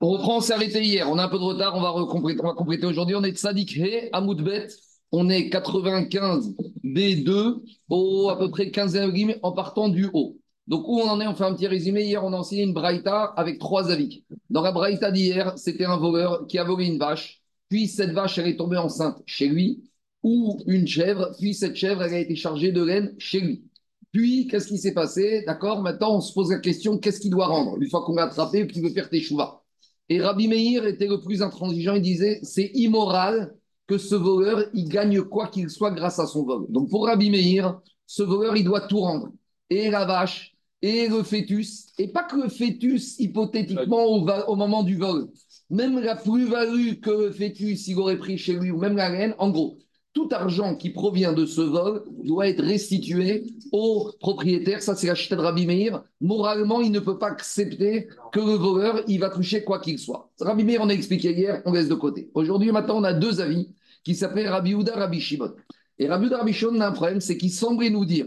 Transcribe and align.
On 0.00 0.10
reprend, 0.10 0.36
on 0.36 0.40
s'est 0.40 0.52
arrêté 0.52 0.82
hier. 0.82 1.10
On 1.10 1.18
a 1.18 1.24
un 1.24 1.28
peu 1.28 1.38
de 1.38 1.42
retard, 1.42 1.74
on 1.74 1.80
va, 1.80 2.54
compléter, 2.54 2.86
aujourd'hui. 2.86 3.16
On 3.16 3.24
est 3.24 3.32
de 3.32 3.36
Sadik 3.36 3.76
He, 3.76 4.08
Amoudbet. 4.12 4.68
On 5.10 5.28
est 5.28 5.48
95 5.48 6.54
B2 6.84 7.62
au 7.88 8.28
à 8.28 8.38
peu 8.38 8.50
près 8.50 8.66
15e 8.66 9.10
game 9.12 9.34
en 9.42 9.52
partant 9.52 9.88
du 9.88 10.08
haut. 10.12 10.36
Donc, 10.68 10.86
où 10.86 11.00
on 11.00 11.08
en 11.08 11.20
est? 11.20 11.26
On 11.26 11.34
fait 11.34 11.44
un 11.44 11.54
petit 11.54 11.66
résumé. 11.66 12.04
Hier, 12.04 12.22
on 12.22 12.32
a 12.32 12.36
enseigné 12.36 12.62
une 12.62 12.74
braïta 12.74 13.24
avec 13.36 13.58
trois 13.58 13.90
avis. 13.90 14.24
Dans 14.50 14.62
la 14.62 14.70
braïta 14.70 15.10
d'hier, 15.10 15.56
c'était 15.56 15.86
un 15.86 15.96
voleur 15.96 16.46
qui 16.46 16.58
a 16.58 16.64
volé 16.64 16.86
une 16.86 16.98
vache. 16.98 17.42
Puis, 17.68 17.88
cette 17.88 18.12
vache, 18.12 18.38
est 18.38 18.56
tombée 18.56 18.76
enceinte 18.76 19.20
chez 19.26 19.48
lui. 19.48 19.90
Ou 20.22 20.60
une 20.66 20.86
chèvre. 20.86 21.30
Puis, 21.38 21.54
cette 21.54 21.74
chèvre, 21.74 22.02
a 22.02 22.18
été 22.18 22.36
chargée 22.36 22.70
de 22.70 22.82
laine 22.82 23.14
chez 23.18 23.40
lui. 23.40 23.64
Puis, 24.12 24.46
qu'est-ce 24.46 24.68
qui 24.68 24.78
s'est 24.78 24.94
passé? 24.94 25.42
D'accord 25.46 25.82
Maintenant, 25.82 26.16
on 26.16 26.20
se 26.20 26.32
pose 26.32 26.50
la 26.50 26.58
question 26.58 26.98
qu'est-ce 26.98 27.20
qu'il 27.20 27.30
doit 27.30 27.46
rendre? 27.46 27.76
Une 27.80 27.88
fois 27.88 28.04
qu'on 28.04 28.14
l'a 28.14 28.24
attrapé, 28.24 28.66
qu'il 28.66 28.82
veut 28.82 28.90
faire 28.90 29.10
tes 29.10 29.20
chouvas. 29.20 29.62
Et 30.08 30.20
Rabbi 30.20 30.48
Meir 30.48 30.86
était 30.86 31.06
le 31.06 31.20
plus 31.20 31.42
intransigeant. 31.42 31.94
Il 31.94 32.02
disait 32.02 32.40
c'est 32.42 32.70
immoral 32.74 33.54
que 33.86 33.98
ce 33.98 34.14
voleur, 34.14 34.64
il 34.74 34.88
gagne 34.88 35.22
quoi 35.22 35.48
qu'il 35.48 35.68
soit 35.70 35.90
grâce 35.90 36.18
à 36.18 36.26
son 36.26 36.44
vol. 36.44 36.66
Donc 36.70 36.90
pour 36.90 37.06
Rabbi 37.06 37.30
Meir, 37.30 37.80
ce 38.06 38.22
voleur, 38.22 38.56
il 38.56 38.64
doit 38.64 38.82
tout 38.82 39.00
rendre. 39.00 39.30
Et 39.70 39.90
la 39.90 40.06
vache, 40.06 40.54
et 40.80 41.08
le 41.08 41.22
fœtus, 41.22 41.88
et 41.98 42.08
pas 42.08 42.22
que 42.22 42.36
le 42.36 42.48
fœtus, 42.48 43.18
hypothétiquement, 43.18 44.04
au, 44.06 44.56
moment 44.56 44.82
du 44.82 44.96
vol. 44.96 45.28
Même 45.70 45.98
la 46.00 46.16
plus-value 46.16 47.00
que 47.00 47.10
le 47.10 47.30
fœtus, 47.32 47.88
il 47.88 47.98
aurait 47.98 48.18
pris 48.18 48.38
chez 48.38 48.54
lui, 48.54 48.70
ou 48.70 48.78
même 48.78 48.96
la 48.96 49.08
reine, 49.08 49.34
en 49.38 49.50
gros, 49.50 49.78
tout 50.18 50.28
argent 50.32 50.74
qui 50.74 50.90
provient 50.90 51.32
de 51.32 51.46
ce 51.46 51.60
vol 51.60 52.02
doit 52.24 52.48
être 52.48 52.64
restitué 52.64 53.44
au 53.70 54.10
propriétaire. 54.18 54.82
Ça, 54.82 54.96
c'est 54.96 55.06
la 55.06 55.14
chute 55.14 55.32
de 55.32 55.40
Rabbi 55.40 55.64
Meir. 55.64 56.02
Moralement, 56.20 56.80
il 56.80 56.90
ne 56.90 56.98
peut 56.98 57.18
pas 57.18 57.28
accepter 57.28 58.08
que 58.32 58.40
le 58.40 58.54
voleur, 58.54 59.02
il 59.06 59.20
va 59.20 59.30
toucher 59.30 59.62
quoi 59.62 59.78
qu'il 59.78 59.96
soit. 59.96 60.28
Rabbi 60.40 60.64
Meir, 60.64 60.80
on 60.82 60.88
a 60.88 60.92
expliqué 60.92 61.30
hier, 61.32 61.62
on 61.66 61.72
laisse 61.72 61.86
de 61.88 61.94
côté. 61.94 62.32
Aujourd'hui, 62.34 62.72
maintenant, 62.72 62.96
on 62.96 63.04
a 63.04 63.12
deux 63.12 63.40
avis 63.40 63.68
qui 64.02 64.16
s'appellent 64.16 64.48
Rabbi 64.48 64.74
Houda, 64.74 64.96
Rabbi 64.96 65.20
Shimon. 65.20 65.52
Et 66.00 66.08
Rabbi 66.08 66.26
Houda, 66.26 66.38
Rabbi 66.38 66.52
Shimon 66.52 66.80
a 66.80 66.88
un 66.88 66.92
problème, 66.92 67.20
c'est 67.20 67.38
qu'il 67.38 67.52
semblait 67.52 67.90
nous 67.90 68.04
dire 68.04 68.26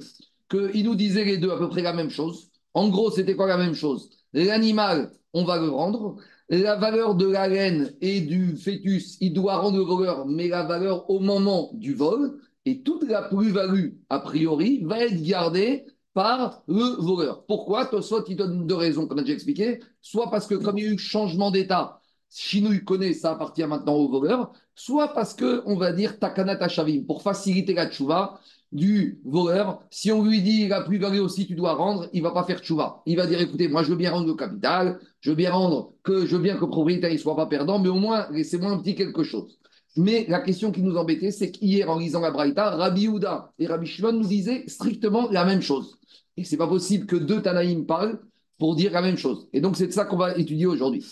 qu'il 0.50 0.86
nous 0.86 0.96
disait 0.96 1.26
les 1.26 1.40
deux 1.40 1.52
à 1.52 1.58
peu 1.58 1.68
près 1.68 1.82
la 1.82 1.92
même 1.92 2.10
chose. 2.10 2.52
En 2.74 2.88
gros, 2.88 3.12
c'était 3.12 3.36
quoi 3.36 3.48
la 3.48 3.58
même 3.58 3.76
chose? 3.76 4.12
L'animal, 4.32 5.12
on 5.34 5.44
va 5.44 5.60
le 5.60 5.68
rendre 5.68 6.16
la 6.60 6.76
valeur 6.76 7.16
de 7.16 7.28
la 7.28 7.48
laine 7.48 7.94
et 8.02 8.20
du 8.22 8.58
fœtus, 8.58 9.18
il 9.22 9.34
doit 9.34 9.58
rendre 9.58 9.78
le 9.78 9.84
voleur, 9.84 10.28
mais 10.28 10.50
la 10.50 10.64
valeur 10.64 11.10
au 11.10 11.20
moment 11.20 11.72
du 11.74 11.94
vol, 11.94 12.40
et 12.66 12.82
toute 12.84 13.04
la 13.04 13.24
plus-value, 13.24 13.92
a 14.10 14.20
priori, 14.20 14.82
va 14.84 15.00
être 15.00 15.24
gardée 15.24 15.86
par 16.14 16.62
le 16.68 17.02
voleur. 17.02 17.46
Pourquoi? 17.46 17.90
Soit 18.02 18.26
il 18.28 18.36
donne 18.36 18.68
deux 18.68 18.76
raisons, 18.76 19.08
comme 19.08 19.18
on 19.18 19.22
a 19.22 19.24
déjà 19.24 19.34
expliqué, 19.34 19.80
soit 20.02 20.30
parce 20.30 20.46
que 20.46 20.56
comme 20.56 20.78
il 20.78 20.84
y 20.84 20.88
a 20.88 20.92
eu 20.92 20.98
changement 20.98 21.52
d'état, 21.52 22.01
Chinouille 22.32 22.84
connaît, 22.84 23.14
ça 23.14 23.32
appartient 23.32 23.66
maintenant 23.66 23.96
au 23.96 24.10
voleur, 24.10 24.54
soit 24.74 25.10
parce 25.10 25.34
que, 25.34 25.62
on 25.66 25.76
va 25.76 25.92
dire, 25.92 26.18
Takanat 26.18 26.68
Shavim, 26.70 27.04
pour 27.04 27.22
faciliter 27.22 27.74
la 27.74 27.90
tchouva, 27.90 28.40
du 28.72 29.20
voleur, 29.26 29.82
si 29.90 30.12
on 30.12 30.24
lui 30.24 30.42
dit 30.42 30.68
la 30.68 30.82
plus-value 30.82 31.20
aussi, 31.20 31.46
tu 31.46 31.56
dois 31.56 31.74
rendre, 31.74 32.08
il 32.14 32.22
va 32.22 32.32
pas 32.32 32.44
faire 32.46 32.60
tchouva. 32.60 33.02
Il 33.06 33.18
va 33.18 33.28
dire 33.28 33.42
écoutez, 33.42 33.68
moi 33.68 33.84
je 33.84 33.90
veux 33.90 33.98
bien 33.98 34.12
rendre 34.12 34.28
le 34.28 34.34
capital, 34.34 35.00
je 35.20 35.32
veux 35.32 35.36
bien 35.36 35.52
rendre 35.52 35.94
que 36.04 36.26
je 36.26 36.36
veux 36.36 36.42
bien 36.42 36.56
que 36.56 36.62
le 36.62 36.70
propriétaire 36.70 37.12
ne 37.12 37.18
soit 37.18 37.36
pas 37.36 37.48
perdant, 37.48 37.80
mais 37.80 37.90
au 37.90 37.96
moins 37.96 38.28
laissez-moi 38.32 38.72
un 38.72 38.78
petit 38.78 38.96
quelque 38.96 39.24
chose. 39.24 39.60
Mais 39.98 40.26
la 40.30 40.40
question 40.40 40.72
qui 40.72 40.82
nous 40.82 40.96
embêtait, 40.96 41.32
c'est 41.32 41.52
qu'hier, 41.52 41.90
en 41.90 42.00
lisant 42.00 42.22
la 42.22 42.32
Braïta, 42.32 42.70
Rabbi 42.70 43.10
Houda 43.10 43.52
et 43.60 43.68
Rabbi 43.68 43.86
Shimon 43.86 44.14
nous 44.14 44.28
disaient 44.28 44.64
strictement 44.68 45.30
la 45.32 45.44
même 45.44 45.62
chose. 45.62 46.00
Et 46.38 46.46
c'est 46.46 46.56
pas 46.56 46.68
possible 46.68 47.08
que 47.08 47.18
deux 47.18 47.42
Tanaïm 47.42 47.86
parlent 47.86 48.22
pour 48.62 48.76
dire 48.76 48.92
la 48.92 49.02
même 49.02 49.18
chose. 49.18 49.48
Et 49.54 49.60
donc, 49.60 49.76
c'est 49.76 49.88
de 49.88 49.92
ça 49.92 50.06
qu'on 50.06 50.18
va 50.18 50.38
étudier 50.38 50.68
aujourd'hui. 50.68 51.04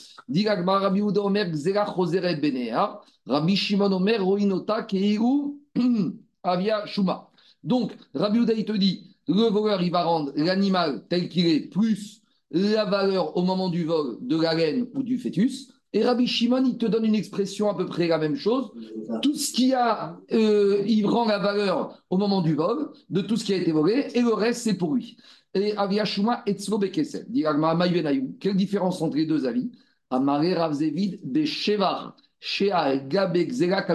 Rabbi 3.26 3.56
Shimon 3.56 3.92
Omer 3.92 4.24
Avia. 6.44 6.86
Donc, 7.64 7.92
Rabbi 8.14 8.38
Houda, 8.38 8.54
il 8.54 8.66
te 8.66 8.74
dit, 8.74 9.16
le 9.28 9.50
voleur, 9.50 9.82
il 9.82 9.90
va 9.90 10.04
rendre 10.04 10.32
l'animal 10.36 11.06
tel 11.10 11.28
qu'il 11.28 11.48
est, 11.48 11.72
plus 11.72 12.22
la 12.52 12.86
valeur 12.86 13.36
au 13.36 13.42
moment 13.42 13.70
du 13.70 13.84
vol 13.84 14.20
de 14.22 14.40
la 14.40 14.54
laine 14.54 14.86
ou 14.94 15.02
du 15.02 15.18
fœtus. 15.18 15.74
Et 15.92 16.04
Rabbi 16.04 16.28
Shimon, 16.28 16.66
il 16.66 16.78
te 16.78 16.86
donne 16.86 17.06
une 17.06 17.16
expression 17.16 17.68
à 17.68 17.76
peu 17.76 17.88
près 17.88 18.08
la 18.08 18.20
même 18.20 18.36
chose. 18.36 18.70
Tout 19.24 19.34
ce 19.34 19.52
qui 19.52 19.74
a, 19.74 20.20
euh, 20.32 20.84
il 20.86 21.08
rend 21.08 21.26
la 21.26 21.40
valeur 21.40 22.00
au 22.12 22.18
moment 22.18 22.44
du 22.44 22.54
vol 22.54 22.92
de 23.10 23.22
tout 23.22 23.38
ce 23.38 23.44
qui 23.44 23.54
a 23.54 23.58
été 23.58 23.72
volé, 23.72 24.06
et 24.14 24.22
le 24.22 24.36
reste, 24.36 24.62
c'est 24.62 24.76
pour 24.76 24.94
lui. 24.94 25.18
Et 25.54 25.76
Aviashuma 25.76 26.44
et 26.46 26.54
Bekesel. 26.54 27.28
Quelle 28.40 28.56
différence 28.56 29.02
entre 29.02 29.18
les 29.18 29.26
deux 29.26 29.46
avis? 29.46 29.72
Amare 30.12 30.58
Ravzevid 30.58 31.20
de 31.24 31.46
Shevar, 31.46 32.16
Shea 32.40 32.98
Gabek 32.98 33.52
Zera 33.52 33.86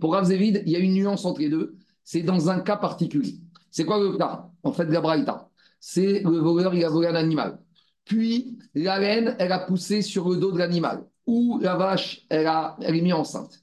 Pour 0.00 0.12
Ravzevid, 0.12 0.62
il 0.66 0.72
y 0.72 0.76
a 0.76 0.78
une 0.78 0.94
nuance 0.94 1.24
entre 1.24 1.40
les 1.40 1.48
deux 1.48 1.76
c'est 2.04 2.22
dans 2.22 2.50
un 2.50 2.60
cas 2.60 2.76
particulier. 2.76 3.36
C'est 3.70 3.84
quoi 3.84 3.98
le 3.98 4.16
cas? 4.16 4.48
En 4.62 4.72
fait, 4.72 4.84
la 4.84 5.00
braïta, 5.00 5.48
c'est 5.80 6.20
le 6.20 6.38
voleur, 6.38 6.74
il 6.74 6.84
a 6.84 6.88
volé 6.88 7.08
un 7.08 7.14
animal. 7.14 7.58
Puis, 8.04 8.58
la 8.74 8.98
laine, 8.98 9.34
elle 9.38 9.52
a 9.52 9.60
poussé 9.60 10.02
sur 10.02 10.28
le 10.28 10.36
dos 10.36 10.52
de 10.52 10.58
l'animal. 10.58 11.06
Ou 11.26 11.58
la 11.60 11.74
vache, 11.74 12.26
elle, 12.28 12.46
a, 12.46 12.76
elle 12.82 12.96
est 12.96 13.00
mise 13.00 13.14
enceinte. 13.14 13.58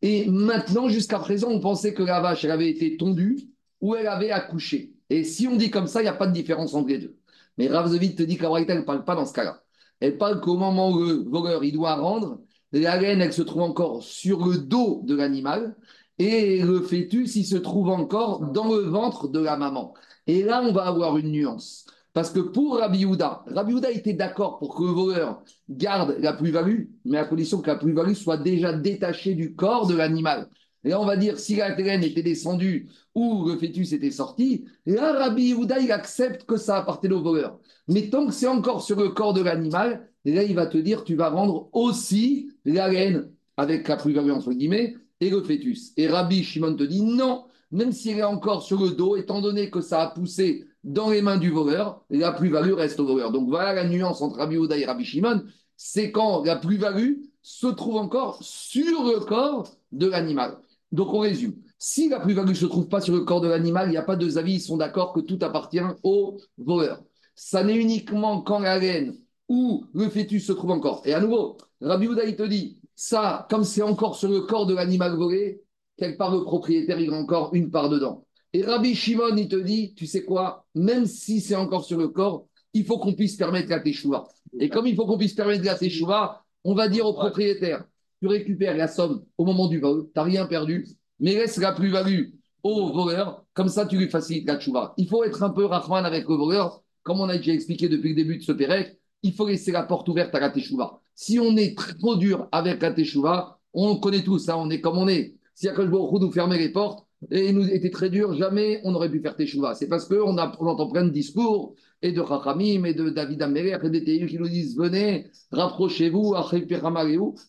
Et 0.00 0.28
maintenant, 0.28 0.88
jusqu'à 0.88 1.18
présent, 1.18 1.50
on 1.50 1.60
pensait 1.60 1.92
que 1.92 2.02
la 2.02 2.20
vache, 2.20 2.44
elle 2.44 2.50
avait 2.50 2.70
été 2.70 2.96
tondue 2.96 3.38
ou 3.80 3.94
elle 3.94 4.08
avait 4.08 4.30
accouché. 4.30 4.91
Et 5.12 5.24
si 5.24 5.46
on 5.46 5.56
dit 5.56 5.70
comme 5.70 5.88
ça, 5.88 6.00
il 6.00 6.04
n'y 6.04 6.08
a 6.08 6.14
pas 6.14 6.26
de 6.26 6.32
différence 6.32 6.72
entre 6.72 6.88
les 6.88 6.98
deux. 6.98 7.18
Mais 7.58 7.68
Ravzovit 7.68 8.14
te 8.14 8.22
dit 8.22 8.38
que 8.38 8.44
la 8.44 8.48
braïta, 8.48 8.72
elle 8.72 8.80
ne 8.80 8.84
parle 8.84 9.04
pas 9.04 9.14
dans 9.14 9.26
ce 9.26 9.34
cas-là. 9.34 9.62
Elle 10.00 10.16
parle 10.16 10.40
qu'au 10.40 10.56
moment 10.56 10.90
où 10.90 11.00
le 11.00 11.24
voleur, 11.28 11.60
doit 11.70 11.96
rendre, 11.96 12.40
la 12.72 12.98
laine, 12.98 13.20
elle 13.20 13.34
se 13.34 13.42
trouve 13.42 13.60
encore 13.60 14.02
sur 14.02 14.46
le 14.46 14.56
dos 14.56 15.02
de 15.04 15.14
l'animal 15.14 15.76
et 16.18 16.62
le 16.62 16.80
fœtus, 16.80 17.36
il 17.36 17.44
se 17.44 17.56
trouve 17.58 17.90
encore 17.90 18.40
dans 18.52 18.74
le 18.74 18.84
ventre 18.84 19.28
de 19.28 19.38
la 19.38 19.58
maman. 19.58 19.92
Et 20.26 20.44
là, 20.44 20.62
on 20.64 20.72
va 20.72 20.86
avoir 20.86 21.18
une 21.18 21.30
nuance. 21.30 21.84
Parce 22.14 22.30
que 22.30 22.40
pour 22.40 22.78
Rabbi 22.78 23.04
Houda, 23.04 23.44
Rabbi 23.48 23.74
Houda 23.74 23.90
était 23.90 24.14
d'accord 24.14 24.58
pour 24.58 24.74
que 24.74 24.82
le 24.82 24.92
voleur 24.92 25.42
garde 25.68 26.16
la 26.20 26.32
plus-value, 26.32 26.84
mais 27.04 27.18
à 27.18 27.26
condition 27.26 27.60
que 27.60 27.66
la 27.66 27.76
plus-value 27.76 28.14
soit 28.14 28.38
déjà 28.38 28.72
détachée 28.72 29.34
du 29.34 29.54
corps 29.54 29.86
de 29.86 29.94
l'animal. 29.94 30.48
Et 30.84 30.90
là, 30.90 31.00
on 31.00 31.06
va 31.06 31.16
dire, 31.16 31.38
si 31.38 31.56
la 31.56 31.70
graine 31.70 32.02
était 32.02 32.22
descendue 32.22 32.88
ou 33.14 33.46
le 33.46 33.56
fœtus 33.56 33.92
était 33.92 34.10
sorti, 34.10 34.64
là, 34.86 35.12
Rabbi 35.12 35.54
Houda, 35.54 35.78
il 35.78 35.92
accepte 35.92 36.44
que 36.44 36.56
ça 36.56 36.78
appartient 36.78 37.08
au 37.08 37.22
voleur. 37.22 37.58
Mais 37.88 38.08
tant 38.08 38.26
que 38.26 38.32
c'est 38.32 38.48
encore 38.48 38.82
sur 38.82 38.98
le 38.98 39.10
corps 39.10 39.34
de 39.34 39.42
l'animal, 39.42 40.08
là, 40.24 40.42
il 40.42 40.54
va 40.54 40.66
te 40.66 40.78
dire, 40.78 41.04
tu 41.04 41.14
vas 41.14 41.30
rendre 41.30 41.68
aussi 41.72 42.50
la 42.64 42.88
laine 42.88 43.30
avec 43.56 43.86
la 43.86 43.96
plus-value, 43.96 44.30
entre 44.30 44.52
guillemets, 44.52 44.96
et 45.20 45.30
le 45.30 45.42
fœtus. 45.42 45.92
Et 45.96 46.08
Rabbi 46.08 46.42
Shimon 46.42 46.74
te 46.74 46.82
dit 46.82 47.02
non, 47.02 47.44
même 47.70 47.92
s'il 47.92 48.18
est 48.18 48.24
encore 48.24 48.62
sur 48.62 48.82
le 48.82 48.90
dos, 48.90 49.16
étant 49.16 49.40
donné 49.40 49.70
que 49.70 49.80
ça 49.80 50.02
a 50.02 50.06
poussé 50.08 50.66
dans 50.84 51.10
les 51.10 51.22
mains 51.22 51.38
du 51.38 51.50
voleur, 51.50 52.04
la 52.10 52.32
plus-value 52.32 52.72
reste 52.72 52.98
au 52.98 53.06
voleur. 53.06 53.30
Donc 53.30 53.48
voilà 53.48 53.72
la 53.72 53.88
nuance 53.88 54.20
entre 54.20 54.38
Rabbi 54.38 54.56
Ouda 54.56 54.76
et 54.76 54.84
Rabbi 54.84 55.04
Shimon, 55.04 55.44
c'est 55.76 56.10
quand 56.10 56.44
la 56.44 56.56
plus-value 56.56 57.22
se 57.40 57.66
trouve 57.68 57.96
encore 57.96 58.38
sur 58.42 59.04
le 59.04 59.20
corps 59.20 59.68
de 59.92 60.06
l'animal. 60.06 60.58
Donc 60.92 61.12
on 61.12 61.20
résume. 61.20 61.54
Si 61.78 62.08
la 62.08 62.20
plus-value 62.20 62.50
ne 62.50 62.54
se 62.54 62.66
trouve 62.66 62.88
pas 62.88 63.00
sur 63.00 63.14
le 63.14 63.22
corps 63.22 63.40
de 63.40 63.48
l'animal, 63.48 63.88
il 63.88 63.92
n'y 63.92 63.96
a 63.96 64.02
pas 64.02 64.16
deux 64.16 64.38
avis, 64.38 64.54
ils 64.54 64.60
sont 64.60 64.76
d'accord 64.76 65.12
que 65.12 65.20
tout 65.20 65.38
appartient 65.40 65.80
au 66.04 66.38
voleur. 66.58 67.02
Ça 67.34 67.64
n'est 67.64 67.76
uniquement 67.76 68.42
quand 68.42 68.60
la 68.60 68.78
laine 68.78 69.16
ou 69.48 69.84
le 69.94 70.08
fœtus 70.08 70.46
se 70.46 70.52
trouve 70.52 70.70
encore. 70.70 71.02
Et 71.04 71.14
à 71.14 71.20
nouveau, 71.20 71.56
Rabbi 71.80 72.06
Ouda, 72.06 72.24
il 72.24 72.36
te 72.36 72.42
dit, 72.44 72.78
ça, 72.94 73.46
comme 73.50 73.64
c'est 73.64 73.82
encore 73.82 74.16
sur 74.16 74.28
le 74.30 74.42
corps 74.42 74.66
de 74.66 74.74
l'animal 74.74 75.16
volé, 75.16 75.62
quelque 75.96 76.18
part 76.18 76.34
le 76.34 76.44
propriétaire, 76.44 77.00
il 77.00 77.12
a 77.12 77.16
encore 77.16 77.54
une 77.54 77.70
part 77.70 77.88
dedans. 77.88 78.24
Et 78.52 78.62
Rabbi 78.62 78.94
Shimon, 78.94 79.36
il 79.36 79.48
te 79.48 79.56
dit, 79.56 79.94
tu 79.94 80.06
sais 80.06 80.24
quoi, 80.24 80.66
même 80.74 81.06
si 81.06 81.40
c'est 81.40 81.56
encore 81.56 81.84
sur 81.84 81.98
le 81.98 82.08
corps, 82.08 82.46
il 82.74 82.84
faut 82.84 82.98
qu'on 82.98 83.14
puisse 83.14 83.36
permettre 83.36 83.70
la 83.70 83.80
teshuva. 83.80 84.28
Et 84.60 84.68
comme 84.68 84.86
il 84.86 84.94
faut 84.94 85.06
qu'on 85.06 85.18
puisse 85.18 85.34
permettre 85.34 85.64
la 85.64 85.74
teshuva, 85.74 86.44
on 86.64 86.74
va 86.74 86.88
dire 86.88 87.06
au 87.06 87.14
propriétaire, 87.14 87.84
tu 88.22 88.28
récupères 88.28 88.76
la 88.76 88.86
somme 88.86 89.24
au 89.36 89.44
moment 89.44 89.66
du 89.66 89.80
vol, 89.80 90.04
tu 90.04 90.12
n'as 90.14 90.22
rien 90.22 90.46
perdu, 90.46 90.86
mais 91.18 91.34
laisse 91.34 91.56
la 91.56 91.72
plus-value 91.72 92.34
au 92.62 92.92
voleur, 92.92 93.44
comme 93.52 93.68
ça 93.68 93.84
tu 93.84 93.96
lui 93.96 94.08
facilites 94.08 94.46
la 94.46 94.54
teshuva. 94.54 94.94
Il 94.96 95.08
faut 95.08 95.24
être 95.24 95.42
un 95.42 95.50
peu 95.50 95.64
rahman 95.64 96.06
avec 96.06 96.28
le 96.28 96.36
voleur, 96.36 96.84
comme 97.02 97.20
on 97.20 97.28
a 97.28 97.36
déjà 97.36 97.52
expliqué 97.52 97.88
depuis 97.88 98.10
le 98.10 98.14
début 98.14 98.38
de 98.38 98.42
ce 98.44 98.52
pérec, 98.52 98.96
il 99.24 99.32
faut 99.34 99.48
laisser 99.48 99.72
la 99.72 99.82
porte 99.82 100.08
ouverte 100.08 100.32
à 100.36 100.38
la 100.38 100.50
teshuva. 100.50 101.00
Si 101.16 101.40
on 101.40 101.56
est 101.56 101.76
trop 101.98 102.14
dur 102.14 102.46
avec 102.52 102.80
la 102.80 102.92
teshuva, 102.92 103.58
on 103.74 103.96
connaît 103.96 104.22
tout 104.22 104.38
ça, 104.38 104.56
on 104.56 104.70
est 104.70 104.80
comme 104.80 104.98
on 104.98 105.08
est. 105.08 105.34
Si 105.56 105.68
Akash 105.68 105.88
nous 105.88 106.30
fermait 106.30 106.58
les 106.58 106.70
portes 106.70 107.04
et 107.28 107.52
nous 107.52 107.68
était 107.68 107.90
très 107.90 108.08
dur, 108.08 108.34
jamais 108.34 108.80
on 108.84 108.94
aurait 108.94 109.10
pu 109.10 109.20
faire 109.20 109.34
teshuva. 109.34 109.74
C'est 109.74 109.88
parce 109.88 110.06
qu'on 110.06 110.38
on 110.38 110.38
entend 110.38 110.86
plein 110.86 111.02
de 111.02 111.10
discours 111.10 111.74
et 112.02 112.12
de 112.12 112.22
Chachamim 112.26 112.84
et 112.84 112.94
de 112.94 113.10
David 113.10 113.42
Améler 113.42 113.76
et 113.82 113.90
des 113.90 114.04
TU 114.04 114.26
qui 114.26 114.38
nous 114.38 114.48
disent 114.48 114.76
venez, 114.76 115.26
rapprochez-vous, 115.52 116.34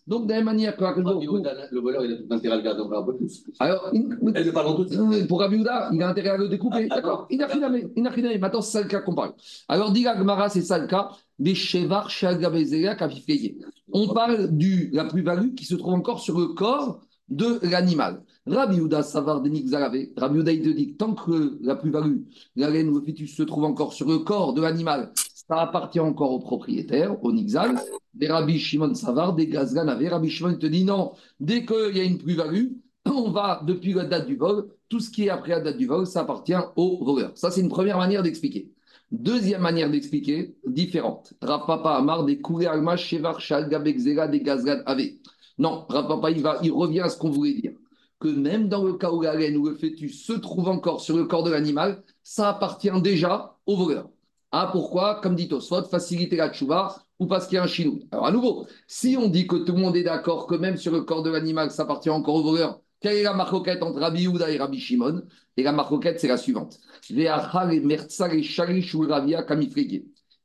Donc, 0.07 0.27
de 0.27 0.29
la 0.29 0.35
même 0.37 0.45
manière 0.45 0.77
que 0.77 0.83
Le 0.83 1.79
voleur, 1.79 2.05
il 2.05 2.13
a 2.13 2.17
tout 2.17 2.27
intérêt 2.29 2.53
à 2.53 2.57
le 2.57 2.63
garder 2.63 2.81
encore 2.81 3.03
un 3.03 3.05
peu 3.05 3.17
plus. 3.17 3.43
Alors, 3.59 3.89
il, 3.93 5.27
pour 5.27 5.39
Rabiouda, 5.39 5.89
il 5.91 6.03
a 6.03 6.09
intérêt 6.09 6.29
à 6.29 6.37
le 6.37 6.47
découper. 6.47 6.87
Ah, 6.91 6.95
D'accord, 6.95 7.27
il 7.29 7.41
a 7.41 7.47
finalement. 7.49 8.39
Maintenant, 8.39 8.61
c'est 8.61 8.77
ça 8.77 8.81
le 8.81 8.87
cas 8.87 9.01
qu'on 9.01 9.15
parle. 9.15 9.33
Alors, 9.67 9.91
dit 9.91 10.03
Gmara, 10.03 10.49
c'est 10.49 10.61
ça 10.61 10.77
le 10.77 10.87
cas. 10.87 11.09
des 11.39 11.55
Shevar 11.55 12.09
On 13.91 14.07
parle 14.13 14.55
de 14.55 14.95
la 14.95 15.05
plus-value 15.05 15.55
qui 15.55 15.65
se 15.65 15.75
trouve 15.75 15.93
encore 15.93 16.19
sur 16.19 16.39
le 16.39 16.47
corps 16.47 17.01
de 17.29 17.59
l'animal. 17.63 18.21
Rabbi 18.45 18.77
Uda 18.77 19.03
Savar 19.03 19.41
de 19.41 19.49
Rabbi 20.19 20.39
Uda 20.39 20.51
il 20.51 20.61
te 20.61 20.69
dit 20.69 20.95
tant 20.95 21.13
que 21.13 21.57
la 21.61 21.75
plus-value, 21.75 22.23
la 22.55 22.69
laine 22.69 22.89
ou 22.89 22.99
le 22.99 23.05
fœtus 23.05 23.35
se 23.35 23.43
trouve 23.43 23.63
encore 23.63 23.93
sur 23.93 24.07
le 24.09 24.19
corps 24.19 24.53
de 24.53 24.61
l'animal, 24.61 25.13
ça 25.15 25.61
appartient 25.61 25.99
encore 25.99 26.31
au 26.31 26.39
propriétaire, 26.39 27.23
au 27.23 27.31
Nixal. 27.31 27.79
Des 28.13 28.27
Rabbi 28.27 28.59
Shimon 28.59 28.93
Savar, 28.95 29.33
des 29.33 29.47
Gazgan 29.47 29.87
Rabbi 29.87 30.29
Shimon 30.29 30.55
te 30.55 30.65
dit 30.65 30.83
non, 30.83 31.13
dès 31.39 31.65
qu'il 31.65 31.95
y 31.95 32.01
a 32.01 32.03
une 32.03 32.17
plus-value, 32.17 32.67
on 33.05 33.31
va, 33.31 33.61
depuis 33.65 33.93
la 33.93 34.05
date 34.05 34.27
du 34.27 34.35
vol, 34.35 34.67
tout 34.89 34.99
ce 34.99 35.09
qui 35.09 35.25
est 35.25 35.29
après 35.29 35.51
la 35.51 35.61
date 35.61 35.77
du 35.77 35.87
vol, 35.87 36.05
ça 36.05 36.21
appartient 36.21 36.53
au 36.75 37.03
voleur. 37.03 37.31
Ça, 37.35 37.49
c'est 37.49 37.61
une 37.61 37.69
première 37.69 37.97
manière 37.97 38.23
d'expliquer. 38.23 38.71
Deuxième 39.11 39.61
manière 39.61 39.89
d'expliquer, 39.89 40.55
différente. 40.65 41.33
Rapapa 41.41 41.91
Amar, 41.91 42.25
des 42.25 42.39
Kouré 42.39 42.65
Alma, 42.65 42.97
Shevar, 42.97 43.39
Shalga, 43.39 43.79
des 43.79 44.41
Gazgan 44.41 44.81
Ave. 44.85 45.13
Non, 45.57 45.85
Rapapa, 45.87 46.31
il, 46.31 46.41
va, 46.41 46.59
il 46.63 46.71
revient 46.71 47.01
à 47.01 47.09
ce 47.09 47.17
qu'on 47.17 47.29
voulait 47.29 47.53
dire. 47.53 47.73
Que 48.23 48.29
même 48.29 48.69
dans 48.69 48.85
le 48.85 48.93
cas 48.93 49.11
où 49.11 49.21
la 49.21 49.35
laine 49.35 49.57
ou 49.57 49.67
le 49.67 49.75
fœtus 49.75 50.23
se 50.25 50.31
trouve 50.31 50.69
encore 50.69 51.01
sur 51.01 51.17
le 51.17 51.25
corps 51.25 51.43
de 51.43 51.51
l'animal, 51.51 52.01
ça 52.23 52.47
appartient 52.47 53.01
déjà 53.01 53.57
au 53.65 53.75
voleur. 53.75 54.09
Ah, 54.53 54.69
pourquoi? 54.71 55.19
Comme 55.21 55.35
dit 55.35 55.49
Oswald, 55.51 55.87
faciliter 55.87 56.37
la 56.37 56.49
tchouva 56.49 57.03
ou 57.19 57.27
parce 57.27 57.47
qu'il 57.47 57.55
y 57.55 57.59
a 57.59 57.63
un 57.63 57.67
chinou. 57.67 57.99
Alors, 58.11 58.25
à 58.25 58.31
nouveau, 58.31 58.65
si 58.87 59.17
on 59.19 59.27
dit 59.27 59.45
que 59.45 59.57
tout 59.57 59.73
le 59.73 59.79
monde 59.79 59.97
est 59.97 60.03
d'accord 60.03 60.47
que 60.47 60.55
même 60.55 60.77
sur 60.77 60.93
le 60.93 61.01
corps 61.01 61.21
de 61.21 61.31
l'animal, 61.31 61.69
ça 61.69 61.83
appartient 61.83 62.09
encore 62.09 62.35
au 62.35 62.43
voleur, 62.43 62.79
quelle 63.01 63.17
est 63.17 63.23
la 63.23 63.33
marcoquette 63.33 63.83
entre 63.83 63.99
Rabbi 63.99 64.21
Yehuda 64.21 64.49
et 64.51 64.57
Rabbi 64.57 64.79
Shimon? 64.79 65.23
Et 65.57 65.63
la 65.63 65.73
marcoquette, 65.73 66.21
c'est 66.21 66.29
la 66.29 66.37
suivante. 66.37 66.79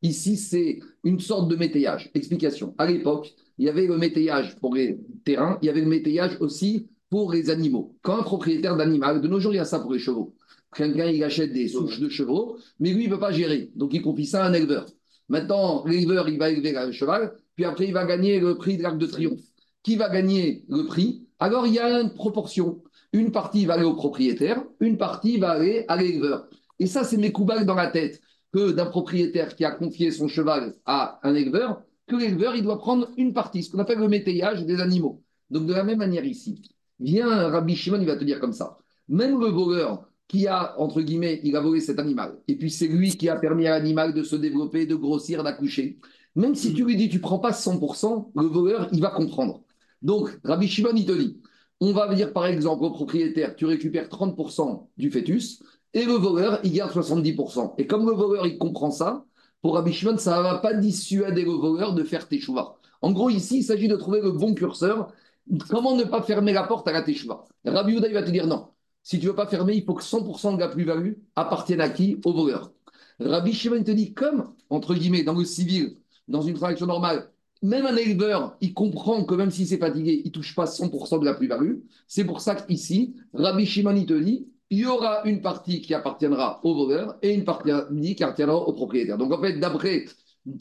Ici, 0.02 0.36
c'est 0.36 0.80
une 1.04 1.20
sorte 1.20 1.48
de 1.48 1.54
métayage. 1.54 2.10
Explication. 2.12 2.74
À 2.76 2.86
l'époque, 2.86 3.32
il 3.56 3.66
y 3.66 3.68
avait 3.68 3.86
le 3.86 3.98
métayage 3.98 4.56
pour 4.56 4.74
les 4.74 4.98
terrains, 5.24 5.58
il 5.62 5.66
y 5.66 5.68
avait 5.68 5.82
le 5.82 5.86
métayage 5.86 6.36
aussi 6.40 6.88
pour 7.10 7.32
les 7.32 7.50
animaux. 7.50 7.96
Quand 8.02 8.18
un 8.18 8.22
propriétaire 8.22 8.76
d'animal, 8.76 9.20
de 9.20 9.28
nos 9.28 9.40
jours, 9.40 9.52
il 9.52 9.56
y 9.56 9.60
a 9.60 9.64
ça 9.64 9.80
pour 9.80 9.92
les 9.92 9.98
chevaux. 9.98 10.34
Quelqu'un, 10.74 11.06
il 11.06 11.24
achète 11.24 11.52
des 11.52 11.68
souches 11.68 12.00
de 12.00 12.08
chevaux, 12.08 12.58
mais 12.78 12.92
lui, 12.92 13.04
il 13.04 13.10
ne 13.10 13.14
peut 13.14 13.20
pas 13.20 13.32
gérer. 13.32 13.70
Donc, 13.74 13.94
il 13.94 14.02
confie 14.02 14.26
ça 14.26 14.44
à 14.44 14.48
un 14.48 14.52
éleveur. 14.52 14.86
Maintenant, 15.28 15.84
l'éleveur, 15.86 16.28
il 16.28 16.38
va 16.38 16.50
élever 16.50 16.72
le 16.72 16.92
cheval, 16.92 17.32
puis 17.54 17.64
après, 17.64 17.86
il 17.86 17.92
va 17.92 18.04
gagner 18.04 18.40
le 18.40 18.56
prix 18.56 18.76
de 18.76 18.82
l'Arc 18.82 18.98
de 18.98 19.06
Triomphe. 19.06 19.40
Qui 19.82 19.96
va 19.96 20.08
gagner 20.08 20.64
le 20.68 20.84
prix? 20.84 21.26
Alors, 21.38 21.66
il 21.66 21.74
y 21.74 21.78
a 21.78 22.00
une 22.00 22.12
proportion. 22.12 22.82
Une 23.12 23.32
partie 23.32 23.64
va 23.64 23.74
aller 23.74 23.84
au 23.84 23.94
propriétaire, 23.94 24.62
une 24.80 24.98
partie 24.98 25.38
va 25.38 25.52
aller 25.52 25.84
à 25.88 25.96
l'éleveur. 25.96 26.48
Et 26.78 26.86
ça, 26.86 27.04
c'est 27.04 27.16
mes 27.16 27.32
coups 27.32 27.64
dans 27.64 27.74
la 27.74 27.86
tête 27.86 28.20
que 28.52 28.72
d'un 28.72 28.86
propriétaire 28.86 29.56
qui 29.56 29.64
a 29.64 29.70
confié 29.70 30.10
son 30.10 30.28
cheval 30.28 30.74
à 30.84 31.18
un 31.22 31.34
éleveur, 31.34 31.82
que 32.06 32.16
l'éleveur, 32.16 32.54
il 32.54 32.62
doit 32.62 32.78
prendre 32.78 33.08
une 33.16 33.32
partie, 33.32 33.62
ce 33.62 33.70
qu'on 33.70 33.78
appelle 33.78 33.98
le 33.98 34.08
métayage 34.08 34.64
des 34.64 34.80
animaux. 34.80 35.22
Donc, 35.50 35.66
de 35.66 35.72
la 35.72 35.84
même 35.84 35.98
manière 35.98 36.24
ici, 36.24 36.62
vient 37.00 37.48
Rabbi 37.48 37.76
Shimon, 37.76 38.00
il 38.00 38.06
va 38.06 38.16
te 38.16 38.24
dire 38.24 38.40
comme 38.40 38.52
ça. 38.52 38.78
Même 39.08 39.40
le 39.40 39.46
voleur 39.46 40.08
qui 40.26 40.46
a, 40.46 40.78
entre 40.78 41.00
guillemets, 41.00 41.40
il 41.44 41.56
a 41.56 41.60
volé 41.60 41.80
cet 41.80 41.98
animal. 41.98 42.38
Et 42.48 42.56
puis 42.56 42.70
c'est 42.70 42.86
lui 42.86 43.16
qui 43.16 43.28
a 43.28 43.36
permis 43.36 43.66
à 43.66 43.70
l'animal 43.70 44.12
de 44.12 44.22
se 44.22 44.36
développer, 44.36 44.86
de 44.86 44.94
grossir, 44.94 45.42
d'accoucher. 45.42 45.98
Même 46.34 46.54
si 46.54 46.74
tu 46.74 46.84
lui 46.84 46.96
dis, 46.96 47.08
tu 47.08 47.20
prends 47.20 47.38
pas 47.38 47.52
100%, 47.52 48.30
le 48.36 48.46
voleur, 48.46 48.88
il 48.92 49.00
va 49.00 49.10
comprendre. 49.10 49.62
Donc, 50.02 50.38
Rabbi 50.44 50.68
Shimon, 50.68 50.92
il 50.94 51.06
te 51.06 51.12
dit, 51.12 51.40
on 51.80 51.92
va 51.92 52.12
dire 52.14 52.32
par 52.32 52.46
exemple 52.46 52.84
au 52.84 52.90
propriétaire, 52.90 53.56
tu 53.56 53.64
récupères 53.64 54.08
30% 54.08 54.86
du 54.96 55.10
fœtus, 55.10 55.62
et 55.94 56.04
le 56.04 56.12
voleur, 56.12 56.60
il 56.64 56.72
garde 56.72 56.92
70%. 56.92 57.74
Et 57.78 57.86
comme 57.86 58.06
le 58.06 58.12
voleur, 58.12 58.46
il 58.46 58.58
comprend 58.58 58.90
ça, 58.90 59.24
pour 59.62 59.74
Rabbi 59.74 59.92
Shimon, 59.92 60.18
ça 60.18 60.38
ne 60.38 60.42
va 60.42 60.58
pas 60.58 60.74
dissuader 60.74 61.42
le 61.42 61.52
voleur 61.52 61.94
de 61.94 62.04
faire 62.04 62.28
teshuva. 62.28 62.76
En 63.00 63.12
gros, 63.12 63.30
ici, 63.30 63.58
il 63.58 63.62
s'agit 63.64 63.88
de 63.88 63.96
trouver 63.96 64.20
le 64.20 64.30
bon 64.30 64.54
curseur. 64.54 65.12
Comment 65.68 65.96
ne 65.96 66.04
pas 66.04 66.22
fermer 66.22 66.52
la 66.52 66.64
porte 66.64 66.88
à 66.88 66.92
la 66.92 67.02
teshuva 67.02 67.44
Rabbi 67.64 67.92
Yehuda, 67.92 68.08
il 68.08 68.14
va 68.14 68.22
te 68.22 68.30
dire 68.30 68.46
non. 68.46 68.68
Si 69.02 69.18
tu 69.18 69.26
ne 69.26 69.30
veux 69.30 69.36
pas 69.36 69.46
fermer, 69.46 69.74
il 69.74 69.84
faut 69.84 69.94
que 69.94 70.02
100% 70.02 70.56
de 70.56 70.60
la 70.60 70.68
plus-value 70.68 71.12
appartienne 71.36 71.80
à 71.80 71.88
qui? 71.88 72.20
Au 72.24 72.32
voleur. 72.32 72.72
Rabbi 73.20 73.52
Shimon 73.52 73.82
te 73.82 73.90
dit, 73.90 74.12
comme, 74.12 74.52
entre 74.70 74.94
guillemets, 74.94 75.22
dans 75.22 75.34
le 75.34 75.44
civil, 75.44 75.96
dans 76.28 76.42
une 76.42 76.54
transaction 76.54 76.86
normale, 76.86 77.30
même 77.62 77.86
un 77.86 77.96
éleveur, 77.96 78.56
il 78.60 78.74
comprend 78.74 79.24
que 79.24 79.34
même 79.34 79.50
s'il 79.50 79.66
s'est 79.66 79.78
fatigué, 79.78 80.20
il 80.24 80.28
ne 80.28 80.32
touche 80.32 80.54
pas 80.54 80.66
100% 80.66 81.18
de 81.20 81.24
la 81.24 81.34
plus-value. 81.34 81.78
C'est 82.06 82.24
pour 82.24 82.40
ça 82.40 82.54
qu'ici, 82.54 83.16
Rabbi 83.34 83.66
Shimon, 83.66 83.96
il 83.96 84.06
te 84.06 84.12
dit, 84.12 84.46
il 84.70 84.80
y 84.80 84.86
aura 84.86 85.22
une 85.24 85.40
partie 85.40 85.80
qui 85.80 85.94
appartiendra 85.94 86.60
au 86.62 86.74
voleur 86.74 87.16
et 87.22 87.32
une 87.32 87.44
partie 87.44 87.70
qui 88.14 88.22
appartiendra 88.22 88.56
au 88.56 88.72
propriétaire. 88.72 89.16
Donc 89.16 89.32
en 89.32 89.40
fait, 89.40 89.58
d'après 89.58 90.04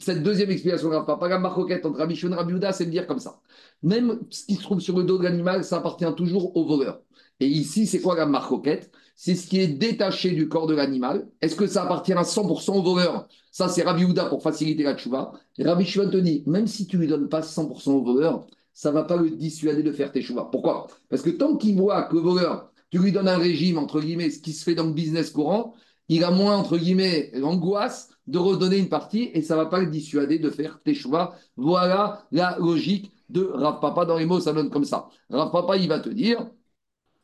cette 0.00 0.22
deuxième 0.22 0.50
explication, 0.50 0.90
pas 1.04 1.28
la 1.28 1.38
marcoquette 1.38 1.86
entre 1.86 1.98
Rabbi 1.98 2.14
Shimon 2.14 2.32
et 2.32 2.36
Rabbi 2.36 2.54
c'est 2.72 2.86
de 2.86 2.90
dire 2.90 3.06
comme 3.06 3.18
ça. 3.18 3.40
Même 3.82 4.20
ce 4.30 4.44
qui 4.44 4.54
se 4.54 4.62
trouve 4.62 4.80
sur 4.80 4.96
le 4.96 5.04
dos 5.04 5.18
de 5.18 5.24
l'animal, 5.24 5.64
ça 5.64 5.78
appartient 5.78 6.14
toujours 6.16 6.56
au 6.56 6.66
voleur. 6.66 7.00
Et 7.40 7.46
ici, 7.46 7.86
c'est 7.86 8.00
quoi 8.00 8.16
la 8.16 8.26
marcoquette? 8.26 8.90
C'est 9.14 9.34
ce 9.34 9.48
qui 9.48 9.60
est 9.60 9.68
détaché 9.68 10.32
du 10.32 10.48
corps 10.48 10.66
de 10.66 10.74
l'animal. 10.74 11.28
Est-ce 11.40 11.56
que 11.56 11.66
ça 11.66 11.84
appartient 11.84 12.12
à 12.12 12.22
100% 12.22 12.72
au 12.72 12.82
voleur? 12.82 13.28
Ça, 13.50 13.68
c'est 13.68 13.82
Rabbi 13.82 14.04
pour 14.28 14.42
faciliter 14.42 14.82
la 14.82 14.96
tchouva. 14.96 15.32
Et 15.56 15.64
Rabbi 15.64 15.84
Shimon 15.84 16.10
te 16.10 16.16
dit, 16.16 16.42
même 16.46 16.66
si 16.66 16.86
tu 16.86 16.98
lui 16.98 17.06
donnes 17.06 17.28
pas 17.28 17.40
100% 17.40 17.90
au 17.90 18.02
voleur, 18.02 18.46
ça 18.74 18.92
va 18.92 19.02
pas 19.04 19.16
le 19.16 19.30
dissuader 19.30 19.82
de 19.82 19.90
faire 19.90 20.12
tes 20.12 20.22
chouvas. 20.22 20.48
Pourquoi? 20.52 20.86
Parce 21.08 21.22
que 21.22 21.30
tant 21.30 21.56
qu'il 21.56 21.76
voit 21.76 22.04
que 22.04 22.14
le 22.14 22.20
voleur, 22.20 22.70
tu 22.90 22.98
lui 22.98 23.10
donnes 23.10 23.28
un 23.28 23.38
régime, 23.38 23.76
entre 23.78 24.00
guillemets, 24.00 24.30
ce 24.30 24.40
qui 24.40 24.52
se 24.52 24.62
fait 24.62 24.76
dans 24.76 24.86
le 24.86 24.92
business 24.92 25.30
courant, 25.30 25.74
il 26.08 26.24
a 26.24 26.30
moins, 26.30 26.56
entre 26.56 26.76
guillemets, 26.78 27.30
l'angoisse 27.34 28.10
de 28.26 28.38
redonner 28.38 28.78
une 28.78 28.88
partie 28.88 29.30
et 29.34 29.42
ça 29.42 29.56
ne 29.56 29.60
va 29.60 29.66
pas 29.66 29.80
le 29.80 29.86
dissuader 29.86 30.38
de 30.38 30.50
faire 30.50 30.80
tes 30.82 30.94
choix. 30.94 31.34
Voilà 31.56 32.26
la 32.32 32.56
logique 32.58 33.12
de 33.28 33.42
Rav 33.44 33.80
Papa. 33.80 34.04
Dans 34.04 34.16
les 34.16 34.26
mots, 34.26 34.40
ça 34.40 34.52
donne 34.52 34.70
comme 34.70 34.84
ça. 34.84 35.08
Rav 35.30 35.50
Papa, 35.50 35.76
il 35.76 35.88
va 35.88 36.00
te 36.00 36.08
dire, 36.08 36.50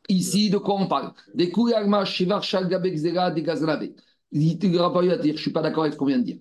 Ici, 0.08 0.50
de 0.50 0.58
quoi 0.58 0.74
on 0.74 0.86
parle? 0.86 1.12
Des 1.34 1.50
Shivar, 2.04 2.42
Shalgabek, 2.42 3.00
des 3.00 3.42
Gazravé. 3.42 3.94
Il 4.32 4.58
va 4.76 5.00
dire, 5.00 5.18
je 5.22 5.30
ne 5.30 5.36
suis 5.36 5.52
pas 5.52 5.62
d'accord 5.62 5.84
avec 5.84 5.94
ce 5.94 5.98
qu'on 5.98 6.06
vient 6.06 6.18
de 6.18 6.24
dire. 6.24 6.38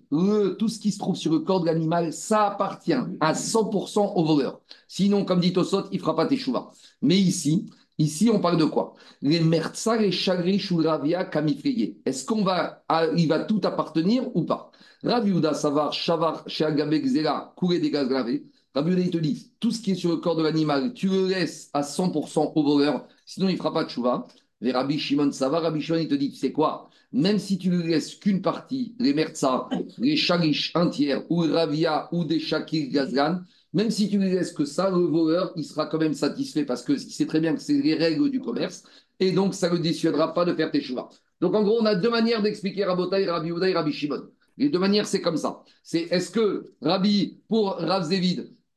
tout 0.58 0.68
ce 0.68 0.80
qui 0.80 0.90
se 0.90 0.98
trouve 0.98 1.14
sur 1.14 1.32
le 1.32 1.38
corps 1.40 1.60
de 1.60 1.66
l'animal, 1.66 2.12
ça 2.12 2.46
appartient 2.48 2.92
à 2.92 3.32
100% 3.32 4.14
au 4.16 4.24
voleur. 4.24 4.60
Sinon, 4.88 5.24
comme 5.24 5.40
dit 5.40 5.52
Tosot, 5.52 5.84
il 5.92 5.96
ne 5.96 6.00
fera 6.00 6.16
pas 6.16 6.26
tes 6.26 6.36
chouvas. 6.36 6.70
Mais 7.02 7.16
ici, 7.16 7.66
ici, 7.98 8.30
on 8.30 8.40
parle 8.40 8.56
de 8.58 8.64
quoi? 8.64 8.94
Les 9.22 9.40
Mertsa, 9.40 9.96
les 9.96 10.12
Chagri, 10.12 10.58
Shouravia, 10.58 11.24
Kamifreye. 11.24 11.98
Est-ce 12.04 12.24
qu'on 12.24 12.42
va, 12.42 12.84
il 13.16 13.28
va 13.28 13.40
tout 13.44 13.60
appartenir 13.64 14.24
ou 14.36 14.44
pas? 14.44 14.70
Raviuda, 15.02 15.54
Savar, 15.54 15.92
Shavar, 15.92 16.44
Shalgabek, 16.48 17.06
Zera, 17.06 17.52
Kouré 17.56 17.78
des 17.78 17.90
Gazravé. 17.90 18.46
Raviuda, 18.74 19.00
il 19.02 19.10
te 19.10 19.18
dit, 19.18 19.52
tout 19.60 19.70
ce 19.70 19.80
qui 19.80 19.92
est 19.92 19.94
sur 19.94 20.10
le 20.10 20.16
corps 20.16 20.36
de 20.36 20.42
l'animal, 20.42 20.94
tu 20.94 21.08
le 21.08 21.28
laisses 21.28 21.70
à 21.74 21.82
100% 21.82 22.52
au 22.54 22.62
voleur 22.62 23.06
Sinon, 23.26 23.48
il 23.48 23.52
ne 23.52 23.58
fera 23.58 23.72
pas 23.72 23.84
de 23.84 23.90
chouva. 23.90 24.26
Les 24.60 24.72
Rabbi 24.72 24.98
Shimon, 24.98 25.30
ça 25.32 25.48
va. 25.48 25.60
Rabbi 25.60 25.80
Shimon, 25.80 25.98
il 25.98 26.08
te 26.08 26.14
dit, 26.14 26.30
tu 26.30 26.36
sais 26.36 26.52
quoi? 26.52 26.88
Même 27.12 27.38
si 27.38 27.58
tu 27.58 27.70
lui 27.70 27.86
laisses 27.88 28.16
qu'une 28.16 28.42
partie, 28.42 28.94
les 28.98 29.14
Merza, 29.14 29.68
les 29.98 30.16
Shalish 30.16 30.72
un 30.74 30.88
tiers, 30.88 31.22
ou 31.30 31.40
Ravia, 31.42 32.08
ou 32.12 32.24
des 32.24 32.40
Shakir 32.40 32.90
Gazgan, 32.90 33.42
même 33.74 33.90
si 33.90 34.08
tu 34.08 34.18
lui 34.18 34.30
laisses 34.30 34.52
que 34.52 34.64
ça, 34.64 34.88
le 34.88 35.04
voleur, 35.04 35.52
il 35.56 35.64
sera 35.64 35.86
quand 35.86 35.98
même 35.98 36.14
satisfait 36.14 36.64
parce 36.64 36.82
qu'il 36.82 36.98
sait 36.98 37.26
très 37.26 37.40
bien 37.40 37.54
que 37.54 37.60
c'est 37.60 37.74
les 37.74 37.94
règles 37.94 38.30
du 38.30 38.40
commerce. 38.40 38.84
Et 39.20 39.32
donc, 39.32 39.54
ça 39.54 39.68
ne 39.68 39.74
le 39.74 39.80
dissuadera 39.80 40.32
pas 40.32 40.44
de 40.44 40.54
faire 40.54 40.70
tes 40.70 40.80
chouva. 40.80 41.08
Donc, 41.40 41.54
en 41.54 41.62
gros, 41.62 41.78
on 41.80 41.84
a 41.84 41.94
deux 41.94 42.10
manières 42.10 42.40
d'expliquer 42.40 42.84
Rabotai, 42.84 43.26
Rabbi 43.26 43.52
Ouda 43.52 43.68
et 43.68 43.74
Rabbi 43.74 43.92
Shimon. 43.92 44.22
Les 44.56 44.68
deux 44.68 44.78
manières, 44.78 45.06
c'est 45.06 45.20
comme 45.20 45.36
ça. 45.36 45.62
C'est 45.82 46.02
est-ce 46.10 46.30
que 46.30 46.72
Rabbi, 46.80 47.40
pour 47.48 47.74
Rav 47.74 48.08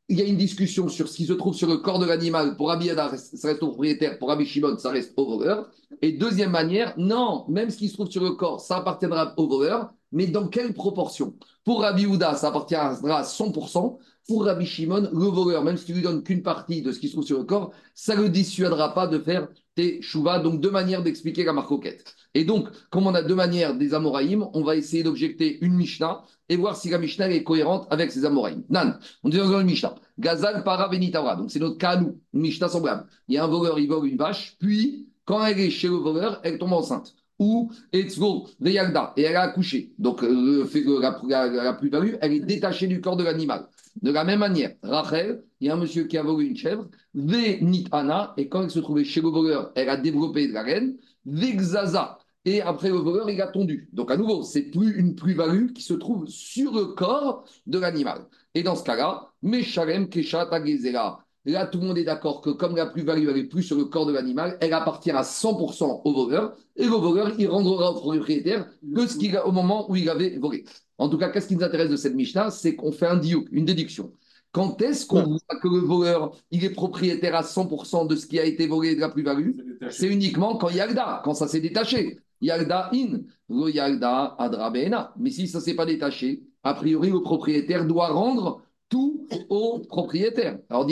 il 0.10 0.18
y 0.18 0.22
a 0.22 0.26
une 0.26 0.38
discussion 0.38 0.88
sur 0.88 1.10
ce 1.10 1.18
qui 1.18 1.26
se 1.26 1.34
trouve 1.34 1.54
sur 1.54 1.68
le 1.68 1.78
corps 1.78 2.00
de 2.00 2.06
l'animal? 2.06 2.56
Pour 2.56 2.70
Rabbi 2.70 2.88
ça 2.88 3.08
reste 3.08 3.62
au 3.62 3.68
propriétaire. 3.68 4.18
Pour 4.18 4.30
Rabbi 4.30 4.46
Shimon, 4.46 4.78
ça 4.78 4.90
reste 4.90 5.14
au 5.18 5.38
voleur. 5.38 5.70
Et 6.02 6.14
deuxième 6.14 6.52
manière, 6.52 6.94
non, 6.98 7.46
même 7.50 7.70
ce 7.70 7.78
qui 7.78 7.90
se 7.90 7.94
trouve 7.94 8.10
sur 8.10 8.24
le 8.24 8.32
corps, 8.32 8.62
ça 8.62 8.78
appartiendra 8.78 9.34
au 9.38 9.48
voleur, 9.48 9.92
mais 10.12 10.28
dans 10.28 10.48
quelle 10.48 10.74
proportion? 10.74 11.36
Pour 11.66 11.82
Rabbi 11.82 12.06
Houda, 12.06 12.36
ça 12.36 12.48
appartiendra 12.48 13.20
à 13.20 13.24
100%. 13.24 13.98
Pour 14.28 14.44
Rabbi 14.44 14.66
Shimon, 14.66 15.10
le 15.14 15.26
voleur, 15.26 15.64
même 15.64 15.78
si 15.78 15.86
tu 15.86 15.94
lui 15.94 16.02
donnes 16.02 16.22
qu'une 16.22 16.44
partie 16.44 16.82
de 16.82 16.92
ce 16.92 17.00
qui 17.00 17.08
se 17.08 17.14
trouve 17.14 17.26
sur 17.26 17.38
le 17.38 17.46
corps, 17.46 17.72
ça 17.94 18.16
ne 18.16 18.24
le 18.24 18.30
dissuadera 18.30 18.94
pas 18.94 19.08
de 19.08 19.20
faire 19.20 19.48
tes 19.74 20.02
chouvas. 20.02 20.40
Donc, 20.40 20.60
deux 20.60 20.72
manières 20.72 21.02
d'expliquer 21.02 21.46
la 21.46 21.54
marcoquette. 21.54 22.14
Et 22.34 22.44
donc, 22.44 22.68
comme 22.90 23.08
on 23.08 23.16
a 23.16 23.22
deux 23.22 23.36
manières 23.36 23.76
des 23.76 23.94
Amoraïm, 23.94 24.46
on 24.54 24.64
va 24.64 24.76
essayer 24.76 25.02
d'objecter 25.02 25.60
une 25.62 25.74
Mishnah 25.76 26.24
et 26.50 26.58
voir 26.58 26.76
si 26.76 26.90
la 26.90 26.98
Mishnah 26.98 27.30
est 27.30 27.44
cohérente 27.44 27.88
avec 27.90 28.12
ces 28.12 28.26
Amoraïm. 28.26 28.64
Nan, 28.70 29.00
on 29.24 29.30
dit 29.30 29.38
dans 29.38 29.60
une 29.60 29.66
Mishnah. 29.66 29.96
Gazal 30.20 30.64
para 30.66 30.90
venitavra. 30.90 31.38
Donc, 31.38 31.50
c'est 31.50 31.60
notre 31.60 31.78
nous, 32.02 32.20
une 32.34 32.42
Mishnah 32.42 32.68
semblable. 32.68 33.06
Il 33.30 33.36
y 33.36 33.38
a 33.38 33.46
un 33.46 33.48
voleur, 33.48 33.80
il 33.80 33.88
vole 33.88 34.08
une 34.10 34.18
vache, 34.18 34.58
puis, 34.60 35.08
quand 35.24 35.46
elle 35.46 35.60
est 35.60 35.70
chez 35.70 35.88
le 35.88 35.96
voleur, 35.96 36.42
elle 36.44 36.58
tombe 36.58 36.74
enceinte. 36.74 37.16
Ou 37.40 37.72
Etzgo, 37.94 38.48
Veyagda, 38.60 39.14
et 39.16 39.22
elle 39.22 39.36
a 39.36 39.44
accouché. 39.44 39.94
Donc, 40.00 40.24
euh, 40.24 40.68
la, 41.00 41.48
la, 41.48 41.74
plus-value, 41.74 42.16
elle 42.20 42.34
est 42.34 42.40
détachée 42.40 42.88
du 42.88 43.00
corps 43.00 43.16
de 43.16 43.24
l'animal. 43.24 43.68
De 44.02 44.12
la 44.12 44.24
même 44.24 44.40
manière, 44.40 44.76
Rachel, 44.84 45.44
il 45.60 45.68
y 45.68 45.70
a 45.70 45.74
un 45.74 45.78
monsieur 45.78 46.04
qui 46.04 46.18
a 46.18 46.24
volé 46.24 46.46
une 46.46 46.56
chèvre, 46.56 46.88
Venitana, 47.16 48.34
et 48.38 48.48
quand 48.48 48.64
elle 48.64 48.70
se 48.70 48.80
trouvait 48.80 49.04
chez 49.04 49.22
le 49.22 49.30
voleur, 49.30 49.72
elle 49.76 49.90
a 49.90 49.98
développé 49.98 50.48
de 50.48 50.54
la 50.54 50.62
reine, 50.64 50.98
Vexaza, 51.26 52.20
et 52.46 52.62
après 52.62 52.90
le 52.90 52.98
voleur, 52.98 53.30
il 53.30 53.42
a 53.42 53.48
tondu. 53.48 53.90
Donc 53.94 54.12
à 54.12 54.18
nouveau, 54.18 54.44
c'est 54.44 54.64
plus 54.72 54.98
une 54.98 55.16
plus-value 55.16 55.74
qui 55.74 55.82
se 55.84 55.94
trouve 55.94 56.28
sur 56.28 56.74
le 56.74 56.86
corps 56.94 57.44
de 57.66 57.80
l'animal. 57.80 58.28
Et 58.54 58.64
dans 58.64 58.76
ce 58.76 58.84
cas-là, 58.84 59.32
Meshalem 59.42 60.10
Keshat 60.10 60.48
Agezera. 60.52 61.24
Là, 61.44 61.66
tout 61.66 61.80
le 61.80 61.88
monde 61.88 61.98
est 61.98 62.04
d'accord 62.04 62.42
que 62.42 62.50
comme 62.50 62.76
la 62.76 62.86
plus-value, 62.86 63.30
est 63.30 63.44
plus 63.46 63.64
sur 63.64 63.78
le 63.78 63.86
corps 63.86 64.06
de 64.06 64.14
l'animal, 64.14 64.58
elle 64.62 64.74
appartient 64.74 65.12
à 65.12 65.24
100% 65.24 66.02
au 66.04 66.14
voleur. 66.14 66.56
Et 66.76 66.86
le 66.86 66.92
voleur, 66.92 67.32
il 67.38 67.48
rendra 67.48 67.92
au 67.92 67.96
propriétaire 67.96 68.70
que 68.96 69.08
ce 69.08 69.18
qu'il 69.18 69.36
a 69.36 69.48
au 69.48 69.52
moment 69.52 69.90
où 69.90 69.96
il 69.96 70.10
avait 70.10 70.38
volé. 70.38 70.66
En 70.98 71.10
tout 71.10 71.18
cas, 71.18 71.30
qu'est-ce 71.30 71.48
qui 71.48 71.56
nous 71.56 71.64
intéresse 71.64 71.90
de 71.90 71.96
cette 71.96 72.16
Mishnah 72.16 72.52
C'est 72.52 72.76
qu'on 72.76 72.92
fait 72.92 73.08
un 73.08 73.18
diouk, 73.18 73.48
une 73.52 73.66
déduction. 73.66 74.12
Quand 74.52 74.82
est-ce 74.82 75.06
qu'on 75.06 75.24
voit 75.24 75.60
que 75.62 75.68
le 75.68 75.80
voleur, 75.80 76.36
il 76.52 76.64
est 76.64 76.72
propriétaire 76.72 77.36
à 77.36 77.44
100% 77.44 78.08
de 78.08 78.16
ce 78.16 78.26
qui 78.26 78.40
a 78.40 78.46
été 78.46 78.66
volé 78.66 78.96
de 78.96 79.02
la 79.02 79.10
plus-value 79.10 79.52
C'est 79.90 80.08
uniquement 80.08 80.58
quand 80.58 80.70
Yagda, 80.70 81.22
quand 81.24 81.34
ça 81.34 81.48
s'est 81.48 81.60
détaché. 81.60 82.18
Yagda 82.42 82.90
in, 82.94 83.22
le 83.50 83.70
Yagda 83.70 84.36
adra 84.40 84.72
Mais 85.18 85.30
si 85.30 85.48
ça 85.48 85.60
ne 85.60 85.64
s'est 85.64 85.76
pas 85.76 85.86
détaché, 85.86 86.44
a 86.64 86.74
priori, 86.74 87.10
le 87.10 87.22
propriétaire 87.22 87.86
doit 87.86 88.10
rendre 88.10 88.62
tout 88.90 89.28
au 89.50 89.80
propriétaire. 89.80 90.60
Alors, 90.70 90.90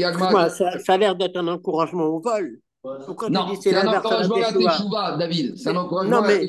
ça, 0.49 0.79
ça 0.79 0.93
a 0.93 0.97
l'air 0.97 1.15
d'être 1.15 1.37
un 1.37 1.47
encouragement 1.47 2.05
au 2.05 2.19
vol. 2.19 2.59
Pourquoi 3.05 3.29
non, 3.29 3.47
c'est 3.59 3.75
un 3.75 3.87
encouragement 3.87 4.35
à 4.35 5.11
la 5.11 5.17
David. 5.17 5.57
C'est 5.57 5.69
un 5.69 5.75
encouragement 5.77 6.21
non, 6.21 6.27
mais 6.27 6.47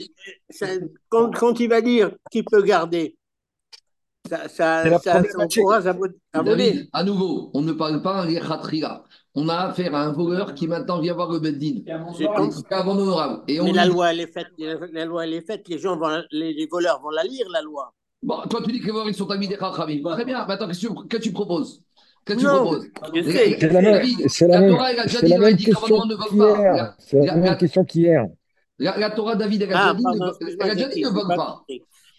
quand, 1.09 1.31
quand, 1.35 1.59
il 1.61 1.69
va 1.69 1.81
dire 1.81 2.11
qu'il 2.31 2.45
peut 2.45 2.63
garder, 2.63 3.17
ça, 4.29 4.49
ça, 4.49 4.99
ça 4.99 5.23
encourage 5.39 5.87
à, 5.87 5.97
à 6.33 6.43
David, 6.43 6.89
à 6.93 7.05
nouveau, 7.05 7.51
on 7.55 7.63
ne 7.63 7.73
parle 7.73 8.03
pas 8.03 8.25
en 8.25 8.27
khatria. 8.27 9.03
On 9.35 9.49
a 9.49 9.69
affaire 9.69 9.95
à 9.95 10.03
un 10.03 10.13
voleur 10.13 10.55
qui 10.55 10.67
maintenant 10.67 10.99
vient 11.01 11.13
voir 11.15 11.31
le 11.31 11.39
Beddin. 11.39 11.83
C'est 12.17 12.27
honorable. 12.75 13.43
Et 13.49 13.61
mais 13.61 13.73
la 13.73 13.85
loi, 13.85 14.13
elle 14.13 14.21
est 14.21 14.33
faite, 14.33 14.49
la 14.59 15.05
loi, 15.05 15.25
elle 15.25 15.35
est 15.35 15.47
faite. 15.47 15.69
Les, 15.69 15.79
gens 15.79 15.97
vont, 15.99 16.23
les, 16.31 16.55
les 16.55 16.67
voleurs 16.67 17.01
vont 17.03 17.11
la 17.11 17.23
lire, 17.23 17.47
la 17.51 17.61
loi. 17.61 17.93
Bon, 18.23 18.39
toi, 18.49 18.61
tu 18.65 18.73
dis 18.73 18.81
que 18.81 18.87
les 18.87 18.93
voleurs, 18.93 19.09
ils 19.09 19.15
sont 19.15 19.31
amis 19.31 19.47
des 19.47 19.57
Chachamim. 19.57 20.03
Très 20.03 20.25
bien. 20.25 20.47
Maintenant, 20.47 20.67
qu'est-ce 20.69 20.89
que 20.89 21.17
tu 21.19 21.33
proposes? 21.33 21.83
Qu'est-ce 22.25 22.39
que 22.39 22.43
tu 22.43 22.47
proposes? 22.47 22.87
C'est? 23.13 23.73
La 23.73 23.81
même, 23.83 24.07
c'est 24.27 24.49
la 24.49 24.61
même, 24.61 24.77
c'est 25.07 25.29
la 25.29 25.39
même 25.39 25.57
question 25.57 26.01
qu'hier. 26.31 26.95
C'est 26.99 27.27
la 27.27 27.37
même 27.37 27.57
question 27.57 27.85
qu'hier. 27.85 28.27
La, 28.79 29.11
Torah 29.11 29.37
David, 29.37 29.63
elle 29.63 29.73
a 29.75 29.95
déjà 30.75 30.89
dit 30.89 31.03
ne 31.03 31.09
vole 31.09 31.35
pas. 31.35 31.65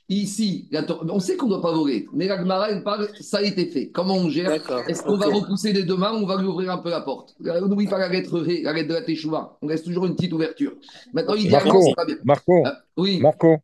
Ici, 0.10 0.70
on 1.10 1.20
sait 1.20 1.36
qu'on 1.36 1.48
ne 1.48 1.52
doit 1.52 1.62
pas 1.62 1.74
voler, 1.74 2.08
mais 2.14 2.28
la 2.28 2.38
Gemara, 2.38 2.72
elle 2.72 2.82
parle, 2.82 3.10
ça 3.20 3.40
a 3.40 3.42
été 3.42 3.66
fait. 3.66 3.90
Comment 3.90 4.16
on 4.16 4.30
gère? 4.30 4.54
Est-ce 4.88 5.04
qu'on 5.04 5.18
va 5.18 5.26
repousser 5.26 5.74
les 5.74 5.84
deux 5.84 5.98
mains 5.98 6.14
ou 6.14 6.24
on 6.24 6.26
va 6.26 6.38
lui 6.38 6.48
ouvrir 6.48 6.72
un 6.72 6.78
peu 6.78 6.90
la 6.90 7.02
porte? 7.02 7.36
On 7.46 7.68
n'oublie 7.68 7.88
pas 7.88 7.98
la 7.98 8.08
lettre 8.08 8.40
Ré, 8.40 8.62
la 8.62 8.72
lettre 8.72 8.88
de 8.88 8.94
la 8.94 9.02
Teshuvah. 9.02 9.58
On 9.62 9.68
laisse 9.68 9.84
toujours 9.84 10.06
une 10.06 10.16
petite 10.16 10.32
ouverture. 10.32 10.72
Maintenant, 11.12 11.36
idéalement, 11.36 11.82
c'est 11.82 11.94
pas 11.94 12.06
bien. 12.06 12.16
Marco, 12.24 12.66
euh, 12.66 12.72
oui. 12.96 13.20
Marco. 13.20 13.58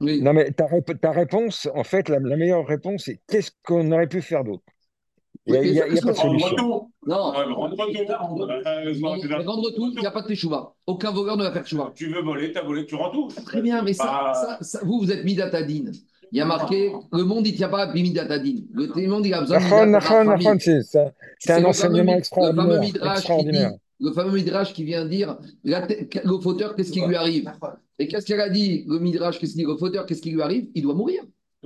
Oui. 0.00 0.22
Non, 0.22 0.32
mais 0.32 0.50
ta, 0.52 0.66
ta, 1.02 1.10
réponse, 1.10 1.68
en 1.74 1.84
fait, 1.84 2.08
la, 2.08 2.18
la 2.18 2.36
meilleure 2.36 2.66
réponse, 2.66 3.02
c'est 3.04 3.20
qu'est-ce 3.28 3.50
qu'on 3.62 3.92
aurait 3.92 4.06
pu 4.06 4.22
faire 4.22 4.42
d'autre? 4.42 4.64
Il 5.46 5.72
n'y 5.72 5.80
a, 5.80 5.86
pas 5.86 6.12
de 6.12 6.16
solution. 6.16 6.90
Non, 7.06 7.32
rendre 7.32 7.74
tout. 9.74 9.92
il 9.94 10.00
n'y 10.00 10.06
a 10.06 10.10
pas 10.10 10.22
de 10.22 10.26
teshuva. 10.26 10.74
Aucun 10.86 11.10
voleur 11.10 11.36
ne 11.36 11.44
va 11.44 11.52
faire 11.52 11.62
teshuva. 11.62 11.92
Tu 11.94 12.08
veux 12.08 12.22
voler, 12.22 12.52
tu 12.52 12.58
as 12.58 12.62
volé, 12.62 12.86
tu 12.86 12.94
rends 12.94 13.10
tout. 13.10 13.28
Très 13.46 13.62
bien, 13.62 13.82
mais 13.82 13.92
ça, 13.92 14.58
ça, 14.60 14.80
vous, 14.84 15.00
vous 15.00 15.10
êtes 15.10 15.24
midatadine. 15.24 15.92
Il 16.32 16.38
y 16.38 16.40
a 16.40 16.44
marqué, 16.44 16.92
le 17.12 17.24
monde, 17.24 17.46
il 17.46 17.52
ne 17.52 17.56
tient 17.56 17.68
pas 17.68 17.82
à 17.82 17.92
midatadine. 17.92 18.66
Le 18.72 19.08
monde, 19.08 19.26
il 19.26 19.34
a 19.34 19.40
besoin 19.40 19.58
de. 19.58 20.80
C'est 21.38 21.52
un 21.52 21.64
enseignement 21.64 22.16
extraordinaire. 22.16 23.72
Le 24.02 24.12
fameux 24.12 24.32
midrash 24.32 24.72
qui 24.72 24.84
vient 24.84 25.04
dire 25.04 25.36
le 25.64 26.40
fauteur, 26.40 26.74
qu'est-ce 26.74 26.92
qui 26.92 27.00
lui 27.00 27.16
arrive? 27.16 27.52
Et 27.98 28.08
qu'est-ce 28.08 28.24
qu'elle 28.24 28.40
a 28.40 28.48
dit 28.48 28.84
Le 28.88 28.98
midrash, 28.98 29.38
qu'est-ce 29.38 29.52
qu'il 29.52 29.64
dit 29.64 29.70
Le 29.70 29.76
fauteur, 29.76 30.06
qu'est-ce 30.06 30.22
qui 30.22 30.30
lui 30.30 30.40
arrive? 30.40 30.68
Il 30.74 30.82
doit 30.82 30.94
mourir. 30.94 31.22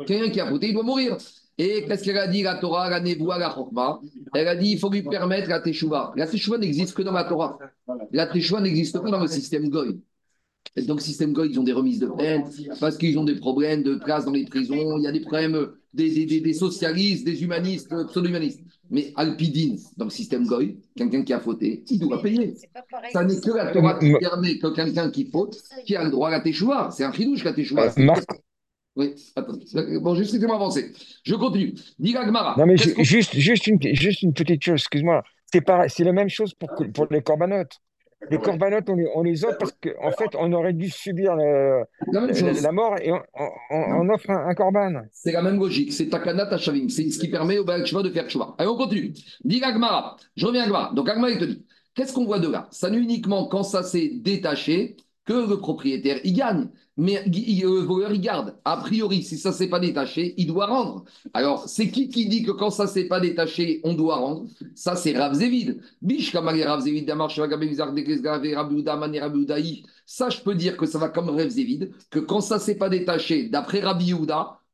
Quelqu'un 0.07 0.31
qui 0.31 0.40
a 0.40 0.47
fauté, 0.47 0.69
il 0.69 0.75
doit 0.75 0.83
mourir. 0.83 1.16
Et 1.56 1.84
qu'est-ce 1.87 2.02
qu'elle 2.02 2.18
a 2.18 2.26
dit, 2.26 2.42
la 2.42 2.56
Torah, 2.56 2.90
la 2.90 3.00
Nevoa, 3.00 3.38
la 3.38 3.50
Chokma 3.50 4.00
Elle 4.34 4.49
a 4.49 4.56
dit 4.56 4.70
il 4.70 4.78
faut 4.78 4.90
lui 4.90 5.02
permettre 5.02 5.49
la 5.49 5.61
Teshuvah. 5.61 6.12
La 6.16 6.26
Teshuvah 6.26 6.58
n'existe 6.58 6.94
que 6.94 7.02
dans 7.02 7.12
la 7.12 7.25
Torah. 7.25 7.58
La 8.12 8.26
Teshuvah 8.26 8.61
n'existe 8.61 8.99
pas 9.00 9.11
dans 9.11 9.20
le 9.20 9.28
système 9.28 9.68
Goy. 9.68 10.00
Et 10.76 10.82
donc, 10.82 10.99
le 10.99 11.04
système 11.04 11.32
Goy, 11.32 11.50
ils 11.50 11.61
ont 11.61 11.64
des 11.64 11.73
remises 11.73 12.00
de 12.00 12.08
peine 12.08 12.44
parce 12.80 12.96
qu'ils 12.96 13.16
ont 13.18 13.25
des 13.25 13.37
problèmes 13.37 13.82
de 13.84 13.94
place 13.94 14.25
dans 14.25 14.32
les 14.32 14.44
prisons. 14.44 14.99
Il 14.99 15.04
y 15.04 15.06
a 15.06 15.12
des 15.12 15.20
problèmes 15.20 15.68
des, 15.92 16.26
des, 16.26 16.40
des, 16.40 16.52
socialistes, 16.52 17.25
des 17.25 17.42
humanistes, 17.44 17.94
pseudo-humanistes. 18.08 18.61
Mais 18.90 19.12
Alpidine, 19.14 19.78
dans 19.96 20.06
le 20.06 20.11
système 20.11 20.46
Goy, 20.46 20.76
quelqu'un 20.96 21.23
qui 21.23 21.32
a 21.32 21.40
fauté, 21.40 21.84
il 21.88 22.00
doit 22.00 22.20
payer. 22.20 22.54
Ça 23.12 23.25
n'est 23.25 23.40
que 23.40 23.50
la 23.50 23.70
Torah 23.70 23.99
qui 23.99 24.12
permet 24.18 24.58
que 24.58 24.75
quelqu'un 24.75 25.11
qui 25.11 25.26
faute, 25.30 25.56
qui 25.87 25.94
a 25.94 26.02
le 26.02 26.11
droit 26.11 26.28
à 26.28 26.32
la 26.32 26.40
Teshuvah. 26.40 26.90
C'est 26.90 27.04
un 27.04 27.12
chidouche, 27.12 27.44
la 27.44 27.52
Teshuvah. 27.52 27.94
Oui, 28.96 29.14
attends. 29.34 29.58
Bon, 30.00 30.14
juste 30.14 30.32
laissez-moi 30.32 30.56
avancer. 30.56 30.92
Je 31.24 31.34
continue. 31.34 31.74
Diga 31.98 32.24
Gmara. 32.24 32.54
Non, 32.56 32.66
mais 32.66 32.76
juste, 32.76 33.34
juste, 33.34 33.66
une, 33.66 33.78
juste 33.82 34.22
une 34.22 34.32
petite 34.32 34.62
chose, 34.62 34.80
excuse-moi. 34.80 35.22
C'est 35.88 36.04
la 36.04 36.12
même 36.12 36.28
chose 36.28 36.54
pour, 36.54 36.70
pour 36.92 37.06
les 37.10 37.22
corbanotes. 37.22 37.80
Les 38.30 38.38
corbanotes, 38.38 38.88
on 38.88 38.94
les, 38.94 39.08
on 39.14 39.22
les 39.22 39.44
offre 39.44 39.58
parce 39.58 39.72
qu'en 39.72 40.08
en 40.08 40.10
fait, 40.12 40.34
on 40.38 40.52
aurait 40.52 40.72
dû 40.72 40.88
subir 40.88 41.36
le, 41.36 41.84
la, 42.10 42.72
mort 42.72 42.96
et 43.02 43.12
on, 43.12 43.20
on, 43.70 44.08
offre 44.08 44.30
un, 44.30 44.54
corban. 44.54 45.02
C'est 45.12 45.32
la 45.32 45.42
même 45.42 45.58
logique. 45.58 45.92
C'est 45.92 46.08
takana 46.08 46.46
tachavim. 46.46 46.88
C'est 46.88 47.10
ce 47.10 47.18
qui 47.18 47.28
permet 47.28 47.58
au 47.58 47.64
Baal 47.64 47.82
de 47.82 48.10
faire 48.10 48.30
choix. 48.30 48.54
Allez, 48.58 48.68
on 48.68 48.76
continue. 48.76 49.12
Dis 49.44 49.60
Gmara. 49.60 50.16
Je 50.36 50.46
reviens 50.46 50.64
à 50.64 50.68
Gmara. 50.68 50.92
Donc, 50.94 51.08
Agmara, 51.08 51.30
il 51.30 51.38
te 51.38 51.44
dit 51.44 51.66
qu'est-ce 51.94 52.12
qu'on 52.12 52.24
voit 52.24 52.38
de 52.38 52.48
là? 52.48 52.66
Ça 52.70 52.90
n'est 52.90 52.98
uniquement 52.98 53.46
quand 53.46 53.62
ça 53.62 53.82
s'est 53.82 54.12
détaché 54.14 54.96
que 55.24 55.48
le 55.48 55.58
propriétaire 55.58 56.18
il 56.24 56.34
gagne. 56.34 56.68
Mais 56.96 57.24
le 57.26 57.80
voleur, 57.80 58.12
il 58.12 58.20
garde. 58.20 58.56
A 58.64 58.76
priori, 58.76 59.22
si 59.22 59.36
ça 59.36 59.50
ne 59.50 59.54
s'est 59.54 59.68
pas 59.68 59.80
détaché, 59.80 60.34
il 60.36 60.46
doit 60.46 60.66
rendre. 60.66 61.04
Alors, 61.32 61.68
c'est 61.68 61.90
qui 61.90 62.08
qui 62.08 62.28
dit 62.28 62.44
que 62.44 62.52
quand 62.52 62.70
ça 62.70 62.84
ne 62.84 62.88
s'est 62.88 63.08
pas 63.08 63.18
détaché, 63.18 63.80
on 63.82 63.94
doit 63.94 64.16
rendre? 64.16 64.46
Ça, 64.76 64.94
c'est 64.94 65.16
Rav 65.16 65.34
Zévid. 65.34 65.80
Rav 66.34 66.80
Zévid, 66.80 67.10
Ça, 70.06 70.30
je 70.30 70.40
peux 70.40 70.54
dire 70.54 70.76
que 70.76 70.86
ça 70.86 70.98
va 70.98 71.08
comme 71.08 71.30
Rav 71.30 71.48
Zévid, 71.48 71.90
que 72.10 72.20
quand 72.20 72.40
ça 72.40 72.56
ne 72.56 72.60
s'est 72.60 72.76
pas 72.76 72.88
détaché, 72.88 73.48
d'après 73.48 73.80
Rabbi 73.80 74.14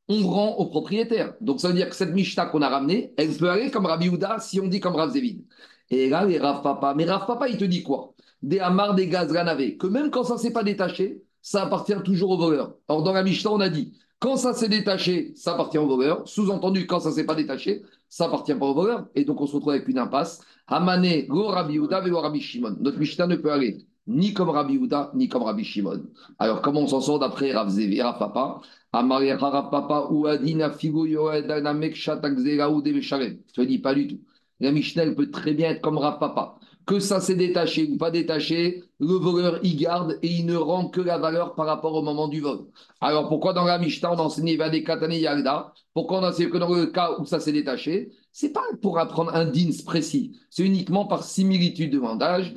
on 0.07 0.27
rend 0.27 0.57
au 0.57 0.65
propriétaire. 0.67 1.33
Donc, 1.41 1.59
ça 1.59 1.69
veut 1.69 1.73
dire 1.73 1.89
que 1.89 1.95
cette 1.95 2.13
Mishnah 2.13 2.47
qu'on 2.47 2.61
a 2.61 2.69
ramenée, 2.69 3.13
elle 3.17 3.35
peut 3.35 3.49
aller 3.49 3.71
comme 3.71 3.85
Rabbi 3.85 4.09
si 4.39 4.59
on 4.59 4.67
dit 4.67 4.79
comme 4.79 4.95
Rav 4.95 5.11
Zévid. 5.11 5.43
Et 5.89 6.09
là, 6.09 6.25
les 6.25 6.37
Rav 6.37 6.61
Papa. 6.61 6.93
Mais 6.95 7.05
Rav 7.05 7.25
Papa, 7.25 7.47
il 7.49 7.57
te 7.57 7.65
dit 7.65 7.81
quoi? 7.81 8.13
Des 8.43 8.59
Amar, 8.59 8.93
des 8.93 9.07
Gaz, 9.07 9.31
Que 9.31 9.87
même 9.87 10.11
quand 10.11 10.23
ça 10.23 10.35
ne 10.35 10.39
s'est 10.39 10.51
pas 10.51 10.63
détaché, 10.63 11.23
ça 11.41 11.63
appartient 11.63 11.95
toujours 12.03 12.31
au 12.31 12.37
voleur. 12.37 12.75
Alors, 12.87 13.03
dans 13.03 13.13
la 13.13 13.23
Mishnah, 13.23 13.51
on 13.51 13.59
a 13.59 13.69
dit, 13.69 13.93
quand 14.19 14.37
ça 14.37 14.53
s'est 14.53 14.69
détaché, 14.69 15.33
ça 15.35 15.53
appartient 15.53 15.77
au 15.77 15.87
voleur. 15.87 16.27
Sous-entendu, 16.27 16.85
quand 16.85 16.99
ça 16.99 17.09
ne 17.09 17.15
s'est 17.15 17.25
pas 17.25 17.35
détaché, 17.35 17.81
ça 18.07 18.25
appartient 18.25 18.53
pas 18.53 18.65
au 18.65 18.73
voleur. 18.73 19.07
Et 19.15 19.25
donc, 19.25 19.41
on 19.41 19.47
se 19.47 19.55
retrouve 19.55 19.73
avec 19.73 19.87
une 19.87 19.97
impasse. 19.97 20.41
Hamane, 20.67 21.25
go 21.27 21.47
Rabbi 21.47 21.79
Rabbi 21.79 22.41
Shimon. 22.41 22.77
Notre 22.79 22.99
Mishnah 22.99 23.27
ne 23.27 23.35
peut 23.35 23.51
aller 23.51 23.85
ni 24.07 24.33
comme 24.33 24.49
Rabbi 24.49 24.73
Yehuda, 24.73 25.11
ni 25.15 25.27
comme 25.27 25.43
Rabbi 25.43 25.63
Shimon. 25.63 26.03
Alors, 26.39 26.61
comment 26.61 26.81
on 26.81 26.87
s'en 26.87 27.01
sort 27.01 27.19
d'après 27.19 27.51
Rav 27.51 27.69
Zevi, 27.69 28.01
Rav 28.01 28.19
Papa? 28.19 28.61
Rav 28.93 29.69
Papa, 29.71 30.07
ou 30.11 30.27
Adina, 30.27 30.71
Figo, 30.71 31.05
Yoedana, 31.05 31.73
Mekshatak, 31.73 32.37
Zeraou, 32.37 32.83
Je 32.85 33.53
te 33.53 33.61
dis 33.61 33.79
pas 33.79 33.93
du 33.93 34.07
tout. 34.07 34.19
La 34.59 34.71
Mishnah, 34.71 35.11
peut 35.11 35.31
très 35.31 35.53
bien 35.53 35.69
être 35.71 35.81
comme 35.81 35.97
Rav 35.97 36.19
Papa 36.19 36.57
que 36.85 36.99
ça 36.99 37.19
s'est 37.21 37.35
détaché 37.35 37.87
ou 37.89 37.97
pas 37.97 38.11
détaché, 38.11 38.83
le 38.99 39.13
voleur 39.13 39.59
y 39.63 39.75
garde 39.75 40.17
et 40.21 40.27
il 40.27 40.45
ne 40.45 40.55
rend 40.55 40.89
que 40.89 41.01
la 41.01 41.17
valeur 41.17 41.55
par 41.55 41.65
rapport 41.65 41.93
au 41.95 42.01
moment 42.01 42.27
du 42.27 42.41
vol. 42.41 42.59
Alors 42.99 43.29
pourquoi 43.29 43.53
dans 43.53 43.65
la 43.65 43.77
Mishnah 43.77 44.13
on 44.13 44.19
enseigne 44.19 44.57
Katane 44.83 45.13
Yagda 45.13 45.73
Pourquoi 45.93 46.19
on 46.19 46.23
enseigne 46.23 46.49
que 46.49 46.57
dans 46.57 46.73
le 46.73 46.87
cas 46.87 47.17
où 47.19 47.25
ça 47.25 47.39
s'est 47.39 47.51
détaché? 47.51 48.11
C'est 48.33 48.53
pas 48.53 48.63
pour 48.81 48.97
apprendre 48.97 49.35
un 49.35 49.43
dins 49.43 49.71
précis, 49.85 50.39
c'est 50.49 50.63
uniquement 50.63 51.05
par 51.05 51.23
similitude 51.23 51.91
de 51.91 51.99
mandage. 51.99 52.53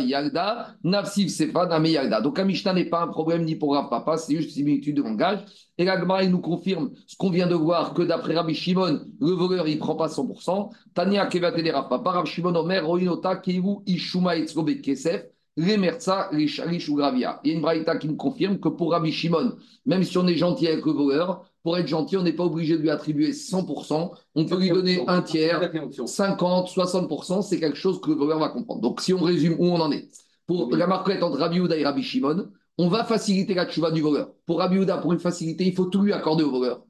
Yagda, 0.00 0.76
Donc 2.20 2.38
la 2.38 2.44
Mishnah 2.44 2.72
n'est 2.72 2.86
pas 2.86 3.02
un 3.02 3.06
problème 3.06 3.44
ni 3.44 3.54
pour 3.54 3.74
Rav 3.74 3.88
Papa, 3.88 4.16
c'est 4.16 4.34
juste 4.34 4.50
similitude 4.50 4.96
de 4.96 5.02
langage. 5.02 5.44
Et 5.78 5.84
la 5.84 5.98
Gemara, 5.98 6.24
il 6.24 6.30
nous 6.30 6.40
confirme 6.40 6.90
ce 7.06 7.16
qu'on 7.16 7.30
vient 7.30 7.46
de 7.46 7.54
voir, 7.54 7.94
que 7.94 8.02
d'après 8.02 8.34
Rabbi 8.34 8.54
Shimon, 8.54 9.00
le 9.20 9.30
voleur, 9.30 9.68
il 9.68 9.78
prend 9.78 9.94
pas 9.94 10.08
100%. 10.08 10.70
Tania 10.92 11.26
Kevatele 11.26 11.70
Rav 11.70 11.88
Papa, 11.88 12.10
Rabbi 12.10 12.28
Shimon 12.28 12.54
Omer, 12.56 12.84
Roinota, 12.84 13.36
Keivu, 13.36 13.76
Ishuma, 13.86 14.36
Etzrobe, 14.36 14.80
Kesef, 14.80 15.24
Remerza, 15.56 16.28
Rish 16.32 16.88
ou 16.88 16.96
Gravia. 16.96 17.40
Une 17.44 17.60
braïta 17.60 17.96
qui 17.96 18.08
nous 18.08 18.16
confirme 18.16 18.58
que 18.58 18.68
pour 18.68 18.90
Rabbi 18.90 19.12
Shimon, 19.12 19.56
même 19.86 20.02
si 20.02 20.18
on 20.18 20.26
est 20.26 20.36
gentil 20.36 20.66
avec 20.66 20.84
le 20.84 20.92
voleur, 20.92 21.49
pour 21.62 21.76
être 21.76 21.86
gentil, 21.86 22.16
on 22.16 22.22
n'est 22.22 22.32
pas 22.32 22.44
obligé 22.44 22.76
de 22.76 22.82
lui 22.82 22.90
attribuer 22.90 23.32
100%. 23.32 24.12
On 24.34 24.44
peut 24.46 24.58
lui 24.58 24.70
donner 24.70 25.04
un 25.06 25.22
tiers, 25.22 25.70
50, 26.06 26.68
60%. 26.68 27.42
C'est 27.42 27.60
quelque 27.60 27.76
chose 27.76 28.00
que 28.00 28.10
le 28.10 28.16
voleur 28.16 28.38
va 28.38 28.48
comprendre. 28.48 28.80
Donc, 28.80 29.00
si 29.00 29.12
on 29.12 29.20
résume 29.20 29.56
où 29.58 29.66
on 29.66 29.80
en 29.80 29.92
est, 29.92 30.08
pour 30.46 30.74
la 30.74 30.86
marquette 30.86 31.22
entre 31.22 31.38
Rabbi 31.38 31.60
Ouda 31.60 31.76
et 31.76 31.84
Rabbi 31.84 32.02
Shimon, 32.02 32.50
on 32.78 32.88
va 32.88 33.04
faciliter 33.04 33.54
la 33.54 33.66
tchouva 33.66 33.90
du 33.90 34.00
voleur. 34.00 34.32
Pour 34.46 34.58
Rabbi 34.58 34.78
Houda, 34.78 34.98
pour 34.98 35.12
une 35.12 35.18
facilité, 35.18 35.66
il 35.66 35.74
faut 35.74 35.84
tout 35.84 36.00
lui 36.00 36.14
accorder 36.14 36.44
au 36.44 36.50
voleur. 36.50 36.82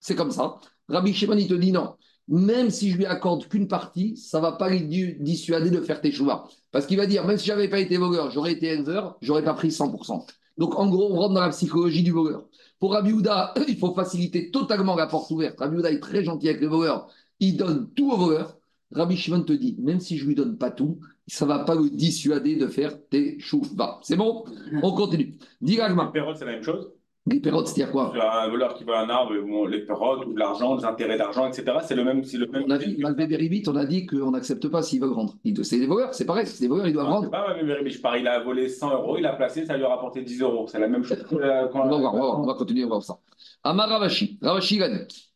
C'est 0.00 0.16
comme 0.16 0.32
ça. 0.32 0.56
Rabbi 0.88 1.14
Shimon, 1.14 1.36
il 1.36 1.46
te 1.46 1.54
dit 1.54 1.70
non. 1.70 1.94
Même 2.28 2.70
si 2.70 2.90
je 2.90 2.96
lui 2.96 3.06
accorde 3.06 3.46
qu'une 3.46 3.68
partie, 3.68 4.16
ça 4.16 4.38
ne 4.38 4.42
va 4.42 4.52
pas 4.52 4.68
lui 4.68 5.16
dissuader 5.20 5.70
de 5.70 5.80
faire 5.80 6.00
tes 6.00 6.10
chouvas. 6.10 6.48
Parce 6.72 6.86
qu'il 6.86 6.96
va 6.96 7.06
dire, 7.06 7.24
même 7.24 7.38
si 7.38 7.46
je 7.46 7.52
n'avais 7.52 7.68
pas 7.68 7.78
été 7.78 7.96
voleur, 7.96 8.32
j'aurais 8.32 8.52
été 8.52 8.66
éleveur, 8.66 9.16
j'aurais 9.20 9.44
pas 9.44 9.54
pris 9.54 9.68
100%. 9.68 10.26
Donc, 10.58 10.76
en 10.76 10.88
gros, 10.88 11.12
on 11.12 11.16
rentre 11.16 11.34
dans 11.34 11.40
la 11.40 11.50
psychologie 11.50 12.02
du 12.02 12.10
voleur. 12.10 12.48
Pour 12.78 12.92
Rabbi 12.92 13.12
il 13.68 13.78
faut 13.78 13.94
faciliter 13.94 14.50
totalement 14.50 14.96
la 14.96 15.06
porte 15.06 15.30
ouverte. 15.30 15.58
Rabbi 15.58 15.80
est 15.86 16.00
très 16.00 16.24
gentil 16.24 16.48
avec 16.48 16.60
les 16.60 16.66
voleurs. 16.66 17.08
Il 17.40 17.56
donne 17.56 17.90
tout 17.94 18.10
aux 18.10 18.16
voleurs. 18.16 18.58
Rabbi 18.92 19.16
Shimon 19.16 19.42
te 19.42 19.52
dit, 19.52 19.76
même 19.80 20.00
si 20.00 20.16
je 20.16 20.26
lui 20.26 20.34
donne 20.34 20.56
pas 20.56 20.70
tout, 20.70 21.00
ça 21.26 21.44
va 21.44 21.60
pas 21.60 21.74
le 21.74 21.90
dissuader 21.90 22.56
de 22.56 22.68
faire 22.68 22.96
tes 23.08 23.38
chouvas. 23.40 23.98
C'est 24.02 24.16
bon? 24.16 24.44
On 24.82 24.92
continue. 24.92 25.36
Dis 25.60 25.76
pérotes, 26.12 26.36
c'est 26.36 26.44
la 26.44 26.52
même 26.52 26.62
chose? 26.62 26.92
Les 27.28 27.40
pérotes, 27.40 27.66
c'est-à-dire 27.66 27.92
quoi 27.92 28.12
Un 28.14 28.48
voleur 28.48 28.74
qui 28.74 28.84
veut 28.84 28.94
un 28.94 29.08
arbre, 29.10 29.32
les 29.66 29.80
pérotes 29.80 30.26
ou 30.26 30.32
de 30.32 30.38
l'argent, 30.38 30.76
des 30.76 30.84
intérêts 30.84 31.18
d'argent, 31.18 31.48
etc. 31.48 31.78
C'est 31.84 31.96
le 31.96 32.04
même. 32.04 32.22
Le 32.22 32.46
même 32.46 32.64
on 32.66 32.70
a 32.70 32.78
dit, 32.78 32.96
Malbé 32.98 33.62
on 33.66 33.76
a 33.76 33.84
dit 33.84 34.06
qu'on 34.06 34.30
n'accepte 34.30 34.68
pas 34.68 34.82
s'il 34.82 35.00
veut 35.00 35.10
rendre. 35.10 35.34
C'est 35.62 35.78
des 35.78 35.86
voleurs, 35.86 36.14
c'est 36.14 36.24
pareil. 36.24 36.46
C'est 36.46 36.60
des 36.60 36.68
voleurs, 36.68 36.86
ils 36.86 36.92
doivent 36.92 37.08
rendre. 37.08 37.24
C'est 37.24 37.30
pas 37.30 37.56
Malbé 37.62 37.90
je 37.90 38.00
parle, 38.00 38.20
il 38.20 38.28
a 38.28 38.40
volé 38.40 38.68
100 38.68 38.92
euros, 38.92 39.18
il 39.18 39.26
a 39.26 39.32
placé, 39.32 39.66
ça 39.66 39.76
lui 39.76 39.84
a 39.84 39.88
rapporté 39.88 40.22
10 40.22 40.40
euros. 40.42 40.66
C'est 40.68 40.78
la 40.78 40.88
même 40.88 41.02
chose. 41.02 41.24
on, 41.30 41.38
va 41.38 41.98
voir, 41.98 42.40
on, 42.40 42.46
va 42.46 42.54
continuer 42.54 42.84
à 42.84 42.86
voir 42.86 43.02
ça. 43.02 43.18
Amar 43.64 43.88
Ravashi, 43.88 44.38
Ravashi 44.40 44.80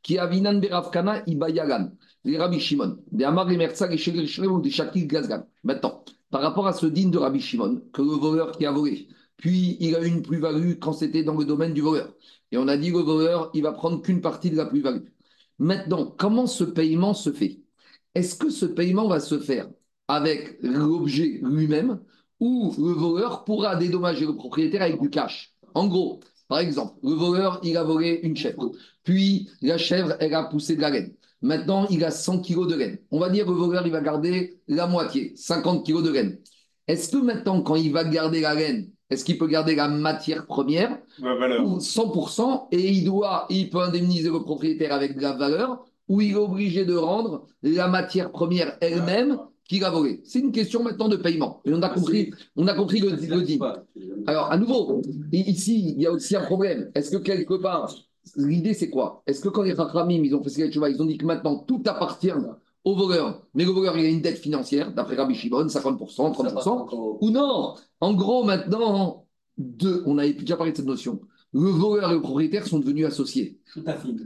qui 0.02 0.18
a 0.18 0.26
Vinan 0.26 0.60
Beravkana 0.60 1.22
Ibayagan 1.26 1.90
les 2.24 2.38
Rabbi 2.38 2.60
Shimon, 2.60 2.98
des 3.10 3.24
Amar 3.24 3.46
les 3.48 4.46
ou 4.46 4.60
des 4.60 4.70
Shakil 4.70 5.06
Gazgan. 5.06 5.44
Maintenant, 5.64 6.04
par 6.30 6.42
rapport 6.42 6.66
à 6.66 6.72
ce 6.72 6.86
digne 6.86 7.10
de 7.10 7.18
Rabbi 7.18 7.40
Shimon, 7.40 7.82
que 7.92 8.02
le 8.02 8.12
voleur 8.18 8.52
qui 8.52 8.66
a 8.66 8.72
volé, 8.72 9.08
puis 9.40 9.78
il 9.80 9.96
a 9.96 10.02
eu 10.02 10.08
une 10.08 10.22
plus-value 10.22 10.74
quand 10.78 10.92
c'était 10.92 11.24
dans 11.24 11.36
le 11.36 11.46
domaine 11.46 11.72
du 11.72 11.80
voleur. 11.80 12.14
Et 12.52 12.58
on 12.58 12.68
a 12.68 12.76
dit 12.76 12.90
le 12.90 12.98
voleur, 12.98 13.50
il 13.54 13.62
va 13.62 13.72
prendre 13.72 14.02
qu'une 14.02 14.20
partie 14.20 14.50
de 14.50 14.56
la 14.56 14.66
plus-value. 14.66 15.06
Maintenant, 15.58 16.14
comment 16.18 16.46
ce 16.46 16.64
paiement 16.64 17.14
se 17.14 17.32
fait? 17.32 17.60
Est-ce 18.14 18.36
que 18.36 18.50
ce 18.50 18.66
paiement 18.66 19.08
va 19.08 19.18
se 19.18 19.38
faire 19.38 19.68
avec 20.08 20.58
l'objet 20.62 21.40
lui-même 21.42 22.00
ou 22.38 22.74
le 22.78 22.92
voleur 22.92 23.44
pourra 23.44 23.76
dédommager 23.76 24.26
le 24.26 24.36
propriétaire 24.36 24.82
avec 24.82 25.00
du 25.00 25.08
cash? 25.08 25.54
En 25.74 25.86
gros, 25.86 26.20
par 26.48 26.58
exemple, 26.58 26.98
le 27.02 27.14
voleur, 27.14 27.60
il 27.62 27.76
a 27.76 27.84
volé 27.84 28.20
une 28.22 28.36
chèvre. 28.36 28.72
Puis 29.04 29.48
la 29.62 29.78
chèvre, 29.78 30.16
elle 30.20 30.34
a 30.34 30.44
poussé 30.44 30.76
de 30.76 30.82
la 30.82 30.90
laine. 30.90 31.14
Maintenant, 31.40 31.86
il 31.88 32.04
a 32.04 32.10
100 32.10 32.42
kg 32.42 32.66
de 32.66 32.74
laine. 32.74 32.98
On 33.10 33.18
va 33.18 33.30
dire 33.30 33.46
que 33.46 33.50
le 33.50 33.56
voleur, 33.56 33.86
il 33.86 33.92
va 33.92 34.02
garder 34.02 34.60
la 34.68 34.86
moitié, 34.86 35.32
50 35.36 35.86
kg 35.86 36.02
de 36.02 36.10
laine. 36.10 36.38
Est-ce 36.86 37.10
que 37.10 37.16
maintenant, 37.16 37.62
quand 37.62 37.76
il 37.76 37.92
va 37.92 38.04
garder 38.04 38.40
la 38.40 38.54
laine, 38.54 38.90
est-ce 39.10 39.24
qu'il 39.24 39.38
peut 39.38 39.46
garder 39.46 39.74
la 39.74 39.88
matière 39.88 40.46
première 40.46 40.98
ou 41.20 41.78
100% 41.78 42.68
et 42.72 42.90
il 42.90 43.04
doit, 43.04 43.46
il 43.50 43.70
peut 43.70 43.80
indemniser 43.80 44.30
le 44.30 44.42
propriétaire 44.42 44.92
avec 44.92 45.16
de 45.16 45.22
la 45.22 45.32
valeur 45.32 45.84
ou 46.08 46.20
il 46.20 46.32
est 46.32 46.36
obligé 46.36 46.84
de 46.84 46.94
rendre 46.94 47.46
la 47.62 47.88
matière 47.88 48.32
première 48.32 48.76
elle-même 48.80 49.38
qu'il 49.68 49.84
a 49.84 49.90
volée. 49.90 50.20
C'est 50.24 50.40
une 50.40 50.50
question 50.50 50.82
maintenant 50.82 51.08
de 51.08 51.16
paiement. 51.16 51.60
Et 51.64 51.72
on 51.72 51.82
a 51.82 51.86
ah, 51.86 51.94
compris, 51.94 52.32
on 52.56 52.66
a 52.66 52.74
compris 52.74 52.98
le, 52.98 53.10
le 53.10 54.28
Alors, 54.28 54.50
à 54.50 54.58
nouveau, 54.58 55.00
ici, 55.32 55.94
il 55.96 56.02
y 56.02 56.06
a 56.06 56.10
aussi 56.10 56.34
un 56.34 56.42
problème. 56.42 56.90
Est-ce 56.96 57.10
que 57.12 57.18
quelque 57.18 57.54
part, 57.54 57.94
L'idée, 58.36 58.74
c'est 58.74 58.90
quoi? 58.90 59.22
Est-ce 59.26 59.40
que 59.40 59.48
quand 59.48 59.62
les 59.62 59.72
Rachamim, 59.72 60.22
ils 60.22 60.34
ont 60.34 60.42
fait 60.42 60.50
ce 60.50 60.60
ils 60.60 61.02
ont 61.02 61.04
dit 61.04 61.18
que 61.18 61.26
maintenant 61.26 61.58
tout 61.58 61.82
appartient 61.86 62.32
au 62.84 62.94
voleur, 62.94 63.42
mais 63.54 63.64
le 63.64 63.70
voleur, 63.70 63.96
il 63.98 64.06
a 64.06 64.08
une 64.08 64.22
dette 64.22 64.38
financière, 64.38 64.92
d'après 64.92 65.16
Rabbi 65.16 65.34
Shimon, 65.34 65.66
50%, 65.66 66.32
30%, 66.32 67.18
ou 67.20 67.30
non? 67.30 67.74
En 68.00 68.14
gros, 68.14 68.44
maintenant, 68.44 69.26
deux, 69.58 70.02
on 70.06 70.18
avait 70.18 70.32
déjà 70.32 70.56
parlé 70.56 70.72
de 70.72 70.76
cette 70.76 70.86
notion. 70.86 71.20
Le 71.52 71.68
voleur 71.68 72.10
et 72.10 72.14
le 72.14 72.22
propriétaire 72.22 72.66
sont 72.66 72.78
devenus 72.78 73.06
associés. 73.06 73.58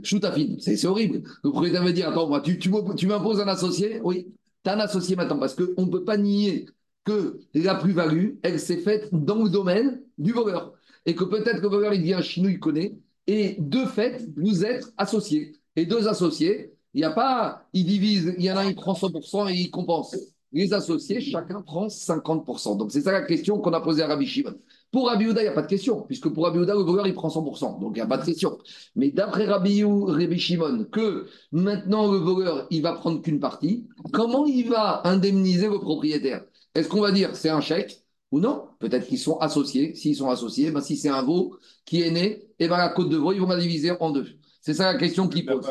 Choutafine. 0.03 0.59
C'est 0.59 0.85
horrible. 0.85 1.23
Le 1.43 1.49
propriétaire 1.49 1.83
veut 1.83 1.93
dire 1.93 2.09
Attends, 2.09 2.27
moi, 2.27 2.41
tu, 2.41 2.59
tu 2.59 2.69
m'imposes 3.07 3.39
un 3.39 3.47
associé? 3.47 3.99
Oui, 4.03 4.27
tu 4.63 4.69
as 4.69 4.75
un 4.75 4.79
associé 4.79 5.15
maintenant, 5.15 5.39
parce 5.39 5.55
qu'on 5.55 5.85
ne 5.85 5.91
peut 5.91 6.03
pas 6.03 6.17
nier 6.17 6.67
que 7.03 7.39
la 7.53 7.75
plus-value, 7.75 8.35
elle 8.43 8.59
s'est 8.59 8.77
faite 8.77 9.09
dans 9.11 9.43
le 9.43 9.49
domaine 9.49 10.01
du 10.17 10.31
voleur. 10.31 10.73
Et 11.05 11.15
que 11.15 11.23
peut-être 11.23 11.57
que 11.57 11.63
le 11.63 11.69
voleur, 11.69 11.93
il 11.93 12.13
un 12.13 12.21
chinois, 12.21 12.51
il 12.51 12.59
connaît, 12.59 12.97
et 13.27 13.57
de 13.59 13.85
fait, 13.85 14.27
vous 14.35 14.65
êtes 14.65 14.91
associés. 14.97 15.53
Et 15.75 15.85
deux 15.85 16.07
associés, 16.07 16.73
il 16.93 16.99
n'y 16.99 17.03
a 17.03 17.11
pas, 17.11 17.67
ils 17.73 17.85
divisent, 17.85 18.33
il 18.37 18.43
y 18.43 18.51
en 18.51 18.57
a 18.57 18.61
un, 18.61 18.69
il 18.69 18.75
prend 18.75 18.93
100% 18.93 19.49
et 19.49 19.53
il 19.53 19.69
compense. 19.69 20.15
Les 20.55 20.71
associés, 20.71 21.19
chacun 21.19 21.61
prend 21.61 21.87
50%. 21.87 22.77
Donc 22.77 22.89
c'est 22.89 23.01
ça 23.01 23.11
la 23.11 23.23
question 23.23 23.59
qu'on 23.59 23.73
a 23.73 23.81
posée 23.81 24.03
à 24.03 24.07
Rabbi 24.07 24.25
Shimon. 24.25 24.55
Pour 24.89 25.09
Rabbi 25.09 25.25
il 25.25 25.33
n'y 25.33 25.47
a 25.47 25.51
pas 25.51 25.63
de 25.63 25.67
question, 25.67 26.03
puisque 26.03 26.29
pour 26.29 26.45
Rabbi 26.45 26.59
le 26.59 26.71
voleur, 26.81 27.05
il 27.05 27.13
prend 27.13 27.27
100%. 27.27 27.81
Donc 27.81 27.91
il 27.91 27.95
n'y 27.95 28.01
a 28.01 28.07
pas 28.07 28.17
de 28.17 28.23
question. 28.23 28.57
Mais 28.95 29.11
d'après 29.11 29.45
Rabbi 29.47 29.83
Rabbi 29.83 30.39
Shimon, 30.39 30.85
que 30.85 31.27
maintenant 31.51 32.09
le 32.09 32.19
voleur, 32.19 32.67
il 32.71 32.81
va 32.81 32.93
prendre 32.93 33.21
qu'une 33.21 33.41
partie, 33.41 33.85
comment 34.13 34.45
il 34.45 34.69
va 34.69 35.01
indemniser 35.05 35.67
le 35.67 35.77
propriétaire 35.77 36.45
Est-ce 36.73 36.87
qu'on 36.87 37.01
va 37.01 37.11
dire 37.11 37.35
c'est 37.35 37.49
un 37.49 37.59
chèque 37.59 38.05
ou 38.31 38.39
non? 38.39 38.63
Peut-être 38.79 39.07
qu'ils 39.07 39.19
sont 39.19 39.37
associés. 39.39 39.93
S'ils 39.93 40.15
sont 40.15 40.29
associés, 40.29 40.71
ben, 40.71 40.79
si 40.79 40.95
c'est 40.95 41.09
un 41.09 41.21
veau 41.21 41.57
qui 41.83 42.01
est 42.01 42.11
né, 42.11 42.47
et 42.59 42.69
ben, 42.69 42.77
la 42.77 42.87
côte 42.87 43.09
de 43.09 43.17
veau, 43.17 43.33
ils 43.33 43.41
vont 43.41 43.47
la 43.47 43.59
diviser 43.59 43.91
en 43.99 44.11
deux. 44.11 44.25
C'est 44.65 44.73
ça 44.73 44.91
la 44.91 44.97
question 44.97 45.27
qu'il 45.27 45.45
pose. 45.45 45.63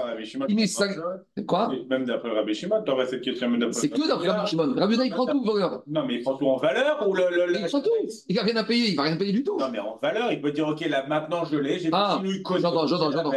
Quoi 1.48 1.72
Même 1.90 2.04
d'après 2.04 2.30
Rabbi 2.30 2.54
Shimon, 2.54 2.80
tu 2.84 2.92
aurais 2.92 3.06
cette 3.06 3.22
question. 3.22 3.50
C'est 3.72 3.88
que 3.88 4.06
d'après 4.06 4.28
Rabbi 4.28 4.48
Shimon. 4.48 4.72
Rabbi 4.76 4.94
il 5.04 5.10
prend 5.10 5.26
tout, 5.26 5.42
voleur. 5.42 5.82
Non, 5.88 6.06
mais 6.06 6.14
il 6.14 6.22
prend 6.22 6.36
tout 6.36 6.46
en 6.46 6.58
valeur 6.58 7.04
ou 7.08 7.12
le. 7.12 7.24
le, 7.28 7.58
Il 7.58 7.66
prend 7.66 7.80
tout. 7.80 7.90
Il 8.28 8.36
n'a 8.36 8.42
rien 8.42 8.54
à 8.54 8.62
payer. 8.62 8.90
Il 8.90 8.92
ne 8.92 8.96
va 8.96 9.02
rien 9.02 9.16
payer 9.16 9.32
du 9.32 9.42
tout. 9.42 9.58
Non, 9.58 9.66
mais 9.72 9.80
en 9.80 9.98
valeur, 10.00 10.30
il 10.30 10.40
peut 10.40 10.52
dire 10.52 10.68
Ok, 10.68 10.86
là 10.88 11.04
maintenant 11.08 11.44
je 11.44 11.56
l'ai, 11.56 11.80
j'ai 11.80 11.88
ah, 11.90 12.22
J'entends, 12.60 12.86
j'entends, 12.86 13.10
j'entends. 13.10 13.32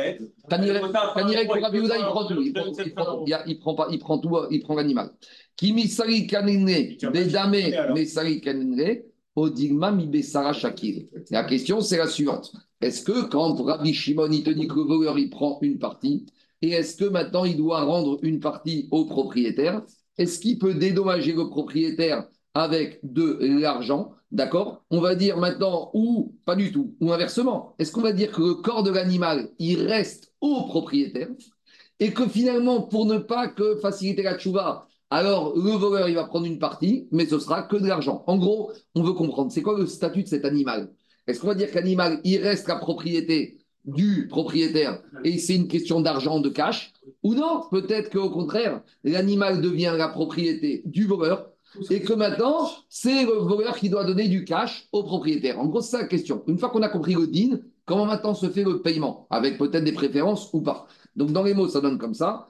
Kanirek 0.47 1.47
pour 1.47 1.59
Rabbi 1.59 1.79
il 1.79 2.05
prend 2.05 2.27
tout. 2.27 2.39
Il 2.39 2.53
prend, 2.53 2.71
il 2.77 2.93
prend, 2.93 3.25
il 3.47 3.59
prend, 3.59 3.73
pas, 3.73 3.87
il 3.89 3.97
prend 3.97 4.19
tout, 4.19 4.37
il 4.51 4.61
prend 4.61 4.75
l'animal. 4.75 5.09
Kimi 5.55 5.87
sari 5.87 6.27
kanine, 6.27 6.97
bedame, 7.11 7.95
mais 7.95 8.05
sari 8.05 8.41
kanine, 8.41 9.01
shakir. 10.53 11.05
La 11.31 11.43
question, 11.43 11.81
c'est 11.81 11.97
la 11.97 12.07
suivante. 12.07 12.51
Est-ce 12.81 13.03
que 13.03 13.27
quand 13.27 13.55
Rabbi 13.55 13.93
Shimon 13.93 14.31
il 14.31 14.43
te 14.43 14.49
dit 14.49 14.67
que 14.67 14.75
le 14.75 14.83
voleur 14.83 15.17
il 15.17 15.29
prend 15.29 15.59
une 15.61 15.79
partie, 15.79 16.25
et 16.61 16.69
est-ce 16.69 16.95
que 16.95 17.05
maintenant 17.05 17.45
il 17.45 17.57
doit 17.57 17.83
rendre 17.83 18.19
une 18.23 18.39
partie 18.39 18.87
au 18.91 19.05
propriétaire? 19.05 19.83
Est-ce 20.17 20.39
qu'il 20.39 20.57
peut 20.57 20.73
dédommager 20.73 21.33
le 21.33 21.49
propriétaire 21.49 22.27
avec 22.53 22.99
de 23.03 23.37
l'argent? 23.59 24.13
D'accord? 24.31 24.83
On 24.89 24.99
va 24.99 25.15
dire 25.15 25.37
maintenant, 25.37 25.91
ou 25.93 26.35
pas 26.45 26.55
du 26.55 26.71
tout, 26.71 26.95
ou 26.99 27.13
inversement. 27.13 27.75
Est-ce 27.79 27.91
qu'on 27.91 28.01
va 28.01 28.11
dire 28.11 28.31
que 28.31 28.41
le 28.41 28.55
corps 28.55 28.83
de 28.83 28.91
l'animal, 28.91 29.51
il 29.59 29.83
reste 29.83 30.33
au 30.41 30.63
propriétaire 30.63 31.29
et 31.99 32.13
que 32.13 32.27
finalement, 32.27 32.81
pour 32.81 33.05
ne 33.05 33.17
pas 33.17 33.47
que 33.47 33.77
faciliter 33.77 34.23
la 34.23 34.37
tchouva, 34.37 34.87
alors 35.09 35.55
le 35.55 35.71
voleur, 35.71 36.09
il 36.09 36.15
va 36.15 36.25
prendre 36.25 36.45
une 36.45 36.59
partie, 36.59 37.07
mais 37.11 37.25
ce 37.25 37.39
sera 37.39 37.63
que 37.63 37.77
de 37.77 37.87
l'argent. 37.87 38.23
En 38.27 38.37
gros, 38.37 38.71
on 38.95 39.03
veut 39.03 39.13
comprendre, 39.13 39.51
c'est 39.51 39.61
quoi 39.61 39.77
le 39.77 39.85
statut 39.85 40.23
de 40.23 40.27
cet 40.27 40.45
animal? 40.45 40.91
Est-ce 41.27 41.39
qu'on 41.39 41.47
va 41.47 41.55
dire 41.55 41.71
qu'animal, 41.71 42.19
il 42.23 42.37
reste 42.41 42.67
la 42.67 42.75
propriété 42.75 43.57
du 43.85 44.27
propriétaire 44.27 45.01
et 45.23 45.37
c'est 45.37 45.55
une 45.55 45.67
question 45.67 46.01
d'argent, 46.01 46.39
de 46.39 46.49
cash? 46.49 46.91
Ou 47.23 47.35
non, 47.35 47.63
peut-être 47.71 48.09
qu'au 48.09 48.29
contraire, 48.29 48.81
l'animal 49.03 49.61
devient 49.61 49.93
la 49.97 50.09
propriété 50.09 50.83
du 50.85 51.05
voleur 51.05 51.51
et 51.89 52.01
que 52.01 52.13
maintenant, 52.13 52.69
c'est 52.89 53.23
le 53.23 53.33
voleur 53.33 53.77
qui 53.77 53.89
doit 53.89 54.03
donner 54.03 54.27
du 54.27 54.43
cash 54.45 54.87
au 54.91 55.03
propriétaire. 55.03 55.59
En 55.59 55.67
gros, 55.67 55.81
c'est 55.81 55.97
la 55.97 56.07
question. 56.07 56.43
Une 56.47 56.57
fois 56.57 56.69
qu'on 56.69 56.81
a 56.81 56.89
compris 56.89 57.13
le 57.13 57.27
DIN, 57.27 57.59
comment 57.85 58.05
maintenant 58.05 58.33
se 58.33 58.49
fait 58.49 58.63
le 58.63 58.81
paiement? 58.81 59.27
Avec 59.29 59.57
peut-être 59.57 59.83
des 59.83 59.91
préférences 59.91 60.49
ou 60.53 60.61
pas. 60.61 60.87
Donc, 61.15 61.31
dans 61.31 61.43
les 61.43 61.53
mots, 61.53 61.67
ça 61.67 61.81
donne 61.81 61.97
comme 61.97 62.13
ça. 62.13 62.47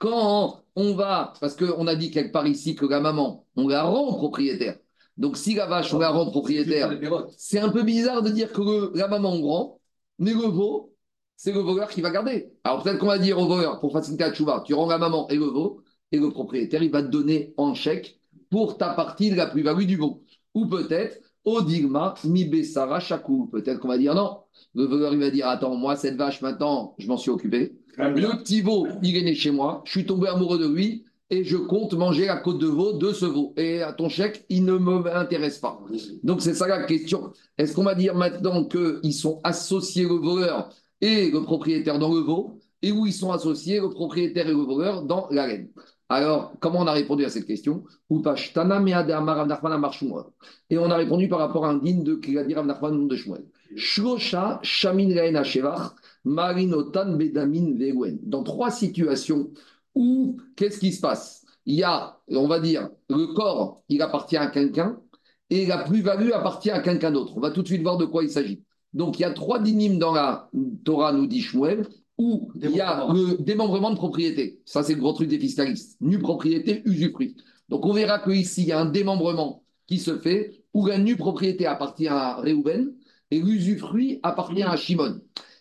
Quand 0.00 0.64
on 0.76 0.94
va, 0.94 1.34
parce 1.40 1.54
qu'on 1.54 1.86
a 1.86 1.94
dit 1.94 2.10
quelque 2.10 2.32
part 2.32 2.46
ici 2.46 2.74
que 2.74 2.86
la 2.86 3.00
maman, 3.00 3.46
on 3.54 3.68
la 3.68 3.82
rend 3.82 4.14
propriétaire. 4.14 4.78
Donc, 5.18 5.36
si 5.36 5.54
la 5.54 5.66
vache, 5.66 5.92
on 5.92 5.98
la 5.98 6.08
rend 6.08 6.30
propriétaire, 6.30 6.90
c'est 7.36 7.58
un 7.58 7.68
peu 7.68 7.82
bizarre 7.82 8.22
de 8.22 8.30
dire 8.30 8.50
que 8.50 8.96
la 8.96 9.08
maman 9.08 9.32
rend, 9.42 9.78
mais 10.18 10.32
le 10.32 10.48
veau, 10.48 10.96
c'est 11.36 11.52
le 11.52 11.60
voleur 11.60 11.90
qui 11.90 12.00
va 12.00 12.10
garder. 12.10 12.50
Alors, 12.64 12.82
peut-être 12.82 12.98
qu'on 12.98 13.08
va 13.08 13.18
dire 13.18 13.38
au 13.38 13.46
voleur, 13.46 13.78
pour 13.78 13.92
faciliter 13.92 14.24
la 14.24 14.32
chouva, 14.32 14.62
tu 14.64 14.72
rends 14.72 14.86
la 14.86 14.96
maman 14.96 15.28
et 15.28 15.36
le 15.36 15.44
veau, 15.44 15.82
et 16.12 16.18
le 16.18 16.30
propriétaire, 16.30 16.82
il 16.82 16.90
va 16.90 17.02
te 17.02 17.08
donner 17.08 17.52
en 17.58 17.74
chèque 17.74 18.18
pour 18.48 18.78
ta 18.78 18.94
partie 18.94 19.30
de 19.30 19.36
la 19.36 19.48
plus-value 19.48 19.84
du 19.84 19.96
veau. 19.96 20.24
Ou 20.54 20.66
peut-être, 20.66 21.20
au 21.44 21.60
digma, 21.60 22.14
mi 22.24 22.46
besara 22.46 23.00
chakou. 23.00 23.48
Peut-être 23.48 23.80
qu'on 23.80 23.88
va 23.88 23.98
dire 23.98 24.14
non. 24.14 24.38
Le 24.74 24.84
voleur, 24.84 25.12
il 25.12 25.20
va 25.20 25.30
dire 25.30 25.46
Attends, 25.48 25.76
moi, 25.76 25.96
cette 25.96 26.16
vache, 26.16 26.40
maintenant, 26.40 26.94
je 26.98 27.06
m'en 27.06 27.18
suis 27.18 27.30
occupé. 27.30 27.79
Le 28.08 28.38
petit 28.38 28.62
veau, 28.62 28.88
il 29.02 29.16
est 29.16 29.22
né 29.22 29.34
chez 29.34 29.50
moi. 29.50 29.82
Je 29.84 29.90
suis 29.90 30.06
tombé 30.06 30.28
amoureux 30.28 30.58
de 30.58 30.66
lui 30.66 31.04
et 31.28 31.44
je 31.44 31.56
compte 31.56 31.94
manger 31.94 32.26
la 32.26 32.36
côte 32.36 32.58
de 32.58 32.66
veau 32.66 32.94
de 32.94 33.12
ce 33.12 33.26
veau. 33.26 33.54
Et 33.56 33.82
à 33.82 33.92
ton 33.92 34.08
chèque, 34.08 34.44
il 34.48 34.64
ne 34.64 34.72
m'intéresse 34.74 35.58
pas. 35.58 35.80
Donc 36.22 36.42
c'est 36.42 36.54
ça 36.54 36.66
la 36.66 36.84
question. 36.84 37.32
Est-ce 37.58 37.74
qu'on 37.74 37.84
va 37.84 37.94
dire 37.94 38.14
maintenant 38.14 38.64
qu'ils 38.64 39.14
sont 39.14 39.40
associés 39.44 40.04
le 40.04 40.14
voleur 40.14 40.70
et 41.00 41.30
le 41.30 41.42
propriétaire 41.42 41.98
dans 41.98 42.12
le 42.12 42.20
veau, 42.20 42.58
et 42.82 42.92
où 42.92 43.06
ils 43.06 43.12
sont 43.12 43.32
associés 43.32 43.80
le 43.80 43.88
propriétaire 43.90 44.46
et 44.46 44.52
le 44.52 44.56
voleur 44.60 45.02
dans 45.02 45.28
la 45.30 45.46
laine 45.46 45.68
alors, 46.12 46.54
comment 46.58 46.80
on 46.80 46.88
a 46.88 46.92
répondu 46.92 47.24
à 47.24 47.28
cette 47.28 47.46
question? 47.46 47.84
Et 48.10 48.16
on 50.76 50.90
a 50.90 50.96
répondu 50.96 51.28
par 51.28 51.38
rapport 51.38 51.64
à 51.64 51.70
un 51.70 51.78
digne 51.78 52.02
de 52.02 52.16
Kiladir 52.16 52.64
nom 52.64 53.06
de 53.06 53.14
Shmuel. 53.14 53.44
Shlosha 53.76 54.58
Shamin 54.64 55.10
Marinotan 56.24 57.16
Bedamin 57.16 57.74
Dans 58.22 58.42
trois 58.42 58.70
situations, 58.70 59.50
ou 59.94 60.36
qu'est-ce 60.56 60.78
qui 60.78 60.92
se 60.92 61.00
passe? 61.00 61.44
Il 61.66 61.74
y 61.74 61.82
a, 61.82 62.18
on 62.28 62.48
va 62.48 62.60
dire, 62.60 62.90
le 63.08 63.34
corps, 63.34 63.82
il 63.88 64.02
appartient 64.02 64.36
à 64.36 64.48
quelqu'un, 64.48 65.00
et 65.50 65.66
la 65.66 65.78
plus-value 65.78 66.30
appartient 66.32 66.70
à 66.70 66.80
quelqu'un 66.80 67.10
d'autre. 67.10 67.36
On 67.36 67.40
va 67.40 67.50
tout 67.50 67.62
de 67.62 67.66
suite 67.66 67.82
voir 67.82 67.96
de 67.96 68.04
quoi 68.04 68.22
il 68.22 68.30
s'agit. 68.30 68.62
Donc, 68.92 69.18
il 69.18 69.22
y 69.22 69.24
a 69.24 69.32
trois 69.32 69.60
dynimes 69.60 69.98
dans 69.98 70.12
la 70.12 70.50
Torah, 70.84 71.12
nous 71.12 71.26
dit 71.26 71.40
Shmuel, 71.40 71.86
où 72.18 72.50
il 72.54 72.70
y 72.70 72.80
a 72.80 73.06
le 73.12 73.42
démembrement 73.42 73.90
de 73.90 73.96
propriété. 73.96 74.60
Ça, 74.64 74.82
c'est 74.82 74.94
le 74.94 75.00
gros 75.00 75.12
truc 75.12 75.28
des 75.28 75.38
fiscalistes. 75.38 75.96
Nue 76.00 76.18
propriété, 76.18 76.82
usufruit. 76.84 77.36
Donc, 77.68 77.86
on 77.86 77.92
verra 77.92 78.18
qu'ici, 78.18 78.62
il 78.62 78.68
y 78.68 78.72
a 78.72 78.80
un 78.80 78.86
démembrement 78.86 79.64
qui 79.86 79.98
se 79.98 80.18
fait 80.18 80.64
où 80.74 80.86
la 80.86 80.98
nue 80.98 81.16
propriété 81.16 81.66
appartient 81.66 82.08
à 82.08 82.36
Réhouven 82.36 82.92
et 83.30 83.40
l'usufruit 83.40 84.20
appartient 84.22 84.62
à 84.62 84.76
Shimon. 84.76 85.20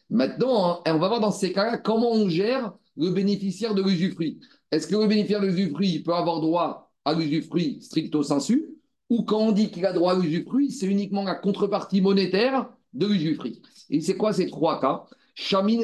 Maintenant, 0.10 0.82
hein, 0.86 0.94
on 0.94 1.00
va 1.00 1.08
voir 1.08 1.20
dans 1.20 1.32
ces 1.32 1.54
cas-là 1.54 1.78
comment 1.78 2.12
on 2.12 2.30
gère 2.30 2.74
le 2.98 3.12
bénéficiaire 3.12 3.76
de 3.76 3.84
l'usufruit. 3.84 4.40
Est-ce 4.72 4.88
que 4.88 4.96
le 4.96 5.08
bénéficiaire 5.08 5.42
de 5.42 5.48
l'usufruit 5.48 6.00
peut 6.00 6.14
avoir 6.14 6.42
droit 6.42 6.92
à 7.06 7.14
l'usufruit 7.14 7.80
stricto 7.82 8.24
sensu 8.24 8.76
ou 9.10 9.24
quand 9.24 9.40
on 9.40 9.52
dit 9.52 9.72
qu'il 9.72 9.86
a 9.86 9.94
droit 9.94 10.14
à 10.14 10.20
l'usufruit, 10.20 10.72
c'est 10.72 10.86
uniquement 10.86 11.24
la 11.24 11.36
contrepartie 11.36 12.02
monétaire 12.02 12.70
de 12.94 13.08
l'usufruit? 13.08 13.62
Et 13.90 14.02
c'est 14.02 14.18
quoi 14.18 14.34
ces 14.34 14.50
trois 14.50 14.80
cas? 14.80 15.06
Shamin 15.34 15.80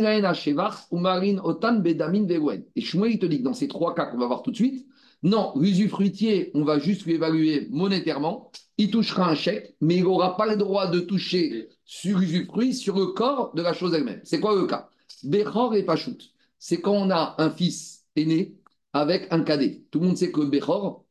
ou 0.91 0.97
Marin 0.97 1.37
Otan 1.43 1.75
Bedamin 1.79 2.27
Et 2.75 2.81
Shmuel, 2.81 3.13
il 3.13 3.19
te 3.19 3.25
dit 3.25 3.39
que 3.39 3.43
dans 3.43 3.53
ces 3.53 3.67
trois 3.67 3.95
cas 3.95 4.05
qu'on 4.05 4.17
va 4.17 4.27
voir 4.27 4.43
tout 4.43 4.51
de 4.51 4.55
suite, 4.55 4.85
non, 5.23 5.53
l'usufruitier, 5.55 6.51
on 6.53 6.63
va 6.63 6.77
juste 6.77 7.05
lui 7.05 7.13
évaluer 7.13 7.67
monétairement, 7.71 8.51
il 8.77 8.91
touchera 8.91 9.29
un 9.29 9.35
chèque, 9.35 9.75
mais 9.81 9.97
il 9.97 10.03
n'aura 10.03 10.35
pas 10.35 10.45
le 10.45 10.57
droit 10.57 10.87
de 10.87 10.99
toucher 10.99 11.69
sur 11.85 12.19
l'usufruit, 12.19 12.73
sur 12.73 12.97
le 12.97 13.07
corps 13.07 13.53
de 13.53 13.61
la 13.61 13.73
chose 13.73 13.93
elle-même. 13.93 14.21
C'est 14.23 14.39
quoi 14.39 14.55
le 14.55 14.65
cas? 14.65 14.89
Bechor 15.23 15.75
et 15.75 15.83
Pachout. 15.83 16.17
C'est 16.59 16.81
quand 16.81 16.93
on 16.93 17.09
a 17.09 17.35
un 17.37 17.49
fils 17.49 18.05
aîné 18.15 18.55
avec 18.93 19.27
un 19.31 19.43
cadet. 19.43 19.83
Tout 19.91 19.99
le 19.99 20.07
monde 20.07 20.17
sait 20.17 20.31
que 20.31 20.41
Bechor, 20.41 21.05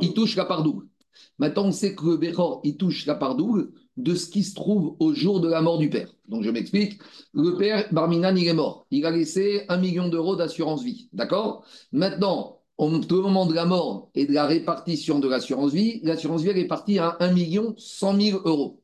il 0.00 0.12
touche 0.14 0.36
la 0.36 0.44
part 0.44 0.62
double. 0.62 0.86
Maintenant, 1.38 1.66
on 1.66 1.72
sait 1.72 1.94
que 1.94 2.16
Bechor, 2.16 2.60
il 2.64 2.76
touche 2.76 3.06
la 3.06 3.14
part 3.14 3.34
double 3.34 3.70
de 3.96 4.14
ce 4.14 4.30
qui 4.30 4.44
se 4.44 4.54
trouve 4.54 4.96
au 5.00 5.12
jour 5.12 5.40
de 5.40 5.48
la 5.48 5.60
mort 5.60 5.78
du 5.78 5.90
père. 5.90 6.12
Donc, 6.28 6.44
je 6.44 6.50
m'explique. 6.50 7.00
Le 7.32 7.56
père, 7.56 7.88
Barminan, 7.92 8.36
il 8.36 8.46
est 8.46 8.54
mort. 8.54 8.86
Il 8.90 9.04
a 9.04 9.10
laissé 9.10 9.64
un 9.68 9.78
million 9.78 10.08
d'euros 10.08 10.36
d'assurance 10.36 10.84
vie. 10.84 11.08
D'accord? 11.12 11.64
Maintenant, 11.90 12.57
au 12.78 12.88
moment 12.88 13.46
de 13.46 13.54
la 13.54 13.66
mort 13.66 14.10
et 14.14 14.26
de 14.26 14.32
la 14.32 14.46
répartition 14.46 15.18
de 15.18 15.28
l'assurance 15.28 15.72
vie, 15.72 16.00
l'assurance 16.04 16.42
vie 16.42 16.50
est 16.50 16.66
partie 16.66 16.98
à 16.98 17.16
1 17.20 17.32
million 17.32 17.74
100 17.76 18.20
000 18.20 18.40
euros. 18.44 18.80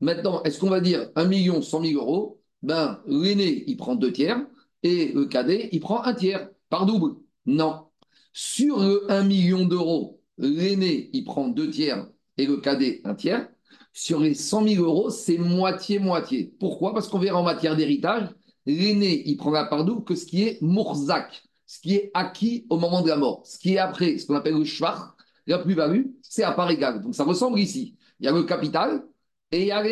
Maintenant, 0.00 0.42
est-ce 0.44 0.58
qu'on 0.58 0.70
va 0.70 0.80
dire 0.80 1.10
1 1.14 1.24
million 1.26 1.60
100 1.60 1.84
000 1.84 2.00
euros? 2.00 2.40
Ben, 2.62 3.00
l'aîné, 3.06 3.64
il 3.66 3.76
prend 3.76 3.94
deux 3.94 4.12
tiers 4.12 4.44
et 4.82 5.12
le 5.12 5.26
cadet, 5.26 5.68
il 5.72 5.80
prend 5.80 6.02
un 6.02 6.14
tiers 6.14 6.48
par 6.70 6.86
double. 6.86 7.16
Non. 7.46 7.84
Sur 8.32 8.78
le 8.78 9.10
1 9.10 9.24
million 9.24 9.66
d'euros, 9.66 10.20
l'aîné, 10.38 11.10
il 11.12 11.24
prend 11.24 11.48
deux 11.48 11.70
tiers 11.70 12.08
et 12.38 12.46
le 12.46 12.56
cadet, 12.56 13.02
un 13.04 13.14
tiers. 13.14 13.48
Sur 13.92 14.20
les 14.20 14.34
100 14.34 14.68
000 14.68 14.84
euros, 14.84 15.10
c'est 15.10 15.38
moitié-moitié. 15.38 16.54
Pourquoi? 16.58 16.94
Parce 16.94 17.08
qu'on 17.08 17.18
verra 17.18 17.40
en 17.40 17.44
matière 17.44 17.76
d'héritage, 17.76 18.28
l'aîné, 18.64 19.22
il 19.28 19.36
prend 19.36 19.50
la 19.50 19.64
part 19.64 19.84
double 19.84 20.04
que 20.04 20.14
ce 20.14 20.24
qui 20.24 20.44
est 20.44 20.62
Mourzak, 20.62 21.47
ce 21.68 21.80
qui 21.80 21.94
est 21.94 22.10
acquis 22.14 22.66
au 22.70 22.78
moment 22.78 23.02
de 23.02 23.08
la 23.08 23.16
mort. 23.16 23.42
Ce 23.44 23.58
qui 23.58 23.74
est 23.74 23.78
après, 23.78 24.16
ce 24.16 24.26
qu'on 24.26 24.34
appelle 24.34 24.54
le 24.54 24.64
schwach, 24.64 24.98
la 25.46 25.58
plus-value, 25.58 26.06
c'est 26.22 26.42
à 26.42 26.52
part 26.52 26.70
égale. 26.70 27.02
Donc 27.02 27.14
ça 27.14 27.24
ressemble 27.24 27.60
ici. 27.60 27.94
Il 28.18 28.26
y 28.26 28.28
a 28.28 28.32
le 28.32 28.42
capital 28.42 29.04
et 29.52 29.62
il 29.62 29.66
y 29.66 29.70
a 29.72 29.82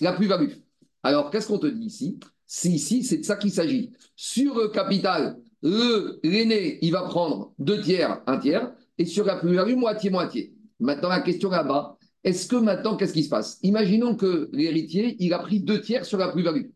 la 0.00 0.12
plus-value. 0.12 0.50
Alors, 1.04 1.30
qu'est-ce 1.30 1.46
qu'on 1.46 1.58
te 1.58 1.68
dit 1.68 1.86
ici? 1.86 2.18
Si 2.46 2.72
ici, 2.72 3.04
c'est 3.04 3.18
de 3.18 3.24
ça 3.24 3.36
qu'il 3.36 3.52
s'agit. 3.52 3.92
Sur 4.16 4.56
le 4.56 4.68
capital, 4.68 5.38
l'aîné, 5.62 6.78
il 6.82 6.90
va 6.90 7.02
prendre 7.02 7.54
deux 7.60 7.80
tiers, 7.80 8.22
un 8.26 8.38
tiers, 8.38 8.72
et 8.98 9.04
sur 9.04 9.24
la 9.24 9.36
plus-value, 9.36 9.76
moitié-moitié. 9.76 10.52
Maintenant, 10.80 11.10
la 11.10 11.20
question 11.20 11.48
là-bas, 11.48 11.96
est-ce 12.24 12.48
que 12.48 12.56
maintenant, 12.56 12.96
qu'est-ce 12.96 13.12
qui 13.12 13.22
se 13.22 13.28
passe? 13.28 13.60
Imaginons 13.62 14.16
que 14.16 14.50
l'héritier, 14.52 15.16
il 15.20 15.32
a 15.32 15.38
pris 15.38 15.60
deux 15.60 15.80
tiers 15.80 16.04
sur 16.04 16.18
la 16.18 16.28
plus-value. 16.28 16.70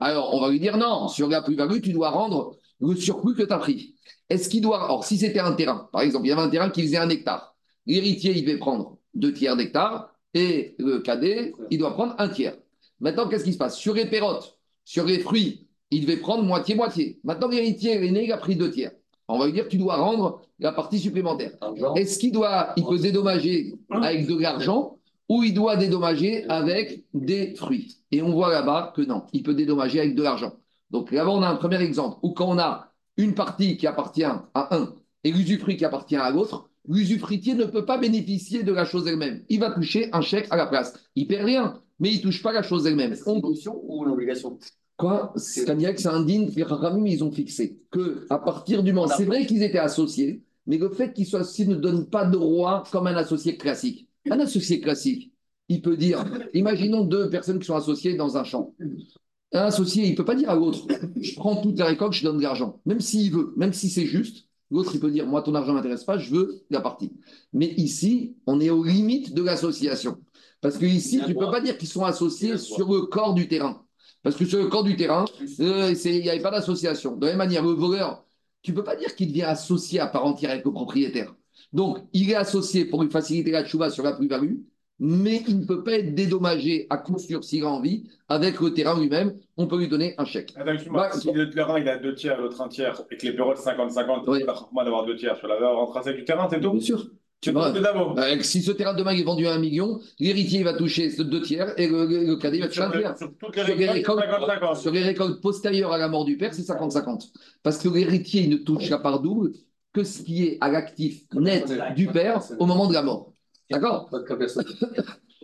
Alors, 0.00 0.34
on 0.34 0.40
va 0.40 0.50
lui 0.50 0.58
dire 0.58 0.76
non, 0.76 1.06
sur 1.06 1.28
la 1.28 1.42
plus-value, 1.42 1.80
tu 1.80 1.92
dois 1.92 2.10
rendre 2.10 2.56
le 2.80 2.94
surplus 2.96 3.34
que 3.34 3.42
tu 3.42 3.52
as 3.52 3.58
pris. 3.58 3.94
Est-ce 4.30 4.48
qu'il 4.48 4.62
doit. 4.62 4.90
Or, 4.90 5.04
si 5.04 5.18
c'était 5.18 5.40
un 5.40 5.52
terrain, 5.52 5.88
par 5.92 6.02
exemple, 6.02 6.26
il 6.26 6.30
y 6.30 6.32
avait 6.32 6.42
un 6.42 6.48
terrain 6.48 6.70
qui 6.70 6.82
faisait 6.82 6.96
un 6.96 7.08
hectare, 7.08 7.54
l'héritier, 7.86 8.32
il 8.36 8.44
devait 8.44 8.58
prendre 8.58 8.98
deux 9.14 9.32
tiers 9.32 9.56
d'hectare 9.56 10.14
et 10.32 10.74
le 10.78 10.98
cadet, 11.00 11.52
il 11.70 11.78
doit 11.78 11.92
prendre 11.92 12.14
un 12.18 12.28
tiers. 12.28 12.56
Maintenant, 13.00 13.28
qu'est-ce 13.28 13.44
qui 13.44 13.52
se 13.52 13.58
passe? 13.58 13.76
Sur 13.76 13.94
les 13.94 14.06
pérotes, 14.06 14.58
sur 14.84 15.04
les 15.04 15.18
fruits, 15.18 15.68
il 15.90 16.06
devait 16.06 16.16
prendre 16.16 16.42
moitié-moitié. 16.42 17.20
Maintenant, 17.22 17.48
l'héritier, 17.48 17.98
l'aîné, 17.98 18.24
il 18.24 18.32
a 18.32 18.38
pris 18.38 18.56
deux 18.56 18.70
tiers. 18.70 18.92
On 19.28 19.38
va 19.38 19.46
lui 19.46 19.52
dire, 19.52 19.68
tu 19.68 19.78
dois 19.78 19.96
rendre 19.96 20.42
la 20.58 20.72
partie 20.72 20.98
supplémentaire. 20.98 21.52
Est-ce 21.96 22.18
qu'il 22.18 22.32
doit, 22.32 22.74
il 22.76 22.84
peut 22.84 22.98
dédommager 22.98 23.74
avec 23.90 24.26
de 24.26 24.38
l'argent 24.38 24.98
ou 25.28 25.42
il 25.42 25.54
doit 25.54 25.76
dédommager 25.76 26.44
avec 26.48 27.04
des 27.14 27.54
fruits? 27.54 27.96
Et 28.10 28.22
on 28.22 28.32
voit 28.32 28.50
là-bas 28.50 28.92
que 28.96 29.02
non, 29.02 29.24
il 29.32 29.42
peut 29.42 29.54
dédommager 29.54 30.00
avec 30.00 30.14
de 30.14 30.22
l'argent. 30.22 30.54
Donc 30.94 31.10
là-bas, 31.10 31.32
on 31.32 31.42
a 31.42 31.48
un 31.48 31.56
premier 31.56 31.82
exemple 31.82 32.18
où 32.22 32.30
quand 32.30 32.48
on 32.48 32.56
a 32.56 32.92
une 33.16 33.34
partie 33.34 33.76
qui 33.76 33.88
appartient 33.88 34.22
à 34.22 34.46
un 34.54 34.94
et 35.24 35.32
l'usufruit 35.32 35.76
qui 35.76 35.84
appartient 35.84 36.14
à 36.14 36.30
l'autre, 36.30 36.70
l'usufruitier 36.86 37.54
ne 37.54 37.64
peut 37.64 37.84
pas 37.84 37.98
bénéficier 37.98 38.62
de 38.62 38.72
la 38.72 38.84
chose 38.84 39.08
elle-même. 39.08 39.42
Il 39.48 39.58
va 39.58 39.72
toucher 39.72 40.08
un 40.12 40.20
chèque 40.20 40.46
à 40.50 40.56
la 40.56 40.66
place. 40.66 40.94
Il 41.16 41.26
perd 41.26 41.46
rien, 41.46 41.80
mais 41.98 42.12
il 42.12 42.18
ne 42.18 42.22
touche 42.22 42.44
pas 42.44 42.52
la 42.52 42.62
chose 42.62 42.86
elle-même. 42.86 43.16
C'est 43.16 43.28
une 43.28 43.44
option 43.44 43.80
ou 43.88 44.04
une 44.04 44.12
obligation? 44.12 44.56
Quoi? 44.96 45.32
C'est 45.34 45.68
un 45.68 46.22
digne, 46.22 46.52
ils 46.54 47.24
ont 47.24 47.32
fixé 47.32 47.80
que 47.90 48.28
à 48.30 48.38
partir 48.38 48.84
du 48.84 48.92
moment. 48.92 49.08
C'est 49.08 49.24
vrai 49.24 49.46
qu'ils 49.46 49.64
étaient 49.64 49.78
associés, 49.78 50.44
mais 50.68 50.78
le 50.78 50.90
fait 50.90 51.12
qu'ils 51.12 51.26
soient 51.26 51.40
associés 51.40 51.66
ne 51.66 51.74
donne 51.74 52.06
pas 52.06 52.24
de 52.24 52.38
droit 52.38 52.84
comme 52.92 53.08
un 53.08 53.16
associé 53.16 53.56
classique. 53.56 54.08
Un 54.30 54.38
associé 54.38 54.80
classique, 54.80 55.32
il 55.68 55.82
peut 55.82 55.96
dire 55.96 56.24
imaginons 56.52 57.02
deux 57.02 57.30
personnes 57.30 57.58
qui 57.58 57.66
sont 57.66 57.74
associées 57.74 58.14
dans 58.14 58.36
un 58.36 58.44
champ. 58.44 58.72
Un 59.54 59.66
associé, 59.66 60.04
il 60.04 60.10
ne 60.10 60.16
peut 60.16 60.24
pas 60.24 60.34
dire 60.34 60.50
à 60.50 60.56
l'autre 60.56 60.86
je 61.20 61.34
prends 61.36 61.56
toute 61.56 61.78
la 61.78 61.86
récolte, 61.86 62.12
je 62.12 62.24
donne 62.24 62.38
de 62.38 62.42
l'argent. 62.42 62.80
Même 62.84 63.00
s'il 63.00 63.32
veut, 63.32 63.54
même 63.56 63.72
si 63.72 63.88
c'est 63.88 64.04
juste, 64.04 64.46
l'autre, 64.70 64.90
il 64.94 65.00
peut 65.00 65.10
dire 65.10 65.26
moi, 65.26 65.42
ton 65.42 65.54
argent 65.54 65.72
ne 65.72 65.76
m'intéresse 65.76 66.04
pas, 66.04 66.18
je 66.18 66.30
veux 66.30 66.64
la 66.70 66.80
partie. 66.80 67.12
Mais 67.52 67.68
ici, 67.76 68.36
on 68.46 68.60
est 68.60 68.70
aux 68.70 68.84
limites 68.84 69.32
de 69.32 69.42
l'association. 69.42 70.18
Parce 70.60 70.76
que 70.76 70.86
ici, 70.86 71.20
tu 71.24 71.34
ne 71.34 71.38
peux 71.38 71.50
pas 71.50 71.60
dire 71.60 71.78
qu'ils 71.78 71.88
sont 71.88 72.04
associés 72.04 72.58
sur 72.58 72.92
le 72.92 73.02
corps 73.02 73.34
du 73.34 73.48
terrain. 73.48 73.84
Parce 74.22 74.36
que 74.36 74.44
sur 74.44 74.58
le 74.58 74.68
corps 74.68 74.84
du 74.84 74.96
terrain, 74.96 75.26
euh, 75.60 75.94
il 76.04 76.20
n'y 76.22 76.30
avait 76.30 76.40
pas 76.40 76.50
d'association. 76.50 77.16
De 77.16 77.26
la 77.26 77.32
même 77.32 77.38
manière, 77.38 77.62
le 77.62 77.72
voleur, 77.72 78.24
tu 78.62 78.72
ne 78.72 78.76
peux 78.76 78.84
pas 78.84 78.96
dire 78.96 79.14
qu'il 79.14 79.28
devient 79.28 79.42
associé 79.42 80.00
à 80.00 80.06
part 80.06 80.24
entière 80.24 80.50
avec 80.50 80.64
le 80.64 80.72
propriétaire. 80.72 81.34
Donc, 81.72 81.98
il 82.12 82.30
est 82.30 82.34
associé 82.34 82.86
pour 82.86 83.02
lui 83.02 83.10
faciliter 83.10 83.50
la 83.50 83.64
chouva 83.64 83.90
sur 83.90 84.02
la 84.02 84.12
plus-value, 84.12 84.56
mais 85.00 85.42
il 85.48 85.60
ne 85.60 85.64
peut 85.64 85.82
pas 85.82 85.92
être 85.92 86.14
dédommagé 86.14 86.86
à 86.90 86.98
coup 86.98 87.18
sûr 87.18 87.42
s'il 87.42 87.64
a 87.64 87.68
envie 87.68 88.08
avec 88.28 88.60
le 88.60 88.72
terrain 88.72 88.98
lui-même. 88.98 89.34
On 89.56 89.66
peut 89.66 89.78
lui 89.78 89.88
donner 89.88 90.14
un 90.18 90.24
chèque. 90.24 90.54
Bah, 90.92 91.10
si 91.12 91.32
le 91.32 91.50
terrain 91.50 91.78
il 91.78 91.88
a 91.88 91.98
deux 91.98 92.14
tiers, 92.14 92.40
l'autre 92.40 92.60
un 92.60 92.68
tiers, 92.68 93.02
et 93.10 93.16
que 93.16 93.26
les 93.26 93.32
bureaux 93.32 93.54
de 93.54 93.58
50-50, 93.58 94.24
il 94.26 94.32
n'y 94.32 94.42
a 94.42 94.46
pas 94.46 94.84
d'avoir 94.84 95.04
deux 95.04 95.16
tiers 95.16 95.36
sur 95.36 95.48
la 95.48 95.56
valeur 95.56 95.80
intrinsèque 95.80 96.16
du 96.16 96.24
terrain, 96.24 96.48
c'est 96.50 96.60
tout 96.60 96.72
Bien 96.72 96.80
sûr. 96.80 97.10
Bah, 97.52 97.72
si 98.40 98.62
ce 98.62 98.72
terrain 98.72 98.94
demain 98.94 99.10
est 99.10 99.22
vendu 99.22 99.46
à 99.46 99.52
un 99.52 99.58
million, 99.58 100.00
l'héritier 100.18 100.62
va 100.62 100.72
toucher 100.72 101.10
deux 101.18 101.42
tiers 101.42 101.78
et 101.78 101.88
le, 101.88 102.36
cadet 102.36 102.60
va 102.60 102.68
toucher 102.68 102.82
un 102.82 102.90
tiers. 102.90 103.14
Sur, 104.76 104.92
les 104.92 105.02
récoltes, 105.02 105.40
postérieures 105.42 105.92
à 105.92 105.98
la 105.98 106.08
mort 106.08 106.24
du 106.24 106.36
père, 106.36 106.54
c'est 106.54 106.62
50-50. 106.62 107.32
Parce 107.62 107.78
que 107.78 107.88
l'héritier 107.88 108.46
ne 108.46 108.56
touche 108.56 108.88
la 108.88 108.98
part 108.98 109.20
double 109.20 109.52
que 109.92 110.04
ce 110.04 110.22
qui 110.22 110.44
est 110.44 110.58
à 110.60 110.70
l'actif 110.70 111.24
net 111.34 111.70
du 111.94 112.06
père 112.06 112.42
au 112.58 112.66
moment 112.66 112.88
de 112.88 112.94
la 112.94 113.02
mort. 113.02 113.33
D'accord 113.70 114.10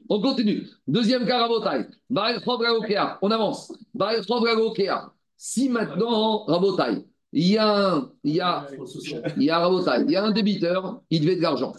On 0.09 0.20
continue. 0.20 0.66
Deuxième 0.88 1.22
Rabotai. 1.22 1.87
On 3.22 3.30
avance. 3.30 3.72
Si 5.37 5.68
maintenant, 5.68 6.44
Rabotai, 6.46 7.06
il 7.33 7.48
y 7.48 7.59
a 7.59 7.94
un, 7.94 8.12
il 8.24 8.35
y 8.35 8.40
a, 8.40 8.66
il 9.37 9.42
y 9.44 9.50
a, 9.50 9.70
il 10.00 10.11
y 10.11 10.16
a 10.16 10.24
un 10.24 10.33
débiteur, 10.33 11.00
il 11.11 11.20
devait 11.20 11.37
de 11.37 11.42
l'argent. 11.42 11.72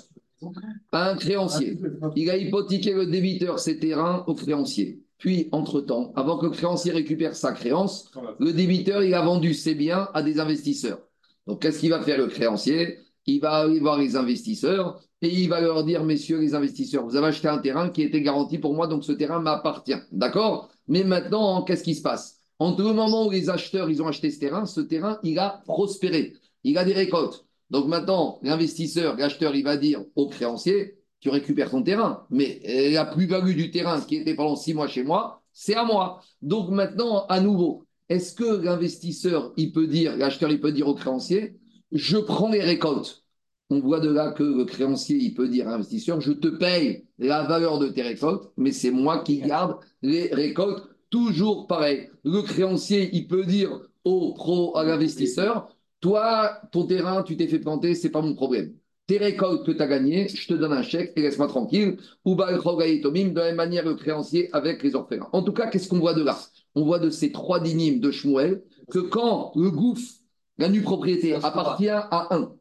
Un 0.92 1.16
créancier. 1.18 1.78
Il 2.16 2.30
a 2.30 2.38
hypothéqué 2.38 2.94
le 2.94 3.06
débiteur 3.06 3.60
ses 3.60 3.78
terrains 3.80 4.24
au 4.28 4.34
créancier. 4.34 5.02
Puis, 5.18 5.50
entre-temps, 5.52 6.14
avant 6.16 6.38
que 6.40 6.48
le 6.48 6.52
créancier 6.52 6.92
récupère 6.92 7.36
sa 7.36 7.52
créance, 7.52 8.10
le 8.40 8.54
débiteur, 8.54 9.04
il 9.04 9.14
a 9.14 9.22
vendu 9.22 9.54
ses 9.54 9.76
biens 9.76 10.10
à 10.16 10.24
des 10.24 10.40
investisseurs. 10.40 11.00
Donc, 11.46 11.62
qu'est-ce 11.62 11.80
qu'il 11.80 11.92
va 11.92 12.02
faire 12.02 12.18
le 12.18 12.28
créancier? 12.28 12.98
Il 13.28 13.40
va 13.40 13.58
aller 13.58 13.80
voir 13.80 13.98
les 13.98 14.16
investisseurs 14.16 15.00
et 15.22 15.30
il 15.30 15.48
va 15.50 15.62
leur 15.62 15.84
dire, 15.84 16.04
messieurs 16.04 16.40
les 16.40 16.56
investisseurs, 16.56 17.06
vous 17.06 17.16
avez 17.16 17.28
acheté 17.28 17.48
un 17.48 17.60
terrain 17.60 17.90
qui 17.90 18.02
était 18.02 18.22
garanti 18.22 18.58
pour 18.58 18.74
moi, 18.74 18.88
donc 18.88 19.04
ce 19.04 19.12
terrain 19.12 19.40
m'appartient. 19.40 19.94
D'accord? 20.12 20.70
Mais 20.88 21.04
maintenant, 21.04 21.62
qu'est-ce 21.62 21.84
qui 21.84 21.96
se 21.96 22.02
passe? 22.02 22.40
Entre 22.58 22.84
le 22.84 22.94
moment 22.94 23.28
où 23.28 23.32
les 23.32 23.50
acheteurs, 23.50 23.90
ils 23.90 24.02
ont 24.02 24.08
acheté 24.08 24.32
ce 24.32 24.40
terrain, 24.40 24.66
ce 24.66 24.82
terrain, 24.82 25.20
il 25.24 25.38
a 25.40 25.62
prospéré. 25.66 26.34
Il 26.64 26.78
a 26.78 26.84
des 26.84 26.94
récoltes. 26.94 27.46
Donc 27.70 27.88
maintenant, 27.88 28.40
l'investisseur, 28.44 29.16
l'acheteur, 29.16 29.56
il 29.56 29.64
va 29.64 29.78
dire 29.78 30.04
au 30.16 30.28
créancier, 30.28 30.98
tu 31.20 31.30
récupères 31.30 31.70
ton 31.70 31.84
terrain, 31.84 32.26
mais 32.32 32.62
la 32.92 33.06
plus-value 33.06 33.56
du 33.56 33.72
terrain 33.72 34.02
qui 34.02 34.16
était 34.16 34.36
pendant 34.36 34.56
six 34.56 34.74
mois 34.74 34.88
chez 34.88 35.04
moi, 35.04 35.44
c'est 35.54 35.76
à 35.76 35.86
moi. 35.86 36.22
Donc 36.42 36.70
maintenant, 36.70 37.26
à 37.28 37.40
nouveau, 37.40 37.86
est-ce 38.10 38.34
que 38.34 38.64
l'investisseur, 38.64 39.54
il 39.56 39.72
peut 39.72 39.88
dire, 39.88 40.18
l'acheteur, 40.18 40.52
il 40.52 40.60
peut 40.60 40.72
dire 40.72 40.88
au 40.88 40.96
créancier, 40.96 41.58
je 41.92 42.18
prends 42.18 42.50
les 42.50 42.62
récoltes, 42.62 43.24
on 43.72 43.80
voit 43.80 44.02
de 44.02 44.10
là 44.10 44.32
que 44.32 44.44
le 44.44 44.66
créancier, 44.66 45.18
il 45.18 45.34
peut 45.34 45.48
dire 45.48 45.68
à 45.68 45.72
l'investisseur, 45.72 46.20
je 46.20 46.34
te 46.34 46.50
paye 46.50 47.06
la 47.18 47.44
valeur 47.44 47.80
de 47.80 47.88
tes 47.88 48.02
récoltes, 48.02 48.52
mais 48.58 48.72
c'est 48.72 48.92
moi 48.92 49.20
qui 49.24 49.40
garde 49.40 49.78
les 50.02 50.28
récoltes. 50.34 50.88
Toujours 51.10 51.68
pareil. 51.68 52.10
Le 52.24 52.42
créancier, 52.42 53.10
il 53.14 53.28
peut 53.28 53.46
dire 53.46 53.82
au 54.04 54.34
pro, 54.34 54.76
à 54.78 54.84
l'investisseur, 54.84 55.76
toi, 56.02 56.60
ton 56.72 56.86
terrain, 56.86 57.24
tu 57.24 57.38
t'es 57.38 57.48
fait 57.48 57.60
planter, 57.60 57.96
c'est 57.96 58.10
pas 58.10 58.22
mon 58.22 58.34
problème. 58.34 58.74
Tes 59.08 59.18
récoltes 59.18 59.66
que 59.66 59.72
tu 59.72 59.82
as 59.82 59.88
gagnées, 59.88 60.28
je 60.30 60.48
te 60.48 60.54
donne 60.54 60.74
un 60.74 60.84
chèque 60.84 61.14
et 61.16 61.22
laisse-moi 61.22 61.48
tranquille. 61.48 61.98
Ou 62.26 62.36
de 62.36 63.36
la 63.36 63.46
même 63.46 63.56
manière 63.56 63.86
le 63.86 63.96
créancier 63.96 64.50
avec 64.54 64.84
les 64.84 64.96
orphelins. 64.96 65.28
En 65.34 65.44
tout 65.44 65.54
cas, 65.54 65.68
qu'est-ce 65.68 65.90
qu'on 65.90 66.00
voit 66.00 66.14
de 66.14 66.24
là? 66.24 66.38
On 66.76 66.86
voit 66.86 67.00
de 67.00 67.10
ces 67.10 67.32
trois 67.32 67.60
dynimes 67.60 68.00
de 68.00 68.10
Shmuel 68.12 68.64
que 68.90 69.00
quand 69.00 69.52
le 69.56 69.70
gouffre, 69.70 70.21
la 70.58 70.70
nue 70.70 70.82
propriété 70.82 71.34
appartient 71.36 71.90
à 71.90 72.28
un, 72.32 72.54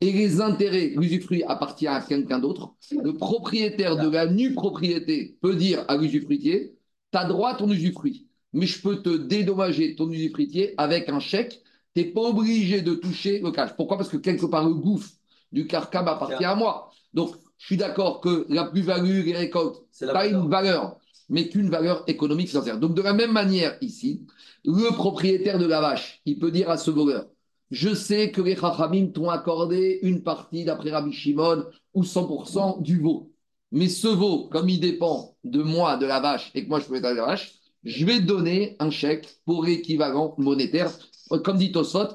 et 0.00 0.12
les 0.12 0.40
intérêts, 0.40 0.92
l'usufruit 0.96 1.42
appartient 1.44 1.86
à 1.86 2.00
quelqu'un 2.00 2.38
d'autre, 2.38 2.74
le 2.90 3.14
propriétaire 3.14 3.96
de 3.96 4.08
la 4.08 4.26
nue 4.26 4.52
propriété 4.52 5.38
peut 5.40 5.54
dire 5.54 5.84
à 5.88 5.96
l'usufruitier, 5.96 6.74
tu 7.12 7.18
as 7.18 7.24
droit 7.24 7.50
à 7.50 7.54
ton 7.54 7.70
usufruit, 7.70 8.26
mais 8.52 8.66
je 8.66 8.80
peux 8.82 9.02
te 9.02 9.16
dédommager 9.16 9.96
ton 9.96 10.10
usufruitier 10.10 10.74
avec 10.76 11.08
un 11.08 11.20
chèque, 11.20 11.62
tu 11.94 12.02
n'es 12.02 12.08
pas 12.08 12.20
obligé 12.20 12.82
de 12.82 12.94
toucher 12.94 13.38
le 13.38 13.50
cash. 13.52 13.74
Pourquoi? 13.74 13.96
Parce 13.96 14.10
que 14.10 14.18
quelque 14.18 14.44
part, 14.44 14.68
le 14.68 14.74
gouffre 14.74 15.10
du 15.50 15.66
carcam 15.66 16.06
appartient 16.08 16.44
à 16.44 16.54
moi. 16.54 16.90
Donc, 17.14 17.34
je 17.56 17.66
suis 17.66 17.76
d'accord 17.78 18.20
que 18.20 18.44
la 18.50 18.64
plus-value, 18.64 19.24
les 19.24 19.34
récoltes, 19.34 19.82
pas 20.12 20.26
une 20.26 20.48
valeur, 20.50 20.98
mais 21.30 21.48
qu'une 21.48 21.70
valeur 21.70 22.04
économique 22.06 22.48
financière. 22.48 22.78
Donc, 22.78 22.94
de 22.94 23.00
la 23.00 23.14
même 23.14 23.32
manière, 23.32 23.78
ici, 23.80 24.26
le 24.64 24.94
propriétaire 24.94 25.58
de 25.58 25.64
la 25.64 25.80
vache, 25.80 26.20
il 26.26 26.38
peut 26.38 26.50
dire 26.50 26.68
à 26.68 26.76
ce 26.76 26.90
voleur, 26.90 27.26
je 27.70 27.94
sais 27.94 28.30
que 28.30 28.40
les 28.40 28.56
Chachamim 28.56 29.08
t'ont 29.08 29.28
accordé 29.28 29.98
une 30.02 30.22
partie, 30.22 30.64
d'après 30.64 30.90
Rabbi 30.90 31.12
Shimon, 31.12 31.64
ou 31.94 32.02
100% 32.02 32.82
du 32.82 33.00
veau. 33.00 33.32
Mais 33.72 33.88
ce 33.88 34.08
veau, 34.08 34.48
comme 34.48 34.68
il 34.68 34.80
dépend 34.80 35.36
de 35.44 35.62
moi, 35.62 35.96
de 35.96 36.06
la 36.06 36.20
vache, 36.20 36.50
et 36.54 36.64
que 36.64 36.68
moi 36.68 36.80
je 36.80 36.86
peux 36.86 36.96
être 36.96 37.02
la 37.02 37.14
vache, 37.14 37.54
je 37.84 38.04
vais 38.04 38.20
donner 38.20 38.76
un 38.78 38.90
chèque 38.90 39.28
pour 39.44 39.64
l'équivalent 39.64 40.34
monétaire. 40.38 40.90
Comme 41.44 41.58
dit 41.58 41.72
Tosot, 41.72 42.14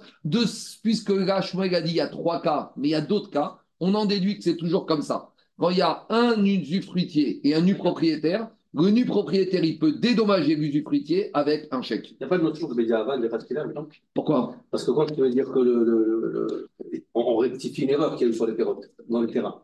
puisque 0.84 1.10
là, 1.10 1.42
Shmuel 1.42 1.76
a 1.76 1.82
dit 1.82 1.92
il 1.92 1.96
y 1.98 2.02
a 2.02 2.08
trois 2.08 2.42
cas, 2.42 2.72
mais 2.78 2.90
il 2.90 2.92
y 2.92 2.96
a 2.96 3.02
d'autres 3.02 3.30
cas, 3.30 3.58
on 3.80 3.94
en 3.96 4.06
déduit 4.06 4.38
que 4.38 4.44
c'est 4.44 4.58
toujours 4.58 4.86
comme 4.86 5.02
ça. 5.02 5.32
Quand 5.58 5.70
il 5.70 5.78
y 5.78 5.82
a 5.82 6.06
un 6.10 6.44
usufruitier 6.46 7.46
et 7.48 7.56
un 7.56 7.62
nu 7.62 7.76
propriétaire, 7.76 8.50
le 8.74 8.90
nu 8.90 9.06
propriétaire, 9.06 9.64
il 9.64 9.80
peut 9.80 9.94
dédommager 9.94 10.56
l'usufruitier 10.56 11.30
avec 11.34 11.68
un 11.72 11.82
chèque. 11.82 12.12
Il 12.12 12.18
n'y 12.22 12.26
a 12.26 12.30
pas 12.30 12.38
de 12.38 12.44
notion 12.44 12.70
de 12.70 12.74
médiaval, 12.74 13.20
il 13.20 13.22
n'y 13.22 13.28
a 13.28 13.30
pas 13.30 13.38
de 13.38 13.74
donc 13.74 14.02
Pourquoi? 14.14 14.56
Parce 14.70 14.86
que 14.86 14.92
quand 14.92 15.06
tu 15.08 15.20
veux 15.20 15.30
dire 15.30 15.52
que 15.52 15.60
le, 15.60 16.70
on 17.14 17.36
rectifie 17.38 17.82
une 17.84 17.90
erreur 17.90 18.16
qu'il 18.16 18.28
y 18.28 18.30
a 18.30 18.34
eu 18.34 18.36
sur 18.36 18.48
les 18.48 18.54
perrottes, 18.54 18.90
dans 19.10 19.22
le 19.22 19.28
terrain. 19.28 19.62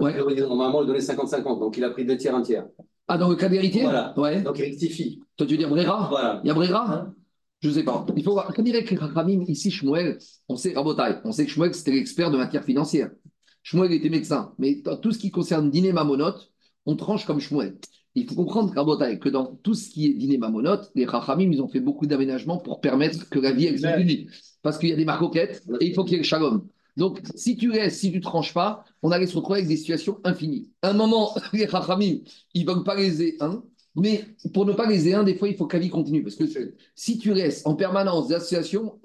Ouais. 0.00 0.16
Normalement, 0.40 0.82
il 0.82 0.86
donnait 0.86 0.98
50-50, 0.98 1.60
donc 1.60 1.76
il 1.76 1.84
a 1.84 1.90
pris 1.90 2.04
deux 2.04 2.16
tiers, 2.16 2.34
un 2.34 2.42
tiers. 2.42 2.66
Ah, 3.06 3.16
dans 3.16 3.28
le 3.28 3.36
cas 3.36 3.48
d'héritier 3.48 3.82
Voilà. 3.82 4.12
Ouais. 4.18 4.42
Donc 4.42 4.58
il 4.58 4.64
rectifie. 4.64 5.20
Toi, 5.36 5.46
tu 5.46 5.54
veux 5.54 5.58
dire 5.58 5.70
Brera? 5.70 6.08
Voilà. 6.10 6.40
Il 6.44 6.48
y 6.48 6.50
a 6.50 6.54
Brera? 6.54 6.92
Hein? 6.92 7.14
Je 7.60 7.68
ne 7.68 7.74
sais 7.74 7.82
pas. 7.84 8.06
Il 8.16 8.22
faut 8.22 8.32
voir. 8.32 8.52
Quand 8.54 8.62
dirait 8.62 8.84
que 8.84 8.94
Ramim, 8.94 9.42
ici, 9.48 9.70
Shmuel, 9.70 10.18
on 10.48 10.56
sait, 10.56 10.74
Rabotai, 10.74 11.20
on 11.24 11.32
sait 11.32 11.44
que 11.44 11.50
Shmuel, 11.50 11.74
c'était 11.74 11.92
l'expert 11.92 12.30
de 12.30 12.36
matière 12.36 12.64
financière. 12.64 13.10
Shmuel 13.62 13.92
était 13.92 14.10
médecin. 14.10 14.52
Mais 14.58 14.82
tout 15.02 15.12
ce 15.12 15.18
qui 15.18 15.30
concerne 15.30 15.70
dîner 15.70 15.92
mamonote, 15.92 16.52
on 16.86 16.96
tranche 16.96 17.26
comme 17.26 17.40
Shmuel. 17.40 17.78
Il 18.18 18.26
faut 18.26 18.34
comprendre, 18.34 18.72
que 19.18 19.28
dans 19.28 19.46
tout 19.62 19.74
ce 19.74 19.88
qui 19.88 20.06
est 20.06 20.14
dîner 20.14 20.38
mamonote, 20.38 20.90
les 20.94 21.04
Rachamim, 21.04 21.50
ils 21.52 21.62
ont 21.62 21.68
fait 21.68 21.80
beaucoup 21.80 22.06
d'aménagements 22.06 22.58
pour 22.58 22.80
permettre 22.80 23.28
que 23.28 23.38
la 23.38 23.52
vie 23.52 23.66
elle 23.66 24.26
Parce 24.62 24.78
qu'il 24.78 24.88
y 24.88 24.92
a 24.92 24.96
des 24.96 25.04
marcoquettes 25.04 25.62
et 25.80 25.86
il 25.86 25.94
faut 25.94 26.04
qu'il 26.04 26.12
y 26.12 26.16
ait 26.16 26.18
le 26.18 26.24
shalom. 26.24 26.66
Donc, 26.96 27.20
si 27.36 27.56
tu 27.56 27.70
laisses, 27.70 27.96
si 27.96 28.10
tu 28.10 28.18
ne 28.18 28.22
tranches 28.22 28.52
pas, 28.52 28.84
on 29.02 29.12
allait 29.12 29.28
se 29.28 29.36
retrouver 29.36 29.60
avec 29.60 29.68
des 29.68 29.76
situations 29.76 30.18
infinies. 30.24 30.68
À 30.82 30.90
un 30.90 30.94
moment, 30.94 31.32
les 31.52 31.66
Rachamim, 31.66 32.18
ils 32.54 32.66
ne 32.66 32.72
veulent 32.72 32.82
pas 32.82 32.96
léser 32.96 33.36
un, 33.38 33.62
mais 33.94 34.24
pour 34.52 34.66
ne 34.66 34.72
pas 34.72 34.88
léser 34.88 35.14
un, 35.14 35.22
des 35.22 35.36
fois, 35.36 35.48
il 35.48 35.56
faut 35.56 35.66
que 35.66 35.76
la 35.76 35.82
vie 35.82 35.90
continue. 35.90 36.24
Parce 36.24 36.34
que 36.34 36.44
si 36.96 37.18
tu 37.18 37.30
restes 37.30 37.66
en 37.66 37.76
permanence 37.76 38.28
des 38.28 38.34
associations, 38.34 38.98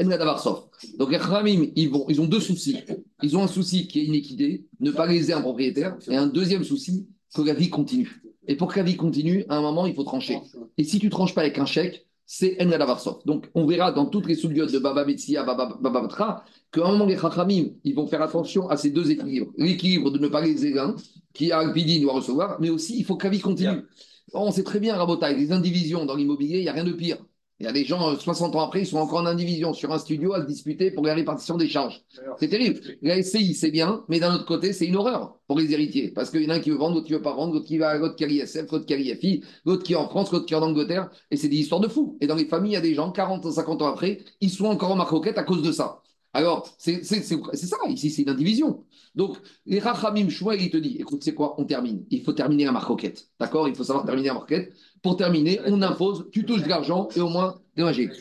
Donc, 0.98 1.12
les 1.12 1.18
Rachamim, 1.18 1.68
ils, 1.76 1.90
vont, 1.90 2.06
ils 2.10 2.20
ont 2.20 2.26
deux 2.26 2.40
soucis. 2.40 2.80
Ils 3.22 3.38
ont 3.38 3.44
un 3.44 3.48
souci 3.48 3.88
qui 3.88 4.00
est 4.00 4.06
inéquité, 4.06 4.66
ne 4.80 4.90
pas 4.90 5.06
léser 5.06 5.34
un 5.34 5.42
propriétaire, 5.42 5.96
et 6.10 6.16
un 6.16 6.28
deuxième 6.28 6.64
souci, 6.64 7.08
que 7.36 7.42
la 7.42 7.54
vie 7.54 7.70
continue. 7.70 8.24
Et 8.48 8.56
pour 8.56 8.72
que 8.72 8.78
la 8.78 8.84
vie 8.84 8.98
continue, 8.98 9.46
à 9.50 9.58
un 9.58 9.62
moment, 9.62 9.86
il 9.86 9.94
faut 9.94 10.04
trancher. 10.04 10.40
Et 10.78 10.84
si 10.84 11.00
tu 11.00 11.10
tranches 11.10 11.34
pas 11.34 11.42
avec 11.42 11.58
un 11.58 11.66
chèque, 11.66 12.06
c'est 12.26 12.58
En 12.62 12.70
Varsov. 12.70 13.20
Donc, 13.26 13.50
on 13.54 13.66
verra 13.66 13.92
dans 13.92 14.06
toutes 14.06 14.28
les 14.28 14.36
soubiotes 14.36 14.72
de 14.72 14.80
Baba 14.80 15.06
Metsia, 15.06 15.44
Baba, 15.44 15.78
Baba 15.80 16.02
Batra, 16.02 16.46
qu'à 16.72 16.86
un 16.86 16.92
moment, 16.92 17.06
les 17.06 17.18
Chachamim, 17.18 17.66
ils 17.84 17.94
vont 17.94 18.08
faire 18.08 18.22
attention 18.22 18.70
à 18.70 18.78
ces 18.78 18.92
deux 18.92 19.12
équilibres. 19.12 19.52
L'équilibre 19.58 20.10
de 20.10 20.18
ne 20.20 20.28
pas 20.28 20.42
les 20.42 20.72
l'un, 20.72 20.96
qui 21.34 21.52
a 21.52 21.60
un 21.60 21.72
pidi 21.72 22.00
doit 22.00 22.14
recevoir, 22.14 22.60
mais 22.60 22.70
aussi, 22.70 22.98
il 22.98 23.06
faut 23.06 23.18
que 23.18 23.26
la 23.26 23.30
vie 23.30 23.40
continue. 23.40 23.84
On 24.34 24.52
sait 24.52 24.64
très 24.64 24.80
bien, 24.80 24.96
Rabotaille, 24.96 25.38
les 25.38 25.52
indivisions 25.52 26.06
dans 26.06 26.16
l'immobilier, 26.16 26.58
il 26.58 26.64
n'y 26.64 26.70
a 26.70 26.74
rien 26.74 26.86
de 26.86 26.94
pire. 26.94 27.18
Il 27.60 27.66
y 27.66 27.70
a 27.70 27.72
des 27.72 27.86
gens, 27.86 28.18
60 28.18 28.56
euh, 28.56 28.58
ans 28.58 28.62
après, 28.62 28.82
ils 28.82 28.88
sont 28.88 28.98
encore 28.98 29.20
en 29.20 29.26
indivision 29.26 29.74
sur 29.74 29.92
un 29.94 30.00
studio 30.00 30.34
à 30.34 30.42
se 30.42 30.48
disputer 30.48 30.92
pour 30.92 31.06
la 31.06 31.14
répartition 31.14 31.56
des 31.56 31.70
charges. 31.70 32.04
C'est 32.40 32.50
terrible. 32.50 32.82
La 33.02 33.22
SCI, 33.22 33.54
c'est 33.54 33.72
bien, 33.72 34.04
mais 34.10 34.20
d'un 34.20 34.34
autre 34.34 34.46
côté, 34.46 34.74
c'est 34.74 34.86
une 34.86 34.96
horreur 34.96 35.38
pour 35.48 35.60
les 35.60 35.72
héritiers. 35.72 36.12
Parce 36.12 36.32
qu'il 36.32 36.42
y 36.42 36.48
en 36.48 36.50
a 36.50 36.56
un 36.56 36.60
qui 36.60 36.72
veut 36.72 36.78
vendre, 36.78 36.96
l'autre 36.96 37.06
qui 37.06 37.14
ne 37.14 37.18
veut 37.18 37.24
pas 37.24 37.36
vendre, 37.36 37.54
l'autre 37.54 37.68
qui 37.68 37.78
va, 37.78 37.96
l'autre 37.98 38.16
qui 38.16 38.24
a 38.24 38.28
l'ISF, 38.28 38.72
l'autre 38.72 38.86
qui 38.86 38.94
a 38.94 38.98
l'IFI, 38.98 39.44
l'autre 39.66 39.84
qui 39.84 39.94
est 39.94 39.98
en 39.98 40.10
France, 40.10 40.32
l'autre 40.32 40.46
qui 40.46 40.54
est 40.56 40.58
en 40.58 40.64
Angleterre. 40.64 41.10
Et 41.30 41.38
c'est 41.38 41.48
des 41.48 41.58
histoires 41.58 41.80
de 41.80 41.88
fous. 41.88 42.18
Et 42.22 42.28
dans 42.28 42.36
les 42.36 42.46
familles, 42.46 42.72
il 42.72 42.76
y 42.76 42.78
a 42.78 42.82
des 42.82 42.96
gens, 42.96 43.12
40 43.12 43.46
ou 43.46 43.52
50 43.52 43.82
ans 43.84 43.88
après, 43.88 44.20
ils 44.42 44.50
sont 44.50 44.66
encore 44.66 44.92
en 44.92 44.96
marcoquette 44.96 45.38
à 45.38 45.44
cause 45.44 45.62
de 45.62 45.72
ça. 45.72 46.02
Alors, 46.34 46.68
c'est 46.80 47.04
ça, 47.04 47.78
ici, 47.88 48.10
c'est 48.10 48.24
une 48.24 48.30
indivision. 48.30 48.84
Donc, 49.14 49.38
les 49.68 49.80
Rachamim 49.80 50.30
Shmuel, 50.30 50.62
il 50.62 50.72
te 50.72 50.78
dit 50.78 50.98
écoute, 51.00 51.24
c'est 51.24 51.36
quoi? 51.36 51.54
On 51.60 51.66
termine. 51.66 52.06
Il 52.10 52.24
faut 52.24 52.34
terminer 52.34 52.66
la 52.66 52.72
marcoquette. 52.72 53.30
D'accord? 53.40 53.68
Il 53.68 53.76
faut 53.76 53.84
savoir 53.84 54.04
terminer 54.04 54.30
la 54.30 54.34
marcoquette. 54.34 54.74
Pour 55.04 55.18
terminer, 55.18 55.60
on 55.68 55.82
impose, 55.82 56.30
tu 56.32 56.46
touches 56.46 56.64
de 56.64 56.70
l'argent 56.70 57.10
et 57.16 57.20
au 57.20 57.30
moins. 57.30 57.60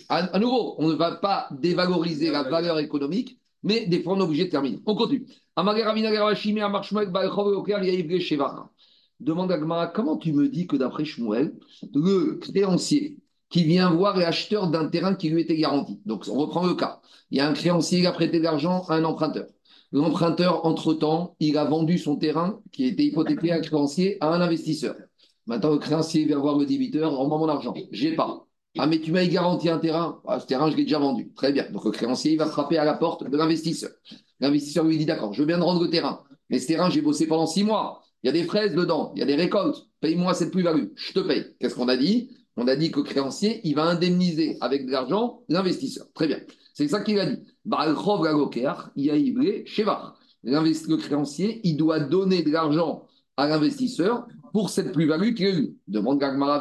À, 0.09 0.17
à 0.17 0.39
nouveau, 0.39 0.75
on 0.79 0.89
ne 0.89 0.95
va 0.95 1.13
pas 1.13 1.49
dévaloriser 1.53 2.31
la 2.31 2.43
valeur 2.43 2.79
économique, 2.79 3.39
mais 3.63 3.87
des 3.87 4.03
fois, 4.03 4.15
on 4.15 4.19
est 4.19 4.23
obligé 4.23 4.45
de 4.47 4.51
terminer. 4.51 4.81
On 4.85 4.95
continue. 4.95 5.27
Demande 9.21 9.53
à 9.53 9.59
Gmara, 9.59 9.87
comment 9.87 10.17
tu 10.17 10.33
me 10.33 10.49
dis 10.49 10.67
que 10.67 10.77
d'après 10.77 11.05
Shmuel, 11.05 11.55
le 11.95 12.39
créancier 12.39 13.19
qui 13.49 13.65
vient 13.65 13.91
voir 13.91 14.17
l'acheteur 14.17 14.69
d'un 14.69 14.89
terrain 14.89 15.15
qui 15.15 15.29
lui 15.29 15.43
était 15.43 15.57
garanti. 15.57 16.01
Donc, 16.07 16.25
on 16.29 16.35
reprend 16.35 16.67
le 16.67 16.75
cas. 16.75 17.01
Il 17.31 17.39
y 17.39 17.41
a 17.41 17.49
un 17.49 17.53
créancier 17.53 18.01
qui 18.01 18.07
a 18.07 18.13
prêté 18.13 18.39
de 18.39 18.45
l'argent 18.45 18.83
à 18.89 18.95
un 18.97 19.05
emprunteur. 19.05 19.47
L'emprunteur, 19.93 20.65
entre-temps, 20.65 21.37
il 21.39 21.59
a 21.59 21.65
vendu 21.65 21.99
son 21.99 22.17
terrain 22.17 22.61
qui 22.73 22.87
était 22.87 23.05
hypothéqué 23.05 23.53
à 23.53 23.57
un 23.57 23.61
créancier 23.61 24.17
à 24.21 24.33
un 24.35 24.41
investisseur. 24.41 24.97
Maintenant, 25.47 25.71
le 25.71 25.79
créancier 25.79 26.25
vient 26.25 26.39
voir 26.39 26.59
le 26.59 26.67
débiteur, 26.67 27.15
rends-moi 27.15 27.39
mon 27.39 27.49
argent. 27.49 27.75
J'ai 27.91 28.15
pas. 28.15 28.47
Ah, 28.79 28.87
mais 28.87 29.01
tu 29.01 29.13
m'as 29.13 29.27
garanti 29.27 29.69
un 29.69 29.79
terrain. 29.79 30.23
Ah, 30.27 30.41
ce 30.41 30.47
terrain, 30.47 30.71
je 30.71 30.77
l'ai 30.77 30.85
déjà 30.85 30.99
vendu. 30.99 31.33
Très 31.35 31.53
bien. 31.53 31.71
Donc, 31.71 31.85
le 31.85 31.91
créancier, 31.91 32.33
il 32.33 32.39
va 32.39 32.47
frapper 32.47 32.79
à 32.79 32.85
la 32.85 32.95
porte 32.95 33.29
de 33.29 33.37
l'investisseur. 33.37 33.91
L'investisseur 34.41 34.85
lui 34.85 34.97
dit 34.97 35.05
D'accord, 35.05 35.35
je 35.35 35.43
viens 35.43 35.59
de 35.59 35.63
rendre 35.63 35.83
le 35.83 35.91
terrain. 35.91 36.23
Mais 36.49 36.59
ce 36.59 36.69
terrain, 36.69 36.89
j'ai 36.89 37.03
bossé 37.03 37.27
pendant 37.27 37.47
six 37.47 37.65
mois. 37.65 38.03
Il 38.23 38.29
y 38.29 38.31
a 38.31 38.33
des 38.33 38.45
fraises 38.45 38.75
dedans. 38.75 39.13
Il 39.15 39.19
y 39.19 39.23
a 39.23 39.27
des 39.27 39.35
récoltes. 39.35 39.89
Paye-moi 40.01 40.33
cette 40.35 40.53
plus-value. 40.53 40.89
Je 40.95 41.13
te 41.13 41.21
paye. 41.21 41.45
Qu'est-ce 41.59 41.75
qu'on 41.75 41.89
a 41.89 41.97
dit? 41.97 42.31
On 42.57 42.67
a 42.67 42.77
dit 42.77 42.91
que 42.91 43.01
le 43.01 43.05
créancier, 43.05 43.61
il 43.65 43.75
va 43.75 43.85
indemniser 43.85 44.57
avec 44.61 44.87
de 44.87 44.91
l'argent 44.91 45.43
l'investisseur. 45.49 46.07
Très 46.15 46.27
bien. 46.27 46.39
C'est 46.75 46.89
ça 46.89 47.01
qu'il 47.01 47.19
a 47.19 47.27
dit. 47.27 47.43
Le 50.85 50.97
créancier, 50.97 51.61
il 51.65 51.77
doit 51.77 52.01
donner 52.01 52.43
de 52.43 52.51
l'argent 52.51 53.07
à 53.37 53.49
l'investisseur 53.49 54.27
pour 54.53 54.71
cette 54.71 54.93
plus-value 54.93 55.35
qu'il 55.35 55.47
a 55.47 55.51
eue. 55.51 55.77
Demande 55.89 56.21
Gagmara 56.21 56.61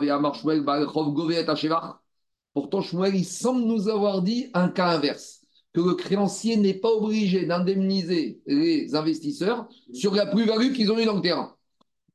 Pourtant, 2.53 2.81
Shmuel, 2.81 3.15
il 3.15 3.25
semble 3.25 3.61
nous 3.61 3.87
avoir 3.87 4.21
dit 4.21 4.47
un 4.53 4.69
cas 4.69 4.89
inverse, 4.89 5.41
que 5.73 5.81
le 5.81 5.93
créancier 5.93 6.57
n'est 6.57 6.73
pas 6.73 6.89
obligé 6.89 7.45
d'indemniser 7.45 8.41
les 8.45 8.93
investisseurs 8.95 9.67
sur 9.93 10.13
la 10.15 10.25
plus-value 10.25 10.73
qu'ils 10.73 10.91
ont 10.91 10.99
eue 10.99 11.05
dans 11.05 11.15
le 11.15 11.21
terrain. 11.21 11.55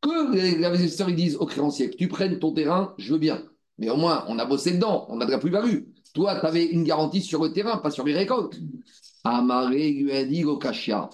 Que 0.02 0.32
les 0.34 0.64
investisseurs 0.64 1.08
ils 1.08 1.16
disent 1.16 1.36
au 1.36 1.46
créancier 1.46 1.90
que 1.90 1.96
tu 1.96 2.08
prennes 2.08 2.38
ton 2.38 2.52
terrain, 2.52 2.94
je 2.98 3.12
veux 3.12 3.18
bien. 3.18 3.42
Mais 3.78 3.88
au 3.90 3.96
moins, 3.96 4.24
on 4.28 4.38
a 4.38 4.44
bossé 4.44 4.72
dedans, 4.72 5.06
on 5.08 5.20
a 5.20 5.26
de 5.26 5.30
la 5.30 5.38
plus-value. 5.38 5.84
Toi, 6.14 6.38
tu 6.40 6.46
avais 6.46 6.64
une 6.64 6.84
garantie 6.84 7.22
sur 7.22 7.42
le 7.42 7.52
terrain, 7.52 7.78
pas 7.78 7.90
sur 7.90 8.04
les 8.04 8.14
récoltes. 8.14 8.58
A 9.24 9.42
dit 9.70 10.44
Kashia, 10.60 11.10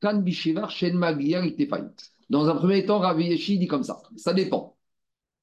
Kan 0.00 0.24
dans 2.30 2.48
un 2.48 2.54
premier 2.54 2.86
temps, 2.86 3.00
Ravi 3.00 3.26
Yeshi 3.26 3.58
dit 3.58 3.66
comme 3.66 3.82
ça 3.82 4.00
ça 4.16 4.32
dépend. 4.32 4.76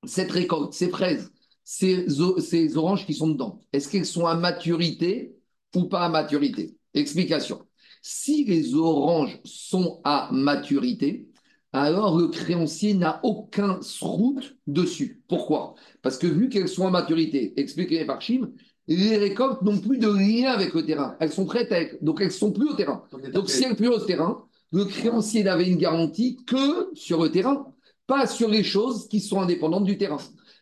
Cette 0.06 0.32
récolte, 0.32 0.74
ces 0.74 0.90
fraises, 0.90 1.32
ces, 1.64 2.08
ces 2.40 2.78
oranges 2.78 3.06
qui 3.06 3.14
sont 3.14 3.28
dedans, 3.28 3.62
est-ce 3.74 3.90
qu'elles 3.90 4.06
sont 4.06 4.26
à 4.26 4.36
maturité 4.36 5.36
ou 5.76 5.86
pas 5.86 6.06
à 6.06 6.10
maturité? 6.10 6.78
Explication. 6.94 7.66
Si 8.02 8.46
les 8.46 8.74
oranges 8.74 9.40
sont 9.44 10.00
à 10.04 10.30
maturité, 10.32 11.28
alors 11.74 12.18
le 12.18 12.30
créancier 12.30 12.94
n'a 12.94 13.20
aucun 13.24 13.80
route 14.00 14.56
dessus. 14.66 15.22
Pourquoi? 15.28 15.76
Parce 16.02 16.18
que 16.18 16.28
vu 16.28 16.48
qu'elles 16.48 16.70
sont 16.70 16.88
à 16.88 16.92
maturité, 16.92 17.60
expliqué 17.60 18.06
par 18.06 18.22
Chim, 18.22 18.52
les 18.88 19.18
récoltes 19.18 19.62
n'ont 19.62 19.80
plus 19.80 19.98
de 19.98 20.08
lien 20.08 20.52
avec 20.52 20.74
le 20.74 20.86
terrain. 20.86 21.18
Elles 21.20 21.34
sont 21.34 21.46
prêtes, 21.46 21.72
à 21.74 21.84
donc 22.02 22.22
elles 22.22 22.28
ne 22.28 22.32
sont 22.32 22.54
plus 22.54 22.70
au 22.70 22.74
terrain. 22.74 23.04
Donc 23.34 23.50
si 23.50 23.64
elles 23.64 23.72
ne 23.72 23.76
sont 23.76 23.76
plus 23.76 23.90
au 23.90 24.00
terrain, 24.00 24.47
le 24.72 24.86
créancier 24.86 25.44
n'avait 25.44 25.68
une 25.68 25.78
garantie 25.78 26.38
que 26.46 26.90
sur 26.94 27.24
le 27.24 27.32
terrain, 27.32 27.74
pas 28.06 28.28
sur 28.28 28.50
les 28.50 28.64
choses 28.64 29.08
qui 29.08 29.20
sont 29.20 29.42
indépendantes 29.42 29.86
du 29.86 29.98
terrain. 29.98 30.18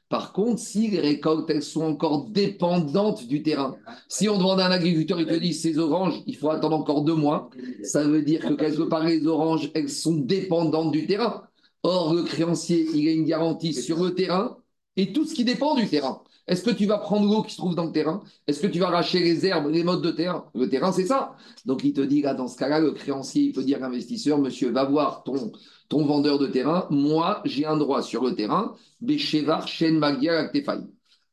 Par 0.09 0.33
contre, 0.33 0.59
si 0.59 0.87
les 0.87 0.99
récoltes, 0.99 1.49
elles 1.49 1.63
sont 1.63 1.83
encore 1.83 2.29
dépendantes 2.29 3.27
du 3.27 3.41
terrain, 3.41 3.75
si 4.07 4.29
on 4.29 4.37
demande 4.37 4.59
à 4.59 4.67
un 4.67 4.71
agriculteur, 4.71 5.19
il 5.19 5.25
te 5.25 5.33
dit 5.33 5.53
ces 5.53 5.79
oranges, 5.79 6.21
il 6.27 6.35
faut 6.37 6.51
attendre 6.51 6.77
encore 6.77 7.03
deux 7.03 7.15
mois, 7.15 7.49
ça 7.81 8.03
veut 8.03 8.21
dire 8.21 8.41
que 8.41 8.53
quelque 8.53 8.83
part, 8.83 9.03
les 9.03 9.25
oranges, 9.25 9.71
elles 9.73 9.89
sont 9.89 10.15
dépendantes 10.15 10.91
du 10.91 11.07
terrain. 11.07 11.47
Or, 11.81 12.13
le 12.13 12.23
créancier, 12.23 12.87
il 12.93 13.07
a 13.07 13.11
une 13.11 13.25
garantie 13.25 13.73
sur 13.73 14.03
le 14.03 14.13
terrain 14.15 14.57
et 14.95 15.11
tout 15.11 15.25
ce 15.25 15.33
qui 15.33 15.43
dépend 15.43 15.75
du 15.75 15.87
terrain. 15.87 16.21
Est-ce 16.47 16.63
que 16.63 16.69
tu 16.69 16.85
vas 16.85 16.99
prendre 16.99 17.27
l'eau 17.31 17.41
qui 17.41 17.53
se 17.53 17.57
trouve 17.57 17.73
dans 17.73 17.85
le 17.85 17.91
terrain? 17.91 18.21
Est-ce 18.45 18.59
que 18.59 18.67
tu 18.67 18.79
vas 18.79 18.87
arracher 18.87 19.19
les 19.19 19.45
herbes, 19.47 19.67
les 19.71 19.83
modes 19.83 20.03
de 20.03 20.11
terrain 20.11 20.45
Le 20.53 20.69
terrain, 20.69 20.91
c'est 20.91 21.05
ça. 21.07 21.35
Donc, 21.65 21.83
il 21.83 21.93
te 21.93 22.01
dit, 22.01 22.21
là, 22.21 22.35
dans 22.35 22.47
ce 22.47 22.57
cas-là, 22.57 22.79
le 22.79 22.91
créancier, 22.91 23.45
il 23.45 23.53
peut 23.53 23.63
dire 23.63 23.77
à 23.77 23.81
l'investisseur, 23.81 24.37
monsieur, 24.37 24.69
va 24.71 24.83
voir 24.83 25.23
ton, 25.23 26.05
vendeur 26.05 26.37
de 26.37 26.45
terrain. 26.45 26.87
Moi, 26.91 27.41
j'ai 27.45 27.65
un 27.65 27.77
droit 27.77 28.03
sur 28.03 28.23
le 28.23 28.35
terrain. 28.35 28.75
Beshevar, 29.01 29.67
Shen, 29.67 29.97
Magia, 29.97 30.39
Aktefai. 30.39 30.81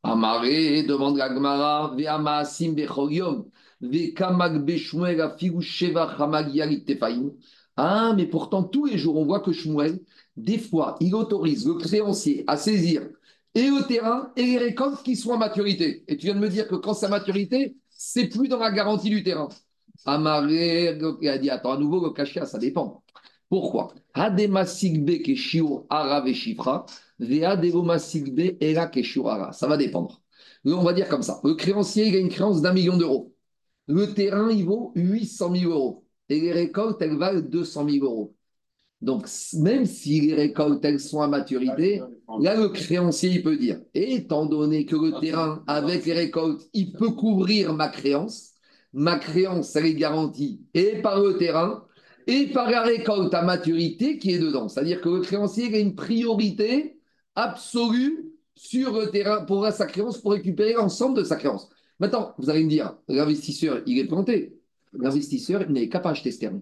Amaré, 0.02 0.82
demande 0.82 1.18
la 1.18 1.28
Gemara, 1.32 1.94
Ve'ama, 1.94 2.44
Sim, 2.46 2.72
Bechorium, 2.72 3.44
Ve'kamak, 3.82 4.64
Beshmuel, 4.64 5.20
Afigu, 5.20 5.60
Shevar, 5.60 6.20
Hamagia, 6.20 6.66
Ah, 7.76 8.14
mais 8.16 8.26
pourtant, 8.26 8.62
tous 8.62 8.86
les 8.86 8.96
jours, 8.96 9.16
on 9.18 9.26
voit 9.26 9.40
que 9.40 9.52
Shmuel, 9.52 10.00
des 10.36 10.58
fois, 10.58 10.96
il 11.00 11.14
autorise 11.14 11.66
le 11.66 11.74
créancier 11.74 12.44
à 12.46 12.56
saisir 12.56 13.02
et 13.54 13.68
le 13.68 13.86
terrain 13.86 14.32
et 14.36 14.44
les 14.46 14.58
récoltes 14.58 15.02
qui 15.02 15.16
sont 15.16 15.32
à 15.34 15.38
maturité. 15.38 16.04
Et 16.08 16.16
tu 16.16 16.26
viens 16.26 16.34
de 16.34 16.40
me 16.40 16.48
dire 16.48 16.68
que 16.68 16.74
quand 16.76 16.94
c'est 16.94 17.06
à 17.06 17.08
maturité, 17.08 17.76
c'est 17.90 18.28
plus 18.28 18.48
dans 18.48 18.58
la 18.58 18.70
garantie 18.72 19.10
du 19.10 19.22
terrain. 19.22 19.48
Amaré, 20.04 20.98
il 21.20 21.28
a 21.28 21.38
dit 21.38 21.50
attends, 21.50 21.72
à 21.72 21.78
nouveau, 21.78 22.02
le 22.04 22.10
cachet, 22.10 22.44
ça 22.46 22.58
dépend. 22.58 23.02
Pourquoi? 23.48 23.94
Ça 29.52 29.66
va 29.68 29.76
dépendre. 29.76 30.22
On 30.64 30.82
va 30.82 30.92
dire 30.92 31.08
comme 31.08 31.22
ça 31.22 31.40
le 31.44 31.54
créancier, 31.54 32.08
il 32.08 32.16
a 32.16 32.18
une 32.18 32.28
créance 32.28 32.62
d'un 32.62 32.72
million 32.72 32.96
d'euros. 32.96 33.34
Le 33.86 34.12
terrain, 34.14 34.50
il 34.50 34.64
vaut 34.64 34.92
800 34.96 35.54
000 35.54 35.72
euros. 35.72 36.04
Et 36.28 36.40
les 36.40 36.52
récoltes, 36.52 37.02
elles 37.02 37.16
valent 37.18 37.40
200 37.42 37.88
000 37.88 38.04
euros. 38.04 38.34
Donc, 39.02 39.26
même 39.54 39.84
si 39.84 40.20
les 40.20 40.34
récoltes, 40.34 40.84
elles 40.84 41.00
sont 41.00 41.20
à 41.22 41.26
maturité, 41.26 42.00
là, 42.40 42.54
le 42.54 42.68
créancier, 42.68 43.30
il 43.30 43.42
peut 43.42 43.56
dire, 43.56 43.80
étant 43.94 44.46
donné 44.46 44.86
que 44.86 44.94
le 44.94 45.20
terrain, 45.20 45.64
avec 45.66 46.06
les 46.06 46.12
récoltes, 46.12 46.68
il 46.72 46.92
peut 46.92 47.10
couvrir 47.10 47.74
ma 47.74 47.88
créance, 47.88 48.52
ma 48.92 49.18
créance, 49.18 49.74
elle 49.74 49.86
est 49.86 49.94
garantie 49.94 50.60
et 50.72 51.02
par 51.02 51.20
le 51.20 51.36
terrain, 51.36 51.84
et 52.28 52.46
par 52.46 52.70
la 52.70 52.82
récolte 52.82 53.34
à 53.34 53.42
maturité 53.42 54.18
qui 54.18 54.30
est 54.34 54.38
dedans. 54.38 54.68
C'est-à-dire 54.68 55.00
que 55.00 55.08
le 55.08 55.20
créancier 55.20 55.74
a 55.74 55.78
une 55.80 55.96
priorité 55.96 57.00
absolue 57.34 58.32
sur 58.54 58.96
le 58.96 59.10
terrain 59.10 59.44
pour 59.44 59.66
sa 59.66 59.86
créance, 59.86 60.18
pour 60.18 60.30
récupérer 60.30 60.74
l'ensemble 60.74 61.18
de 61.18 61.24
sa 61.24 61.34
créance. 61.34 61.68
Maintenant, 61.98 62.34
vous 62.38 62.50
allez 62.50 62.62
me 62.62 62.70
dire, 62.70 62.96
l'investisseur, 63.08 63.82
il 63.84 63.98
est 63.98 64.06
planté. 64.06 64.60
L'investisseur, 64.92 65.62
il 65.62 65.72
n'est 65.72 65.88
qu'à 65.88 65.98
pas 65.98 66.10
acheter 66.10 66.30
ce 66.30 66.38
terrain 66.38 66.60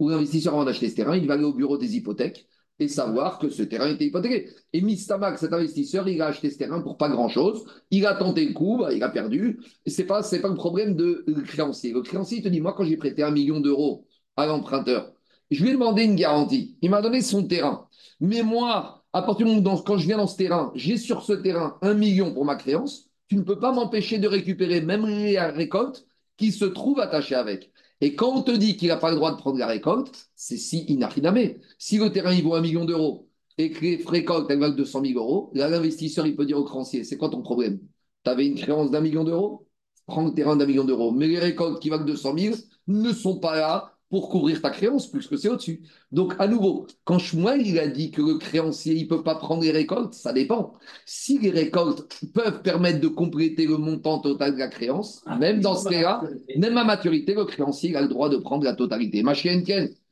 ou 0.00 0.08
l'investisseur, 0.08 0.54
avant 0.54 0.64
d'acheter 0.64 0.88
ce 0.88 0.96
terrain, 0.96 1.16
il 1.16 1.26
va 1.26 1.34
aller 1.34 1.44
au 1.44 1.52
bureau 1.52 1.78
des 1.78 1.96
hypothèques 1.96 2.48
et 2.80 2.88
savoir 2.88 3.38
que 3.38 3.50
ce 3.50 3.62
terrain 3.62 3.88
était 3.88 4.06
hypothéqué. 4.06 4.48
Et 4.72 4.80
Mistamac, 4.80 5.38
cet 5.38 5.52
investisseur, 5.52 6.08
il 6.08 6.20
a 6.22 6.26
acheté 6.26 6.50
ce 6.50 6.58
terrain 6.58 6.80
pour 6.80 6.96
pas 6.96 7.08
grand-chose. 7.08 7.64
Il 7.90 8.06
a 8.06 8.14
tenté 8.14 8.46
le 8.46 8.54
coup, 8.54 8.78
bah, 8.78 8.92
il 8.92 9.02
a 9.02 9.10
perdu. 9.10 9.60
Ce 9.86 10.00
n'est 10.00 10.06
pas, 10.06 10.22
pas 10.22 10.48
le 10.48 10.54
problème 10.54 10.96
de 10.96 11.24
créancier. 11.46 11.92
Le 11.92 12.00
créancier, 12.02 12.42
te 12.42 12.48
dit, 12.48 12.60
moi, 12.60 12.72
quand 12.72 12.84
j'ai 12.84 12.96
prêté 12.96 13.22
un 13.22 13.30
million 13.30 13.60
d'euros 13.60 14.06
à 14.36 14.46
l'emprunteur, 14.46 15.12
je 15.50 15.62
lui 15.62 15.70
ai 15.70 15.72
demandé 15.72 16.04
une 16.04 16.16
garantie. 16.16 16.78
Il 16.80 16.90
m'a 16.90 17.02
donné 17.02 17.20
son 17.20 17.46
terrain. 17.46 17.86
Mais 18.20 18.42
moi, 18.42 19.04
à 19.12 19.22
partir 19.22 19.46
du 19.46 19.52
moment 19.54 19.74
où, 19.74 19.82
quand 19.82 19.98
je 19.98 20.06
viens 20.06 20.16
dans 20.16 20.26
ce 20.26 20.36
terrain, 20.36 20.72
j'ai 20.74 20.96
sur 20.96 21.22
ce 21.22 21.32
terrain 21.32 21.76
un 21.82 21.94
million 21.94 22.32
pour 22.32 22.44
ma 22.44 22.56
créance, 22.56 23.10
tu 23.28 23.36
ne 23.36 23.42
peux 23.42 23.58
pas 23.58 23.72
m'empêcher 23.72 24.18
de 24.18 24.28
récupérer 24.28 24.80
même 24.80 25.06
les 25.06 25.38
récoltes 25.38 26.06
qui 26.36 26.52
se 26.52 26.64
trouvent 26.64 27.00
attachées 27.00 27.34
avec. 27.34 27.70
Et 28.00 28.14
quand 28.14 28.34
on 28.34 28.42
te 28.42 28.50
dit 28.50 28.76
qu'il 28.76 28.88
n'a 28.88 28.96
pas 28.96 29.10
le 29.10 29.16
droit 29.16 29.32
de 29.32 29.36
prendre 29.36 29.58
la 29.58 29.66
récolte, 29.66 30.30
c'est 30.34 30.56
si 30.56 30.84
inarinamé. 30.84 31.60
Si 31.78 31.98
le 31.98 32.10
terrain 32.10 32.32
il 32.32 32.42
vaut 32.42 32.54
un 32.54 32.60
million 32.62 32.84
d'euros 32.84 33.28
et 33.58 33.70
que 33.70 33.80
les 33.82 34.02
récoltes 34.06 34.50
elles 34.50 34.58
valent 34.58 34.74
200 34.74 35.02
000 35.04 35.18
euros, 35.18 35.50
là 35.54 35.68
l'investisseur 35.68 36.26
il 36.26 36.34
peut 36.36 36.46
dire 36.46 36.58
au 36.58 36.64
créancier 36.64 37.04
c'est 37.04 37.18
quoi 37.18 37.28
ton 37.28 37.42
problème? 37.42 37.80
Tu 38.24 38.30
avais 38.30 38.46
une 38.46 38.54
créance 38.56 38.90
d'un 38.90 39.00
million 39.00 39.24
d'euros? 39.24 39.66
Prends 40.06 40.24
le 40.24 40.34
terrain 40.34 40.56
d'un 40.56 40.66
million 40.66 40.84
d'euros. 40.84 41.12
Mais 41.12 41.28
les 41.28 41.38
récoltes 41.38 41.80
qui 41.80 41.90
valent 41.90 42.04
200 42.04 42.38
000 42.38 42.56
ne 42.88 43.12
sont 43.12 43.38
pas 43.38 43.56
là 43.56 43.96
pour 44.10 44.28
couvrir 44.28 44.60
ta 44.60 44.70
créance, 44.70 45.06
puisque 45.06 45.38
c'est 45.38 45.48
au-dessus. 45.48 45.82
Donc, 46.10 46.34
à 46.40 46.48
nouveau, 46.48 46.86
quand 47.04 47.18
Shmuel 47.18 47.64
il 47.64 47.78
a 47.78 47.86
dit 47.86 48.10
que 48.10 48.20
le 48.20 48.38
créancier 48.38 48.94
il 48.94 49.04
ne 49.04 49.08
peut 49.08 49.22
pas 49.22 49.36
prendre 49.36 49.62
les 49.62 49.70
récoltes, 49.70 50.14
ça 50.14 50.32
dépend. 50.32 50.74
Si 51.06 51.38
les 51.38 51.50
récoltes 51.50 52.20
peuvent 52.34 52.60
permettre 52.62 53.00
de 53.00 53.06
compléter 53.08 53.66
le 53.66 53.76
montant 53.76 54.18
total 54.18 54.54
de 54.54 54.58
la 54.58 54.68
créance, 54.68 55.22
ah, 55.26 55.36
même 55.38 55.60
dans 55.60 55.76
ce 55.76 55.88
cas-là, 55.88 56.22
même 56.56 56.76
à 56.76 56.84
maturité, 56.84 57.34
le 57.34 57.44
créancier 57.44 57.94
a 57.94 58.02
le 58.02 58.08
droit 58.08 58.28
de 58.28 58.36
prendre 58.36 58.64
la 58.64 58.74
totalité. 58.74 59.22
Ma 59.22 59.34
chienne, 59.34 59.64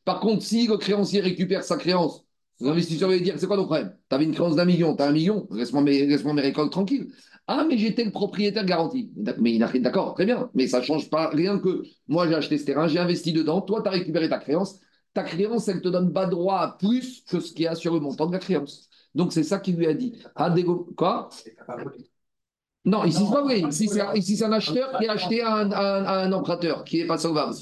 Par 0.04 0.20
contre, 0.20 0.44
si 0.44 0.68
le 0.68 0.76
créancier 0.76 1.20
récupère 1.20 1.64
sa 1.64 1.76
créance, 1.76 2.24
l'investisseur 2.60 3.08
va 3.08 3.18
dire 3.18 3.34
c'est 3.36 3.46
quoi 3.48 3.56
ton 3.56 3.64
problème? 3.64 3.96
Tu 4.08 4.14
avais 4.14 4.24
une 4.24 4.34
créance 4.34 4.54
d'un 4.54 4.64
million, 4.64 4.94
tu 4.94 5.02
as 5.02 5.06
un 5.06 5.12
million, 5.12 5.48
laisse-moi 5.50 5.82
mes, 5.82 6.06
laisse 6.06 6.24
mes 6.24 6.40
récoltes 6.40 6.72
tranquilles. 6.72 7.08
Ah, 7.50 7.64
mais 7.68 7.78
j'étais 7.78 8.04
le 8.04 8.10
propriétaire 8.10 8.64
garanti. 8.66 9.10
Mais 9.38 9.54
il 9.54 9.62
a 9.62 9.66
rien 9.66 9.80
d'accord, 9.80 10.14
très 10.14 10.26
bien. 10.26 10.50
Mais 10.54 10.66
ça 10.66 10.80
ne 10.80 10.84
change 10.84 11.08
pas 11.08 11.28
rien 11.30 11.58
que 11.58 11.82
moi, 12.06 12.28
j'ai 12.28 12.34
acheté 12.34 12.58
ce 12.58 12.66
terrain, 12.66 12.86
j'ai 12.88 12.98
investi 12.98 13.32
dedans, 13.32 13.62
toi, 13.62 13.80
tu 13.82 13.88
as 13.88 13.92
récupéré 13.92 14.28
ta 14.28 14.38
créance. 14.38 14.80
Ta 15.14 15.22
créance, 15.24 15.66
elle 15.68 15.76
ne 15.76 15.80
te 15.80 15.88
donne 15.88 16.12
pas 16.12 16.26
droit 16.26 16.58
à 16.58 16.76
plus 16.78 17.24
que 17.26 17.40
ce 17.40 17.52
qu'il 17.54 17.64
y 17.64 17.66
a 17.66 17.74
sur 17.74 17.94
le 17.94 18.00
montant 18.00 18.26
de 18.26 18.32
la 18.32 18.38
créance. 18.38 18.88
Donc, 19.14 19.32
c'est 19.32 19.42
ça 19.42 19.58
qu'il 19.58 19.76
lui 19.76 19.86
a 19.86 19.94
dit. 19.94 20.20
Ah, 20.36 20.54
quoi? 20.96 21.30
Non, 22.84 23.04
ici, 23.04 23.24
c'est 23.26 23.32
pas 23.32 23.42
vrai. 23.42 23.60
Ici, 23.60 23.88
c'est 24.36 24.44
un 24.44 24.52
acheteur 24.52 24.96
qui 24.98 25.06
a 25.06 25.12
acheté 25.12 25.42
un, 25.42 25.72
un, 25.72 26.04
un 26.06 26.32
emprunteur 26.32 26.84
qui 26.84 26.98
n'est 26.98 27.06
pas 27.06 27.18
sauvable. 27.18 27.54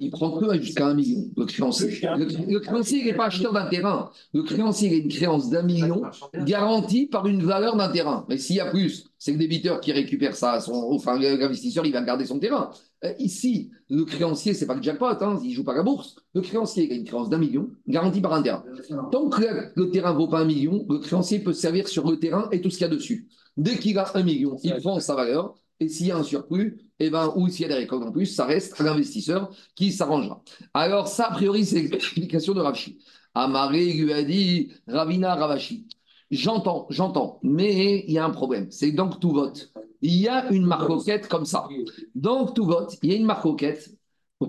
Il 0.00 0.10
prend 0.10 0.38
que 0.38 0.60
jusqu'à 0.60 0.86
un 0.86 0.94
million, 0.94 1.30
le 1.36 1.44
créancier. 1.44 2.00
Le, 2.16 2.58
créancier, 2.58 3.00
il 3.00 3.06
n'est 3.06 3.14
pas 3.14 3.26
acheteur 3.26 3.52
d'un 3.52 3.66
terrain. 3.66 4.10
Le 4.32 4.42
créancier, 4.42 4.88
il 4.88 4.94
a 4.94 4.96
une 4.98 5.08
créance 5.08 5.50
d'un 5.50 5.62
million 5.62 6.02
garantie 6.44 7.06
par 7.06 7.26
une 7.26 7.42
valeur 7.42 7.76
d'un 7.76 7.90
terrain. 7.90 8.26
Mais 8.28 8.38
s'il 8.38 8.56
y 8.56 8.60
a 8.60 8.70
plus, 8.70 9.10
c'est 9.18 9.32
le 9.32 9.38
débiteur 9.38 9.80
qui 9.80 9.92
récupère 9.92 10.36
ça. 10.36 10.60
Son, 10.60 10.74
enfin, 10.92 11.18
l'investisseur, 11.18 11.84
il 11.86 11.92
va 11.92 12.02
garder 12.02 12.26
son 12.26 12.38
terrain. 12.38 12.70
Euh, 13.04 13.12
ici, 13.18 13.70
le 13.90 14.04
créancier, 14.04 14.54
c'est 14.54 14.66
pas 14.66 14.74
le 14.74 14.82
jackpot, 14.82 15.06
hein, 15.06 15.38
il 15.42 15.50
ne 15.50 15.54
joue 15.54 15.64
pas 15.64 15.74
la 15.74 15.82
bourse. 15.82 16.16
Le 16.34 16.40
créancier, 16.40 16.84
il 16.86 16.92
a 16.92 16.96
une 16.96 17.04
créance 17.04 17.28
d'un 17.28 17.38
million 17.38 17.70
garantie 17.86 18.20
par 18.20 18.32
un 18.32 18.42
terrain. 18.42 18.64
Tant 19.12 19.28
que 19.28 19.42
le, 19.76 19.90
terrain 19.90 20.12
ne 20.12 20.18
vaut 20.18 20.28
pas 20.28 20.40
un 20.40 20.44
million, 20.44 20.84
le 20.88 20.98
créancier 20.98 21.38
peut 21.38 21.52
servir 21.52 21.86
sur 21.86 22.10
le 22.10 22.18
terrain 22.18 22.48
et 22.50 22.60
tout 22.60 22.70
ce 22.70 22.78
qu'il 22.78 22.86
y 22.86 22.90
a 22.90 22.92
dessus. 22.92 23.28
Dès 23.56 23.76
qu'il 23.76 23.98
a 23.98 24.10
un 24.14 24.22
million, 24.22 24.56
il 24.62 24.74
prend 24.76 24.98
sa 25.00 25.14
valeur. 25.14 25.54
Et 25.80 25.88
s'il 25.88 26.06
y 26.06 26.10
a 26.10 26.16
un 26.16 26.22
surplus, 26.24 26.80
eh 26.98 27.10
ben, 27.10 27.32
ou 27.36 27.48
s'il 27.48 27.62
y 27.62 27.64
a 27.66 27.68
des 27.68 27.74
récoltes 27.74 28.02
en 28.02 28.10
plus, 28.10 28.26
ça 28.26 28.44
reste 28.44 28.80
à 28.80 28.84
l'investisseur 28.84 29.50
qui 29.76 29.92
s'arrangera. 29.92 30.42
Alors, 30.74 31.06
ça, 31.08 31.26
a 31.26 31.34
priori, 31.34 31.64
c'est 31.64 31.82
l'explication 31.82 32.54
de 32.54 32.60
Rashi. 32.60 32.98
Amaré 33.34 33.92
lui 33.92 34.72
Ravina 34.88 35.36
Ravashi. 35.36 35.86
J'entends, 36.30 36.86
j'entends, 36.90 37.38
mais 37.42 38.04
il 38.06 38.12
y 38.12 38.18
a 38.18 38.24
un 38.24 38.30
problème. 38.30 38.66
C'est 38.70 38.90
donc 38.90 39.20
tout 39.20 39.30
vote. 39.30 39.70
Il 40.02 40.14
y 40.14 40.28
a 40.28 40.50
une 40.50 40.66
marcoquette 40.66 41.28
comme 41.28 41.44
ça. 41.44 41.68
Donc 42.14 42.54
tout 42.54 42.66
vote, 42.66 42.96
il 43.02 43.10
y 43.10 43.14
a 43.14 43.16
une 43.16 43.24
marcoquette. 43.24 43.96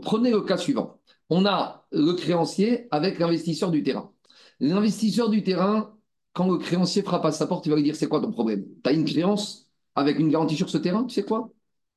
Prenez 0.01 0.31
le 0.31 0.41
cas 0.41 0.57
suivant. 0.57 0.99
On 1.29 1.45
a 1.45 1.85
le 1.91 2.13
créancier 2.13 2.87
avec 2.91 3.19
l'investisseur 3.19 3.71
du 3.71 3.83
terrain. 3.83 4.11
L'investisseur 4.59 5.29
du 5.29 5.43
terrain, 5.43 5.95
quand 6.33 6.49
le 6.51 6.57
créancier 6.57 7.01
frappe 7.01 7.25
à 7.25 7.31
sa 7.31 7.47
porte, 7.47 7.65
il 7.65 7.69
va 7.69 7.75
lui 7.75 7.83
dire 7.83 7.95
c'est 7.95 8.07
quoi 8.07 8.19
ton 8.19 8.31
problème? 8.31 8.65
Tu 8.83 8.89
as 8.89 8.93
une 8.93 9.05
créance? 9.05 9.68
Avec 9.99 10.19
une 10.19 10.29
garantie 10.29 10.55
sur 10.55 10.69
ce 10.69 10.77
terrain, 10.77 11.05
tu 11.05 11.13
sais 11.13 11.23
quoi? 11.23 11.49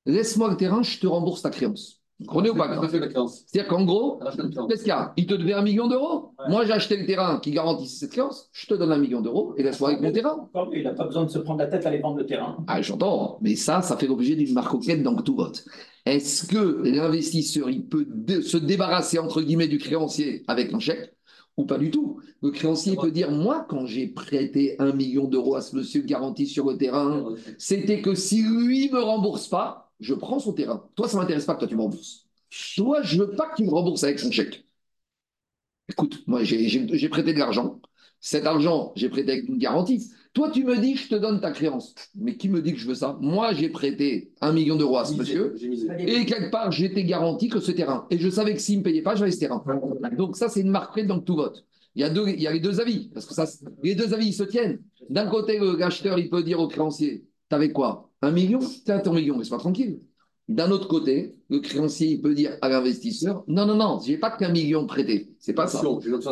Laisse-moi 0.07 0.51
le 0.51 0.57
terrain, 0.57 0.83
je 0.83 0.99
te 0.99 1.07
rembourse 1.07 1.43
ta 1.43 1.51
créance. 1.51 2.03
Vous 2.21 2.27
comprenez 2.27 2.51
ou 2.51 2.55
pas 2.55 2.69
C'est-à-dire 2.89 3.69
qu'en 3.69 3.85
gros, 3.85 4.21
qu'est-ce 4.69 4.83
qu'il 4.83 4.89
y 4.89 4.93
a? 4.93 5.13
Il 5.17 5.27
te 5.27 5.35
devait 5.35 5.55
un 5.55 5.63
million 5.63 5.89
d'euros. 5.89 6.35
Moi, 6.49 6.65
j'ai 6.65 6.73
acheté 6.73 6.97
le 6.97 7.05
terrain 7.05 7.41
qui 7.41 7.51
garantit 7.51 7.89
cette 7.89 8.13
créance. 8.13 8.49
Je 8.53 8.67
te 8.67 8.75
donne 8.75 8.93
un 8.93 8.99
million 8.99 9.21
d'euros 9.21 9.55
et 9.57 9.63
laisse-moi 9.63 9.91
avec 9.91 10.03
mon 10.03 10.13
terrain. 10.13 10.49
Il 10.73 10.85
n'a 10.85 10.93
pas 10.93 11.05
besoin 11.05 11.25
de 11.25 11.31
se 11.31 11.39
prendre 11.39 11.59
la 11.59 11.67
tête 11.67 11.85
à 11.85 11.89
aller 11.89 11.99
vendre 11.99 12.19
le 12.19 12.27
terrain. 12.27 12.57
Ah, 12.69 12.81
j'entends. 12.81 13.39
Mais 13.41 13.57
ça, 13.57 13.83
ça 13.83 13.97
fait 13.97 14.07
l'objet 14.07 14.37
d'une 14.37 14.53
marque 14.53 14.75
auquel 14.75 15.03
dans 15.03 15.17
tout 15.17 15.35
vote. 15.35 15.65
Est-ce 16.05 16.47
que 16.47 16.83
l'investisseur, 16.85 17.71
il 17.71 17.87
peut 17.87 18.07
se 18.43 18.57
débarrasser, 18.57 19.19
entre 19.19 19.41
guillemets, 19.41 19.69
du 19.69 19.79
créancier 19.79 20.45
avec 20.49 20.73
un 20.73 20.79
chèque? 20.79 21.13
Ou 21.57 21.65
pas 21.67 21.79
du 21.79 21.91
tout. 21.91 22.21
Le 22.43 22.51
créancier 22.51 22.97
peut 22.97 23.11
dire, 23.11 23.31
moi, 23.31 23.67
quand 23.69 23.87
j'ai 23.87 24.09
prêté 24.09 24.77
un 24.81 24.93
million 24.93 25.27
d'euros 25.29 25.55
à 25.57 25.61
ce 25.63 25.77
monsieur 25.77 26.03
garanti 26.03 26.47
sur 26.47 26.71
le 26.71 26.77
terrain, 26.79 27.35
c'était 27.59 28.01
que 28.03 28.15
si 28.15 28.43
lui 28.43 28.89
ne 28.89 28.95
me 28.95 29.03
rembourse 29.03 29.49
pas, 29.49 29.93
je 30.01 30.15
prends 30.15 30.39
son 30.39 30.53
terrain. 30.53 30.89
Toi, 30.97 31.09
ça 31.09 31.17
ne 31.17 31.23
m'intéresse 31.23 31.45
pas 31.45 31.55
que 31.55 31.61
toi, 31.61 31.69
tu 31.69 31.77
me 31.77 31.83
rembourses. 31.83 32.27
Toi, 32.77 33.03
je 33.03 33.17
ne 33.19 33.25
veux 33.25 33.37
pas 33.37 33.49
que 33.51 33.57
tu 33.57 33.65
me 33.65 33.71
rembourses 33.71 34.05
avec 34.05 34.19
son 34.19 34.31
chèque. 34.31 34.67
Écoute, 35.89 36.23
moi, 36.27 36.43
j'ai 36.45 37.09
prêté 37.09 37.33
de 37.35 37.39
l'argent. 37.39 37.81
cet 38.21 38.47
argent, 38.47 38.93
j'ai 38.97 39.09
prêté 39.09 39.33
avec 39.33 39.49
une 39.49 39.59
garantie. 39.59 40.11
Toi, 40.35 40.51
tu 40.51 40.65
me 40.65 40.79
dis, 40.79 40.97
je 40.97 41.09
te 41.09 41.15
donne 41.15 41.41
ta 41.41 41.51
créance. 41.51 41.95
Mais 42.15 42.37
qui 42.37 42.49
me 42.49 42.63
dit 42.63 42.73
que 42.73 42.79
je 42.79 42.89
veux 42.89 42.95
ça? 42.95 43.19
Moi, 43.21 43.53
j'ai 43.53 43.69
prêté 43.69 44.33
un 44.41 44.53
million 44.53 44.77
d'euros 44.77 44.99
à 44.99 45.05
ce 45.05 45.15
monsieur. 45.15 45.55
Et 45.99 46.25
quelque 46.25 46.51
part, 46.51 46.73
j'étais 46.73 47.05
garanti 47.05 47.49
que 47.49 47.61
ce 47.61 47.71
terrain. 47.71 48.07
Et 48.11 48.19
je 48.19 48.31
savais 48.31 48.55
que 48.55 48.61
s'il 48.61 48.77
ne 48.77 48.81
me 48.81 48.85
payait 48.85 49.03
pas, 49.03 49.15
j'avais 49.15 49.31
ce 49.31 49.41
terrain. 49.41 49.63
Donc, 50.17 50.37
ça, 50.37 50.49
c'est 50.49 50.61
une 50.61 50.71
marque 50.71 50.93
prête 50.93 51.07
dans 51.07 51.21
tout 51.21 51.37
vote. 51.37 51.65
Il 51.95 52.01
y, 52.01 52.05
a 52.05 52.09
deux, 52.09 52.27
il 52.29 52.41
y 52.41 52.47
a 52.47 52.53
les 52.53 52.61
deux 52.61 52.81
avis. 52.81 53.11
Parce 53.13 53.27
que 53.27 53.35
ça, 53.35 53.47
les 53.83 53.95
deux 53.95 54.15
avis, 54.15 54.29
ils 54.29 54.33
se 54.33 54.45
tiennent. 54.45 54.81
D'un 55.11 55.27
côté, 55.27 55.59
le 55.59 55.83
acheteur, 55.83 56.19
il 56.19 56.31
peut 56.31 56.43
dire 56.43 56.61
au 56.61 56.69
créancier 56.69 57.25
T'avais 57.51 57.71
quoi? 57.71 58.09
Un 58.23 58.31
million? 58.31 58.61
Tiens, 58.87 59.01
ton 59.01 59.13
million, 59.13 59.37
mais 59.37 59.45
sois 59.45 59.59
tranquille. 59.59 60.01
D'un 60.49 60.71
autre 60.71 60.89
côté, 60.89 61.35
le 61.51 61.61
créancier 61.61 62.09
il 62.13 62.23
peut 62.23 62.35
dire 62.35 62.57
à 62.63 62.71
l'investisseur 62.71 63.45
Non, 63.47 63.67
non, 63.67 63.77
non, 63.77 64.01
je 64.01 64.13
n'ai 64.13 64.17
pas 64.17 64.31
qu'un 64.31 64.51
million 64.51 64.87
prêté. 64.87 65.29
C'est 65.39 65.53
pas 65.53 65.67
ça. 65.67 65.83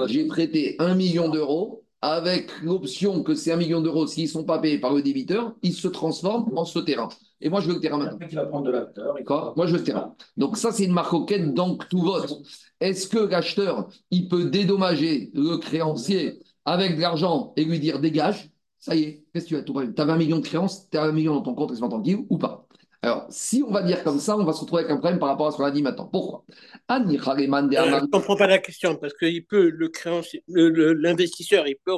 J'ai 0.07 0.25
prêté 0.25 0.77
un 0.79 0.95
million 0.95 1.29
d'euros 1.29 1.80
avec 2.03 2.51
l'option 2.63 3.23
que 3.23 3.35
ces 3.35 3.53
un 3.53 3.57
million 3.57 3.81
d'euros, 3.81 4.07
s'ils 4.07 4.25
ne 4.25 4.29
sont 4.29 4.45
pas 4.45 4.59
payés 4.59 4.79
par 4.79 4.95
le 4.95 5.03
débiteur, 5.03 5.55
ils 5.63 5.75
se 5.75 5.89
transforment 5.89 6.57
en 6.57 6.65
ce 6.65 6.79
terrain. 6.79 7.09
Et 7.41 7.49
moi, 7.49 7.61
je 7.61 7.69
veux 7.69 7.75
le 7.75 7.81
terrain 7.81 7.99
maintenant. 7.99 8.19
Il 8.29 8.35
va 8.35 8.47
prendre 8.47 8.67
de 8.67 8.73
D'accord 9.17 9.55
Moi, 9.57 9.67
je 9.67 9.73
veux 9.73 9.79
le 9.79 9.85
terrain. 9.85 10.15
Donc, 10.37 10.57
ça, 10.57 10.73
c'est 10.73 10.85
une 10.85 10.93
marque 10.93 11.13
auquel, 11.13 11.55
donc, 11.55 11.89
tout 11.89 12.03
vote. 12.03 12.43
Est-ce 12.81 13.09
que 13.09 13.19
l'acheteur, 13.19 13.89
il 14.11 14.29
peut 14.29 14.45
dédommager 14.45 15.31
le 15.35 15.57
créancier 15.59 16.41
avec 16.65 16.97
de 16.97 17.01
l'argent 17.01 17.53
et 17.57 17.65
lui 17.65 17.81
dire 17.81 18.01
dégage 18.01 18.51
Ça 18.79 18.95
y 18.95 19.03
est, 19.03 19.25
qu'est-ce 19.33 19.45
que 19.45 19.49
tu 19.51 19.57
as? 19.57 19.63
Tout 19.63 19.75
Tu 19.95 20.01
avais 20.01 20.13
un 20.13 20.17
million 20.17 20.39
de 20.39 20.45
créances, 20.45 20.89
tu 20.91 20.97
as 20.99 21.05
un 21.05 21.13
million 21.13 21.35
dans 21.35 21.43
ton 21.43 21.55
compte, 21.55 21.71
laisse-moi 21.71 21.89
tranquille 21.89 22.25
ou 22.29 22.39
pas? 22.39 22.67
Alors, 23.03 23.27
si 23.31 23.65
on 23.67 23.71
va 23.71 23.83
dire 23.83 24.05
comme 24.05 24.19
ça, 24.19 24.37
on 24.37 24.45
va 24.45 24.53
se 24.53 24.61
retrouver 24.61 24.83
avec 24.83 24.93
un 24.93 24.99
problème 24.99 25.19
par 25.19 25.31
rapport 25.31 25.47
à 25.47 25.53
ce 25.53 25.57
qu'on 25.57 25.65
a 25.65 25.71
dit 25.71 25.83
maintenant. 25.83 26.05
Pourquoi? 26.05 26.45
Euh, 26.91 26.99
Je 26.99 28.03
ne 28.03 28.07
comprends 28.11 28.37
pas 28.37 28.47
la 28.47 28.59
question, 28.59 28.97
parce 28.97 29.15
qu'il 29.15 29.47
peut, 29.47 29.71
le 29.71 30.93
l'investisseur, 30.93 31.67
il, 31.67 31.77
peut 31.83 31.93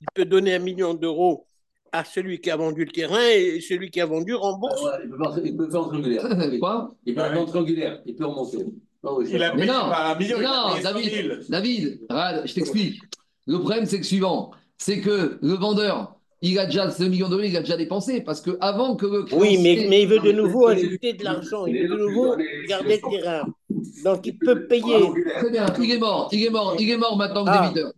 il 0.00 0.06
peut 0.14 0.26
donner 0.26 0.54
un 0.54 0.58
million 0.58 0.92
d'euros 0.92 1.46
à 1.90 2.04
celui 2.04 2.40
qui 2.40 2.50
a 2.50 2.56
vendu 2.56 2.84
le 2.84 2.90
terrain 2.90 3.28
et 3.34 3.60
celui 3.60 3.90
qui 3.90 4.00
a 4.00 4.06
vendu 4.06 4.34
rembourse. 4.34 4.82
Ah 4.92 4.98
il, 5.02 5.56
peut, 5.56 5.70
faire 5.70 5.80
un 5.80 5.88
triangulaire. 5.88 6.28
Quoi? 6.60 6.94
Il 7.06 7.14
peut 7.14 7.20
faire 7.22 7.40
un 7.40 7.44
triangulaire, 7.46 8.02
il 8.04 8.14
peut 8.14 8.26
remonter. 8.26 8.66
il 9.26 9.42
a 9.42 9.54
mais 9.54 9.66
non, 9.66 9.90
un 9.90 10.14
million, 10.16 10.38
non 10.38 10.74
David, 10.82 11.46
David, 11.48 12.00
je 12.44 12.54
t'explique. 12.54 13.00
Le 13.46 13.58
problème, 13.58 13.86
c'est 13.86 14.00
que 14.00 14.06
suivant, 14.06 14.50
c'est 14.76 15.00
que 15.00 15.38
le 15.40 15.54
vendeur, 15.54 16.16
il 16.42 16.58
a 16.58 16.66
déjà 16.66 16.90
ce 16.90 17.04
million 17.04 17.28
d'euros, 17.28 17.42
il 17.42 17.56
a 17.56 17.60
déjà 17.60 17.76
dépensé 17.76 18.20
parce 18.20 18.40
que 18.40 18.58
avant 18.60 18.96
que 18.96 19.06
le 19.06 19.24
Oui, 19.32 19.58
mais, 19.62 19.86
mais 19.88 20.02
il 20.02 20.08
veut 20.08 20.18
de 20.18 20.32
nouveau 20.32 20.66
ajouter 20.66 21.12
de 21.12 21.22
l'argent, 21.22 21.66
il 21.66 21.82
veut 21.82 21.88
de 21.88 21.96
nouveau 21.96 22.36
garder 22.68 23.00
le 23.02 23.10
terrain. 23.10 23.46
Donc 24.04 24.26
il 24.26 24.36
peut 24.38 24.66
payer. 24.66 24.98
Très 25.38 25.50
bien, 25.50 25.66
il 25.78 25.90
est 25.92 25.98
mort, 25.98 26.28
il 26.32 26.44
est 26.44 26.50
mort, 26.50 26.76
il 26.78 26.90
est 26.90 26.96
mort 26.96 27.16
maintenant 27.16 27.44
le 27.44 27.50
ah, 27.50 27.68
débiteur. 27.68 27.92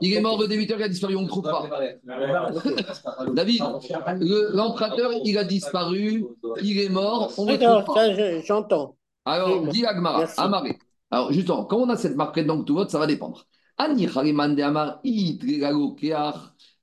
Il 0.00 0.14
est 0.14 0.20
mort, 0.20 0.40
le 0.40 0.46
débiteur 0.46 0.78
il 0.78 0.84
a 0.84 0.88
disparu, 0.88 1.16
on 1.16 1.22
ne 1.22 1.28
trouve 1.28 1.42
pas. 1.42 1.68
David, 3.34 3.62
l'emprunteur 4.54 5.10
il 5.24 5.36
a 5.36 5.44
disparu, 5.44 6.24
il 6.62 6.80
est 6.80 6.88
mort, 6.88 7.32
on 7.36 7.46
ne 7.46 7.56
trouve 7.56 7.94
pas. 7.94 8.40
J'entends. 8.42 8.96
Alors, 9.24 9.66
dit 9.66 9.84
Agmara, 9.84 10.24
Amaré. 10.36 10.78
Alors 11.10 11.32
justement, 11.32 11.64
quand 11.64 11.78
on 11.78 11.88
a 11.88 11.96
cette 11.96 12.16
marque 12.16 12.38
donc 12.40 12.66
tout 12.66 12.74
vote, 12.74 12.90
ça 12.90 12.98
va 12.98 13.06
dépendre. 13.06 13.46
Ani 13.78 14.08
Amar, 14.62 15.00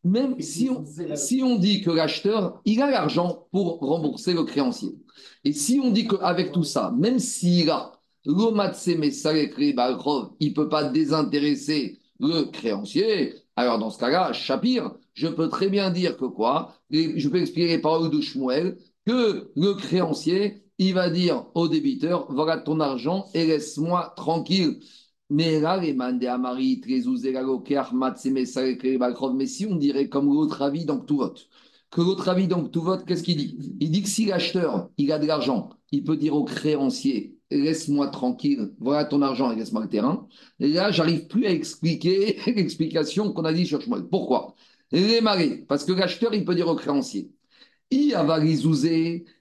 même 0.05 0.39
si 0.39 0.69
on, 0.69 0.85
si 1.15 1.41
on 1.43 1.57
dit 1.57 1.81
que 1.81 1.89
l'acheteur, 1.89 2.61
il 2.63 2.81
a 2.81 2.89
l'argent 2.89 3.47
pour 3.51 3.79
rembourser 3.79 4.33
le 4.33 4.43
créancier. 4.43 4.91
Et 5.43 5.51
si 5.51 5.81
on 5.83 5.91
dit 5.91 6.07
qu'avec 6.07 6.51
tout 6.51 6.63
ça, 6.63 6.93
même 6.97 7.19
s'il 7.19 7.69
a 7.71 7.91
il 8.27 8.33
ne 8.33 10.53
peut 10.53 10.69
pas 10.69 10.83
désintéresser 10.85 11.99
le 12.19 12.43
créancier, 12.43 13.35
alors 13.55 13.77
dans 13.77 13.91
ce 13.91 13.99
cas-là, 13.99 14.33
Shapir, 14.33 14.95
je 15.13 15.27
peux 15.27 15.47
très 15.49 15.69
bien 15.69 15.91
dire 15.91 16.17
que 16.17 16.25
quoi? 16.25 16.73
Je 16.89 17.29
peux 17.29 17.39
expliquer 17.39 17.67
les 17.67 17.77
paroles 17.79 18.09
de 18.09 18.19
Shmuel, 18.21 18.79
que 19.05 19.51
le 19.55 19.75
créancier, 19.75 20.63
il 20.77 20.95
va 20.95 21.09
dire 21.09 21.45
au 21.53 21.67
débiteur, 21.67 22.27
voilà 22.29 22.57
ton 22.57 22.79
argent 22.79 23.27
et 23.33 23.45
laisse-moi 23.45 24.13
tranquille. 24.15 24.79
Mais 25.29 25.59
si 29.47 29.65
on 29.65 29.75
dirait 29.75 30.09
comme 30.09 30.25
l'autre 30.27 30.61
avis, 30.61 30.85
donc 30.85 31.05
tout 31.07 31.17
vote. 31.17 31.49
Que 31.89 32.01
l'autre 32.01 32.29
avis, 32.29 32.47
donc 32.47 32.71
tout 32.71 32.81
vote, 32.81 33.05
qu'est-ce 33.05 33.23
qu'il 33.23 33.37
dit? 33.37 33.57
Il 33.79 33.89
dit 33.91 34.03
que 34.03 34.09
si 34.09 34.25
l'acheteur, 34.25 34.89
il 34.97 35.11
a 35.11 35.19
de 35.19 35.25
l'argent, 35.25 35.69
il 35.91 36.03
peut 36.03 36.17
dire 36.17 36.35
au 36.35 36.43
créancier, 36.43 37.37
laisse-moi 37.49 38.09
tranquille, 38.09 38.73
voilà 38.79 39.05
ton 39.05 39.21
argent 39.21 39.51
et 39.51 39.55
laisse-moi 39.55 39.83
le 39.83 39.89
terrain. 39.89 40.27
Et 40.59 40.67
là, 40.69 40.91
j'arrive 40.91 41.27
plus 41.27 41.45
à 41.45 41.51
expliquer 41.51 42.39
l'explication 42.47 43.31
qu'on 43.33 43.45
a 43.45 43.53
dit 43.53 43.65
sur 43.65 43.81
Shmuel. 43.81 44.07
Pourquoi? 44.09 44.55
Les 44.91 45.21
parce 45.67 45.85
que 45.85 45.93
l'acheteur, 45.93 46.33
il 46.33 46.45
peut 46.45 46.55
dire 46.55 46.67
au 46.67 46.75
créancier, 46.75 47.31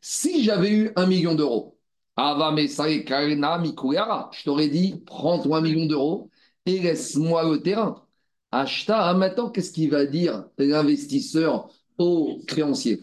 si 0.00 0.44
j'avais 0.44 0.70
eu 0.70 0.90
un 0.96 1.06
million 1.06 1.34
d'euros, 1.34 1.73
je 4.32 4.44
t'aurais 4.44 4.68
dit, 4.68 5.02
prends-toi 5.06 5.58
un 5.58 5.60
million 5.60 5.86
d'euros 5.86 6.30
et 6.66 6.80
laisse-moi 6.80 7.50
le 7.50 7.60
terrain. 7.62 8.04
Acheta, 8.52 9.08
ah, 9.08 9.14
maintenant, 9.14 9.50
qu'est-ce 9.50 9.72
qu'il 9.72 9.90
va 9.90 10.06
dire 10.06 10.44
l'investisseur 10.58 11.68
au 11.98 12.38
créancier? 12.46 13.02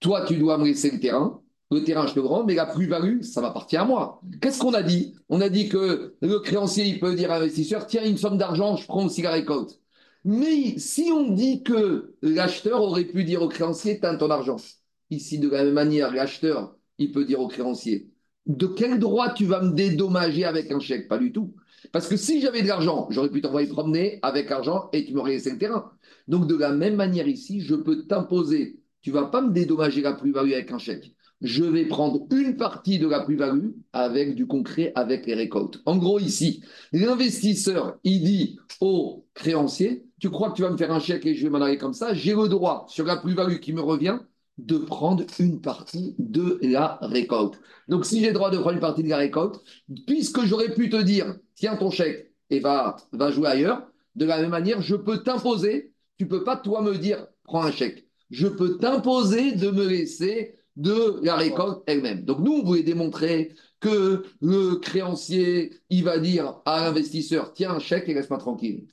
Toi, 0.00 0.24
tu 0.26 0.36
dois 0.36 0.58
me 0.58 0.66
laisser 0.66 0.90
le 0.92 1.00
terrain. 1.00 1.42
Le 1.72 1.82
terrain, 1.82 2.06
je 2.06 2.14
te 2.14 2.20
rends, 2.20 2.44
mais 2.44 2.54
la 2.54 2.66
plus-value, 2.66 3.22
ça 3.22 3.40
va 3.40 3.50
partir 3.50 3.82
à 3.82 3.84
moi. 3.84 4.20
Qu'est-ce 4.40 4.60
qu'on 4.60 4.74
a 4.74 4.82
dit? 4.84 5.16
On 5.28 5.40
a 5.40 5.48
dit 5.48 5.68
que 5.68 6.14
le 6.20 6.38
créancier, 6.38 6.84
il 6.84 7.00
peut 7.00 7.16
dire 7.16 7.32
à 7.32 7.40
l'investisseur 7.40 7.86
Tiens, 7.88 8.04
une 8.04 8.16
somme 8.16 8.38
d'argent, 8.38 8.76
je 8.76 8.86
prends 8.86 9.04
aussi 9.06 9.22
la 9.22 9.32
récolte. 9.32 9.80
Mais 10.24 10.78
si 10.78 11.10
on 11.12 11.32
dit 11.32 11.64
que 11.64 12.14
l'acheteur 12.22 12.80
aurait 12.82 13.04
pu 13.04 13.24
dire 13.24 13.42
au 13.42 13.48
créancier 13.48 13.98
Tiens, 13.98 14.16
ton 14.16 14.30
argent. 14.30 14.56
Ici, 15.10 15.38
de 15.40 15.48
la 15.48 15.64
même 15.64 15.74
manière, 15.74 16.12
l'acheteur, 16.12 16.76
il 16.98 17.10
peut 17.10 17.24
dire 17.24 17.40
au 17.40 17.48
créancier 17.48 18.10
de 18.46 18.66
quel 18.66 18.98
droit 18.98 19.30
tu 19.32 19.44
vas 19.44 19.60
me 19.62 19.72
dédommager 19.72 20.44
avec 20.44 20.70
un 20.70 20.80
chèque? 20.80 21.08
Pas 21.08 21.18
du 21.18 21.32
tout. 21.32 21.54
Parce 21.92 22.08
que 22.08 22.16
si 22.16 22.40
j'avais 22.40 22.62
de 22.62 22.68
l'argent, 22.68 23.06
j'aurais 23.10 23.30
pu 23.30 23.40
t'envoyer 23.40 23.68
promener 23.68 24.18
avec 24.22 24.50
argent 24.50 24.88
et 24.92 25.04
tu 25.04 25.14
m'aurais 25.14 25.32
laissé 25.32 25.50
le 25.50 25.58
terrain. 25.58 25.92
Donc 26.28 26.46
de 26.46 26.56
la 26.56 26.72
même 26.72 26.96
manière 26.96 27.28
ici, 27.28 27.60
je 27.60 27.74
peux 27.74 28.06
t'imposer. 28.06 28.80
Tu 29.02 29.10
vas 29.10 29.26
pas 29.26 29.40
me 29.40 29.52
dédommager 29.52 30.02
la 30.02 30.12
plus-value 30.12 30.52
avec 30.52 30.72
un 30.72 30.78
chèque. 30.78 31.12
Je 31.42 31.64
vais 31.64 31.84
prendre 31.84 32.26
une 32.32 32.56
partie 32.56 32.98
de 32.98 33.06
la 33.06 33.20
plus-value 33.20 33.70
avec 33.92 34.34
du 34.34 34.46
concret, 34.46 34.92
avec 34.94 35.26
les 35.26 35.34
récoltes. 35.34 35.80
En 35.84 35.96
gros, 35.96 36.18
ici, 36.18 36.62
l'investisseur, 36.92 37.98
il 38.04 38.24
dit 38.24 38.58
au 38.80 39.26
créancier, 39.34 40.06
tu 40.18 40.30
crois 40.30 40.50
que 40.50 40.56
tu 40.56 40.62
vas 40.62 40.70
me 40.70 40.78
faire 40.78 40.92
un 40.92 40.98
chèque 40.98 41.26
et 41.26 41.34
je 41.34 41.44
vais 41.44 41.50
m'en 41.50 41.60
aller 41.60 41.76
comme 41.76 41.92
ça, 41.92 42.14
j'ai 42.14 42.34
le 42.34 42.48
droit 42.48 42.86
sur 42.88 43.04
la 43.04 43.18
plus-value 43.18 43.58
qui 43.58 43.74
me 43.74 43.82
revient 43.82 44.18
de 44.58 44.78
prendre 44.78 45.24
une 45.38 45.60
partie 45.60 46.14
de 46.18 46.58
la 46.62 46.98
récolte. 47.02 47.60
Donc, 47.88 48.06
si 48.06 48.20
j'ai 48.20 48.28
le 48.28 48.32
droit 48.32 48.50
de 48.50 48.58
prendre 48.58 48.74
une 48.74 48.80
partie 48.80 49.02
de 49.02 49.08
la 49.08 49.18
récolte, 49.18 49.60
puisque 50.06 50.44
j'aurais 50.44 50.74
pu 50.74 50.88
te 50.88 51.00
dire, 51.00 51.36
tiens 51.54 51.76
ton 51.76 51.90
chèque 51.90 52.32
et 52.50 52.60
va, 52.60 52.96
va 53.12 53.30
jouer 53.30 53.48
ailleurs, 53.48 53.86
de 54.14 54.24
la 54.24 54.40
même 54.40 54.50
manière, 54.50 54.80
je 54.80 54.96
peux 54.96 55.22
t'imposer, 55.22 55.92
tu 56.18 56.24
ne 56.24 56.30
peux 56.30 56.44
pas 56.44 56.56
toi 56.56 56.80
me 56.82 56.96
dire, 56.96 57.26
prends 57.44 57.62
un 57.62 57.70
chèque. 57.70 58.06
Je 58.30 58.48
peux 58.48 58.78
t'imposer 58.78 59.52
de 59.52 59.70
me 59.70 59.86
laisser 59.86 60.54
de 60.76 61.20
la 61.22 61.36
récolte 61.36 61.82
elle-même. 61.86 62.24
Donc, 62.24 62.40
nous, 62.40 62.52
on 62.52 62.64
voulait 62.64 62.82
démontrer 62.82 63.54
que 63.80 64.24
le 64.40 64.76
créancier, 64.76 65.80
il 65.90 66.04
va 66.04 66.18
dire 66.18 66.60
à 66.64 66.80
l'investisseur, 66.80 67.52
tiens 67.52 67.72
un 67.72 67.78
chèque 67.78 68.08
et 68.08 68.14
laisse-moi 68.14 68.38
tranquille. 68.38 68.86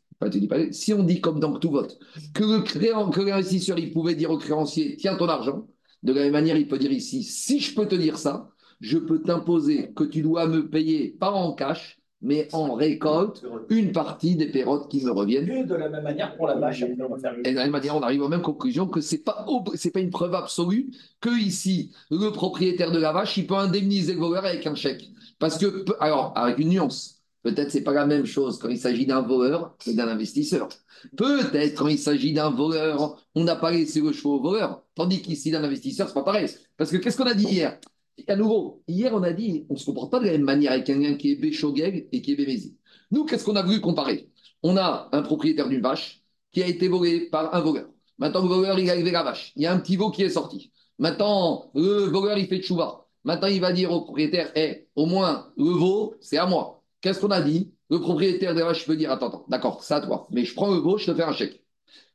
Si 0.71 0.93
on 0.93 1.03
dit 1.03 1.21
comme 1.21 1.39
dans 1.39 1.57
tout 1.59 1.71
vote, 1.71 1.99
que 2.33 2.43
le 2.43 3.25
l'investisseur, 3.25 3.79
il 3.79 3.91
pouvait 3.91 4.15
dire 4.15 4.31
au 4.31 4.37
créancier, 4.37 4.95
tiens 4.97 5.15
ton 5.15 5.29
argent, 5.29 5.67
de 6.03 6.13
la 6.13 6.23
même 6.23 6.33
manière, 6.33 6.57
il 6.57 6.67
peut 6.67 6.77
dire 6.77 6.91
ici, 6.91 7.23
si 7.23 7.59
je 7.59 7.73
peux 7.73 7.87
te 7.87 7.95
dire 7.95 8.17
ça, 8.17 8.49
je 8.81 8.97
peux 8.97 9.21
t'imposer 9.21 9.93
que 9.93 10.03
tu 10.03 10.21
dois 10.21 10.47
me 10.47 10.69
payer, 10.69 11.15
pas 11.19 11.31
en 11.31 11.53
cash, 11.53 11.99
mais 12.23 12.47
en 12.53 12.73
récolte, 12.73 13.45
une 13.69 13.91
partie 13.91 14.35
des 14.37 14.47
pérotes 14.47 14.89
qui 14.89 15.03
me 15.03 15.11
reviennent. 15.11 15.65
de 15.65 15.75
la 15.75 15.89
même 15.89 16.03
manière 16.03 16.35
pour 16.37 16.47
la 16.47 16.55
vache. 16.55 16.81
Et 16.81 17.51
de 17.51 17.55
la 17.55 17.63
même 17.63 17.71
manière, 17.71 17.97
on 17.97 18.01
arrive 18.01 18.21
aux 18.21 18.29
mêmes 18.29 18.41
conclusions 18.41 18.87
que 18.87 19.01
ce 19.01 19.15
n'est 19.15 19.21
pas, 19.21 19.45
pas 19.93 19.99
une 19.99 20.09
preuve 20.09 20.33
absolue 20.33 20.91
que 21.19 21.37
ici, 21.37 21.91
le 22.09 22.29
propriétaire 22.31 22.91
de 22.91 22.99
la 22.99 23.11
vache, 23.11 23.35
il 23.37 23.45
peut 23.45 23.55
indemniser 23.55 24.13
le 24.13 24.19
voleur 24.19 24.45
avec 24.45 24.65
un 24.65 24.75
chèque. 24.75 25.09
Parce 25.37 25.57
que, 25.57 25.85
alors, 25.99 26.31
avec 26.37 26.59
une 26.59 26.69
nuance, 26.69 27.12
Peut-être 27.43 27.71
c'est 27.71 27.83
pas 27.83 27.93
la 27.93 28.05
même 28.05 28.25
chose 28.25 28.57
quand 28.57 28.69
il 28.69 28.79
s'agit 28.79 29.05
d'un 29.05 29.21
voleur 29.21 29.75
que 29.77 29.91
d'un 29.91 30.07
investisseur. 30.07 30.69
Peut-être 31.17 31.75
quand 31.75 31.89
il 31.89 31.99
s'agit 31.99 32.31
d'un 32.31 32.49
voleur, 32.49 33.21
on 33.35 33.43
n'a 33.43 33.57
pas 33.57 33.71
laissé 33.71 33.99
le 33.99 34.13
choix 34.13 34.35
au 34.35 34.41
voleur. 34.41 34.81
Tandis 34.95 35.21
qu'ici, 35.21 35.51
d'un 35.51 35.63
investisseur, 35.63 36.07
c'est 36.07 36.13
pas 36.13 36.23
pareil. 36.23 36.47
Parce 36.77 36.89
que 36.89 36.97
qu'est-ce 36.97 37.17
qu'on 37.17 37.25
a 37.25 37.33
dit 37.33 37.45
hier? 37.45 37.79
À 38.27 38.35
nouveau, 38.37 38.81
hier, 38.87 39.13
on 39.13 39.23
a 39.23 39.33
dit 39.33 39.65
on 39.69 39.73
ne 39.73 39.79
se 39.79 39.85
comporte 39.85 40.11
pas 40.11 40.19
de 40.19 40.25
la 40.25 40.31
même 40.31 40.43
manière 40.43 40.71
avec 40.71 40.85
quelqu'un 40.85 41.15
qui 41.15 41.31
est 41.31 41.35
Béchogeg 41.35 42.07
et 42.11 42.21
qui 42.21 42.31
est 42.31 42.35
Bémézi. 42.35 42.77
Nous, 43.11 43.25
qu'est-ce 43.25 43.43
qu'on 43.43 43.55
a 43.55 43.63
voulu 43.63 43.81
comparer? 43.81 44.29
On 44.61 44.77
a 44.77 45.09
un 45.11 45.21
propriétaire 45.21 45.67
d'une 45.67 45.81
vache 45.81 46.23
qui 46.51 46.63
a 46.63 46.67
été 46.67 46.87
volé 46.87 47.29
par 47.29 47.53
un 47.53 47.59
voleur. 47.59 47.89
Maintenant, 48.17 48.43
le 48.43 48.47
voleur, 48.47 48.79
il 48.79 48.89
a 48.89 48.95
élevé 48.95 49.11
la 49.11 49.23
vache. 49.23 49.51
Il 49.55 49.63
y 49.63 49.65
a 49.65 49.73
un 49.73 49.79
petit 49.79 49.97
veau 49.97 50.11
qui 50.11 50.23
est 50.23 50.29
sorti. 50.29 50.71
Maintenant, 50.99 51.71
le 51.73 52.05
voleur, 52.05 52.37
il 52.37 52.47
fait 52.47 52.59
de 52.59 52.63
chouva. 52.63 53.07
Maintenant, 53.23 53.47
il 53.47 53.59
va 53.59 53.73
dire 53.73 53.91
au 53.91 54.01
propriétaire, 54.01 54.51
hé, 54.55 54.87
au 54.95 55.05
moins, 55.05 55.51
le 55.57 55.71
veau, 55.71 56.15
c'est 56.21 56.37
à 56.37 56.45
moi. 56.45 56.82
Qu'est-ce 57.03 57.19
qu'on 57.19 57.31
a 57.31 57.41
dit? 57.41 57.73
Le 57.89 57.99
propriétaire 57.99 58.55
des 58.55 58.63
vaches 58.63 58.85
peut 58.85 58.95
dire 58.95 59.11
Attends, 59.11 59.27
attends, 59.27 59.45
d'accord, 59.49 59.83
c'est 59.83 59.93
à 59.93 59.99
toi, 59.99 60.25
mais 60.31 60.45
je 60.45 60.55
prends 60.55 60.71
le 60.71 60.79
veau, 60.79 60.97
je 60.97 61.11
te 61.11 61.13
fais 61.13 61.23
un 61.23 61.33
chèque. 61.33 61.61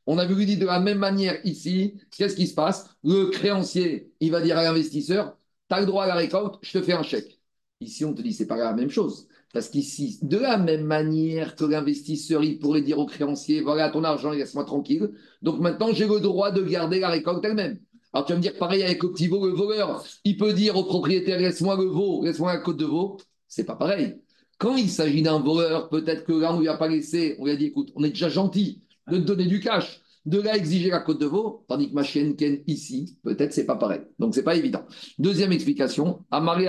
On 0.07 0.17
a 0.17 0.25
vu 0.25 0.43
dit 0.45 0.57
de 0.57 0.65
la 0.65 0.79
même 0.79 0.97
manière 0.97 1.39
ici, 1.45 1.93
qu'est-ce 2.17 2.35
qui 2.35 2.47
se 2.47 2.55
passe? 2.55 2.89
Le 3.03 3.25
créancier, 3.25 4.11
il 4.19 4.31
va 4.31 4.41
dire 4.41 4.57
à 4.57 4.63
l'investisseur, 4.63 5.37
tu 5.69 5.75
as 5.75 5.81
le 5.81 5.85
droit 5.85 6.05
à 6.05 6.07
la 6.07 6.15
récolte, 6.15 6.55
je 6.63 6.79
te 6.79 6.83
fais 6.83 6.93
un 6.93 7.03
chèque. 7.03 7.39
Ici, 7.81 8.03
on 8.03 8.15
te 8.15 8.23
dit, 8.23 8.33
c'est 8.33 8.47
pas 8.47 8.57
la 8.57 8.73
même 8.73 8.89
chose. 8.89 9.27
Parce 9.53 9.69
qu'ici, 9.69 10.17
de 10.23 10.37
la 10.37 10.57
même 10.57 10.85
manière 10.85 11.55
que 11.55 11.65
l'investisseur, 11.65 12.43
il 12.43 12.57
pourrait 12.57 12.81
dire 12.81 12.97
au 12.97 13.05
créancier, 13.05 13.61
voilà 13.61 13.91
ton 13.91 14.03
argent, 14.03 14.31
laisse-moi 14.31 14.65
tranquille. 14.65 15.11
Donc 15.43 15.59
maintenant, 15.59 15.93
j'ai 15.93 16.07
le 16.07 16.19
droit 16.19 16.49
de 16.51 16.63
garder 16.63 16.99
la 16.99 17.09
récolte 17.09 17.45
elle-même. 17.45 17.79
Alors 18.11 18.25
tu 18.25 18.33
vas 18.33 18.37
me 18.37 18.41
dire, 18.41 18.57
pareil 18.57 18.81
avec 18.81 19.03
le 19.03 19.09
le 19.09 19.53
voleur, 19.53 20.03
il 20.23 20.35
peut 20.35 20.53
dire 20.53 20.75
au 20.77 20.83
propriétaire, 20.83 21.39
laisse-moi 21.39 21.77
le 21.77 21.85
veau, 21.85 22.23
laisse-moi 22.23 22.53
la 22.53 22.59
côte 22.59 22.77
de 22.77 22.85
veau. 22.85 23.17
C'est 23.47 23.65
pas 23.65 23.75
pareil. 23.75 24.19
Quand 24.59 24.75
il 24.75 24.89
s'agit 24.89 25.23
d'un 25.23 25.39
voleur, 25.39 25.89
peut-être 25.89 26.25
que 26.25 26.33
là, 26.33 26.53
on 26.53 26.59
lui 26.59 26.67
a 26.67 26.77
pas 26.77 26.87
laissé, 26.87 27.35
on 27.39 27.45
lui 27.45 27.51
a 27.51 27.55
dit, 27.55 27.65
écoute, 27.65 27.91
on 27.95 28.03
est 28.03 28.09
déjà 28.09 28.29
gentil 28.29 28.83
de 29.09 29.17
te 29.17 29.23
donner 29.23 29.47
du 29.47 29.59
cash 29.59 30.01
de 30.25 30.39
là 30.39 30.55
exiger 30.55 30.89
la 30.89 30.99
côte 30.99 31.19
de 31.19 31.25
veau, 31.25 31.65
tandis 31.67 31.89
que 31.89 31.95
ma 31.95 32.03
chienne 32.03 32.35
Ken 32.35 32.61
ici, 32.67 33.17
peut-être 33.23 33.53
c'est 33.53 33.65
pas 33.65 33.75
pareil. 33.75 34.01
Donc 34.19 34.35
c'est 34.35 34.43
pas 34.43 34.55
évident. 34.55 34.85
Deuxième 35.17 35.51
explication, 35.51 36.25
Amaré 36.29 36.67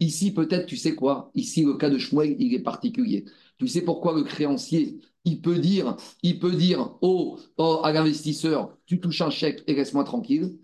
Ici, 0.00 0.32
peut-être, 0.32 0.66
tu 0.66 0.76
sais 0.76 0.94
quoi? 0.94 1.30
Ici, 1.34 1.64
le 1.64 1.74
cas 1.74 1.90
de 1.90 1.98
Shmuel, 1.98 2.36
il 2.38 2.54
est 2.54 2.62
particulier. 2.62 3.24
Tu 3.58 3.68
sais 3.68 3.82
pourquoi 3.82 4.14
le 4.14 4.22
créancier, 4.22 5.00
il 5.24 5.40
peut 5.40 5.58
dire, 5.58 5.96
il 6.22 6.38
peut 6.38 6.52
dire 6.52 6.96
au, 7.02 7.38
à 7.58 7.92
l'investisseur, 7.92 8.76
tu 8.86 9.00
touches 9.00 9.22
un 9.22 9.30
chèque 9.30 9.62
et 9.66 9.74
laisse-moi 9.74 10.04
tranquille? 10.04 10.58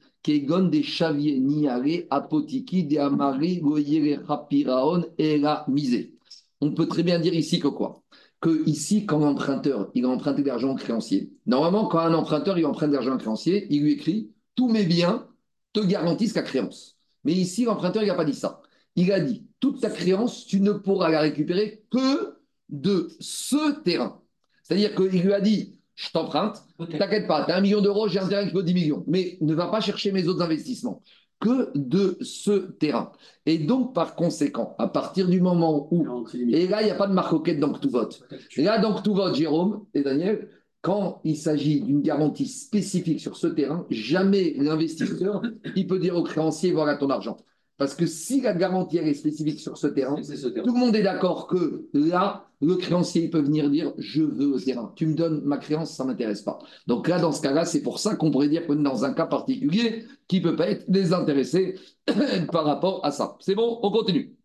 On 6.61 6.73
peut 6.73 6.87
très 6.87 7.03
bien 7.03 7.19
dire 7.19 7.35
ici 7.35 7.61
que 7.61 7.69
quoi? 7.69 8.03
Que 8.41 8.69
ici, 8.69 9.07
quand 9.07 9.19
l'emprunteur, 9.19 9.91
il 9.95 10.05
a 10.05 10.09
emprunté 10.09 10.43
de 10.43 10.47
l'argent 10.49 10.71
au 10.71 10.75
créancier, 10.77 11.31
normalement, 11.47 11.87
quand 11.87 12.01
un 12.01 12.15
emprunteur, 12.15 12.59
il 12.59 12.67
emprunte 12.67 12.91
de 12.91 12.95
l'argent 12.95 13.15
au 13.15 13.19
créancier, 13.19 13.67
il 13.71 13.83
lui 13.83 13.93
écrit 13.93 14.31
Tous 14.55 14.69
mes 14.69 14.85
biens 14.85 15.27
te 15.73 15.81
garantissent 15.81 16.35
la 16.35 16.43
créance. 16.43 16.99
Mais 17.25 17.33
ici, 17.33 17.65
l'emprunteur, 17.65 18.03
il 18.03 18.07
n'a 18.07 18.15
pas 18.15 18.25
dit 18.25 18.35
ça. 18.35 18.63
Il 18.97 19.13
a 19.13 19.21
dit 19.21 19.47
Toute 19.61 19.81
ta 19.81 19.91
créance, 19.91 20.47
tu 20.47 20.61
ne 20.61 20.73
pourras 20.73 21.09
la 21.09 21.21
récupérer 21.21 21.85
que 21.91 22.37
de 22.69 23.09
ce 23.19 23.81
terrain. 23.81 24.21
C'est-à-dire 24.63 24.95
qu'il 24.95 25.23
lui 25.23 25.33
a 25.33 25.41
dit 25.41 25.78
Je 25.99 26.13
t'emprunte, 26.13 26.63
t'inquiète 26.79 27.27
pas, 27.27 27.45
tu 27.45 27.51
as 27.51 27.57
un 27.57 27.61
million 27.61 27.81
d'euros, 27.81 28.07
j'ai 28.07 28.21
un 28.21 28.29
terrain 28.29 28.47
qui 28.47 28.53
vaut 28.53 28.63
10 28.63 28.73
millions, 28.73 29.05
mais 29.09 29.37
ne 29.41 29.53
va 29.53 29.67
pas 29.67 29.81
chercher 29.81 30.13
mes 30.13 30.29
autres 30.29 30.43
investissements 30.43 31.03
que 31.41 31.73
de 31.75 32.17
ce 32.21 32.71
terrain. 32.79 33.11
Et 33.47 33.59
donc, 33.59 33.95
par 33.95 34.15
conséquent, 34.15 34.77
à 34.79 34.87
partir 34.87 35.27
du 35.27 35.41
moment 35.41 35.89
où. 35.91 36.25
Et 36.51 36.69
là, 36.69 36.83
il 36.83 36.85
n'y 36.85 36.91
a 36.93 36.95
pas 36.95 37.09
de 37.09 37.13
marcoquette 37.13 37.59
dans 37.59 37.73
tout 37.73 37.91
vote. 37.91 38.23
Et 38.57 38.63
là, 38.63 38.79
donc 38.79 39.03
tout 39.03 39.13
vote, 39.13 39.35
Jérôme 39.35 39.87
et 39.93 40.03
Daniel, 40.03 40.49
quand 40.83 41.21
il 41.25 41.37
s'agit 41.37 41.81
d'une 41.81 42.01
garantie 42.01 42.47
spécifique 42.47 43.19
sur 43.21 43.37
ce 43.37 43.49
terrain, 43.49 43.85
jamais 43.91 44.55
l'investisseur, 44.57 45.43
il 45.75 45.89
peut 45.89 45.99
dire 45.99 46.15
au 46.15 46.23
créancier 46.23 46.71
voilà 46.71 46.97
ton 46.97 47.11
argent. 47.11 47.39
Parce 47.79 47.95
que 47.95 48.07
si 48.07 48.41
la 48.41 48.55
garantie 48.55 48.99
est 48.99 49.15
spécifique 49.15 49.61
sur 49.61 49.79
ce 49.79 49.87
terrain, 49.87 50.17
tout 50.17 50.75
le 50.75 50.79
monde 50.79 50.97
est 50.97 51.03
d'accord 51.03 51.47
que 51.47 51.89
là, 51.95 52.49
le 52.61 52.75
créancier 52.75 53.29
peut 53.31 53.41
venir 53.41 53.71
dire 53.71 53.95
je 53.99 54.23
veux 54.23 54.55
le 54.55 54.61
terrain. 54.61 54.93
Tu 54.97 55.07
me 55.07 55.15
donnes 55.15 55.43
ma 55.45 55.59
créance, 55.59 55.95
ça 55.95 56.03
ne 56.03 56.09
m'intéresse 56.09 56.43
pas. 56.43 56.59
Donc 56.89 57.07
là, 57.07 57.21
dans 57.21 57.31
ce 57.31 57.41
cas-là, 57.41 57.65
c'est 57.65 57.83
pour 57.83 58.01
ça 58.01 58.17
qu'on 58.17 58.33
pourrait 58.33 58.49
dire 58.49 58.67
que 58.67 58.73
dans 58.73 59.05
un 59.05 59.13
cas 59.15 59.27
particulier, 59.27 60.07
qui 60.27 60.41
ne 60.41 60.51
peut 60.51 60.57
pas 60.57 60.69
être 60.69 60.91
désintéressé 60.91 61.79
par 62.53 62.65
rapport 62.65 63.05
à 63.05 63.13
ça. 63.13 63.37
C'est 63.41 63.55
bon, 63.55 63.79
on 63.83 63.91
continue. 63.93 64.37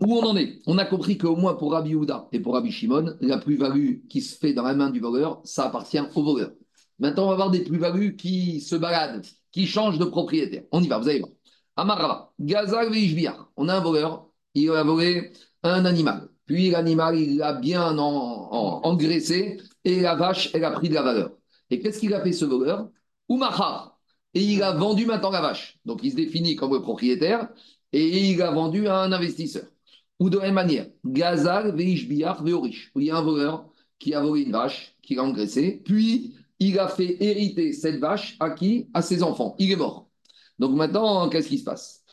Où 0.00 0.14
on 0.16 0.22
en 0.24 0.36
est? 0.36 0.60
On 0.66 0.78
a 0.78 0.86
compris 0.86 1.18
qu'au 1.18 1.36
moins 1.36 1.54
pour 1.54 1.72
Rabbi 1.72 1.94
Houda 1.94 2.28
et 2.32 2.40
pour 2.40 2.54
Rabbi 2.54 2.70
Shimon, 2.72 3.16
la 3.20 3.38
plus-value 3.38 4.06
qui 4.08 4.22
se 4.22 4.38
fait 4.38 4.54
dans 4.54 4.62
la 4.64 4.74
main 4.74 4.90
du 4.90 5.00
voleur, 5.00 5.40
ça 5.44 5.66
appartient 5.66 6.00
au 6.14 6.22
voleur. 6.22 6.52
Maintenant, 6.98 7.26
on 7.26 7.30
va 7.30 7.36
voir 7.36 7.50
des 7.50 7.62
plus-values 7.62 8.16
qui 8.16 8.60
se 8.60 8.76
baladent, 8.76 9.26
qui 9.52 9.66
changent 9.66 9.98
de 9.98 10.04
propriétaire. 10.04 10.64
On 10.72 10.82
y 10.82 10.88
va, 10.88 10.98
vous 10.98 11.08
allez 11.08 11.20
voir. 11.20 11.33
Amara, 11.76 12.32
Gazal 12.38 12.90
On 13.56 13.68
a 13.68 13.74
un 13.74 13.80
voleur, 13.80 14.28
il 14.54 14.70
a 14.70 14.82
volé 14.84 15.32
un 15.62 15.84
animal. 15.84 16.28
Puis 16.46 16.70
l'animal, 16.70 17.18
il 17.18 17.38
l'a 17.38 17.54
bien 17.54 17.96
engraissé 17.98 19.58
et 19.84 20.00
la 20.00 20.14
vache, 20.14 20.50
elle 20.54 20.64
a 20.64 20.70
pris 20.70 20.88
de 20.88 20.94
la 20.94 21.02
valeur. 21.02 21.32
Et 21.70 21.80
qu'est-ce 21.80 21.98
qu'il 21.98 22.14
a 22.14 22.22
fait 22.22 22.32
ce 22.32 22.44
voleur? 22.44 22.88
Umachar. 23.28 23.98
Et 24.34 24.42
il 24.42 24.62
a 24.62 24.72
vendu 24.72 25.06
maintenant 25.06 25.30
la 25.30 25.40
vache. 25.40 25.78
Donc 25.84 26.00
il 26.02 26.10
se 26.12 26.16
définit 26.16 26.56
comme 26.56 26.72
le 26.74 26.82
propriétaire 26.82 27.48
et 27.92 28.30
il 28.30 28.42
a 28.42 28.50
vendu 28.50 28.86
à 28.88 28.98
un 28.98 29.12
investisseur. 29.12 29.64
Ou 30.20 30.30
de 30.30 30.38
la 30.38 30.44
même 30.44 30.54
manière, 30.54 30.86
Gazal 31.04 31.74
Veishbiach 31.74 32.42
Veorish. 32.42 32.92
Il 32.96 33.04
y 33.04 33.10
a 33.10 33.16
un 33.16 33.22
voleur 33.22 33.68
qui 33.98 34.14
a 34.14 34.20
volé 34.20 34.42
une 34.42 34.52
vache, 34.52 34.96
qui 35.02 35.14
l'a 35.16 35.24
engraissée, 35.24 35.82
puis 35.84 36.34
il 36.58 36.78
a 36.78 36.88
fait 36.88 37.16
hériter 37.22 37.72
cette 37.72 37.98
vache 38.00 38.36
à 38.40 38.50
qui? 38.50 38.88
À 38.94 39.02
ses 39.02 39.22
enfants. 39.22 39.56
Il 39.58 39.72
est 39.72 39.76
mort. 39.76 40.03
Donc 40.58 40.76
maintenant, 40.76 41.28
qu'est-ce 41.28 41.48
qui 41.48 41.58
se 41.58 41.64
passe? 41.64 42.04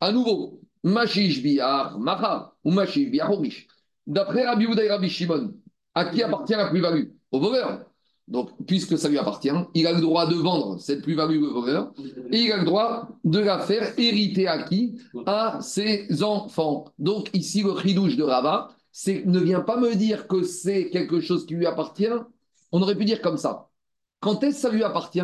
À 0.00 0.12
nouveau, 0.12 0.60
Mashish 0.82 1.42
Biyar 1.42 1.98
Macha 1.98 2.52
ou 2.64 2.70
Mashish 2.70 3.10
Horish. 3.20 3.66
D'après 4.06 4.46
Rabbi 4.46 4.66
Houda 4.66 4.84
et 4.84 4.90
Rabbi 4.90 5.08
Shimon, 5.08 5.54
à 5.94 6.06
qui 6.06 6.22
appartient 6.22 6.54
la 6.54 6.68
plus-value? 6.68 7.08
Au 7.32 7.40
voleur. 7.40 7.84
Donc, 8.28 8.50
puisque 8.66 8.98
ça 8.98 9.08
lui 9.08 9.18
appartient, 9.18 9.50
il 9.74 9.86
a 9.86 9.92
le 9.92 10.00
droit 10.00 10.26
de 10.26 10.34
vendre 10.34 10.78
cette 10.78 11.02
plus-value 11.02 11.42
au 11.42 11.52
voleur 11.52 11.92
et 12.32 12.40
il 12.40 12.52
a 12.52 12.58
le 12.58 12.64
droit 12.64 13.08
de 13.24 13.38
la 13.38 13.60
faire 13.60 13.98
hériter 13.98 14.48
à 14.48 14.62
qui? 14.64 15.00
À 15.26 15.60
ses 15.60 16.22
enfants. 16.22 16.86
Donc, 16.98 17.30
ici, 17.34 17.62
le 17.62 17.76
chidouche 17.78 18.16
de 18.16 18.22
Rava, 18.22 18.68
ne 19.06 19.38
vient 19.38 19.60
pas 19.60 19.76
me 19.76 19.94
dire 19.94 20.26
que 20.26 20.42
c'est 20.42 20.90
quelque 20.90 21.20
chose 21.20 21.46
qui 21.46 21.54
lui 21.54 21.66
appartient. 21.66 22.08
On 22.72 22.82
aurait 22.82 22.96
pu 22.96 23.04
dire 23.04 23.20
comme 23.20 23.36
ça. 23.36 23.68
Quand 24.20 24.42
est-ce 24.42 24.56
que 24.56 24.60
ça 24.62 24.70
lui 24.70 24.82
appartient? 24.82 25.22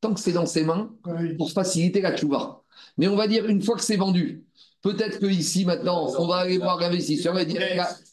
Tant 0.00 0.14
que 0.14 0.20
c'est 0.20 0.32
dans 0.32 0.46
ses 0.46 0.64
mains, 0.64 0.90
pour 1.36 1.52
faciliter 1.52 2.00
la 2.00 2.16
tchouva. 2.16 2.62
Mais 2.96 3.08
on 3.08 3.16
va 3.16 3.26
dire, 3.26 3.46
une 3.46 3.62
fois 3.62 3.76
que 3.76 3.82
c'est 3.82 3.96
vendu, 3.96 4.44
peut-être 4.82 5.18
qu'ici, 5.18 5.64
maintenant, 5.64 6.10
on 6.18 6.26
va 6.26 6.36
aller 6.36 6.58
voir 6.58 6.78
l'investisseur 6.80 7.38
et 7.38 7.44
dire, 7.44 7.60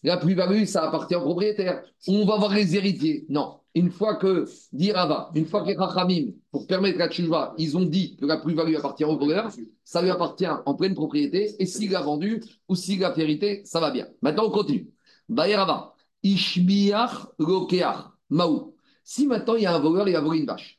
la, 0.03 0.17
plus-value, 0.17 0.65
ça 0.65 0.83
appartient 0.83 1.15
au 1.15 1.21
propriétaire. 1.21 1.81
On 2.07 2.25
va 2.25 2.37
voir 2.37 2.53
les 2.53 2.75
héritiers. 2.75 3.25
Non. 3.29 3.59
Une 3.75 3.91
fois 3.91 4.15
que, 4.15 4.45
d'Irava, 4.73 5.29
une 5.35 5.45
fois 5.45 5.61
que 5.61 5.67
les 5.67 5.75
Rachamim, 5.75 6.31
pour 6.51 6.65
permettre 6.65 6.97
la 6.97 7.09
tchouva, 7.09 7.53
ils 7.57 7.77
ont 7.77 7.85
dit 7.85 8.17
que 8.17 8.25
la 8.25 8.37
plus-value 8.37 8.75
appartient 8.75 9.05
au 9.05 9.17
voleur, 9.17 9.51
ça 9.83 10.01
lui 10.01 10.09
appartient 10.09 10.47
en 10.47 10.73
pleine 10.73 10.95
propriété, 10.95 11.55
et 11.59 11.65
s'il 11.65 11.95
a 11.95 12.01
vendu 12.01 12.43
ou 12.67 12.75
s'il 12.75 13.03
a 13.05 13.13
hérité, 13.17 13.61
ça 13.65 13.79
va 13.79 13.91
bien. 13.91 14.07
Maintenant, 14.21 14.45
on 14.47 14.51
continue. 14.51 14.89
Bayerava, 15.29 15.93
Ishmiach 16.23 17.27
Lokeach, 17.37 17.97
Maou. 18.29 18.73
Si 19.03 19.25
maintenant 19.27 19.55
il 19.55 19.63
y 19.63 19.65
a 19.65 19.75
un 19.75 19.79
voleur, 19.79 20.09
il 20.09 20.15
a 20.15 20.21
volé 20.21 20.39
une 20.39 20.45
vache. 20.45 20.76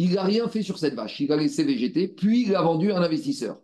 Il 0.00 0.14
n'a 0.14 0.22
rien 0.24 0.48
fait 0.48 0.62
sur 0.62 0.78
cette 0.78 0.94
vache. 0.94 1.20
Il 1.20 1.30
a 1.30 1.36
laissé 1.36 1.62
végéter, 1.62 2.08
puis 2.08 2.44
il 2.46 2.56
a 2.56 2.62
vendu 2.62 2.90
à 2.90 2.96
un 2.98 3.02
investisseur. 3.02 3.60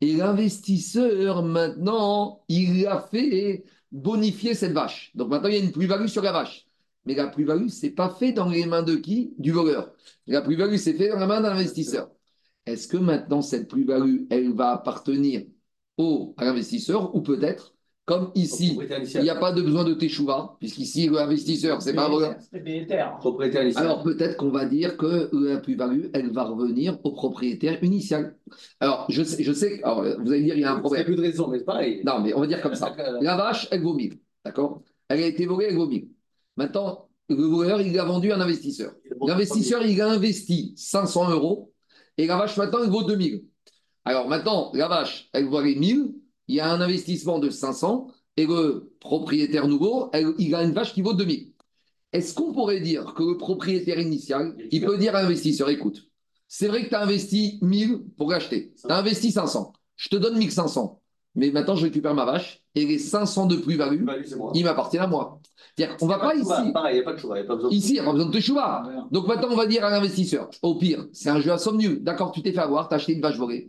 Et 0.00 0.14
l'investisseur, 0.14 1.42
maintenant, 1.42 2.42
il 2.48 2.86
a 2.86 3.00
fait 3.02 3.64
bonifier 3.92 4.54
cette 4.54 4.72
vache. 4.72 5.12
Donc 5.14 5.28
maintenant, 5.28 5.50
il 5.50 5.56
y 5.56 5.60
a 5.60 5.62
une 5.62 5.72
plus-value 5.72 6.06
sur 6.06 6.22
la 6.22 6.32
vache. 6.32 6.66
Mais 7.04 7.14
la 7.14 7.26
plus-value, 7.26 7.68
ce 7.68 7.84
n'est 7.84 7.92
pas 7.92 8.08
fait 8.08 8.32
dans 8.32 8.48
les 8.48 8.64
mains 8.64 8.82
de 8.82 8.96
qui? 8.96 9.34
Du 9.38 9.52
voleur. 9.52 9.92
La 10.26 10.40
plus-value, 10.40 10.76
c'est 10.76 10.94
fait 10.94 11.10
dans 11.10 11.18
la 11.18 11.26
main 11.26 11.42
d'un 11.42 11.50
investisseur. 11.50 12.10
Est-ce 12.64 12.88
que 12.88 12.96
maintenant, 12.96 13.42
cette 13.42 13.68
plus-value, 13.68 14.24
elle 14.30 14.54
va 14.54 14.70
appartenir 14.72 15.44
au, 15.98 16.34
à 16.38 16.46
l'investisseur 16.46 17.14
ou 17.14 17.20
peut-être 17.20 17.73
comme 18.06 18.30
ici, 18.34 18.78
il 19.14 19.22
n'y 19.22 19.30
a 19.30 19.36
pas 19.36 19.52
de 19.52 19.62
besoin 19.62 19.84
de 19.84 19.94
teshuva, 19.94 20.56
puisqu'ici, 20.58 21.08
l'investisseur, 21.08 21.80
c'est 21.80 21.94
pas 21.94 22.08
vrai. 22.08 22.36
Alors 23.76 24.02
peut-être 24.02 24.36
qu'on 24.36 24.50
va 24.50 24.66
dire 24.66 24.98
que 24.98 25.30
la 25.32 25.58
plus-value, 25.58 26.08
elle 26.12 26.30
va 26.30 26.44
revenir 26.44 26.98
au 27.02 27.12
propriétaire 27.12 27.82
initial. 27.82 28.36
Alors, 28.80 29.06
je 29.08 29.22
sais, 29.22 29.42
je 29.42 29.52
sais 29.52 29.82
alors, 29.82 30.02
vous 30.02 30.32
allez 30.32 30.42
dire, 30.42 30.54
il 30.54 30.60
y 30.60 30.64
a 30.64 30.72
un 30.72 30.80
problème. 30.80 31.04
Il 31.06 31.08
n'y 31.08 31.14
a 31.14 31.16
plus 31.16 31.22
de 31.22 31.30
raison, 31.30 31.48
mais 31.48 31.58
c'est 31.58 31.64
pareil. 31.64 32.02
Non, 32.04 32.20
mais 32.20 32.34
on 32.34 32.40
va 32.40 32.46
dire 32.46 32.60
comme 32.60 32.74
ça. 32.74 32.94
La 33.22 33.36
vache, 33.36 33.68
elle 33.70 33.82
vaut 33.82 33.94
1000. 33.94 34.18
D'accord? 34.44 34.82
Elle 35.08 35.22
a 35.22 35.26
été 35.26 35.46
volée, 35.46 35.68
elle 35.70 35.76
vaut 35.76 35.86
1000. 35.86 36.08
Maintenant, 36.58 37.08
le 37.30 37.36
voleur, 37.36 37.80
il 37.80 37.98
a 37.98 38.04
vendu 38.04 38.32
à 38.32 38.36
un 38.36 38.40
investisseur. 38.40 38.92
L'investisseur, 39.26 39.82
il 39.82 39.98
a 40.02 40.10
investi 40.10 40.74
500 40.76 41.30
euros, 41.30 41.72
et 42.18 42.26
la 42.26 42.36
vache, 42.36 42.58
maintenant, 42.58 42.80
elle 42.84 42.90
vaut 42.90 43.02
2000. 43.02 43.44
Alors 44.04 44.28
maintenant, 44.28 44.70
la 44.74 44.88
vache, 44.88 45.30
elle 45.32 45.46
vaut 45.46 45.62
les 45.62 45.74
1000 45.74 46.14
il 46.48 46.56
y 46.56 46.60
a 46.60 46.70
un 46.70 46.80
investissement 46.80 47.38
de 47.38 47.50
500 47.50 48.08
et 48.36 48.46
le 48.46 48.92
propriétaire 49.00 49.68
nouveau, 49.68 50.10
il 50.38 50.54
a 50.54 50.62
une 50.62 50.72
vache 50.72 50.92
qui 50.92 51.02
vaut 51.02 51.14
2000. 51.14 51.52
Est-ce 52.12 52.34
qu'on 52.34 52.52
pourrait 52.52 52.80
dire 52.80 53.14
que 53.14 53.22
le 53.22 53.36
propriétaire 53.36 53.98
initial, 53.98 54.56
il 54.70 54.84
peut 54.84 54.98
dire 54.98 55.14
à 55.16 55.22
l'investisseur, 55.22 55.68
écoute, 55.68 56.08
c'est 56.46 56.68
vrai 56.68 56.84
que 56.84 56.88
tu 56.88 56.94
as 56.94 57.02
investi 57.02 57.58
1000 57.62 58.04
pour 58.16 58.30
l'acheter, 58.30 58.72
tu 58.80 58.92
as 58.92 58.98
investi 58.98 59.32
500, 59.32 59.72
je 59.96 60.08
te 60.08 60.16
donne 60.16 60.38
1500, 60.38 61.00
mais 61.34 61.50
maintenant 61.50 61.74
je 61.74 61.84
récupère 61.84 62.14
ma 62.14 62.24
vache 62.24 62.62
et 62.76 62.86
les 62.86 62.98
500 62.98 63.46
de 63.46 63.56
plus-value, 63.56 64.06
ils 64.54 64.64
m'appartiennent 64.64 65.02
à 65.02 65.06
moi. 65.08 65.40
On 66.00 66.06
va 66.06 66.18
pas, 66.18 66.36
ici. 66.36 66.52
Pareil, 66.72 66.98
il 66.98 67.00
n'y 67.00 67.00
a 67.00 67.04
pas 67.04 67.14
de 67.14 67.18
choix. 67.18 67.36
Ici, 67.70 67.88
il 67.90 67.94
n'y 67.94 67.98
a 67.98 68.04
pas 68.04 68.12
besoin 68.12 68.30
de 68.30 68.40
choix. 68.40 68.82
Donc 69.10 69.26
maintenant, 69.26 69.48
on 69.50 69.56
va 69.56 69.66
dire 69.66 69.84
à 69.84 69.90
l'investisseur, 69.90 70.48
au 70.62 70.76
pire, 70.76 71.06
c'est 71.12 71.30
un 71.30 71.40
jeu 71.40 71.50
à 71.50 71.58
somme 71.58 71.78
nulle. 71.78 72.04
D'accord, 72.04 72.30
tu 72.30 72.42
t'es 72.42 72.52
fait 72.52 72.60
avoir, 72.60 72.88
tu 72.88 72.94
as 72.94 72.96
acheté 72.96 73.14
une 73.14 73.20
vache 73.20 73.38
volée. 73.38 73.66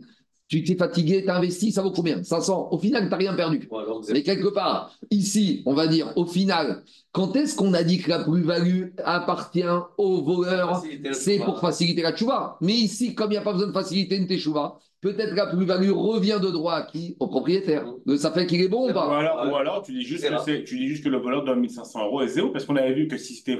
Tu 0.48 0.62
t'es 0.62 0.76
fatigué, 0.76 1.24
tu 1.24 1.30
as 1.30 1.36
investi, 1.36 1.72
ça 1.72 1.82
vaut 1.82 1.90
combien? 1.90 2.22
500. 2.22 2.68
Au 2.70 2.78
final, 2.78 3.04
tu 3.04 3.10
n'as 3.10 3.16
rien 3.16 3.34
perdu. 3.34 3.68
Mais 4.10 4.22
quelque 4.22 4.48
part, 4.48 4.96
ici, 5.10 5.62
on 5.66 5.74
va 5.74 5.88
dire, 5.88 6.12
au 6.16 6.24
final, 6.24 6.84
quand 7.10 7.34
est-ce 7.34 7.56
qu'on 7.56 7.74
a 7.74 7.82
dit 7.82 7.98
que 7.98 8.08
la 8.08 8.20
plus-value 8.20 8.90
appartient 9.04 9.64
au 9.98 10.22
voleur 10.22 10.82
C'est 11.12 11.40
pour 11.40 11.60
faciliter 11.60 12.02
la 12.02 12.12
tchouva. 12.12 12.58
Mais 12.60 12.74
ici, 12.74 13.14
comme 13.14 13.30
il 13.30 13.34
n'y 13.34 13.38
a 13.38 13.42
pas 13.42 13.52
besoin 13.52 13.68
de 13.68 13.72
faciliter 13.72 14.16
une 14.16 14.28
tchouva, 14.28 14.78
peut-être 15.00 15.30
que 15.30 15.36
la 15.36 15.46
plus-value 15.46 15.90
revient 15.90 16.38
de 16.40 16.50
droit 16.50 16.74
à 16.74 16.82
qui? 16.82 17.16
Au 17.18 17.26
propriétaire. 17.26 17.84
Ça 18.16 18.30
fait 18.30 18.46
qu'il 18.46 18.60
est 18.60 18.68
bon 18.68 18.88
ou 18.88 18.92
pas? 18.92 19.08
Ou 19.50 19.56
alors, 19.56 19.82
tu, 19.82 19.92
dis 19.94 20.02
juste 20.02 20.24
que 20.24 20.58
tu 20.62 20.78
dis 20.78 20.86
juste 20.86 21.02
que 21.02 21.08
le 21.08 21.18
voleur 21.18 21.44
donne 21.44 21.60
1500 21.60 22.04
euros 22.04 22.22
et 22.22 22.28
zéro, 22.28 22.50
parce 22.50 22.64
qu'on 22.64 22.76
avait 22.76 22.94
vu 22.94 23.08
que 23.08 23.16
si 23.16 23.34
c'était. 23.34 23.58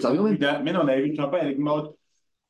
Mais 0.62 0.72
non, 0.72 0.80
on 0.84 0.88
avait 0.88 1.02
vu 1.02 1.08
une 1.08 1.16
campagne 1.16 1.46
avec 1.46 1.58
Maud. 1.58 1.94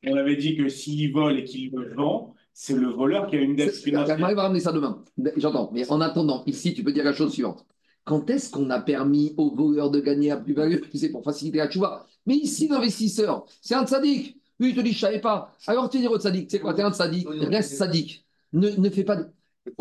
On 0.05 0.15
avait 0.15 0.35
dit 0.35 0.55
que 0.55 0.69
s'il 0.69 1.11
vole 1.11 1.39
et 1.39 1.43
qu'il 1.43 1.71
le 1.71 1.95
vend, 1.95 2.35
c'est 2.59 2.73
le 2.73 2.87
voleur 2.87 3.27
qui 3.27 3.35
a 3.35 3.39
une 3.39 3.55
dette 3.55 3.75
financière. 3.75 4.17
va 4.17 4.41
ramener 4.41 4.59
ça 4.59 4.71
demain. 4.71 5.03
J'entends. 5.35 5.69
Mais 5.73 5.87
en 5.91 6.01
attendant, 6.01 6.43
ici, 6.47 6.73
tu 6.73 6.83
peux 6.83 6.91
dire 6.91 7.03
la 7.03 7.13
chose 7.13 7.31
suivante. 7.31 7.63
Quand 8.03 8.27
est-ce 8.31 8.49
qu'on 8.49 8.71
a 8.71 8.81
permis 8.81 9.35
aux 9.37 9.53
voleurs 9.53 9.91
de 9.91 9.99
gagner 9.99 10.31
à 10.31 10.37
plus-value 10.37 10.77
C'est 10.95 11.09
pour 11.09 11.23
faciliter 11.23 11.59
la 11.59 11.67
vois. 11.67 12.07
Mais 12.25 12.33
ici, 12.33 12.67
l'investisseur, 12.67 13.45
c'est 13.61 13.75
un 13.75 13.85
sadique. 13.85 14.41
Lui, 14.59 14.71
il 14.71 14.75
te 14.75 14.81
dit, 14.81 14.91
je 14.91 14.95
ne 14.95 14.99
savais 15.01 15.21
pas. 15.21 15.55
Alors, 15.67 15.87
tu 15.87 15.99
dis 15.99 16.07
au 16.07 16.19
sadique, 16.19 16.49
c'est 16.49 16.59
quoi? 16.59 16.73
Tu 16.73 16.79
es 16.79 16.83
un 16.83 16.91
sadique, 16.91 17.27
reste 17.29 17.75
sadique. 17.75 18.25
Ne, 18.53 18.71
ne 18.71 18.89
fais 18.89 19.03
pas. 19.03 19.19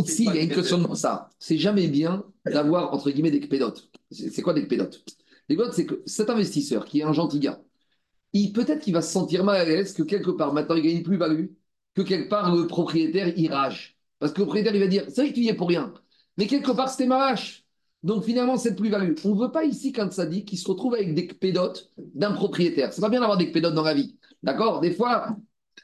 Ici, 0.04 0.26
il 0.28 0.36
y 0.36 0.38
a 0.38 0.42
une 0.42 0.50
question 0.50 0.76
de 0.76 0.94
ça. 0.94 1.30
C'est 1.38 1.56
jamais 1.56 1.88
bien 1.88 2.24
d'avoir, 2.44 2.92
entre 2.92 3.10
guillemets, 3.10 3.30
des 3.30 3.40
pédotes. 3.40 3.88
C'est 4.10 4.42
quoi 4.42 4.52
des 4.52 4.66
pédotes? 4.66 5.02
Les 5.48 5.56
pédotes, 5.56 5.72
c'est 5.72 5.86
que 5.86 6.02
cet 6.04 6.28
investisseur 6.28 6.84
qui 6.84 7.00
est 7.00 7.04
un 7.04 7.14
gentil 7.14 7.40
gars, 7.40 7.58
peut-être 8.52 8.80
qu'il 8.80 8.92
va 8.92 9.00
se 9.00 9.10
sentir 9.10 9.44
mal 9.44 9.56
à 9.56 9.64
l'aise 9.64 9.94
que 9.94 10.02
quelque 10.02 10.30
part, 10.30 10.52
maintenant, 10.52 10.76
il 10.76 10.82
gagne 10.82 11.02
plus-value 11.02 11.46
que 11.96 12.02
quelque 12.02 12.28
part 12.28 12.54
le 12.54 12.66
propriétaire 12.68 13.32
il 13.36 13.52
rage. 13.52 13.96
Parce 14.20 14.32
que 14.32 14.38
le 14.38 14.44
propriétaire 14.44 14.74
il 14.74 14.80
va 14.80 14.86
dire 14.86 15.04
c'est 15.08 15.22
vrai 15.22 15.30
que 15.30 15.34
tu 15.34 15.40
y 15.40 15.48
es 15.48 15.54
pour 15.54 15.68
rien, 15.68 15.92
mais 16.36 16.46
quelque 16.46 16.70
part 16.70 16.90
c'était 16.90 17.06
ma 17.06 17.18
vache. 17.18 17.64
Donc 18.02 18.22
finalement, 18.22 18.56
c'est 18.56 18.76
plus-value. 18.76 19.14
On 19.24 19.34
ne 19.34 19.40
veut 19.40 19.50
pas 19.50 19.64
ici 19.64 19.90
qu'un 19.90 20.08
sadique 20.10 20.46
qui 20.46 20.56
se 20.56 20.68
retrouve 20.68 20.94
avec 20.94 21.12
des 21.12 21.26
pédotes 21.26 21.90
d'un 21.96 22.30
propriétaire. 22.30 22.92
C'est 22.92 23.00
pas 23.00 23.08
bien 23.08 23.18
d'avoir 23.18 23.36
des 23.36 23.50
pédotes 23.50 23.74
dans 23.74 23.82
la 23.82 23.94
vie. 23.94 24.14
D'accord? 24.44 24.80
Des 24.80 24.92
fois, 24.92 25.36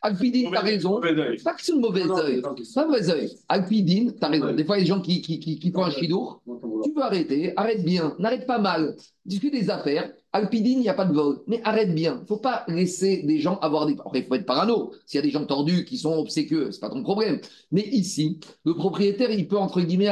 Alpidine, 0.02 0.50
tu 0.50 0.56
as 0.56 0.60
raison. 0.60 1.00
Pas 1.00 1.54
que 1.54 1.62
c'est 1.62 1.72
une 1.72 1.80
mauvaise 1.80 2.10
œil. 2.10 2.40
Pas 2.42 2.86
mauvais 2.86 3.10
œil. 3.10 3.30
Alpidine, 3.48 4.14
tu 4.14 4.24
as 4.24 4.28
raison. 4.28 4.52
Des 4.52 4.64
fois, 4.64 4.78
il 4.78 4.80
y 4.80 4.82
a 4.82 4.84
des 4.84 4.88
gens 4.88 5.00
qui, 5.00 5.20
qui, 5.20 5.40
qui, 5.40 5.58
qui 5.58 5.72
font 5.72 5.82
un 5.82 5.90
chidour. 5.90 6.42
Tu 6.84 6.92
veux 6.94 7.02
arrêter, 7.02 7.52
arrête 7.56 7.84
bien. 7.84 8.14
N'arrête 8.20 8.46
pas 8.46 8.58
mal. 8.58 8.96
Discute 9.24 9.52
des 9.52 9.68
affaires. 9.68 10.12
Alpidine, 10.34 10.78
il 10.78 10.82
n'y 10.82 10.88
a 10.88 10.94
pas 10.94 11.04
de 11.04 11.12
vol. 11.12 11.40
Mais 11.46 11.60
arrête 11.62 11.94
bien. 11.94 12.16
Il 12.16 12.22
ne 12.22 12.26
faut 12.26 12.38
pas 12.38 12.64
laisser 12.68 13.22
des 13.22 13.38
gens 13.38 13.58
avoir 13.58 13.86
des. 13.86 13.94
Après, 14.04 14.20
il 14.20 14.26
faut 14.26 14.34
être 14.34 14.46
parano. 14.46 14.92
S'il 15.04 15.18
y 15.18 15.22
a 15.22 15.22
des 15.22 15.30
gens 15.30 15.44
tordus 15.44 15.84
qui 15.84 15.98
sont 15.98 16.16
obséquieux, 16.16 16.70
ce 16.70 16.76
n'est 16.76 16.80
pas 16.80 16.90
ton 16.90 17.02
problème. 17.02 17.40
Mais 17.70 17.82
ici, 17.82 18.40
le 18.64 18.74
propriétaire, 18.74 19.30
il 19.30 19.46
peut, 19.46 19.58
entre 19.58 19.80
guillemets, 19.82 20.10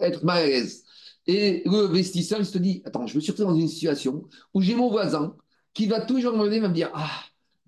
être 0.00 0.24
mal 0.24 0.38
à 0.38 0.46
l'aise. 0.46 0.84
Et 1.28 1.62
le 1.64 1.86
vestisseur, 1.86 2.40
il 2.40 2.46
se 2.46 2.58
dit 2.58 2.82
Attends, 2.84 3.06
je 3.06 3.14
me 3.14 3.20
suis 3.20 3.30
retrouvé 3.30 3.52
dans 3.52 3.58
une 3.58 3.68
situation 3.68 4.24
où 4.52 4.60
j'ai 4.60 4.74
mon 4.74 4.90
voisin 4.90 5.36
qui 5.74 5.86
va 5.86 6.00
toujours 6.00 6.36
me 6.36 6.48
me 6.48 6.68
dire 6.68 6.90
Ah, 6.94 7.22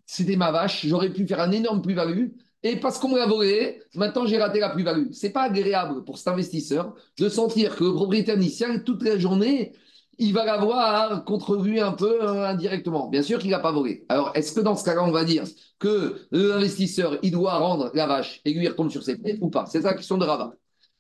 c'était 0.07 0.37
ma 0.37 0.51
vache, 0.51 0.85
j'aurais 0.87 1.11
pu 1.11 1.27
faire 1.27 1.41
un 1.41 1.53
énorme 1.53 1.81
plus-value. 1.81 2.31
Et 2.65 2.77
parce 2.77 2.99
qu'on 2.99 3.11
me 3.11 3.19
l'a 3.19 3.27
volé, 3.27 3.83
maintenant 3.95 4.27
j'ai 4.27 4.39
raté 4.39 4.59
la 4.59 4.71
plus-value. 4.71 5.12
C'est 5.12 5.31
pas 5.31 5.43
agréable 5.43 6.03
pour 6.05 6.19
cet 6.19 6.29
investisseur 6.29 6.95
de 7.19 7.29
sentir 7.29 7.77
que 7.77 7.85
le 7.85 7.93
propriétaire 7.93 8.37
initial, 8.37 8.85
toute 8.85 9.03
la 9.03 9.19
journée, 9.19 9.75
il 10.19 10.33
va 10.33 10.45
l'avoir 10.45 11.25
contrevu 11.25 11.81
un 11.81 11.93
peu 11.93 12.23
euh, 12.23 12.47
indirectement. 12.47 13.09
Bien 13.09 13.23
sûr 13.23 13.39
qu'il 13.39 13.51
n'a 13.51 13.59
pas 13.59 13.73
volé. 13.73 14.05
Alors, 14.09 14.33
est-ce 14.35 14.53
que 14.53 14.61
dans 14.61 14.77
ce 14.77 14.85
cas-là, 14.85 15.05
on 15.05 15.11
va 15.11 15.25
dire 15.25 15.45
que 15.79 16.27
l'investisseur, 16.31 17.19
il 17.23 17.33
doit 17.33 17.59
rendre 17.59 17.91
la 17.95 18.07
vache 18.07 18.41
et 18.45 18.53
lui, 18.53 18.65
il 18.65 18.69
retombe 18.69 18.91
sur 18.91 19.03
ses 19.03 19.19
pieds 19.19 19.39
ou 19.41 19.51
pas? 19.51 19.67
C'est 19.67 19.83
ça 19.83 19.91
la 19.91 19.95
question 19.95 20.19
de 20.19 20.25
Rava. 20.25 20.55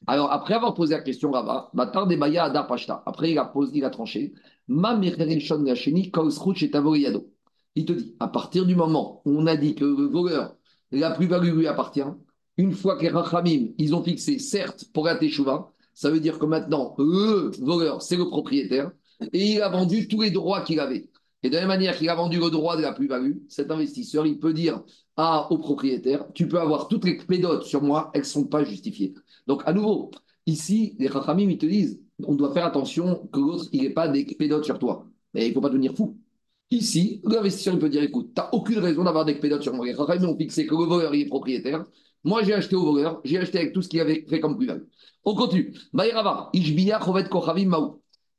Alors, 0.06 0.30
après 0.32 0.54
avoir 0.54 0.74
posé 0.74 0.94
la 0.94 1.02
question 1.02 1.30
Rava, 1.30 1.70
des 2.06 2.16
Maya 2.16 2.44
Adar 2.44 2.66
Pashta. 2.66 3.02
Après, 3.06 3.30
il 3.30 3.38
a, 3.38 3.44
posé, 3.46 3.72
il 3.74 3.84
a 3.84 3.90
tranché. 3.90 4.34
Ma 4.68 4.94
il 7.76 7.84
te 7.86 7.92
dit, 7.92 8.14
à 8.20 8.28
partir 8.28 8.66
du 8.66 8.76
moment 8.76 9.20
où 9.24 9.32
on 9.36 9.46
a 9.46 9.56
dit 9.56 9.74
que 9.74 9.84
le 9.84 10.06
voleur, 10.06 10.56
la 10.92 11.10
plus-value 11.10 11.56
lui 11.56 11.66
appartient, 11.66 12.02
une 12.56 12.72
fois 12.72 12.96
que 12.96 13.02
les 13.02 13.08
Rachamim, 13.08 13.68
ils 13.78 13.94
ont 13.94 14.02
fixé, 14.02 14.38
certes, 14.38 14.84
pour 14.92 15.06
la 15.06 15.16
Teshuvah, 15.16 15.72
ça 15.92 16.10
veut 16.10 16.20
dire 16.20 16.38
que 16.38 16.46
maintenant, 16.46 16.94
le 16.98 17.50
voleur, 17.60 18.02
c'est 18.02 18.16
le 18.16 18.26
propriétaire, 18.28 18.92
et 19.32 19.52
il 19.52 19.62
a 19.62 19.68
vendu 19.68 20.08
tous 20.08 20.22
les 20.22 20.30
droits 20.30 20.62
qu'il 20.62 20.80
avait. 20.80 21.08
Et 21.42 21.50
de 21.50 21.54
la 21.54 21.60
même 21.60 21.68
manière 21.68 21.96
qu'il 21.96 22.08
a 22.08 22.14
vendu 22.14 22.38
le 22.38 22.50
droit 22.50 22.76
de 22.76 22.82
la 22.82 22.92
plus-value, 22.92 23.36
cet 23.48 23.70
investisseur, 23.70 24.26
il 24.26 24.38
peut 24.38 24.54
dire 24.54 24.82
à, 25.16 25.50
au 25.52 25.58
propriétaire, 25.58 26.26
tu 26.34 26.48
peux 26.48 26.58
avoir 26.58 26.88
toutes 26.88 27.04
les 27.04 27.18
pédotes 27.18 27.64
sur 27.64 27.82
moi, 27.82 28.10
elles 28.14 28.22
ne 28.22 28.26
sont 28.26 28.46
pas 28.46 28.64
justifiées. 28.64 29.14
Donc, 29.46 29.62
à 29.66 29.72
nouveau, 29.72 30.10
ici, 30.46 30.96
les 30.98 31.06
Rachamim, 31.06 31.50
ils 31.50 31.58
te 31.58 31.66
disent, 31.66 32.00
on 32.22 32.34
doit 32.34 32.52
faire 32.52 32.64
attention 32.64 33.28
que 33.32 33.40
l'autre, 33.40 33.66
il 33.72 33.82
n'ait 33.82 33.90
pas 33.90 34.08
des 34.08 34.24
pédotes 34.24 34.64
sur 34.64 34.78
toi. 34.78 35.06
Mais 35.34 35.46
il 35.46 35.48
ne 35.50 35.54
faut 35.54 35.60
pas 35.60 35.68
devenir 35.68 35.94
fou. 35.94 36.16
Ici, 36.70 37.20
l'investisseur 37.24 37.78
peut 37.78 37.90
dire 37.90 38.02
écoute, 38.02 38.32
tu 38.34 38.40
n'as 38.40 38.48
aucune 38.52 38.78
raison 38.78 39.04
d'avoir 39.04 39.24
des 39.24 39.34
pédotes 39.34 39.62
sur 39.62 39.74
moi. 39.74 39.86
Les 39.86 39.94
ont 40.00 40.36
fixé 40.36 40.66
que 40.66 40.74
le 40.74 40.84
voleur 40.84 41.14
il 41.14 41.22
est 41.22 41.26
propriétaire. 41.26 41.84
Moi, 42.24 42.42
j'ai 42.42 42.54
acheté 42.54 42.74
au 42.74 42.84
voleur, 42.84 43.20
j'ai 43.24 43.38
acheté 43.38 43.58
avec 43.58 43.72
tout 43.74 43.82
ce 43.82 43.88
qu'il 43.88 44.00
avait 44.00 44.24
fait 44.28 44.40
comme 44.40 44.56
plus-value. 44.56 44.84
On 45.24 45.34
continue. 45.34 45.74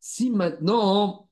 Si 0.08 0.30
maintenant, 0.30 1.30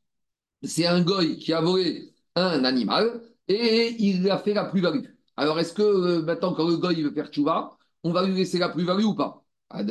c'est 0.64 0.88
un 0.88 1.02
goy 1.02 1.38
qui 1.38 1.54
a 1.54 1.62
volé 1.62 2.14
un 2.36 2.64
animal 2.66 3.22
et 3.48 3.96
il 4.00 4.30
a 4.32 4.40
fait 4.40 4.56
la 4.56 4.66
plus-value. 4.66 5.06
Alors, 5.38 5.60
est-ce 5.60 5.74
que 5.74 5.84
euh, 5.84 6.24
maintenant, 6.24 6.54
quand 6.56 6.68
le 6.68 6.78
goy 6.78 7.04
veut 7.04 7.14
faire 7.14 7.28
tchouva, 7.30 7.78
on 8.04 8.12
va 8.12 8.26
lui 8.26 8.34
laisser 8.36 8.58
la 8.58 8.70
plus-value 8.70 9.04
ou 9.06 9.14
pas? 9.16 9.44
Ah, 9.70 9.84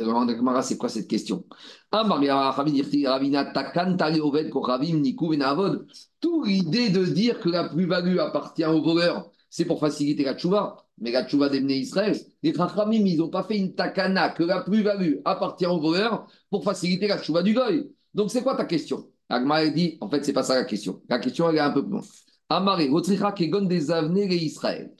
c'est 0.63 0.77
quoi 0.77 0.89
cette 0.89 1.07
question? 1.07 1.45
Tout 6.19 6.43
l'idée 6.43 6.89
de 6.89 7.05
dire 7.05 7.39
que 7.39 7.49
la 7.49 7.69
plus-value 7.69 8.17
appartient 8.17 8.65
au 8.65 8.81
voleur, 8.81 9.31
c'est 9.49 9.65
pour 9.65 9.79
faciliter 9.79 10.25
la 10.25 10.35
tchouva. 10.35 10.85
Mais 10.97 11.11
la 11.11 11.25
tchouva 11.25 11.47
d'Emné 11.47 11.77
Israël, 11.77 12.17
les 12.43 12.53
Chachamim, 12.53 13.05
ils 13.05 13.17
n'ont 13.17 13.29
pas 13.29 13.43
fait 13.43 13.57
une 13.57 13.75
takana 13.75 14.29
que 14.29 14.43
la 14.43 14.61
plus-value 14.61 15.21
appartient 15.23 15.67
au 15.67 15.79
voleur 15.79 16.27
pour 16.49 16.65
faciliter 16.65 17.07
la 17.07 17.17
tchouva 17.21 17.43
du 17.43 17.53
goy. 17.53 17.89
Donc, 18.13 18.31
c'est 18.31 18.43
quoi 18.43 18.55
ta 18.55 18.65
question? 18.65 19.09
Agma 19.29 19.67
dit, 19.69 19.97
en 20.01 20.09
fait, 20.09 20.23
c'est 20.23 20.33
pas 20.33 20.43
ça 20.43 20.55
la 20.55 20.65
question. 20.65 21.01
La 21.09 21.19
question, 21.19 21.49
elle 21.49 21.57
est 21.57 21.59
un 21.59 21.71
peu 21.71 21.83
plus 21.83 21.91
loin. 21.91 22.01
Amaré, 22.49 22.89
Kegon 23.35 23.61
des 23.63 23.91
et 23.91 24.35
Israël. 24.35 24.93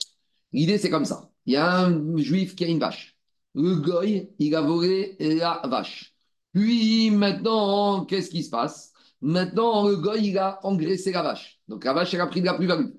L'idée, 0.52 0.78
c'est 0.78 0.90
comme 0.90 1.04
ça. 1.04 1.30
Il 1.46 1.54
y 1.54 1.56
a 1.56 1.84
un 1.84 2.16
juif 2.16 2.56
qui 2.56 2.64
a 2.64 2.68
une 2.68 2.78
vache 2.78 3.14
le 3.54 3.76
goy, 3.76 4.30
il 4.38 4.54
a 4.54 4.60
volé 4.60 5.16
la 5.20 5.62
vache. 5.66 6.14
Puis 6.52 7.10
maintenant, 7.10 8.04
qu'est-ce 8.04 8.30
qui 8.30 8.42
se 8.42 8.50
passe? 8.50 8.92
Maintenant, 9.20 9.88
le 9.88 9.96
goy, 9.96 10.28
il 10.28 10.38
a 10.38 10.58
engraissé 10.64 11.12
la 11.12 11.22
vache. 11.22 11.60
Donc 11.68 11.84
la 11.84 11.92
vache, 11.92 12.12
elle 12.14 12.20
a 12.20 12.26
pris 12.26 12.40
de 12.40 12.46
la 12.46 12.54
plus-value. 12.54 12.90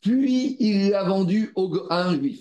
Puis 0.00 0.56
il 0.60 0.90
l'a 0.90 1.04
vendue 1.04 1.52
à 1.90 2.08
un 2.08 2.14
juif. 2.16 2.40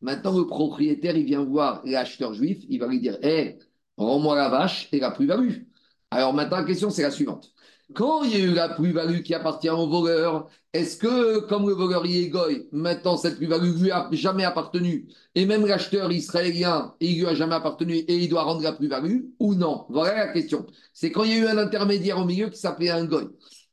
Maintenant, 0.00 0.36
le 0.38 0.46
propriétaire, 0.46 1.16
il 1.16 1.24
vient 1.24 1.44
voir 1.44 1.82
l'acheteur 1.84 2.34
juif, 2.34 2.58
il 2.68 2.78
va 2.78 2.86
lui 2.86 3.00
dire 3.00 3.18
Hé, 3.22 3.58
rends-moi 3.96 4.36
la 4.36 4.48
vache 4.48 4.88
et 4.92 5.00
la 5.00 5.10
plus-value. 5.10 5.62
Alors 6.10 6.32
maintenant, 6.34 6.58
la 6.58 6.64
question, 6.64 6.90
c'est 6.90 7.02
la 7.02 7.10
suivante. 7.10 7.52
Quand 7.94 8.22
il 8.22 8.30
y 8.30 8.34
a 8.36 8.44
eu 8.44 8.52
la 8.54 8.68
plus-value 8.68 9.22
qui 9.22 9.34
appartient 9.34 9.70
au 9.70 9.88
voleur, 9.88 10.48
est-ce 10.74 10.98
que, 10.98 11.40
comme 11.48 11.66
le 11.66 11.74
voleur 11.74 12.04
y 12.04 12.22
est 12.22 12.28
goy, 12.28 12.68
maintenant 12.70 13.16
cette 13.16 13.36
plus-value 13.36 13.80
lui 13.80 13.90
a 13.90 14.08
jamais 14.12 14.44
appartenu, 14.44 15.08
et 15.34 15.46
même 15.46 15.64
l'acheteur 15.66 16.12
israélien, 16.12 16.94
il 17.00 17.20
lui 17.20 17.26
a 17.26 17.34
jamais 17.34 17.54
appartenu, 17.54 17.94
et 17.96 18.16
il 18.16 18.28
doit 18.28 18.42
rendre 18.42 18.62
la 18.62 18.72
plus-value, 18.72 19.20
ou 19.38 19.54
non? 19.54 19.86
Voilà 19.88 20.26
la 20.26 20.32
question. 20.32 20.66
C'est 20.92 21.10
quand 21.10 21.24
il 21.24 21.30
y 21.30 21.34
a 21.34 21.38
eu 21.38 21.46
un 21.46 21.58
intermédiaire 21.58 22.18
au 22.18 22.26
milieu 22.26 22.50
qui 22.50 22.58
s'appelait 22.58 22.90
un 22.90 23.06
goy. 23.06 23.28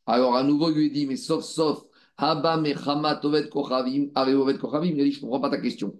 Alors, 0.06 0.36
à 0.36 0.44
nouveau, 0.44 0.70
il 0.72 0.78
lui 0.78 0.92
dit, 0.92 1.08
mais 1.08 1.18
sauf, 1.18 1.44
sauf, 1.44 1.84
Haba 2.18 2.58
Mechama 2.58 3.16
Tovet 3.16 3.50
Kochavim, 3.50 4.12
Kochavim, 4.14 4.96
il 4.98 5.04
dit, 5.04 5.12
je 5.12 5.18
ne 5.18 5.22
comprends 5.24 5.42
pas 5.42 5.50
ta 5.50 5.58
question 5.58 5.98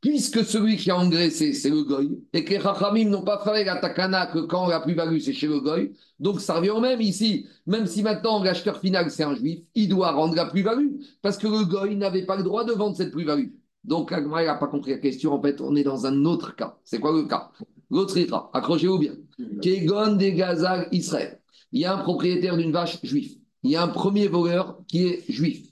puisque 0.00 0.44
celui 0.44 0.76
qui 0.76 0.90
a 0.90 0.96
engraissé, 0.98 1.52
c'est 1.52 1.70
le 1.70 1.82
goy, 1.82 2.18
et 2.32 2.44
que 2.44 2.50
les 2.54 2.60
Chachamim 2.60 3.08
n'ont 3.08 3.22
pas 3.22 3.42
fait 3.44 3.64
la 3.64 3.76
takana 3.76 4.26
que 4.26 4.38
quand 4.40 4.66
la 4.68 4.80
plus-value, 4.80 5.18
c'est 5.18 5.32
chez 5.32 5.46
le 5.46 5.60
goy, 5.60 5.92
donc 6.20 6.40
ça 6.40 6.54
revient 6.54 6.70
au 6.70 6.80
même 6.80 7.00
ici. 7.00 7.46
Même 7.66 7.86
si 7.86 8.02
maintenant 8.02 8.42
l'acheteur 8.42 8.78
final, 8.78 9.10
c'est 9.10 9.24
un 9.24 9.34
juif, 9.34 9.60
il 9.74 9.88
doit 9.88 10.12
rendre 10.12 10.34
la 10.34 10.46
plus-value, 10.46 11.00
parce 11.22 11.38
que 11.38 11.46
le 11.46 11.64
goy 11.64 11.96
n'avait 11.96 12.26
pas 12.26 12.36
le 12.36 12.42
droit 12.42 12.64
de 12.64 12.72
vendre 12.72 12.96
cette 12.96 13.10
plus-value. 13.10 13.48
Donc 13.84 14.12
Agma 14.12 14.44
n'a 14.44 14.54
pas 14.54 14.66
compris 14.66 14.90
la 14.90 14.98
question, 14.98 15.32
en 15.32 15.40
fait, 15.40 15.60
on 15.60 15.74
est 15.74 15.84
dans 15.84 16.06
un 16.06 16.24
autre 16.24 16.54
cas. 16.54 16.76
C'est 16.84 16.98
quoi 16.98 17.12
le 17.12 17.24
cas? 17.24 17.50
L'autre 17.90 18.18
ira, 18.18 18.50
accrochez-vous 18.52 18.98
bien. 18.98 19.14
Kegon 19.62 20.16
de 20.16 20.28
Gazag 20.28 20.88
Israël. 20.92 21.40
Il 21.72 21.80
y 21.80 21.84
a 21.84 21.94
un 21.94 21.98
propriétaire 21.98 22.56
d'une 22.56 22.72
vache 22.72 22.98
juif. 23.02 23.32
Il 23.62 23.70
y 23.70 23.76
a 23.76 23.82
un 23.82 23.88
premier 23.88 24.28
voleur 24.28 24.78
qui 24.86 25.06
est 25.06 25.24
juif. 25.28 25.68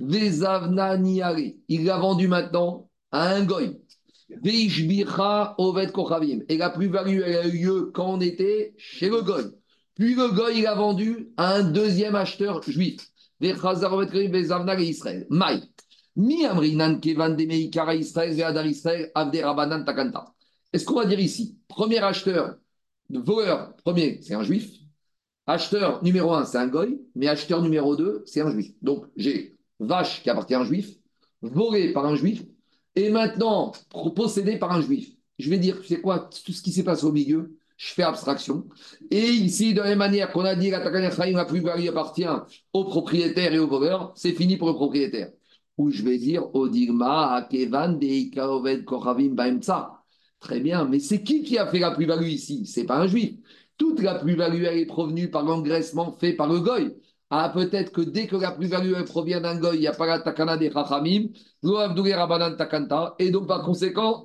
Vezavna 0.00 0.96
Niari. 0.96 1.58
Il 1.68 1.84
l'a 1.84 1.98
vendu 1.98 2.28
maintenant 2.28 2.87
à 3.10 3.34
un 3.34 3.44
goy. 3.44 3.80
Et 4.44 4.58
la 6.58 6.70
plus-value, 6.70 7.20
elle 7.24 7.36
a 7.36 7.46
eu 7.46 7.52
lieu 7.52 7.90
quand 7.94 8.14
on 8.14 8.20
était 8.20 8.74
chez 8.76 9.08
le 9.08 9.22
goy. 9.22 9.44
Puis 9.94 10.14
le 10.14 10.28
goy, 10.28 10.58
il 10.58 10.66
a 10.66 10.74
vendu 10.74 11.30
à 11.36 11.54
un 11.54 11.62
deuxième 11.62 12.14
acheteur 12.14 12.62
juif. 12.62 13.00
Takanta. 19.84 20.34
Est-ce 20.72 20.84
qu'on 20.84 20.96
va 20.96 21.06
dire 21.06 21.20
ici, 21.20 21.58
premier 21.68 21.98
acheteur, 21.98 22.56
voleur, 23.08 23.74
premier, 23.76 24.20
c'est 24.22 24.34
un 24.34 24.42
juif. 24.42 24.70
Acheteur 25.46 26.02
numéro 26.02 26.34
un, 26.34 26.44
c'est 26.44 26.58
un 26.58 26.66
goy, 26.66 27.00
mais 27.14 27.28
acheteur 27.28 27.62
numéro 27.62 27.96
deux, 27.96 28.22
c'est 28.26 28.42
un 28.42 28.50
juif. 28.50 28.72
Donc, 28.82 29.06
j'ai 29.16 29.56
vache 29.80 30.22
qui 30.22 30.28
appartient 30.28 30.54
à 30.54 30.60
un 30.60 30.64
juif, 30.64 30.90
volé 31.40 31.92
par 31.92 32.04
un 32.04 32.16
juif, 32.16 32.42
et 32.98 33.10
maintenant 33.10 33.72
possédé 34.14 34.58
par 34.58 34.72
un 34.72 34.80
juif. 34.80 35.10
Je 35.38 35.48
vais 35.50 35.58
dire, 35.58 35.84
sais 35.84 36.00
quoi, 36.00 36.28
tout 36.44 36.52
ce 36.52 36.62
qui 36.62 36.72
s'est 36.72 36.82
passé 36.82 37.04
au 37.04 37.12
milieu, 37.12 37.56
je 37.76 37.92
fais 37.92 38.02
abstraction. 38.02 38.66
Et 39.10 39.24
ici, 39.24 39.72
de 39.72 39.80
la 39.80 39.90
même 39.90 39.98
manière 39.98 40.32
qu'on 40.32 40.44
a 40.44 40.56
dit 40.56 40.70
la 40.70 40.80
la 40.80 41.44
plus-value 41.44 41.86
appartient 41.86 42.26
au 42.72 42.84
propriétaire 42.84 43.54
et 43.54 43.58
au 43.58 43.68
voleur, 43.68 44.12
c'est 44.16 44.32
fini 44.32 44.56
pour 44.56 44.68
le 44.68 44.74
propriétaire. 44.74 45.30
Ou 45.76 45.90
je 45.90 46.02
vais 46.02 46.18
dire, 46.18 46.52
Odigma, 46.56 47.34
Akevan, 47.34 47.98
Deikaoved, 47.98 48.84
Koravim, 48.84 49.34
Baemtsa. 49.34 50.02
Très 50.40 50.58
bien, 50.60 50.84
mais 50.84 50.98
c'est 50.98 51.22
qui 51.22 51.42
qui 51.42 51.56
a 51.56 51.66
fait 51.68 51.78
la 51.78 51.92
plus-value 51.92 52.26
ici? 52.26 52.66
C'est 52.66 52.84
pas 52.84 52.98
un 52.98 53.06
juif. 53.06 53.34
Toute 53.76 54.02
la 54.02 54.16
plus-value, 54.16 54.64
elle 54.64 54.78
est 54.78 54.86
provenue 54.86 55.30
par 55.30 55.44
l'engraissement 55.44 56.10
fait 56.18 56.32
par 56.32 56.48
le 56.48 56.58
goy. 56.58 56.96
Ah, 57.30 57.50
peut-être 57.54 57.92
que 57.92 58.00
dès 58.00 58.26
que 58.26 58.36
la 58.36 58.52
plus-value 58.52 59.02
provient 59.04 59.40
d'un 59.40 59.58
goy, 59.58 59.76
il 59.76 59.80
n'y 59.80 59.86
a 59.86 59.92
pas 59.92 60.06
la 60.06 60.20
takana 60.20 60.56
des 60.56 60.70
chachamim, 60.70 61.28
takanta, 62.56 63.14
et 63.18 63.30
donc 63.30 63.46
par 63.46 63.62
conséquent, 63.62 64.24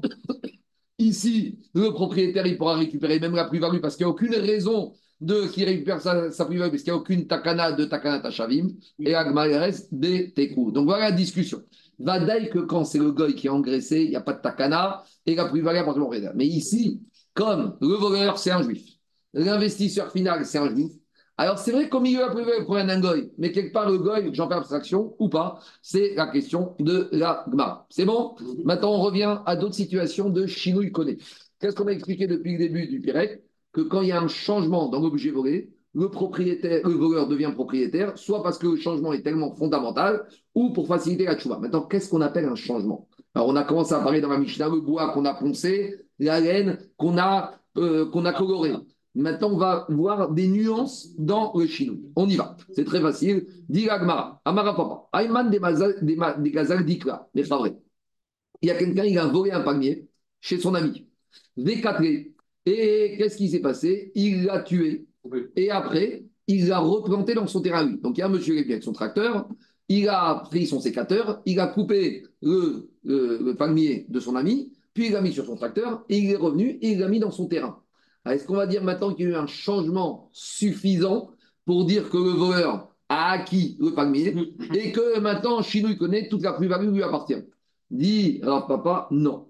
ici, 0.99 1.59
le 1.73 1.89
propriétaire, 1.91 2.47
il 2.47 2.57
pourra 2.57 2.75
récupérer 2.75 3.19
même 3.19 3.35
la 3.35 3.45
plus-value 3.45 3.81
parce 3.81 3.97
qu'il 3.97 4.05
n'y 4.05 4.09
a 4.09 4.13
aucune 4.13 4.35
raison 4.35 4.93
de 5.19 5.47
qui 5.47 5.65
récupère 5.65 6.01
sa, 6.01 6.45
plus-value, 6.45 6.69
parce 6.71 6.83
qu'il 6.83 6.93
n'y 6.93 6.97
a 6.97 7.01
aucune 7.01 7.27
takana 7.27 7.73
de 7.73 7.83
takana 7.85 8.19
tachavim, 8.19 8.69
et 8.99 9.13
agma 9.15 9.43
reste 9.43 9.93
des 9.93 10.31
tekou. 10.31 10.71
Donc 10.71 10.85
voilà 10.85 11.09
la 11.09 11.11
discussion. 11.11 11.61
Va 11.99 12.19
que 12.47 12.59
quand 12.59 12.85
c'est 12.85 12.99
le 12.99 13.11
goy 13.11 13.35
qui 13.35 13.47
est 13.47 13.49
engraissé, 13.49 14.03
il 14.03 14.09
n'y 14.11 14.15
a 14.15 14.21
pas 14.21 14.33
de 14.33 14.41
takana, 14.41 15.03
et 15.25 15.35
la 15.35 15.49
plus-value 15.49 15.85
au 15.85 16.13
Mais 16.35 16.47
ici, 16.47 17.01
comme 17.33 17.77
le 17.81 17.95
voleur, 17.95 18.37
c'est 18.37 18.51
un 18.51 18.63
juif, 18.63 18.85
L'investisseur 19.33 20.11
final, 20.11 20.45
c'est 20.45 20.59
un 20.59 20.69
juif. 20.69 20.91
Alors, 21.37 21.57
c'est 21.57 21.71
vrai 21.71 21.89
qu'au 21.89 21.99
milieu, 21.99 22.19
la 22.19 22.29
plus 22.29 22.45
pour 22.65 22.77
un 22.77 22.99
goy, 22.99 23.31
mais 23.39 23.51
quelque 23.51 23.73
part, 23.73 23.89
le 23.89 23.97
goy, 23.97 24.29
j'en 24.33 24.47
fais 24.47 24.53
abstraction 24.53 25.15
ou 25.17 25.29
pas, 25.29 25.59
c'est 25.81 26.13
la 26.15 26.27
question 26.27 26.75
de 26.79 27.09
la 27.11 27.43
gma. 27.49 27.87
C'est 27.89 28.05
bon? 28.05 28.35
Maintenant, 28.63 28.93
on 28.93 29.01
revient 29.01 29.39
à 29.45 29.55
d'autres 29.55 29.73
situations 29.73 30.29
de 30.29 30.45
chinouille 30.45 30.91
connaît. 30.91 31.17
Qu'est-ce 31.59 31.75
qu'on 31.75 31.87
a 31.87 31.91
expliqué 31.91 32.27
depuis 32.27 32.53
le 32.53 32.59
début 32.59 32.87
du 32.87 33.01
Pirec 33.01 33.41
Que 33.71 33.81
quand 33.81 34.01
il 34.01 34.09
y 34.09 34.11
a 34.11 34.21
un 34.21 34.27
changement 34.27 34.89
dans 34.89 34.99
l'objet 34.99 35.31
volé, 35.31 35.71
le 35.95 36.09
propriétaire, 36.09 36.87
le 36.87 36.93
voleur 36.93 37.27
devient 37.27 37.51
propriétaire, 37.53 38.17
soit 38.17 38.43
parce 38.43 38.59
que 38.59 38.67
le 38.67 38.75
changement 38.75 39.13
est 39.13 39.21
tellement 39.23 39.55
fondamental, 39.55 40.27
ou 40.53 40.71
pour 40.71 40.87
faciliter 40.87 41.25
la 41.25 41.37
chouva. 41.37 41.57
Maintenant, 41.57 41.81
qu'est-ce 41.81 42.09
qu'on 42.09 42.21
appelle 42.21 42.45
un 42.45 42.55
changement? 42.55 43.07
Alors, 43.33 43.47
on 43.47 43.55
a 43.55 43.63
commencé 43.63 43.93
à 43.93 43.99
parler 43.99 44.21
dans 44.21 44.29
la 44.29 44.37
Mishnah, 44.37 44.69
le 44.69 44.81
bois 44.81 45.11
qu'on 45.13 45.25
a 45.25 45.33
poncé, 45.33 45.95
la 46.19 46.39
laine 46.39 46.77
qu'on 46.97 47.17
a, 47.17 47.53
euh, 47.77 48.09
qu'on 48.11 48.25
a 48.25 48.33
coloré. 48.33 48.73
Maintenant, 49.15 49.51
on 49.51 49.57
va 49.57 49.85
voir 49.89 50.31
des 50.31 50.47
nuances 50.47 51.09
dans 51.17 51.53
le 51.55 51.67
chinois. 51.67 51.97
On 52.15 52.27
y 52.27 52.35
va. 52.35 52.57
C'est 52.71 52.83
très 52.85 52.99
facile. 52.99 53.45
Dit 53.69 53.87
Amara 53.87 54.41
Papa. 54.43 55.07
Ayman 55.13 55.49
des 55.51 55.59
gazal 56.51 56.83
dikla. 56.85 57.29
Mais 57.35 57.43
c'est 57.43 57.53
vrai. 57.53 57.77
Il 58.61 58.69
y 58.69 58.71
a 58.71 58.75
quelqu'un, 58.75 59.03
il 59.03 59.17
a 59.19 59.27
volé 59.27 59.51
un 59.51 59.61
palmier 59.61 60.07
chez 60.41 60.57
son 60.57 60.73
ami. 60.73 61.07
Décatré. 61.55 62.33
Et 62.65 63.15
qu'est-ce 63.17 63.37
qui 63.37 63.49
s'est 63.49 63.59
passé? 63.59 64.11
Il 64.15 64.45
l'a 64.45 64.63
tué. 64.63 65.05
Et 65.55 65.69
après, 65.69 66.25
il 66.47 66.67
l'a 66.67 66.79
replanté 66.79 67.35
dans 67.35 67.45
son 67.45 67.61
terrain. 67.61 67.85
Donc, 67.85 68.17
il 68.17 68.21
y 68.21 68.23
a 68.23 68.27
un 68.27 68.29
monsieur 68.29 68.55
qui 68.55 68.71
avec 68.71 68.81
son 68.81 68.93
tracteur. 68.93 69.47
Il 69.89 70.09
a 70.09 70.43
pris 70.49 70.65
son 70.65 70.79
sécateur. 70.79 71.41
Il 71.45 71.59
a 71.59 71.67
coupé 71.67 72.23
le, 72.41 72.89
le 73.03 73.53
palmier 73.53 74.07
de 74.09 74.19
son 74.19 74.35
ami. 74.35 74.73
Puis, 74.95 75.07
il 75.07 75.11
l'a 75.11 75.21
mis 75.21 75.33
sur 75.33 75.45
son 75.45 75.55
tracteur. 75.55 76.03
Et 76.09 76.17
il 76.17 76.31
est 76.31 76.35
revenu 76.35 76.79
et 76.81 76.93
il 76.93 76.99
l'a 76.99 77.09
mis 77.09 77.19
dans 77.19 77.31
son 77.31 77.45
terrain. 77.47 77.82
Est-ce 78.25 78.45
qu'on 78.47 78.55
va 78.55 78.67
dire 78.67 78.83
maintenant 78.83 79.13
qu'il 79.13 79.25
y 79.25 79.27
a 79.29 79.31
eu 79.31 79.35
un 79.35 79.47
changement 79.47 80.29
suffisant 80.31 81.31
pour 81.65 81.85
dire 81.85 82.09
que 82.09 82.17
le 82.17 82.31
voleur 82.31 82.89
a 83.09 83.31
acquis 83.31 83.77
le 83.79 83.91
palmier 83.93 84.33
et 84.73 84.91
que 84.91 85.19
maintenant 85.19 85.61
Chinou 85.61 85.95
connaît 85.97 86.29
toute 86.29 86.43
la 86.43 86.53
plus-value 86.53 86.93
lui 86.93 87.03
appartient? 87.03 87.43
Dit 87.91 88.39
alors 88.43 88.65
papa, 88.67 89.07
non. 89.11 89.47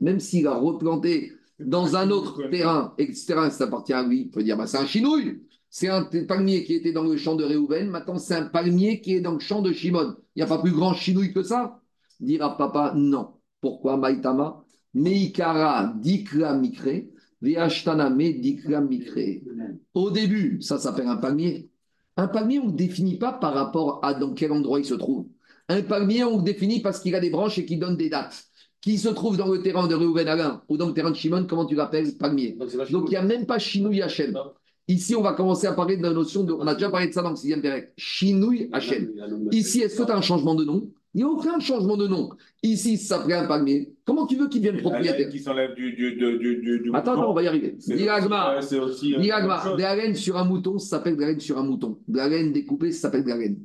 Même 0.00 0.20
s'il 0.20 0.46
a 0.46 0.54
replanté 0.54 1.32
dans 1.60 1.96
un 1.96 2.10
autre 2.10 2.48
terrain, 2.48 2.94
etc., 2.96 3.50
ça 3.50 3.64
appartient 3.64 3.92
à 3.92 4.02
lui, 4.02 4.22
il 4.22 4.30
peut 4.30 4.42
dire 4.42 4.56
bah, 4.56 4.66
c'est 4.66 4.78
un 4.78 4.86
chinouille. 4.86 5.42
C'est 5.68 5.88
un 5.88 6.04
palmier 6.26 6.64
qui 6.64 6.74
était 6.74 6.92
dans 6.92 7.04
le 7.04 7.16
champ 7.16 7.34
de 7.34 7.44
Réhouven, 7.44 7.88
maintenant 7.90 8.18
c'est 8.18 8.34
un 8.34 8.46
palmier 8.46 9.00
qui 9.00 9.14
est 9.14 9.20
dans 9.20 9.32
le 9.32 9.40
champ 9.40 9.62
de 9.62 9.72
Shimon. 9.72 10.16
Il 10.34 10.38
n'y 10.38 10.42
a 10.42 10.46
pas 10.46 10.58
plus 10.58 10.72
grand 10.72 10.94
chinouille 10.94 11.32
que 11.32 11.42
ça? 11.42 11.80
Dira 12.20 12.56
papa, 12.56 12.92
non. 12.96 13.34
Pourquoi? 13.62 13.96
Maïtama 13.96 14.62
Meikara 14.94 15.94
dikra 15.96 16.54
mikre, 16.54 17.06
me 17.40 18.32
dikra 18.42 18.80
mikre. 18.82 19.40
Au 19.94 20.10
début, 20.10 20.60
ça 20.60 20.78
s'appelle 20.78 21.06
un 21.06 21.16
palmier. 21.16 21.70
Un 22.18 22.28
palmier, 22.28 22.58
on 22.58 22.66
ne 22.66 22.70
le 22.72 22.76
définit 22.76 23.16
pas 23.16 23.32
par 23.32 23.54
rapport 23.54 24.04
à 24.04 24.12
dans 24.12 24.34
quel 24.34 24.52
endroit 24.52 24.80
il 24.80 24.84
se 24.84 24.92
trouve. 24.92 25.28
Un 25.68 25.80
palmier, 25.80 26.24
on 26.24 26.36
le 26.38 26.42
définit 26.42 26.80
parce 26.80 27.00
qu'il 27.00 27.14
a 27.14 27.20
des 27.20 27.30
branches 27.30 27.56
et 27.56 27.64
qu'il 27.64 27.78
donne 27.78 27.96
des 27.96 28.10
dates. 28.10 28.44
Qui 28.82 28.98
se 28.98 29.08
trouve 29.08 29.36
dans 29.36 29.48
le 29.48 29.62
terrain 29.62 29.86
de 29.86 29.94
Reuven 29.94 30.28
Alain 30.28 30.62
ou 30.68 30.76
dans 30.76 30.88
le 30.88 30.92
terrain 30.92 31.10
de 31.10 31.16
Shimon, 31.16 31.46
comment 31.48 31.64
tu 31.64 31.76
l'appelles? 31.76 32.18
Palmier. 32.18 32.58
Donc 32.90 33.04
il 33.06 33.10
n'y 33.10 33.16
a 33.16 33.22
même 33.22 33.46
pas 33.46 33.58
Chinouille 33.58 34.02
Hachem. 34.02 34.36
Ici, 34.88 35.14
on 35.14 35.22
va 35.22 35.32
commencer 35.32 35.68
à 35.68 35.72
parler 35.72 35.96
de 35.96 36.02
la 36.02 36.12
notion 36.12 36.42
de. 36.42 36.52
On 36.52 36.66
a 36.66 36.74
déjà 36.74 36.90
parlé 36.90 37.06
de 37.06 37.12
ça 37.12 37.22
dans 37.22 37.30
le 37.30 37.36
sixième 37.36 37.62
direct. 37.62 37.94
Chinouille 37.96 38.68
Hachem. 38.72 39.12
Ici, 39.52 39.80
est-ce 39.80 39.96
que 39.96 40.02
tu 40.02 40.10
as 40.10 40.16
un 40.16 40.20
changement 40.20 40.56
de 40.56 40.64
nom? 40.64 40.90
Il 41.14 41.18
n'y 41.18 41.22
a 41.24 41.28
aucun 41.28 41.60
changement 41.60 41.96
de 41.96 42.06
nom. 42.06 42.30
Ici, 42.62 42.96
ça 42.96 43.18
s'appelait 43.18 43.34
un 43.34 43.46
palmier. 43.46 43.94
Comment 44.04 44.26
tu 44.26 44.36
veux 44.36 44.48
qu'il 44.48 44.62
devienne 44.62 44.80
propriétaire 44.80 45.28
qui 45.28 45.38
s'enlève 45.40 45.74
du, 45.74 45.92
du, 45.92 46.16
du, 46.16 46.38
du, 46.38 46.90
Attends, 46.94 47.12
attends, 47.12 47.30
on 47.30 47.34
va 47.34 47.42
y 47.42 47.48
arriver. 47.48 47.76
Diagma, 49.20 49.72
de 49.76 49.82
la 49.82 49.96
laine 49.96 50.14
sur 50.14 50.36
un 50.38 50.44
mouton, 50.44 50.78
ça 50.78 50.96
s'appelle 50.96 51.16
de 51.16 51.20
la 51.20 51.28
laine 51.28 51.40
sur 51.40 51.58
un 51.58 51.64
mouton. 51.64 51.98
De 52.08 52.16
la 52.16 52.28
laine 52.28 52.52
découpée, 52.52 52.92
ça 52.92 53.02
s'appelle 53.02 53.24
de 53.24 53.28
la 53.28 53.36
laine. 53.36 53.58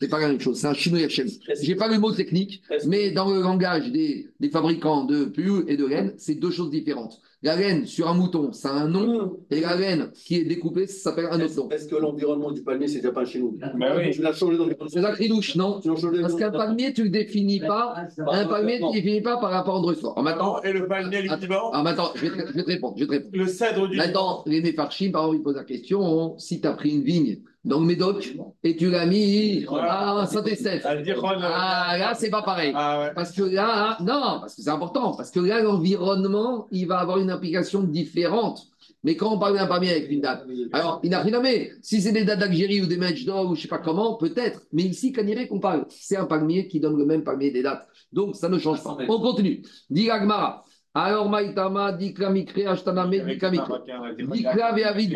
C'est 0.00 0.08
pas 0.08 0.20
la 0.20 0.28
même 0.28 0.40
chose, 0.40 0.58
c'est 0.58 0.66
un 0.66 0.74
chinois 0.74 1.00
Yachem. 1.00 1.26
Je 1.26 1.66
n'ai 1.66 1.74
pas 1.74 1.88
le 1.88 1.98
mot 1.98 2.12
technique, 2.12 2.62
mais 2.86 3.12
dans 3.12 3.32
le 3.32 3.40
langage 3.40 3.90
des, 3.90 4.28
des 4.38 4.50
fabricants 4.50 5.04
de 5.04 5.24
pull 5.24 5.64
et 5.68 5.76
de 5.78 5.86
laine, 5.86 6.12
c'est 6.18 6.34
deux 6.34 6.50
choses 6.50 6.70
différentes. 6.70 7.20
La 7.42 7.54
laine 7.54 7.84
sur 7.84 8.08
un 8.08 8.14
mouton, 8.14 8.52
ça 8.52 8.70
a 8.70 8.72
un 8.72 8.88
nom, 8.88 9.38
et 9.50 9.60
la 9.60 9.76
laine 9.76 10.10
qui 10.14 10.36
est 10.36 10.44
découpée, 10.44 10.86
ça 10.86 11.10
s'appelle 11.10 11.28
un 11.30 11.40
autre 11.40 11.54
nom. 11.56 11.68
Est-ce 11.68 11.86
que 11.86 11.96
l'environnement 11.96 12.50
du 12.50 12.62
palmier, 12.62 12.88
c'est 12.88 12.98
déjà 12.98 13.12
pas 13.12 13.26
chez 13.26 13.40
nous? 13.40 13.58
Bah 13.78 13.94
oui. 13.96 14.10
Tu 14.10 14.22
l'as 14.22 14.32
changé 14.32 14.56
dans 14.56 14.66
C'est 14.88 15.02
la 15.02 15.12
cridouche, 15.12 15.54
non 15.54 15.80
Parce 16.20 16.34
qu'un 16.34 16.50
palmier, 16.50 16.94
tu 16.94 17.02
ne 17.02 17.06
le 17.06 17.10
définis 17.12 17.60
pas. 17.60 18.06
Un 18.18 18.46
palmier, 18.46 18.78
tu 18.78 18.84
ne 18.84 18.88
le 18.88 18.94
définis 18.94 19.20
pas 19.20 19.36
par 19.36 19.50
rapport 19.50 19.76
à 19.76 20.20
un 20.20 20.22
Maintenant, 20.22 20.62
et 20.62 20.72
le 20.72 20.88
palmier, 20.88 21.22
l'équivalent 21.22 21.70
Ah, 21.72 21.82
maintenant, 21.82 22.10
je 22.14 22.26
vais, 22.26 22.30
te, 22.30 22.48
je 22.48 22.52
vais 22.54 22.62
te 22.62 22.68
répondre. 22.68 22.94
Je 22.96 23.04
vais 23.04 23.06
te 23.06 23.12
répondre. 23.12 23.36
Le 23.36 23.46
cèdre 23.46 23.88
du. 23.88 23.96
Maintenant, 23.96 24.42
les 24.46 24.62
méfarchim, 24.62 25.12
par 25.12 25.22
exemple, 25.24 25.36
ils 25.38 25.42
posent 25.42 25.56
la 25.56 25.64
question 25.64 26.38
si 26.38 26.60
tu 26.60 26.66
as 26.66 26.72
pris 26.72 26.90
une 26.90 27.02
vigne 27.02 27.38
le 27.66 27.78
Médoc 27.78 28.34
et 28.62 28.76
tu 28.76 28.90
l'as 28.90 29.06
mis 29.06 29.66
à 29.70 30.26
Saint-Estèphe. 30.26 30.84
Ah, 30.86 31.96
là, 31.98 32.14
c'est 32.14 32.30
pas 32.30 32.42
pareil. 32.42 32.72
Ah, 32.74 33.10
parce 33.14 33.32
que 33.32 33.42
là, 33.42 33.98
non, 34.00 34.38
parce 34.40 34.54
que 34.54 34.62
c'est 34.62 34.70
important. 34.70 35.14
Parce 35.16 35.30
que 35.30 35.40
là, 35.40 35.60
l'environnement, 35.62 36.68
il 36.70 36.86
va 36.86 36.98
avoir 36.98 37.18
une 37.18 37.30
implication 37.30 37.82
différente. 37.82 38.68
Mais 39.04 39.14
quand 39.16 39.32
on 39.32 39.38
parle 39.38 39.56
d'un 39.56 39.66
palmier 39.66 39.90
avec 39.90 40.10
une 40.10 40.20
date, 40.20 40.44
alors 40.72 41.00
il 41.04 41.10
n'a 41.10 41.20
rien 41.20 41.40
mais 41.40 41.70
Si 41.80 42.00
c'est 42.00 42.12
des 42.12 42.24
dates 42.24 42.40
d'Algérie 42.40 42.82
ou 42.82 42.86
des 42.86 42.96
matchs 42.96 43.24
d'or 43.24 43.44
ou 43.44 43.54
je 43.54 43.60
ne 43.60 43.62
sais 43.62 43.68
pas 43.68 43.78
comment, 43.78 44.14
peut-être. 44.14 44.62
Mais 44.72 44.82
ici, 44.82 45.12
Caniré 45.12 45.46
qu'on 45.46 45.60
parle, 45.60 45.86
c'est 45.88 46.16
un 46.16 46.24
palmier 46.24 46.66
qui 46.66 46.80
donne 46.80 46.98
le 46.98 47.04
même 47.04 47.22
palmier 47.22 47.50
des 47.50 47.62
dates. 47.62 47.86
Donc 48.12 48.34
ça 48.34 48.48
ne 48.48 48.58
change 48.58 48.82
pas. 48.82 48.96
On 49.08 49.20
continue. 49.20 49.62
Dit 49.90 50.10
Agmara. 50.10 50.64
Alors, 50.98 51.28
Maïtama, 51.28 51.92
Dikla 51.92 52.30
Mikre, 52.30 52.66
Ashtaname, 52.66 53.10
Dikla 53.10 53.50
Mikre. 53.50 53.84
Dikla 54.16 54.72
Veavid 54.72 55.14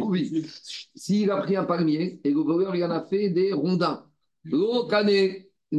S'il 0.95 1.31
a 1.31 1.39
pris 1.39 1.57
un 1.57 1.65
palmier 1.65 2.21
et 2.23 2.31
le 2.31 2.41
voleur, 2.41 2.77
il 2.77 2.85
en 2.85 2.91
a 2.91 3.01
fait 3.01 3.31
des 3.31 3.55
rondins. 3.55 4.05
L'Okane, 4.45 5.09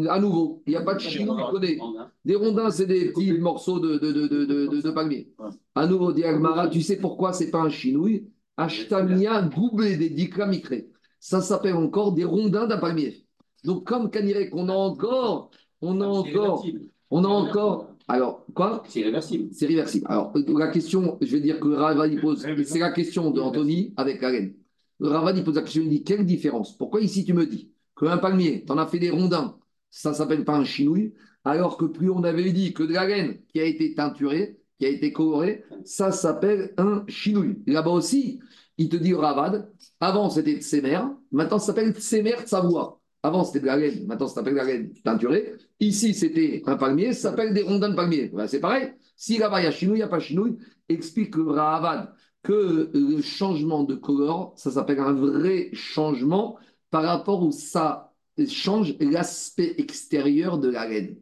à 0.09 0.19
nouveau, 0.19 0.63
il 0.65 0.71
n'y 0.71 0.75
a 0.75 0.81
pas 0.81 0.95
de 0.95 0.99
chino 1.01 1.35
connaît. 1.51 1.77
Des 2.25 2.33
rondins, 2.33 2.71
c'est 2.71 2.87
des 2.87 3.11
petits 3.11 3.33
morceaux 3.33 3.79
de, 3.79 3.99
de, 3.99 4.11
de, 4.11 4.45
de, 4.45 4.81
de 4.81 4.89
palmier. 4.89 5.35
À 5.75 5.85
nouveau, 5.85 6.11
Diagmara, 6.11 6.67
tu 6.67 6.81
sais 6.81 6.97
pourquoi 6.97 7.31
c'est 7.31 7.51
pas 7.51 7.61
un 7.61 7.69
chinouille? 7.69 8.27
Ashtamia 8.57 9.43
Goubé 9.43 9.97
des 9.97 10.09
Dikla 10.09 10.47
Mikre. 10.47 10.73
Ça 11.19 11.41
s'appelle 11.41 11.75
encore 11.75 12.13
des 12.13 12.25
rondins 12.25 12.65
d'un 12.65 12.79
palmier. 12.79 13.23
Donc, 13.63 13.85
comme 13.85 14.09
Kanirek, 14.09 14.49
on 14.55 14.67
a 14.67 14.73
encore, 14.73 15.51
on 15.79 16.01
a 16.01 16.07
encore, 16.07 16.65
on 17.11 17.23
a 17.23 17.27
encore 17.27 17.90
alors, 18.11 18.45
quoi? 18.53 18.83
C'est 18.89 19.03
réversible. 19.03 19.49
C'est 19.53 19.67
réversible. 19.67 20.05
Alors, 20.09 20.33
la 20.35 20.67
question, 20.67 21.17
je 21.21 21.31
vais 21.31 21.39
dire 21.39 21.59
que 21.59 21.69
Ravad, 21.69 22.19
pose, 22.19 22.45
c'est 22.65 22.79
la 22.79 22.91
question 22.91 23.31
d'Anthony 23.31 23.93
avec 23.95 24.19
Karen. 24.19 24.53
Ravad, 24.99 25.37
il 25.37 25.43
pose 25.45 25.55
la 25.55 25.61
question, 25.61 25.81
il 25.83 25.89
dit, 25.89 26.03
quelle 26.03 26.25
différence? 26.25 26.77
Pourquoi 26.77 26.99
ici 26.99 27.23
tu 27.23 27.33
me 27.33 27.45
dis 27.45 27.71
qu'un 27.97 28.17
palmier, 28.17 28.65
tu 28.65 28.71
en 28.71 28.77
as 28.77 28.87
fait 28.87 28.99
des 28.99 29.09
rondins, 29.09 29.57
ça 29.89 30.13
s'appelle 30.13 30.43
pas 30.43 30.57
un 30.57 30.65
chinouille, 30.65 31.13
alors 31.45 31.77
que 31.77 31.85
plus 31.85 32.09
on 32.09 32.23
avait 32.23 32.51
dit 32.51 32.73
que 32.73 32.83
de 32.83 32.93
la 32.93 33.07
laine 33.07 33.39
qui 33.47 33.61
a 33.61 33.63
été 33.63 33.95
teinturée, 33.95 34.59
qui 34.77 34.85
a 34.85 34.89
été 34.89 35.13
colorée, 35.13 35.63
ça 35.85 36.11
s'appelle 36.11 36.73
un 36.77 37.05
chinouille. 37.07 37.63
Là-bas 37.65 37.91
aussi, 37.91 38.39
il 38.77 38.89
te 38.89 38.97
dit 38.97 39.13
Ravad, 39.13 39.71
avant 40.01 40.29
c'était 40.29 40.57
Tsemer, 40.59 41.01
maintenant 41.31 41.59
ça 41.59 41.67
s'appelle 41.67 41.93
Tsemer 41.93 42.35
Savoie. 42.45 43.01
Avant, 43.23 43.43
c'était 43.43 43.59
de 43.59 43.67
la 43.67 43.77
laine, 43.77 44.07
maintenant, 44.07 44.27
ça 44.27 44.35
s'appelle 44.35 44.53
de 44.53 44.57
la 44.57 44.63
laine 44.65 44.93
teinturée. 45.03 45.53
Ici, 45.81 46.13
c'était 46.13 46.61
un 46.67 46.77
palmier, 46.77 47.11
ça 47.11 47.31
s'appelle 47.31 47.53
des 47.53 47.63
rondins 47.63 47.89
de 47.89 47.95
palmier. 47.95 48.31
c'est 48.47 48.59
pareil. 48.59 48.93
Si 49.15 49.39
là-bas, 49.39 49.61
il 49.61 49.63
y 49.63 49.67
a 49.67 49.71
chinouille, 49.71 49.97
il 49.97 50.01
n'y 50.01 50.03
a 50.03 50.07
pas 50.07 50.19
chinouille, 50.19 50.57
explique 50.87 51.35
Rahavad 51.35 52.13
que 52.43 52.91
le 52.93 53.21
changement 53.21 53.83
de 53.83 53.95
couleur, 53.95 54.53
ça 54.55 54.69
s'appelle 54.69 54.99
un 54.99 55.13
vrai 55.13 55.69
changement 55.73 56.57
par 56.91 57.03
rapport 57.03 57.43
où 57.43 57.51
ça 57.51 58.13
change 58.47 58.95
l'aspect 58.99 59.73
extérieur 59.79 60.59
de 60.59 60.69
la 60.69 60.87
laine. 60.87 61.17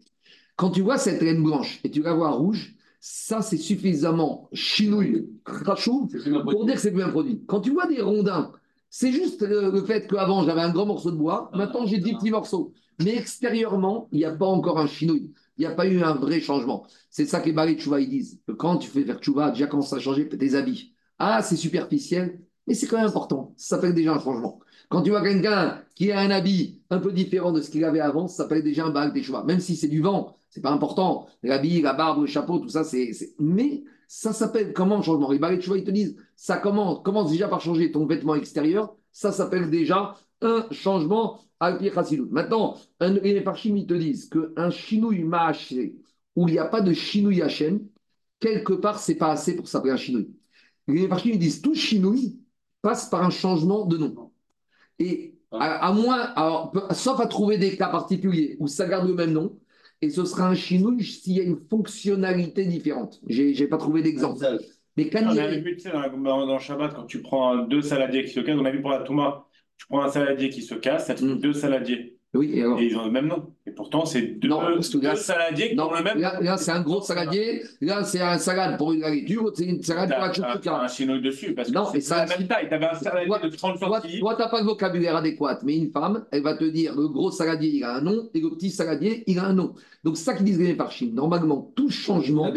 Quand 0.58 0.72
tu 0.72 0.82
vois 0.82 0.98
cette 0.98 1.22
laine 1.22 1.42
blanche 1.42 1.80
et 1.86 1.90
tu 1.90 2.02
la 2.02 2.14
vois 2.14 2.32
rouge, 2.32 2.76
ça, 3.00 3.42
c'est 3.42 3.58
suffisamment 3.58 4.50
chinouille, 4.52 5.30
crachou, 5.46 6.10
pour 6.52 6.66
dire 6.66 6.76
que 6.76 6.82
c'est 6.82 6.92
bien 6.92 7.08
produit. 7.08 7.44
Quand 7.48 7.62
tu 7.62 7.72
vois 7.72 7.88
des 7.88 8.02
rondins, 8.02 8.52
c'est 8.90 9.14
juste 9.14 9.42
le, 9.42 9.82
fait 9.84 10.06
qu'avant, 10.08 10.44
j'avais 10.44 10.62
un 10.62 10.72
grand 10.72 10.86
morceau 10.86 11.12
de 11.12 11.16
bois, 11.16 11.50
maintenant, 11.54 11.86
j'ai 11.86 12.00
10 12.00 12.16
petits 12.16 12.32
morceaux. 12.32 12.74
Mais 13.00 13.16
extérieurement, 13.16 14.10
il 14.12 14.20
n'y 14.20 14.26
a 14.26 14.32
pas 14.32 14.46
encore 14.46 14.80
un 14.80 14.88
chinouille. 14.88 15.32
Il 15.58 15.62
n'y 15.62 15.66
a 15.66 15.72
pas 15.72 15.88
eu 15.88 16.02
un 16.02 16.14
vrai 16.14 16.40
changement. 16.40 16.86
C'est 17.10 17.26
ça 17.26 17.40
que 17.40 17.48
les 17.48 17.54
balais 17.54 17.76
de 17.76 17.80
Chouva, 17.80 18.00
ils 18.00 18.10
disent. 18.10 18.40
Que 18.48 18.54
quand 18.54 18.78
tu 18.78 18.90
fais 18.90 19.04
faire 19.04 19.22
Chouva, 19.22 19.52
déjà 19.52 19.68
commence 19.68 19.94
à 19.94 20.00
changer 20.00 20.28
tes 20.28 20.56
habits. 20.56 20.94
Ah, 21.18 21.42
c'est 21.42 21.58
superficiel, 21.58 22.40
mais 22.68 22.74
c'est 22.74 22.88
quand 22.88 22.98
même 22.98 23.08
important. 23.08 23.54
Ça 23.58 23.76
s'appelle 23.76 23.94
déjà 23.94 24.14
un 24.14 24.20
changement. 24.20 24.60
Quand 24.90 25.02
tu 25.02 25.12
vois 25.12 25.22
quelqu'un 25.22 25.82
qui 25.96 26.12
a 26.12 26.20
un 26.20 26.32
habit 26.32 26.82
un 26.90 27.00
peu 27.00 27.12
différent 27.12 27.52
de 27.52 27.62
ce 27.62 27.70
qu'il 27.70 27.84
avait 27.84 28.00
avant, 28.00 28.28
ça 28.28 28.44
s'appelle 28.44 28.64
déjà 28.64 28.86
un 28.86 28.90
bac 28.90 29.14
des 29.14 29.22
Chouva. 29.22 29.44
Même 29.44 29.60
si 29.60 29.76
c'est 29.76 29.88
du 29.88 30.02
vent, 30.02 30.38
c'est 30.50 30.62
pas 30.62 30.72
important. 30.72 31.28
L'habit, 31.44 31.82
la 31.82 31.94
barbe, 31.94 32.22
le 32.22 32.28
chapeau, 32.28 32.60
tout 32.60 32.70
ça, 32.70 32.84
c'est. 32.84 33.12
Mais 33.38 33.84
ça 34.08 34.34
s'appelle 34.34 34.74
comment 34.74 34.98
le 34.98 35.04
changement 35.04 35.32
Les 35.32 35.40
balais 35.40 35.58
de 35.58 35.62
Chouva, 35.62 35.78
ils 35.78 35.84
te 35.84 35.92
disent, 35.92 36.16
ça 36.36 36.58
commence 36.58 37.32
déjà 37.32 37.48
par 37.48 37.62
changer 37.62 37.92
ton 37.92 38.06
vêtement 38.06 38.36
extérieur. 38.36 38.96
Ça 39.12 39.32
s'appelle 39.32 39.70
déjà 39.70 40.16
un 40.42 40.68
changement 40.72 41.42
à 41.60 41.78
Maintenant, 42.30 42.78
les 43.02 43.42
parchim, 43.42 43.76
ils 43.76 43.86
te 43.86 43.94
disent 43.94 44.30
qu'un 44.30 44.70
chinouille 44.70 45.24
mâché 45.24 45.96
où 46.36 46.48
il 46.48 46.54
n'y 46.54 46.60
a 46.60 46.66
pas 46.66 46.82
de 46.82 46.94
chinouille 46.94 47.42
Hachem, 47.42 47.82
quelque 48.40 48.74
part, 48.74 49.00
c'est 49.00 49.16
pas 49.16 49.32
assez 49.32 49.56
pour 49.56 49.68
s'appeler 49.68 49.92
un 49.92 49.98
chinouille. 49.98 50.32
Les 50.88 51.08
parchim, 51.08 51.32
ils 51.34 51.40
disent 51.40 51.62
tout 51.62 51.76
chinouille 51.76 52.40
passe 52.82 53.10
par 53.10 53.24
un 53.24 53.30
changement 53.30 53.86
de 53.86 53.98
nom. 53.98 54.32
Et 55.00 55.36
à, 55.52 55.92
moins, 55.92 56.20
alors, 56.36 56.72
sauf 56.92 57.20
à 57.20 57.28
trouver 57.28 57.58
des 57.58 57.76
cas 57.76 57.90
particuliers 57.90 58.56
où 58.60 58.68
ça 58.68 58.88
garde 58.88 59.08
le 59.08 59.16
même 59.16 59.34
nom, 59.34 59.60
et 60.02 60.10
ce 60.10 60.24
sera 60.24 60.48
un 60.48 60.56
chinouille 60.56 61.04
s'il 61.04 61.34
y 61.34 61.42
a 61.42 61.44
une 61.44 61.60
fonctionnalité 61.70 62.66
différente. 62.66 63.20
Je 63.28 63.44
n'ai 63.44 63.68
pas 63.68 63.78
trouvé 63.78 64.02
d'exemple. 64.02 64.46
Mais 64.96 65.10
quand 65.10 65.24
on 65.24 65.38
avait 65.38 65.60
vu 65.60 65.78
dans, 65.84 66.48
dans 66.48 66.60
Shabbat, 66.60 66.94
quand 66.94 67.06
tu 67.06 67.22
prends 67.22 67.58
deux 67.58 67.82
saladiers 67.82 68.24
qui 68.24 68.32
se 68.32 68.40
cassent, 68.40 68.58
on 68.58 68.66
a 68.66 68.72
vu 68.72 68.82
pour 68.82 68.92
la 68.92 69.00
Touma, 69.00 69.49
tu 69.80 69.88
prends 69.88 70.04
un 70.04 70.10
saladier 70.10 70.50
qui 70.50 70.62
se 70.62 70.76
casse, 70.76 71.08
ça 71.08 71.16
te 71.16 71.22
fait 71.22 71.26
mm. 71.26 71.40
deux 71.40 71.54
saladiers. 71.54 72.20
Oui, 72.36 72.52
et, 72.54 72.60
ils 72.60 72.96
ont 72.96 73.06
le 73.06 73.12
même 73.12 73.26
nom. 73.26 73.56
Et 73.66 73.72
pourtant, 73.72 74.06
c'est 74.06 74.22
deux, 74.22 74.50
saladiers 75.16 75.74
qui 75.74 75.80
ont 75.80 75.92
le 75.92 76.04
même 76.04 76.20
nom. 76.20 76.30
Là, 76.42 76.58
c'est 76.58 76.70
un 76.70 76.82
gros 76.82 77.02
saladier. 77.02 77.64
Là, 77.82 78.04
c'est 78.04 78.22
un 78.22 78.38
salade 78.38 78.78
pour 78.78 78.94
une 78.94 79.00
garniture. 79.00 79.52
C'est 79.56 79.66
une 79.66 79.82
salade 79.82 80.12
pour 80.12 80.20
la 80.20 80.32
chouchouka. 80.32 80.82
un 80.82 80.88
chinois 80.88 81.18
dessus. 81.18 81.56
Parce 81.56 81.72
non, 81.72 81.86
que 81.92 82.00
c'est 82.00 82.16
la 82.16 82.28
même 82.28 82.48
taille. 82.48 82.68
Tu 82.68 82.76
avais 82.76 82.86
un 82.86 82.94
saladier 82.94 83.50
de 83.50 83.56
30 83.56 83.80
centilitres. 83.80 84.20
Toi, 84.20 84.36
tu 84.36 84.42
n'as 84.42 84.48
pas 84.48 84.60
le 84.60 84.66
vocabulaire 84.66 85.16
adéquat. 85.16 85.60
Mais 85.64 85.76
une 85.76 85.90
femme, 85.90 86.26
elle 86.32 86.44
va 86.44 86.54
te 86.54 86.66
dire 86.66 86.96
le 86.96 87.08
gros 87.08 87.32
saladier, 87.32 87.72
il 87.74 87.84
a 87.84 87.96
un 87.96 88.02
nom. 88.02 88.30
Et 88.36 88.42
le 88.42 88.50
petit 88.52 88.70
saladier, 88.70 89.24
il 89.26 89.40
a 89.40 89.46
un 89.46 89.54
nom. 89.54 89.74
Donc, 90.04 90.16
ça 90.16 90.36
qu'ils 90.36 90.46
disent 90.46 90.60
les 90.60 90.78
Chine. 90.92 91.16
Normalement, 91.16 91.72
tout 91.76 91.90
changement, 91.90 92.52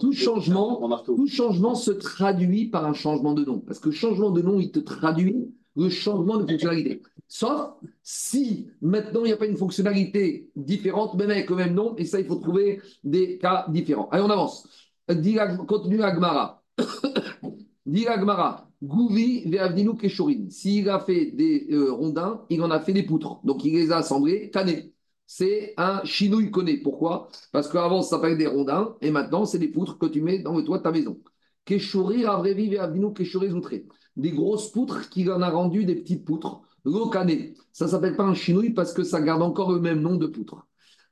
tout 0.00 0.12
changement, 0.12 0.98
tout 1.04 1.26
changement 1.26 1.74
se 1.74 1.90
traduit 1.90 2.68
par 2.68 2.86
un 2.86 2.94
changement 2.94 3.34
de 3.34 3.44
nom. 3.44 3.58
Parce 3.58 3.80
que 3.80 3.90
changement 3.90 4.30
de 4.30 4.40
nom, 4.40 4.60
il 4.60 4.70
te 4.70 4.78
traduit 4.78 5.52
le 5.76 5.88
changement 5.88 6.38
de 6.38 6.46
fonctionnalité. 6.46 7.02
Sauf 7.28 7.74
si 8.02 8.68
maintenant 8.82 9.20
il 9.20 9.28
n'y 9.28 9.32
a 9.32 9.36
pas 9.36 9.46
une 9.46 9.56
fonctionnalité 9.56 10.50
différente, 10.56 11.14
même 11.14 11.30
avec 11.30 11.48
le 11.48 11.56
même 11.56 11.74
nom, 11.74 11.94
et 11.96 12.04
ça, 12.04 12.18
il 12.18 12.26
faut 12.26 12.36
trouver 12.36 12.80
des 13.04 13.38
cas 13.38 13.66
différents. 13.68 14.08
Allez, 14.10 14.24
on 14.24 14.30
avance. 14.30 14.68
Continue 15.06 16.02
Agmara. 16.02 16.62
Dit 17.86 18.06
Agmara, 18.06 18.68
Gouvi 18.82 19.48
ve'avdinu 19.48 19.96
keshorin. 19.96 20.48
S'il 20.50 20.88
a 20.88 21.00
fait 21.00 21.32
des 21.32 21.68
euh, 21.70 21.92
rondins, 21.92 22.44
il 22.50 22.62
en 22.62 22.70
a 22.70 22.80
fait 22.80 22.92
des 22.92 23.02
poutres. 23.02 23.40
Donc 23.44 23.64
il 23.64 23.74
les 23.74 23.92
a 23.92 23.98
assemblés, 23.98 24.50
tanés. 24.50 24.92
C'est 25.26 25.74
un 25.76 26.02
chinouille 26.04 26.50
connaît. 26.50 26.78
Pourquoi? 26.78 27.28
Parce 27.52 27.68
qu'avant, 27.68 28.02
ça 28.02 28.16
s'appelait 28.16 28.36
des 28.36 28.46
rondins, 28.46 28.96
et 29.00 29.10
maintenant, 29.10 29.44
c'est 29.44 29.58
des 29.58 29.68
poutres 29.68 29.98
que 29.98 30.06
tu 30.06 30.22
mets 30.22 30.40
dans 30.40 30.56
le 30.56 30.64
toit 30.64 30.78
de 30.78 30.82
ta 30.82 30.90
maison. 30.90 31.20
Keshorir 31.64 32.30
avrevi 32.30 32.68
ve'avdinu 32.68 33.12
keshorir 33.12 33.50
zoutré 33.50 33.86
des 34.20 34.32
grosses 34.32 34.70
poutres 34.70 35.08
qu'il 35.08 35.30
en 35.30 35.42
a 35.42 35.50
rendu 35.50 35.84
des 35.84 35.96
petites 35.96 36.24
poutres. 36.24 36.60
Lokane, 36.84 37.54
ça 37.72 37.86
ne 37.86 37.90
s'appelle 37.90 38.16
pas 38.16 38.24
un 38.24 38.34
chinouille 38.34 38.70
parce 38.70 38.92
que 38.92 39.02
ça 39.02 39.20
garde 39.20 39.42
encore 39.42 39.72
le 39.72 39.80
même 39.80 40.00
nom 40.00 40.16
de 40.16 40.26
poutre. 40.26 40.66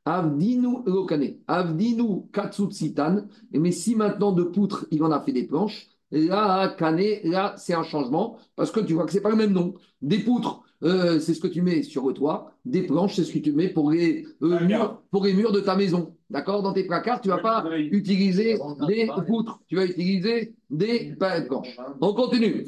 Avdinu 0.05 0.79
lokane, 0.87 1.37
avdinu 1.47 2.23
katsutsitan, 2.33 3.27
mais 3.53 3.73
si 3.73 3.95
maintenant 3.95 4.33
de 4.33 4.43
poutres 4.43 4.87
il 4.91 5.03
en 5.03 5.11
a 5.11 5.21
fait 5.21 5.33
des 5.33 5.47
planches, 5.47 5.87
là, 6.11 6.69
kane, 6.79 7.03
là 7.25 7.55
c'est 7.59 7.75
un 7.75 7.83
changement 7.83 8.39
parce 8.57 8.71
que 8.71 8.81
tu 8.81 8.95
vois 8.95 9.05
que 9.05 9.13
c'est 9.13 9.21
pas 9.21 9.31
le 9.31 9.37
même 9.37 9.53
nom. 9.53 9.75
Des 10.01 10.21
poutres, 10.21 10.63
euh, 10.83 11.19
c'est 11.21 11.35
ce 11.35 11.41
que 11.41 11.49
tu 11.49 11.61
mets 11.61 11.83
sur 11.83 12.07
le 12.07 12.15
toit. 12.15 12.53
Des 12.65 12.83
planches, 12.85 13.17
c'est 13.17 13.25
ce 13.25 13.33
que 13.33 13.39
tu 13.39 13.53
mets 13.53 13.69
pour 13.69 13.91
les, 13.91 14.25
euh, 14.43 14.61
murs, 14.65 15.03
pour 15.11 15.25
les 15.25 15.35
murs 15.35 15.53
de 15.53 15.61
ta 15.61 15.77
maison. 15.77 16.15
D'accord? 16.31 16.63
Dans 16.63 16.73
tes 16.73 16.85
placards, 16.85 17.21
tu 17.21 17.29
ne 17.29 17.35
vas 17.35 17.41
pas 17.41 17.65
utiliser 17.77 18.59
des 18.87 19.11
poutres, 19.27 19.61
tu 19.67 19.77
vas 19.77 19.85
utiliser 19.85 20.55
des 20.71 21.15
planches. 21.49 21.77
On 22.01 22.15
continue. 22.15 22.65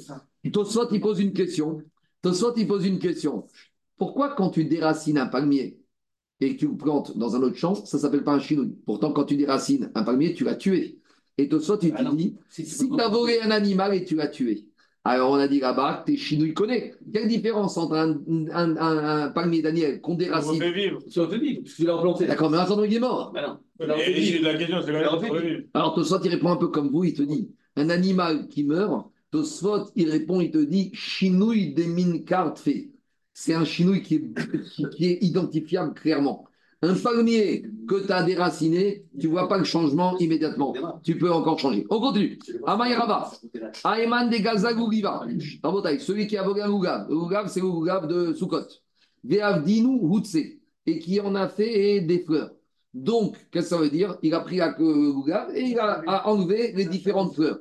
Tosot, 0.49 0.89
il 0.93 1.01
pose 1.01 1.21
une 1.21 1.33
question. 1.33 1.83
Il 2.25 2.67
pose 2.67 2.87
une 2.87 2.99
question. 2.99 3.47
Pourquoi, 3.99 4.35
quand 4.35 4.51
tu 4.51 4.65
déracines 4.65 5.19
un 5.19 5.27
palmier 5.27 5.79
et 6.41 6.55
que 6.55 6.61
tu 6.61 6.69
le 6.69 6.77
plantes 6.77 7.17
dans 7.19 7.37
un 7.37 7.43
autre 7.43 7.57
champ, 7.57 7.75
ça 7.75 7.99
ne 7.99 8.03
s'appelle 8.03 8.25
pas 8.25 8.33
un 8.33 8.41
chinouille 8.41 8.77
Pourtant, 8.87 9.13
quand 9.13 9.25
tu 9.25 9.37
déracines 9.37 9.91
un 9.95 10.03
palmier, 10.03 10.33
tu 10.33 10.45
l'as 10.45 10.55
tué. 10.55 10.99
Et 11.37 11.49
Tosot, 11.49 11.79
il 11.83 11.93
te 11.93 11.97
ah 11.99 12.15
dit 12.15 12.37
si 12.49 12.65
tu 12.65 13.01
as 13.01 13.09
volé 13.09 13.41
un 13.41 13.51
animal 13.51 13.95
et 13.95 14.05
tu 14.05 14.15
l'as 14.15 14.29
tué, 14.29 14.67
alors 15.05 15.31
on 15.31 15.37
a 15.37 15.49
dit 15.49 15.61
là-bas, 15.61 16.03
t'es 16.05 16.17
chinouille 16.17 16.53
connaît. 16.53 16.95
Quelle 17.13 17.27
différence 17.27 17.79
entre 17.79 17.97
un, 17.97 19.31
palmier 19.31 19.63
Daniel 19.63 20.01
qu'on 20.03 20.15
déracine? 20.15 20.59
Ça 20.59 20.65
fait 20.65 20.73
vivre. 20.73 21.01
Ça 21.09 21.27
fait 21.27 21.39
vivre, 21.39 21.61
parce 21.63 21.75
que 21.75 21.77
tu 21.77 21.87
l'as 21.87 21.95
implanté. 21.95 22.27
D'accord, 22.27 22.51
mais 22.51 22.59
attends, 22.59 22.83
il 22.85 22.95
est 22.95 22.99
mort. 22.99 23.33
Bah 23.33 23.59
non. 23.79 23.97
Et, 23.97 24.39
la 24.41 24.55
question, 24.55 24.83
c'est. 24.85 25.69
Alors 25.73 25.95
Tosfot, 25.95 26.21
il 26.23 26.31
répond 26.31 26.51
un 26.51 26.57
peu 26.57 26.69
comme 26.69 26.91
vous, 26.91 27.05
il 27.05 27.15
te 27.15 27.23
dit 27.23 27.51
un 27.77 27.89
animal 27.89 28.47
qui 28.49 28.65
meurt, 28.65 29.10
Tosfot, 29.31 29.91
il 29.97 30.11
répond, 30.11 30.41
il 30.41 30.51
te 30.51 30.59
dit 30.59 30.91
chinouille 30.95 31.75
des 31.75 31.87
mines 31.87 32.25
fait. 32.57 32.91
C'est 33.33 33.55
un 33.55 33.65
chinouille 33.65 34.03
qui 34.03 34.17
est 35.01 35.19
identifiable 35.23 35.95
clairement. 35.95 36.47
Un 36.83 36.95
palmier 36.95 37.67
que 37.87 38.07
tu 38.07 38.11
as 38.11 38.23
déraciné, 38.23 39.05
tu 39.21 39.27
vois 39.27 39.49
pas 39.49 39.59
le 39.59 39.65
changement 39.65 40.17
immédiatement. 40.19 40.75
Tu 41.03 41.19
peux 41.19 41.31
encore 41.31 41.59
changer. 41.59 41.87
On 41.91 42.01
continue. 42.01 42.39
Amayaraba. 42.67 43.31
Aeman 43.85 44.31
de 44.31 44.39
Gazagougiva. 44.39 45.27
Celui 45.99 46.27
qui 46.27 46.39
a 46.39 46.43
volé 46.43 46.63
un 46.63 46.71
Ougav. 46.71 47.07
Le 47.11 47.17
Ougav, 47.17 47.49
c'est 47.49 47.61
le 47.61 47.67
Ougav 47.67 48.07
de 48.09 48.33
Soukot. 48.33 48.67
Hutse. 49.25 50.37
Et 50.87 50.99
qui 50.99 51.21
en 51.21 51.35
a 51.35 51.49
fait 51.49 52.01
des 52.01 52.21
fleurs. 52.21 52.53
Donc, 52.95 53.37
qu'est-ce 53.51 53.71
que 53.71 53.77
ça 53.77 53.83
veut 53.83 53.91
dire? 53.91 54.17
Il 54.23 54.33
a 54.33 54.41
pris 54.41 54.57
la 54.57 54.75
Ougav 54.81 55.55
et 55.55 55.63
il 55.63 55.79
a, 55.79 56.27
enlevé 56.27 56.73
les 56.73 56.87
différentes 56.87 57.35
fleurs. 57.35 57.61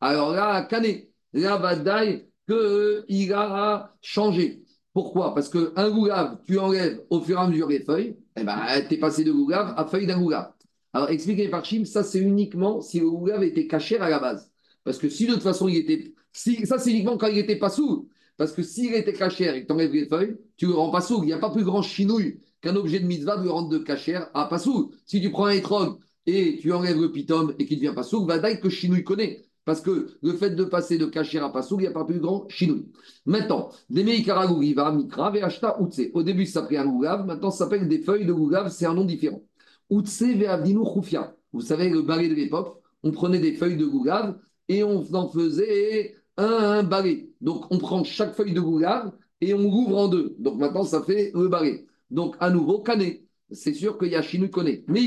Alors 0.00 0.30
là, 0.30 0.62
Kané, 0.62 1.09
là, 1.32 1.56
Vadaï, 1.56 2.26
qu'il 2.48 3.32
a 3.32 3.94
changé. 4.02 4.62
Pourquoi? 4.92 5.34
Parce 5.34 5.48
qu'un 5.48 5.90
gougave, 5.90 6.38
tu 6.46 6.58
enlèves 6.58 7.04
au 7.10 7.20
fur 7.20 7.38
et 7.38 7.42
à 7.42 7.46
mesure 7.46 7.68
les 7.68 7.80
feuilles, 7.80 8.16
eh 8.36 8.42
ben, 8.42 8.60
tu 8.88 8.94
es 8.94 8.98
passé 8.98 9.22
de 9.24 9.30
gougave 9.32 9.72
à 9.76 9.84
feuille 9.86 10.06
d'un 10.06 10.18
gougave. 10.20 10.52
Alors, 10.92 11.10
expliquez 11.10 11.48
par 11.48 11.64
Chim, 11.64 11.84
ça 11.84 12.02
c'est 12.02 12.18
uniquement 12.18 12.80
si 12.80 12.98
le 12.98 13.08
gougave 13.08 13.44
était 13.44 13.66
caché 13.66 13.98
à 13.98 14.08
la 14.08 14.18
base. 14.18 14.50
Parce 14.82 14.98
que 14.98 15.08
si 15.08 15.26
de 15.26 15.34
toute 15.34 15.42
façon 15.42 15.68
il 15.68 15.76
était. 15.76 16.12
Si, 16.32 16.66
ça 16.66 16.78
c'est 16.78 16.90
uniquement 16.90 17.16
quand 17.16 17.28
il 17.28 17.36
n'était 17.36 17.56
pas 17.58 17.70
sourd. 17.70 18.06
Parce 18.36 18.52
que 18.52 18.62
s'il 18.62 18.94
était 18.94 19.12
caché 19.12 19.44
et 19.54 19.62
que 19.62 19.66
tu 19.66 19.72
enlèves 19.72 19.92
les 19.92 20.06
feuilles, 20.06 20.36
tu 20.56 20.66
ne 20.66 20.70
le 20.72 20.78
rends 20.78 20.90
pas 20.90 21.02
sourd. 21.02 21.22
Il 21.22 21.26
n'y 21.26 21.32
a 21.32 21.38
pas 21.38 21.50
plus 21.50 21.64
grand 21.64 21.82
chinouille 21.82 22.40
qu'un 22.60 22.74
objet 22.74 22.98
de 22.98 23.06
mitzvah 23.06 23.36
de 23.36 23.48
rendre 23.48 23.68
de 23.68 23.78
cachère 23.78 24.30
à 24.34 24.46
pas 24.46 24.58
sourd. 24.58 24.90
Si 25.06 25.20
tu 25.20 25.30
prends 25.30 25.46
un 25.46 25.52
étrog 25.52 25.98
et 26.26 26.58
tu 26.60 26.72
enlèves 26.72 27.00
le 27.00 27.12
pitom 27.12 27.54
et 27.58 27.66
qu'il 27.66 27.78
devient 27.78 27.94
pas 27.94 28.02
sourd, 28.02 28.26
va 28.26 28.38
que 28.56 28.68
chinouille 28.68 29.04
connaît. 29.04 29.44
Parce 29.64 29.80
que 29.80 30.08
le 30.22 30.32
fait 30.32 30.50
de 30.50 30.64
passer 30.64 30.98
de 30.98 31.06
Kacher 31.06 31.40
à 31.40 31.50
Passoug, 31.50 31.80
il 31.80 31.82
n'y 31.82 31.88
a 31.88 31.92
pas 31.92 32.04
plus 32.04 32.18
grand 32.18 32.48
chinouille. 32.48 32.88
Maintenant, 33.26 33.70
va 33.88 34.92
Mikra, 34.92 35.30
Veachta, 35.30 35.76
Utse. 35.80 36.10
Au 36.14 36.22
début, 36.22 36.46
ça 36.46 36.60
s'appelait 36.60 36.78
un 36.78 36.86
Gougav, 36.86 37.26
maintenant 37.26 37.50
ça 37.50 37.64
s'appelle 37.64 37.86
des 37.88 38.00
feuilles 38.00 38.26
de 38.26 38.32
Gougav, 38.32 38.70
c'est 38.70 38.86
un 38.86 38.94
nom 38.94 39.04
différent. 39.04 39.42
Utse, 39.90 40.22
Veavdinu, 40.22 40.80
Khoufia. 40.84 41.34
Vous 41.52 41.60
savez, 41.60 41.90
le 41.90 42.02
balai 42.02 42.28
de 42.28 42.34
l'époque, 42.34 42.80
on 43.02 43.10
prenait 43.10 43.38
des 43.38 43.54
feuilles 43.54 43.76
de 43.76 43.86
Gougav 43.86 44.38
et 44.68 44.82
on 44.84 45.04
en 45.14 45.28
faisait 45.28 46.16
un, 46.36 46.80
un. 46.80 47.04
Donc, 47.40 47.66
on 47.70 47.78
prend 47.78 48.02
chaque 48.04 48.34
feuille 48.34 48.54
de 48.54 48.60
Gougav 48.60 49.12
et 49.40 49.54
on 49.54 49.62
l'ouvre 49.62 49.98
en 49.98 50.08
deux. 50.08 50.36
Donc, 50.38 50.58
maintenant, 50.58 50.84
ça 50.84 51.02
fait 51.02 51.32
le 51.34 51.48
balai. 51.48 51.86
Donc, 52.10 52.36
à 52.40 52.50
nouveau, 52.50 52.80
cané 52.80 53.26
c'est 53.52 53.74
sûr 53.74 53.98
qu'il 53.98 54.08
y 54.08 54.16
a 54.16 54.22
Chinu 54.22 54.50
connaît. 54.50 54.84
Mais 54.88 55.02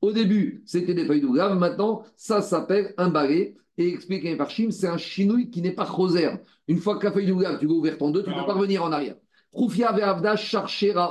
au 0.00 0.12
début, 0.12 0.62
c'était 0.66 0.94
des 0.94 1.04
feuilles 1.04 1.20
d'ougave. 1.20 1.58
Maintenant, 1.58 2.04
ça 2.16 2.42
s'appelle 2.42 2.94
un 2.96 3.08
balai. 3.08 3.56
Et 3.78 3.88
expliqué 3.88 4.34
par 4.36 4.48
Chim, 4.48 4.70
c'est 4.70 4.86
un 4.86 4.96
chinouille 4.96 5.50
qui 5.50 5.60
n'est 5.60 5.72
pas 5.72 5.84
rosaire. 5.84 6.38
Une 6.66 6.78
fois 6.78 6.98
que 6.98 7.04
la 7.04 7.12
feuille 7.12 7.26
d'ougave, 7.26 7.58
tu 7.58 7.66
vas 7.66 7.74
ouvrir 7.74 7.98
ton 7.98 8.10
deux, 8.10 8.22
tu 8.22 8.30
ne 8.30 8.34
peux 8.34 8.46
pas 8.46 8.54
revenir 8.54 8.82
en 8.82 8.90
arrière. 8.90 9.16
Khoufia 9.52 9.92
ve'avda 9.92 10.36
charchera 10.36 11.10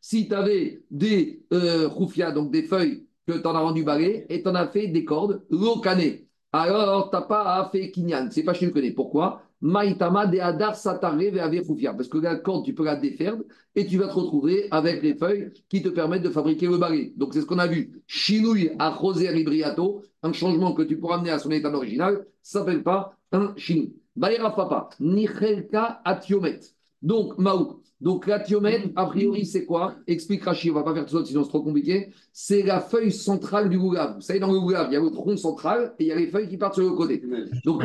Si 0.00 0.26
tu 0.26 0.34
avais 0.34 0.82
des 0.90 1.42
euh, 1.52 1.90
donc 2.32 2.50
des 2.50 2.62
feuilles 2.62 3.06
que 3.26 3.32
tu 3.32 3.46
en 3.46 3.54
as 3.54 3.60
rendu 3.60 3.82
balai 3.82 4.24
et 4.28 4.42
tu 4.42 4.48
en 4.48 4.54
as 4.54 4.68
fait 4.68 4.88
des 4.88 5.04
cordes, 5.04 5.44
locané. 5.50 6.26
Alors, 6.52 7.10
tu 7.10 7.16
n'as 7.16 7.22
pas 7.22 7.68
fait 7.70 7.90
kinyan. 7.90 8.28
C'est 8.30 8.42
pas 8.44 8.54
chez 8.54 8.66
le 8.66 8.72
connais. 8.72 8.92
Pourquoi? 8.92 9.42
Maïtama 9.60 10.26
de 10.26 10.38
Adar 10.38 10.72
Parce 10.72 12.08
que 12.08 12.18
la 12.18 12.36
corde, 12.36 12.64
tu 12.64 12.74
peux 12.74 12.84
la 12.84 12.96
défaire 12.96 13.36
et 13.74 13.86
tu 13.86 13.98
vas 13.98 14.08
te 14.08 14.14
retrouver 14.14 14.68
avec 14.70 15.02
les 15.02 15.14
feuilles 15.14 15.50
qui 15.68 15.82
te 15.82 15.88
permettent 15.88 16.22
de 16.22 16.30
fabriquer 16.30 16.66
le 16.66 16.78
balai. 16.78 17.12
Donc, 17.16 17.34
c'est 17.34 17.40
ce 17.40 17.46
qu'on 17.46 17.58
a 17.58 17.66
vu. 17.66 18.02
Chinouille 18.06 18.72
à 18.78 18.90
Roser 18.90 19.32
Libriato, 19.32 20.02
un 20.22 20.32
changement 20.32 20.72
que 20.72 20.82
tu 20.82 20.98
pourras 20.98 21.16
amener 21.16 21.30
à 21.30 21.38
son 21.38 21.50
état 21.50 21.72
original, 21.72 22.26
ça 22.42 22.60
s'appelle 22.60 22.82
pas 22.82 23.16
un 23.32 23.54
chinouille. 23.56 23.94
Baïra 24.14 24.54
Papa, 24.54 24.88
Nichelka 25.00 26.00
Atiomet. 26.04 26.60
Donc, 27.02 27.38
Maou. 27.38 27.82
Donc, 28.00 28.26
l'atiomet, 28.26 28.92
a 28.94 29.06
priori, 29.06 29.46
c'est 29.46 29.64
quoi? 29.64 29.94
Explique 30.06 30.44
Rachid, 30.44 30.70
on 30.70 30.74
ne 30.74 30.78
va 30.80 30.84
pas 30.84 30.94
faire 30.94 31.06
tout 31.06 31.18
ça, 31.18 31.24
sinon 31.24 31.44
c'est 31.44 31.48
trop 31.48 31.62
compliqué. 31.62 32.12
C'est 32.30 32.62
la 32.62 32.80
feuille 32.80 33.12
centrale 33.12 33.70
du 33.70 33.78
goulav. 33.78 34.16
Vous 34.16 34.20
savez, 34.20 34.38
dans 34.38 34.52
le 34.52 34.60
goulav, 34.60 34.88
il 34.90 34.94
y 34.94 34.96
a 34.96 35.00
le 35.00 35.10
tronc 35.10 35.36
central 35.38 35.94
et 35.98 36.04
il 36.04 36.08
y 36.08 36.12
a 36.12 36.16
les 36.16 36.26
feuilles 36.26 36.48
qui 36.48 36.58
partent 36.58 36.74
sur 36.74 36.84
le 36.84 36.90
côté. 36.90 37.22
Donc, 37.64 37.82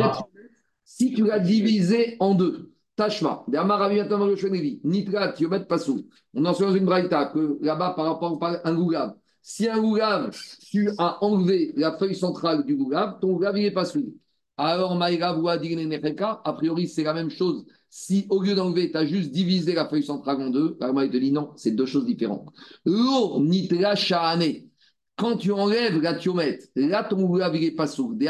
si 0.98 1.14
tu 1.14 1.26
l'as 1.26 1.40
divisé 1.40 2.18
en 2.20 2.36
deux, 2.36 2.74
Tashma, 2.98 3.46
Nitra, 3.48 5.30
Tiomet, 5.30 5.66
Passou. 5.66 6.06
On 6.34 6.46
en 6.46 6.54
sait 6.54 6.64
dans 6.64 6.76
une 6.76 6.86
braïta 6.86 7.32
que 7.34 7.58
là-bas, 7.62 7.94
par 7.96 8.06
rapport 8.06 8.38
à 8.44 8.68
un 8.68 8.76
goulav, 8.76 9.16
si 9.42 9.70
un 9.70 9.80
goulav, 9.80 10.36
tu 10.60 10.90
as 10.98 11.24
enlevé 11.24 11.74
la 11.78 11.98
feuille 11.98 12.16
centrale 12.16 12.66
du 12.66 12.76
goulav, 12.76 13.20
ton 13.22 13.34
goulav, 13.34 13.58
il 13.58 13.66
est 13.66 13.72
pas 13.72 13.86
sous. 13.86 14.14
Alors, 14.58 14.96
Maïra, 14.96 15.30
a 15.30 16.54
priori, 16.54 16.88
c'est 16.88 17.04
la 17.04 17.14
même 17.14 17.30
chose. 17.30 17.66
Si 17.90 18.28
au 18.30 18.42
lieu 18.42 18.54
d'enlever, 18.54 18.92
tu 18.92 18.98
as 18.98 19.06
juste 19.06 19.32
divisé 19.32 19.74
la 19.74 19.88
feuille 19.88 20.04
centrale 20.04 20.42
en 20.42 20.50
deux, 20.50 20.78
la 20.80 20.90
te 20.90 21.18
dit 21.18 21.32
non, 21.32 21.52
c'est 21.56 21.72
deux 21.72 21.86
choses 21.86 22.06
différentes. 22.06 22.50
L'eau, 22.86 23.40
nitra, 23.40 23.96
shahane. 23.96 24.68
Quand 25.16 25.38
tu 25.38 25.52
enlèves 25.52 26.02
la 26.02 26.16
tiomètre, 26.16 26.66
là, 26.76 27.04
ton 27.06 27.24
goulav, 27.24 27.56
il 27.56 27.64
est 27.64 27.72
pas 27.72 27.88
sous. 27.88 28.14
Des 28.14 28.30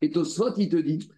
Et 0.00 0.10
Tosfot, 0.10 0.54
il 0.56 0.68
te 0.68 0.76
dit, 0.76 1.08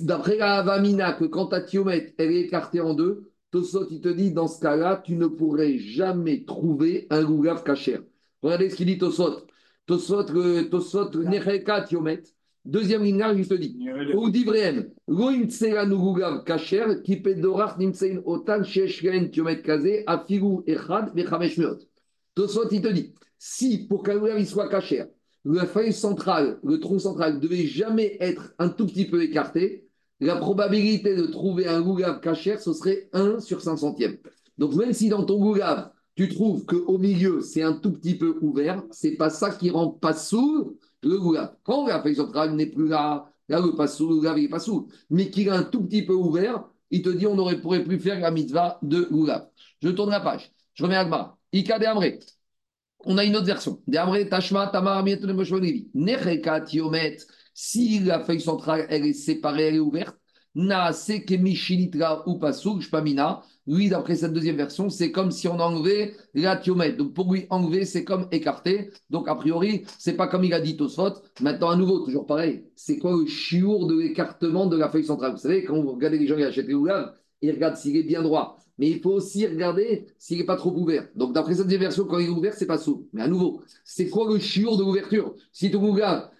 D'après 0.00 0.36
la 0.36 0.58
Avamina, 0.58 1.12
que 1.12 1.24
quand 1.24 1.46
ta 1.46 1.60
tiomètre 1.60 2.12
elle 2.18 2.32
est 2.32 2.40
écartée 2.42 2.80
en 2.80 2.94
deux, 2.94 3.30
Tosot, 3.50 3.88
il 3.90 4.00
te 4.00 4.08
dit, 4.08 4.32
dans 4.32 4.46
ce 4.46 4.60
cas-là, 4.60 5.02
tu 5.04 5.16
ne 5.16 5.26
pourrais 5.26 5.78
jamais 5.78 6.44
trouver 6.44 7.06
un 7.10 7.24
goulav 7.24 7.64
kacher. 7.64 7.98
Regardez 8.42 8.70
ce 8.70 8.76
qu'il 8.76 8.86
dit 8.86 8.98
Tosot. 8.98 9.46
Tosot, 9.86 10.24
Tosot, 10.70 11.10
Necheka 11.24 11.82
tiomètre. 11.82 12.30
Deuxième 12.64 13.02
ligne, 13.02 13.24
il 13.36 13.48
te 13.48 13.54
dit, 13.54 13.76
ou 14.14 14.28
divreem, 14.28 14.90
loim 15.08 15.48
tselanu 15.48 15.96
goulav 15.96 16.44
kacher, 16.44 17.02
qui 17.02 17.16
pedorach 17.16 17.78
nimsein 17.78 18.20
otan 18.24 18.62
sheshren 18.62 19.30
tiomètre 19.30 19.62
kazé, 19.62 20.04
afigu 20.06 20.62
echad, 20.66 21.14
vechamesh 21.14 21.58
meot. 21.58 21.78
Tosot, 22.34 22.68
il 22.70 22.82
te 22.82 22.88
dit, 22.88 23.14
si 23.38 23.88
pour 23.88 24.02
qu'un 24.02 24.18
goulav 24.18 24.44
soit 24.44 24.68
kacher, 24.68 25.04
la 25.44 25.66
feuille 25.66 25.92
centrale, 25.92 26.58
le 26.62 26.78
tronc 26.80 26.98
central 26.98 27.34
ne 27.34 27.40
devait 27.40 27.66
jamais 27.66 28.16
être 28.20 28.52
un 28.58 28.68
tout 28.68 28.86
petit 28.86 29.06
peu 29.06 29.22
écarté, 29.22 29.88
la 30.20 30.36
probabilité 30.36 31.16
de 31.16 31.26
trouver 31.26 31.66
un 31.66 31.80
gougave 31.80 32.20
cachère, 32.20 32.60
ce 32.60 32.74
serait 32.74 33.08
1 33.12 33.40
sur 33.40 33.62
5 33.62 33.78
centièmes. 33.78 34.18
Donc 34.58 34.74
même 34.74 34.92
si 34.92 35.08
dans 35.08 35.24
ton 35.24 35.38
gougave, 35.38 35.90
tu 36.14 36.28
trouves 36.28 36.66
qu'au 36.66 36.98
milieu, 36.98 37.40
c'est 37.40 37.62
un 37.62 37.72
tout 37.72 37.92
petit 37.92 38.16
peu 38.16 38.36
ouvert, 38.42 38.82
c'est 38.90 39.12
pas 39.16 39.30
ça 39.30 39.50
qui 39.50 39.70
rend 39.70 39.88
pas 39.88 40.12
sous 40.12 40.76
le 41.02 41.18
gougave. 41.18 41.54
Quand 41.62 41.86
la 41.86 42.02
feuille 42.02 42.16
centrale 42.16 42.54
n'est 42.54 42.66
plus 42.66 42.88
là, 42.88 43.32
là, 43.48 43.60
le 43.60 43.74
pas 43.74 43.86
le 43.86 44.34
n'est 44.34 44.48
pas 44.48 44.58
sous, 44.58 44.88
mais 45.08 45.30
qu'il 45.30 45.48
a 45.48 45.56
un 45.56 45.62
tout 45.62 45.82
petit 45.82 46.02
peu 46.04 46.12
ouvert, 46.12 46.68
il 46.90 47.00
te 47.00 47.08
dit 47.08 47.26
on 47.26 47.34
ne 47.34 47.54
pourrait 47.54 47.84
plus 47.84 47.98
faire 47.98 48.20
la 48.20 48.30
mitzvah 48.30 48.78
de 48.82 49.02
gougave. 49.10 49.48
Je 49.82 49.88
tourne 49.88 50.10
la 50.10 50.20
page. 50.20 50.52
Je 50.74 50.82
remets 50.82 50.96
à 50.96 51.04
Gmara. 51.04 51.38
Ika 51.52 51.78
de 51.78 51.86
Amré. 51.86 52.18
On 53.04 53.18
a 53.18 53.24
une 53.24 53.36
autre 53.36 53.46
version. 53.46 53.80
Si 57.54 57.98
la 58.00 58.20
feuille 58.20 58.40
centrale 58.40 58.86
est 58.90 59.12
séparée, 59.12 59.68
elle 59.68 59.74
est 59.76 59.78
ouverte, 59.78 60.16
na 60.54 60.90
ou 62.26 62.38
pamina. 62.90 63.42
Lui, 63.66 63.88
d'après 63.88 64.16
cette 64.16 64.32
deuxième 64.32 64.56
version, 64.56 64.90
c'est 64.90 65.12
comme 65.12 65.30
si 65.30 65.46
on 65.46 65.60
enlevait 65.60 66.14
la 66.34 66.56
thiomètre. 66.56 66.96
Donc 66.96 67.14
pour 67.14 67.32
lui, 67.32 67.46
enlever, 67.50 67.84
c'est 67.84 68.04
comme 68.04 68.26
écarter. 68.32 68.90
Donc 69.10 69.28
a 69.28 69.34
priori, 69.34 69.84
c'est 69.98 70.14
pas 70.14 70.26
comme 70.26 70.44
il 70.44 70.52
a 70.52 70.60
dit 70.60 70.76
Tosfot. 70.76 71.14
Maintenant, 71.40 71.70
à 71.70 71.76
nouveau, 71.76 72.00
toujours 72.00 72.26
pareil. 72.26 72.64
C'est 72.74 72.98
quoi 72.98 73.12
le 73.12 73.26
chiour 73.26 73.86
de 73.86 73.98
l'écartement 73.98 74.66
de 74.66 74.76
la 74.76 74.88
feuille 74.88 75.04
centrale 75.04 75.32
Vous 75.32 75.38
savez, 75.38 75.64
quand 75.64 75.80
vous 75.80 75.92
regardez 75.92 76.18
les 76.18 76.26
gens 76.26 76.36
qui 76.36 76.42
achètent 76.42 76.66
les 76.66 76.74
ougaves, 76.74 77.12
ils 77.42 77.50
regardent 77.50 77.76
s'il 77.76 77.96
est 77.96 78.02
bien 78.02 78.22
droit 78.22 78.60
mais 78.80 78.88
il 78.88 79.00
faut 79.00 79.10
aussi 79.10 79.46
regarder 79.46 80.06
s'il 80.18 80.38
n'est 80.38 80.46
pas 80.46 80.56
trop 80.56 80.72
ouvert. 80.72 81.06
Donc, 81.14 81.34
d'après 81.34 81.54
cette 81.54 81.66
version, 81.66 82.06
quand 82.06 82.18
il 82.18 82.28
est 82.28 82.30
ouvert, 82.30 82.54
c'est 82.54 82.66
pas 82.66 82.78
sous. 82.78 83.06
Mais 83.12 83.20
à 83.20 83.28
nouveau, 83.28 83.60
c'est 83.84 84.08
quoi 84.08 84.26
le 84.32 84.38
chiour 84.38 84.78
de 84.78 84.82
l'ouverture? 84.82 85.34
Si 85.52 85.70
ton 85.70 85.94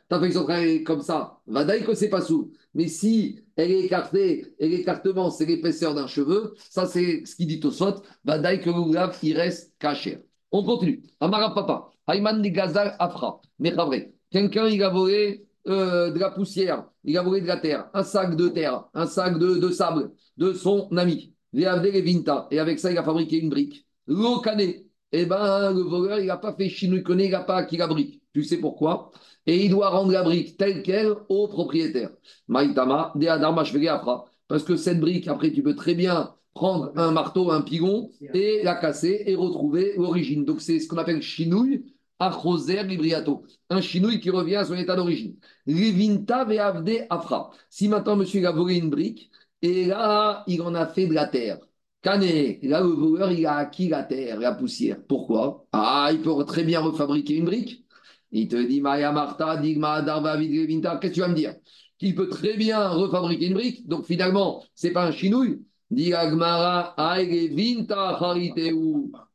ta 0.08 0.18
feuille 0.18 0.32
centrale 0.32 0.82
comme 0.82 1.02
ça, 1.02 1.38
va 1.46 1.64
dire 1.64 1.84
que 1.84 1.92
c'est 1.92 2.08
pas 2.08 2.22
sous. 2.22 2.50
Mais 2.72 2.88
si 2.88 3.40
elle 3.56 3.70
est 3.70 3.84
écartée, 3.84 4.54
et 4.58 4.68
l'écartement, 4.70 5.30
c'est 5.30 5.44
l'épaisseur 5.44 5.94
d'un 5.94 6.06
cheveu, 6.06 6.54
ça, 6.70 6.86
c'est 6.86 7.26
ce 7.26 7.36
qu'il 7.36 7.46
dit 7.46 7.60
au 7.62 7.70
sot, 7.70 7.96
va 8.24 8.38
dire 8.38 8.62
que 8.62 8.70
le 8.70 9.10
il 9.22 9.36
reste 9.36 9.74
caché. 9.78 10.24
On 10.50 10.64
continue. 10.64 11.02
Amara 11.20 11.54
Papa, 11.54 11.90
Ayman 12.08 12.40
de 12.40 12.48
Gazal 12.48 12.96
Afra, 12.98 13.42
vrai. 13.58 14.14
Quelqu'un, 14.30 14.66
il 14.66 14.82
a 14.82 14.88
volé 14.88 15.44
euh, 15.68 16.10
de 16.10 16.18
la 16.18 16.30
poussière, 16.30 16.88
il 17.04 17.16
a 17.18 17.22
volé 17.22 17.40
de 17.40 17.46
la 17.46 17.58
terre, 17.58 17.90
un 17.94 18.02
sac 18.02 18.36
de 18.36 18.48
terre, 18.48 18.84
un 18.94 19.06
sac 19.06 19.38
de, 19.38 19.56
de 19.56 19.70
sable 19.70 20.10
de 20.36 20.52
son 20.52 20.88
ami. 20.96 21.34
Et 21.52 21.66
avec 21.66 22.78
ça, 22.78 22.92
il 22.92 22.98
a 22.98 23.02
fabriqué 23.02 23.38
une 23.38 23.50
brique. 23.50 23.86
L'okane. 24.06 24.60
Eh 25.12 25.26
bien, 25.26 25.72
le 25.72 25.80
voleur, 25.80 26.20
il 26.20 26.26
n'a 26.26 26.36
pas 26.36 26.54
fait 26.54 26.68
connaît, 27.02 27.26
il 27.26 27.32
n'a 27.32 27.40
pas 27.40 27.56
acquis 27.56 27.76
la 27.76 27.88
brique. 27.88 28.22
Tu 28.32 28.44
sais 28.44 28.58
pourquoi? 28.58 29.10
Et 29.44 29.64
il 29.64 29.70
doit 29.70 29.88
rendre 29.88 30.12
la 30.12 30.22
brique 30.22 30.56
telle 30.56 30.82
qu'elle 30.82 31.12
au 31.28 31.48
propriétaire. 31.48 32.10
Maïtama, 32.46 33.12
Parce 34.46 34.62
que 34.62 34.76
cette 34.76 35.00
brique, 35.00 35.26
après, 35.26 35.50
tu 35.50 35.64
peux 35.64 35.74
très 35.74 35.96
bien 35.96 36.34
prendre 36.54 36.92
un 36.96 37.10
marteau, 37.10 37.50
un 37.50 37.62
pigon, 37.62 38.10
et 38.34 38.62
la 38.62 38.76
casser 38.76 39.24
et 39.26 39.34
retrouver 39.34 39.94
l'origine. 39.96 40.44
Donc, 40.44 40.60
c'est 40.60 40.78
ce 40.78 40.86
qu'on 40.86 40.98
appelle 40.98 41.22
chinouille, 41.22 41.92
achoser 42.20 42.84
libriato. 42.84 43.44
Un 43.70 43.80
chinouille 43.80 44.20
qui 44.20 44.30
revient 44.30 44.56
à 44.56 44.64
son 44.64 44.76
état 44.76 44.94
d'origine. 44.96 45.36
Livinta 45.66 46.44
ve'avde 46.44 47.06
afra. 47.10 47.50
Si 47.68 47.88
maintenant, 47.88 48.16
monsieur, 48.16 48.46
a 48.46 48.52
volé 48.52 48.76
une 48.76 48.90
brique, 48.90 49.30
et 49.62 49.86
là, 49.86 50.44
il 50.46 50.62
en 50.62 50.74
a 50.74 50.86
fait 50.86 51.06
de 51.06 51.14
la 51.14 51.26
terre. 51.26 51.58
Cané, 52.02 52.60
là, 52.62 52.80
le 52.80 52.88
voleur, 52.88 53.30
il 53.32 53.44
a 53.46 53.56
acquis 53.56 53.88
la 53.88 54.04
terre, 54.04 54.40
la 54.40 54.54
poussière. 54.54 54.96
Pourquoi? 55.06 55.66
Ah, 55.72 56.08
il 56.12 56.22
peut 56.22 56.44
très 56.44 56.64
bien 56.64 56.80
refabriquer 56.80 57.36
une 57.36 57.44
brique. 57.44 57.84
Il 58.32 58.48
te 58.48 58.56
dit, 58.56 58.80
Maya 58.80 59.12
Marta, 59.12 59.56
Digma, 59.56 60.02
Darva, 60.02 60.36
Vidrevinta, 60.36 60.96
qu'est-ce 60.98 61.10
que 61.10 61.14
tu 61.16 61.20
vas 61.20 61.28
me 61.28 61.34
dire? 61.34 61.56
Qu'il 61.98 62.14
peut 62.14 62.28
très 62.28 62.56
bien 62.56 62.88
refabriquer 62.88 63.46
une 63.48 63.54
brique. 63.54 63.86
Donc 63.86 64.06
finalement, 64.06 64.64
c'est 64.74 64.92
pas 64.92 65.06
un 65.06 65.12
chinouille. 65.12 65.62
Vinta, 65.90 66.96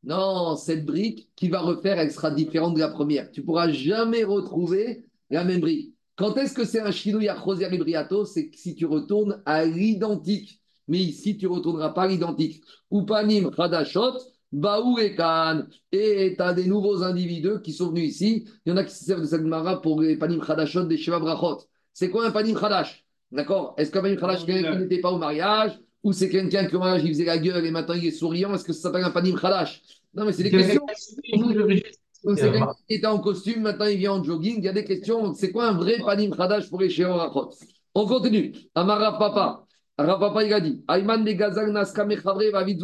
Non, 0.03 0.55
cette 0.55 0.85
brique 0.85 1.29
qui 1.35 1.49
va 1.49 1.59
refaire, 1.59 1.99
elle 1.99 2.11
sera 2.11 2.31
différente 2.31 2.75
de 2.75 2.79
la 2.79 2.87
première. 2.87 3.29
Tu 3.31 3.43
pourras 3.43 3.69
jamais 3.71 4.23
retrouver 4.23 5.05
la 5.29 5.43
même 5.43 5.59
brique. 5.59 5.93
Quand 6.15 6.37
est-ce 6.37 6.53
que 6.53 6.63
c'est 6.63 6.79
un 6.79 6.91
chinouille 6.91 7.27
à 7.27 7.35
José 7.35 7.69
Libriato 7.69 8.23
C'est 8.23 8.49
si 8.53 8.73
tu 8.73 8.85
retournes 8.85 9.41
à 9.45 9.65
l'identique. 9.65 10.61
Mais 10.87 10.99
ici, 10.99 11.37
tu 11.37 11.45
ne 11.45 11.51
retourneras 11.51 11.89
pas 11.89 12.03
à 12.03 12.07
l'identique. 12.07 12.63
Upanim 12.89 13.51
Hadashot, 13.57 14.13
Baou 14.53 14.97
et 14.99 15.15
Khan. 15.15 15.63
Et 15.91 16.35
tu 16.37 16.41
as 16.41 16.53
des 16.53 16.67
nouveaux 16.67 17.03
individus 17.03 17.61
qui 17.63 17.73
sont 17.73 17.89
venus 17.89 18.11
ici. 18.11 18.47
Il 18.65 18.69
y 18.69 18.71
en 18.71 18.77
a 18.77 18.85
qui 18.85 18.95
se 18.95 19.03
servent 19.03 19.21
de 19.21 19.25
cette 19.25 19.41
mara 19.41 19.81
pour 19.81 20.01
les 20.01 20.15
Panim 20.15 20.41
Hadashot 20.47 20.85
des 20.85 20.97
Sheva 20.97 21.19
Brachot. 21.19 21.63
C'est 21.91 22.09
quoi 22.09 22.25
un 22.25 22.31
Panim 22.31 22.55
Hadash 22.55 23.05
D'accord? 23.31 23.73
Est-ce 23.77 23.91
qu'un 23.91 24.01
Panim 24.01 24.17
Hadash, 24.23 24.45
quelqu'un 24.45 24.71
qui 24.71 24.77
n'était 24.77 25.01
pas 25.01 25.11
au 25.11 25.17
mariage? 25.17 25.77
Ou 26.05 26.13
c'est 26.13 26.29
quelqu'un 26.29 26.67
qui 26.67 26.75
au 26.75 26.79
mariage, 26.79 27.01
il 27.03 27.09
faisait 27.09 27.25
la 27.25 27.39
gueule 27.39 27.65
et 27.65 27.71
maintenant 27.71 27.95
il 27.95 28.05
est 28.05 28.11
souriant 28.11 28.53
Est-ce 28.53 28.63
que 28.63 28.73
ça 28.73 28.81
s'appelle 28.83 29.03
un 29.03 29.09
Panim 29.09 29.35
Hadash 29.41 29.81
Non, 30.13 30.23
mais 30.23 30.33
c'est 30.33 30.43
des 30.43 30.51
questions. 30.51 30.85
Donc, 32.23 32.37
c'est 32.37 32.51
quelqu'un 32.51 32.73
qui 32.87 32.95
était 32.95 33.07
en 33.07 33.17
costume, 33.17 33.63
maintenant 33.63 33.87
il 33.87 33.97
vient 33.97 34.13
en 34.13 34.23
jogging. 34.23 34.57
Il 34.59 34.63
y 34.63 34.67
a 34.67 34.73
des 34.73 34.83
questions. 34.83 35.33
C'est 35.33 35.51
quoi 35.51 35.67
un 35.67 35.73
vrai 35.73 35.97
panim 36.05 36.29
khadash 36.29 36.69
pour 36.69 36.79
les 36.79 36.89
Rachot? 37.03 37.49
On 37.95 38.05
continue. 38.05 38.53
Amara 38.75 39.17
Papa. 39.17 39.65
Papa, 39.97 40.43
il 40.43 40.53
a 40.53 40.59
dit 40.59 40.83
Ayman 40.87 41.23
de 41.23 41.31
Gazal 41.31 41.71
Naska 41.71 42.05
va 42.05 42.63
vite 42.63 42.83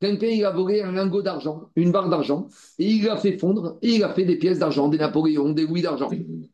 Quelqu'un, 0.00 0.26
il 0.26 0.44
a 0.44 0.50
volé 0.50 0.82
un 0.82 0.90
lingot 0.90 1.22
d'argent, 1.22 1.70
une 1.76 1.92
barre 1.92 2.08
d'argent, 2.08 2.48
et 2.78 2.90
il 2.90 3.04
l'a 3.04 3.16
fait 3.16 3.38
fondre, 3.38 3.78
et 3.80 3.94
il 3.94 4.04
a 4.04 4.12
fait 4.12 4.24
des 4.24 4.36
pièces 4.36 4.58
d'argent, 4.58 4.88
des 4.88 4.98
Napoléons, 4.98 5.50
des 5.50 5.66
louis 5.66 5.82
d'argent. 5.82 6.10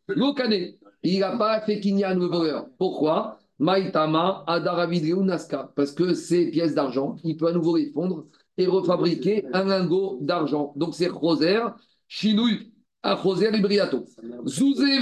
L'Okane, 0.09 0.75
il 1.03 1.21
n'a 1.21 1.37
pas 1.37 1.61
fait 1.63 1.81
Kinyan 1.81 2.15
le 2.15 2.27
voleur. 2.27 2.67
Pourquoi? 2.79 3.39
Maïtama, 3.59 4.45
Adaravidreu. 4.47 5.27
Parce 5.77 5.93
que 5.93 6.15
ces 6.15 6.51
pièces 6.51 6.75
d'argent, 6.75 7.17
il 7.25 7.37
peut 7.37 7.49
à 7.49 7.53
nouveau 7.53 7.77
les 7.77 7.91
fondre 7.93 8.27
et 8.57 8.67
refabriquer 8.67 9.45
un 9.53 9.65
lingot 9.65 10.19
d'argent. 10.21 10.73
Donc 10.77 10.95
c'est 10.95 11.09
Rosaire 11.09 11.75
Chinouille, 12.09 12.73
Achoser 13.03 13.51
et 13.55 13.61
Briato. 13.61 14.05
Zouzé 14.47 15.01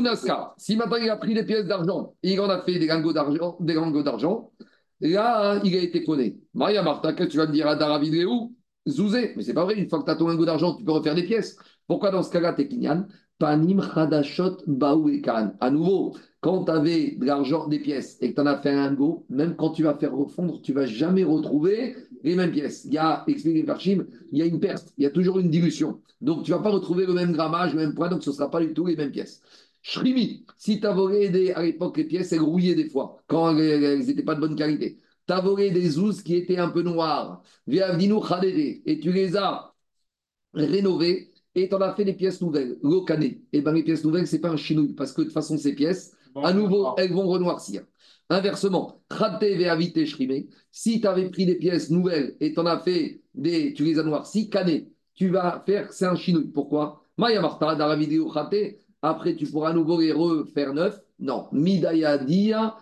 Naska. 0.00 0.54
Si 0.56 0.76
maintenant 0.76 0.96
il 0.96 1.10
a 1.10 1.16
pris 1.16 1.34
des 1.34 1.44
pièces 1.44 1.66
d'argent, 1.66 2.14
il 2.22 2.40
en 2.40 2.48
a 2.48 2.62
fait 2.62 2.78
des 2.78 2.86
lingots 2.86 3.12
d'argent, 3.12 3.56
des 3.60 3.74
lingots 3.74 4.02
d'argent. 4.02 4.52
Là, 5.00 5.60
il 5.64 5.76
a 5.76 5.80
été 5.82 6.04
connu. 6.04 6.38
Maria 6.54 6.82
Martha, 6.82 7.12
que 7.12 7.24
tu 7.24 7.36
vas 7.36 7.46
me 7.46 7.52
dire 7.52 7.66
à 7.66 7.74
Daravid 7.74 8.24
où 8.26 8.54
Zouzé? 8.88 9.32
Mais 9.36 9.42
c'est 9.42 9.54
pas 9.54 9.64
vrai, 9.64 9.74
une 9.74 9.88
fois 9.88 9.98
que 9.98 10.04
tu 10.04 10.10
as 10.10 10.16
ton 10.16 10.28
lingot 10.28 10.44
d'argent, 10.44 10.76
tu 10.76 10.84
peux 10.84 10.92
refaire 10.92 11.16
des 11.16 11.24
pièces. 11.24 11.56
Pourquoi 11.88 12.10
dans 12.10 12.22
ce 12.22 12.30
cas-là, 12.30 12.52
t'es 12.52 12.68
Panim 13.38 13.80
Hadashot 13.80 14.58
Baou 14.68 15.10
À 15.60 15.70
nouveau, 15.70 16.16
quand 16.42 16.64
tu 16.64 16.72
avais 16.72 17.12
de 17.12 17.24
l'argent, 17.24 17.68
des 17.68 17.78
pièces, 17.78 18.18
et 18.20 18.30
que 18.30 18.34
tu 18.34 18.40
en 18.40 18.46
as 18.46 18.60
fait 18.60 18.70
un 18.70 18.90
lingot, 18.90 19.24
même 19.30 19.54
quand 19.54 19.70
tu 19.70 19.84
vas 19.84 19.94
faire 19.94 20.12
refondre, 20.12 20.60
tu 20.60 20.72
vas 20.72 20.86
jamais 20.86 21.22
retrouver 21.22 21.96
les 22.24 22.34
mêmes 22.34 22.50
pièces. 22.50 22.84
Il 22.84 22.92
y 22.92 22.98
a, 22.98 23.22
expliqué 23.28 23.62
par 23.62 23.78
il 23.86 24.06
y 24.32 24.42
a 24.42 24.44
une 24.44 24.58
perte, 24.58 24.92
il 24.98 25.04
y 25.04 25.06
a 25.06 25.10
toujours 25.10 25.38
une 25.38 25.50
dilution. 25.50 26.00
Donc, 26.20 26.42
tu 26.44 26.50
vas 26.50 26.58
pas 26.58 26.70
retrouver 26.70 27.06
le 27.06 27.14
même 27.14 27.32
grammage, 27.32 27.74
le 27.74 27.80
même 27.80 27.94
poids, 27.94 28.08
donc 28.08 28.24
ce 28.24 28.30
ne 28.30 28.34
sera 28.34 28.50
pas 28.50 28.60
du 28.60 28.74
tout 28.74 28.84
les 28.86 28.96
mêmes 28.96 29.12
pièces. 29.12 29.40
Shrimi, 29.82 30.44
si 30.58 30.80
tu 30.80 30.86
as 30.86 30.92
volé 30.92 31.28
des, 31.28 31.52
à 31.52 31.62
l'époque 31.62 31.96
les 31.96 32.04
pièces, 32.04 32.32
elles 32.32 32.40
rouillaient 32.40 32.74
des 32.74 32.90
fois, 32.90 33.22
quand 33.28 33.56
elles 33.56 34.04
n'étaient 34.04 34.24
pas 34.24 34.34
de 34.34 34.40
bonne 34.40 34.56
qualité. 34.56 34.98
Tu 35.28 35.32
as 35.32 35.40
volé 35.40 35.70
des 35.70 35.90
zouzes 35.90 36.22
qui 36.22 36.34
étaient 36.34 36.58
un 36.58 36.70
peu 36.70 36.82
noires, 36.82 37.42
et 37.68 39.00
tu 39.00 39.12
les 39.12 39.36
as 39.36 39.74
rénovées 40.54 41.32
et 41.54 41.68
tu 41.68 41.74
en 41.74 41.80
as 41.80 41.94
fait 41.94 42.04
des 42.04 42.14
pièces 42.14 42.40
nouvelles, 42.40 42.78
locanées. 42.82 43.42
Et 43.52 43.60
bien 43.60 43.72
les 43.72 43.82
pièces 43.82 44.04
nouvelles, 44.04 44.26
ce 44.26 44.36
n'est 44.36 44.40
pas 44.40 44.50
un 44.50 44.56
chinouille, 44.56 44.94
parce 44.94 45.12
que 45.12 45.20
de 45.20 45.26
toute 45.26 45.34
façon, 45.34 45.58
ces 45.58 45.74
pièces, 45.74 46.16
à 46.36 46.52
nouveau, 46.52 46.94
elles 46.96 47.12
vont 47.12 47.26
renoircir. 47.28 47.82
Inversement, 48.28 49.02
si 50.70 51.00
tu 51.00 51.06
avais 51.06 51.28
pris 51.30 51.46
des 51.46 51.56
pièces 51.56 51.90
nouvelles 51.90 52.36
et 52.40 52.54
en 52.58 52.66
as 52.66 52.80
fait 52.80 53.20
des, 53.34 53.74
tu 53.74 53.84
les 53.84 53.98
as 53.98 54.02
noircies, 54.02 54.48
cané, 54.48 54.90
tu 55.14 55.28
vas 55.28 55.62
faire, 55.66 55.92
c'est 55.92 56.06
un 56.06 56.16
chinouille. 56.16 56.48
Pourquoi? 56.48 57.04
Maya 57.18 57.42
Marta, 57.42 57.74
dans 57.74 57.86
la 57.86 57.96
vidéo 57.96 58.32
après 59.02 59.36
tu 59.36 59.46
pourras 59.46 59.70
à 59.70 59.72
nouveau 59.72 60.00
les 60.00 60.12
refaire 60.12 60.72
neuf. 60.72 61.00
Non, 61.18 61.48
Midaya 61.52 62.18
Dia, 62.18 62.76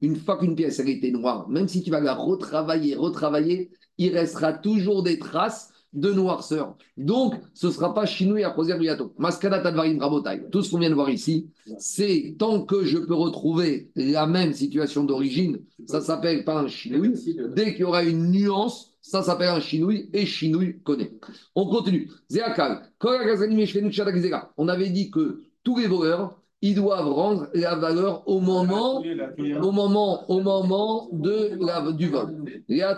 Une 0.00 0.16
fois 0.16 0.38
qu'une 0.38 0.54
pièce 0.54 0.80
a 0.80 0.84
été 0.84 1.10
noire, 1.10 1.48
même 1.48 1.66
si 1.66 1.82
tu 1.82 1.90
vas 1.90 2.00
la 2.00 2.14
retravailler, 2.14 2.94
retravailler, 2.94 3.70
il 3.98 4.16
restera 4.16 4.52
toujours 4.52 5.02
des 5.02 5.18
traces 5.18 5.71
de 5.92 6.12
noirceur. 6.12 6.76
Donc, 6.96 7.34
ce 7.54 7.66
ne 7.66 7.72
sera 7.72 7.94
pas 7.94 8.06
chinouille 8.06 8.44
à 8.44 8.50
causer 8.50 8.76
bientôt. 8.78 9.12
Maskana 9.18 9.60
Tadvarim 9.60 10.00
Rabotai. 10.00 10.44
Tout 10.50 10.62
ce 10.62 10.70
qu'on 10.70 10.78
vient 10.78 10.90
de 10.90 10.94
voir 10.94 11.10
ici, 11.10 11.50
c'est 11.78 12.36
tant 12.38 12.62
que 12.64 12.84
je 12.84 12.98
peux 12.98 13.14
retrouver 13.14 13.90
la 13.94 14.26
même 14.26 14.52
situation 14.52 15.04
d'origine, 15.04 15.58
ça 15.86 16.00
s'appelle 16.00 16.44
pas 16.44 16.60
un 16.60 16.68
chinouille. 16.68 17.14
Dès 17.54 17.72
qu'il 17.72 17.82
y 17.82 17.84
aura 17.84 18.02
une 18.04 18.30
nuance, 18.30 18.94
ça 19.02 19.22
s'appelle 19.22 19.48
un 19.48 19.60
chinouille 19.60 20.08
et 20.12 20.26
chinouille 20.26 20.80
connaît. 20.82 21.12
On 21.54 21.66
continue. 21.66 22.10
On 24.56 24.68
avait 24.68 24.90
dit 24.90 25.10
que 25.10 25.42
tous 25.64 25.78
les 25.78 25.86
voleurs, 25.86 26.41
ils 26.62 26.76
doivent 26.76 27.12
rendre 27.12 27.48
la 27.54 27.74
valeur 27.74 28.22
au 28.28 28.38
moment, 28.38 29.02
au 29.60 29.72
moment, 29.72 30.30
au 30.30 30.40
moment 30.40 31.08
de 31.10 31.58
la, 31.60 31.90
du 31.90 32.08
vol. 32.08 32.44
Là, 32.68 32.96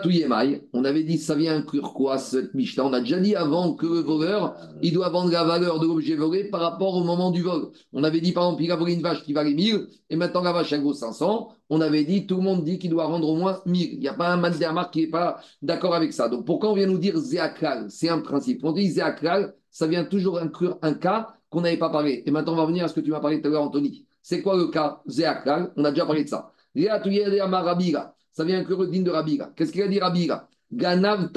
on 0.71 0.85
avait 0.85 1.03
dit 1.03 1.17
ça 1.17 1.33
vient 1.33 1.57
inclure 1.57 1.93
quoi 1.93 2.19
cette 2.19 2.53
Mishnah 2.53 2.85
On 2.85 2.93
a 2.93 2.99
déjà 2.99 3.19
dit 3.19 3.35
avant 3.35 3.73
que 3.73 3.87
le 3.87 4.01
voleur, 4.01 4.55
il 4.83 4.93
doit 4.93 5.09
vendre 5.09 5.31
la 5.31 5.43
valeur 5.43 5.79
de 5.79 5.87
l'objet 5.87 6.15
volé 6.15 6.43
par 6.43 6.61
rapport 6.61 6.95
au 6.95 7.03
moment 7.03 7.31
du 7.31 7.41
vol. 7.41 7.71
On 7.91 8.03
avait 8.03 8.21
dit 8.21 8.33
par 8.33 8.45
exemple, 8.45 8.63
il 8.63 8.71
a 8.71 8.75
volé 8.75 8.93
une 8.93 9.01
vache 9.01 9.23
qui 9.23 9.33
valait 9.33 9.55
1000 9.55 9.87
et 10.11 10.15
maintenant 10.15 10.43
la 10.43 10.51
vache 10.51 10.71
elle 10.71 10.81
vaut 10.81 10.93
500. 10.93 11.49
On 11.71 11.81
avait 11.81 12.03
dit 12.03 12.27
tout 12.27 12.35
le 12.35 12.43
monde 12.43 12.63
dit 12.63 12.77
qu'il 12.77 12.91
doit 12.91 13.05
rendre 13.05 13.27
au 13.27 13.35
moins 13.35 13.61
1000. 13.65 13.93
Il 13.93 13.99
n'y 13.99 14.07
a 14.07 14.13
pas 14.13 14.29
un 14.29 14.37
Mandermark 14.37 14.93
qui 14.93 15.01
n'est 15.01 15.07
pas 15.07 15.39
d'accord 15.63 15.95
avec 15.95 16.13
ça. 16.13 16.29
Donc 16.29 16.45
pourquoi 16.45 16.69
on 16.69 16.75
vient 16.75 16.85
nous 16.85 16.99
dire 16.99 17.17
Zéakral 17.17 17.87
C'est 17.89 18.09
un 18.09 18.19
principe. 18.19 18.63
On 18.63 18.73
dit 18.73 18.91
Zéakral, 18.91 19.55
ça 19.71 19.87
vient 19.87 20.05
toujours 20.05 20.37
inclure 20.37 20.77
un 20.83 20.93
cas 20.93 21.34
qu'on 21.55 21.61
n'avait 21.61 21.77
pas 21.77 21.89
parlé. 21.89 22.21
Et 22.25 22.31
maintenant, 22.31 22.51
on 22.51 22.57
va 22.57 22.65
venir 22.65 22.83
à 22.83 22.89
ce 22.89 22.93
que 22.93 22.99
tu 22.99 23.11
m'as 23.11 23.21
parlé 23.21 23.41
tout 23.41 23.47
à 23.47 23.51
l'heure, 23.51 23.63
Anthony. 23.63 24.05
C'est 24.21 24.41
quoi 24.41 24.57
le 24.57 24.67
cas 24.67 25.01
Zéakal 25.07 25.71
On 25.77 25.85
a 25.85 25.91
déjà 25.91 26.05
parlé 26.05 26.25
de 26.25 26.29
ça. 26.29 26.51
Ça 26.75 28.43
vient 28.43 28.65
que 28.65 28.73
le 28.73 29.03
de 29.03 29.09
Rabiga. 29.09 29.53
Qu'est-ce 29.55 29.71
qu'il 29.71 29.81
a 29.81 29.87
dit 29.87 29.99
Rabiga 29.99 30.49
Ganav. 30.73 31.29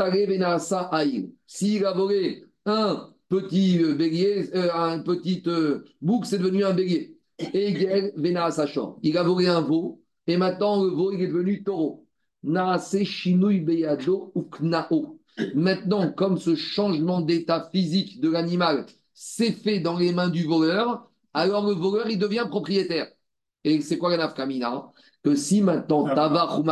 S'il 1.47 1.87
a 1.87 1.93
volé 1.93 2.45
un 2.67 3.11
petit 3.29 3.81
euh, 3.81 3.95
bélier, 3.95 4.51
euh, 4.57 4.75
un 4.75 4.99
petit 4.99 5.41
euh, 5.47 5.85
bouc, 6.03 6.27
c'est 6.27 6.39
devenu 6.39 6.65
un 6.65 6.75
bélier. 6.75 7.17
Shor. 8.67 8.99
Il 9.05 9.17
a 9.17 9.23
volé 9.23 9.47
un 9.47 9.61
veau. 9.61 10.03
Et 10.27 10.37
maintenant, 10.37 10.83
le 10.83 10.91
veau, 10.91 11.13
il 11.13 11.23
est 11.23 11.29
devenu 11.29 11.63
taureau. 11.63 12.09
Beyado 12.43 14.33
Uknao. 14.35 15.21
Maintenant, 15.55 16.11
comme 16.11 16.39
ce 16.39 16.57
changement 16.57 17.21
d'état 17.21 17.69
physique 17.71 18.21
de 18.21 18.29
l'animal 18.31 18.85
c'est 19.21 19.51
fait 19.51 19.81
dans 19.81 19.99
les 19.99 20.13
mains 20.13 20.29
du 20.29 20.45
voleur, 20.45 21.11
alors 21.35 21.67
le 21.67 21.75
voleur, 21.75 22.09
il 22.09 22.21
devient 22.21 22.47
propriétaire. 22.49 23.09
Et 23.65 23.81
c'est 23.81 23.99
quoi 23.99 24.11
la 24.11 24.17
nafkamina 24.19 24.93
Que 25.25 25.35
si 25.35 25.61
maintenant 25.61 26.05
Tavar 26.05 26.61
ou 26.61 26.65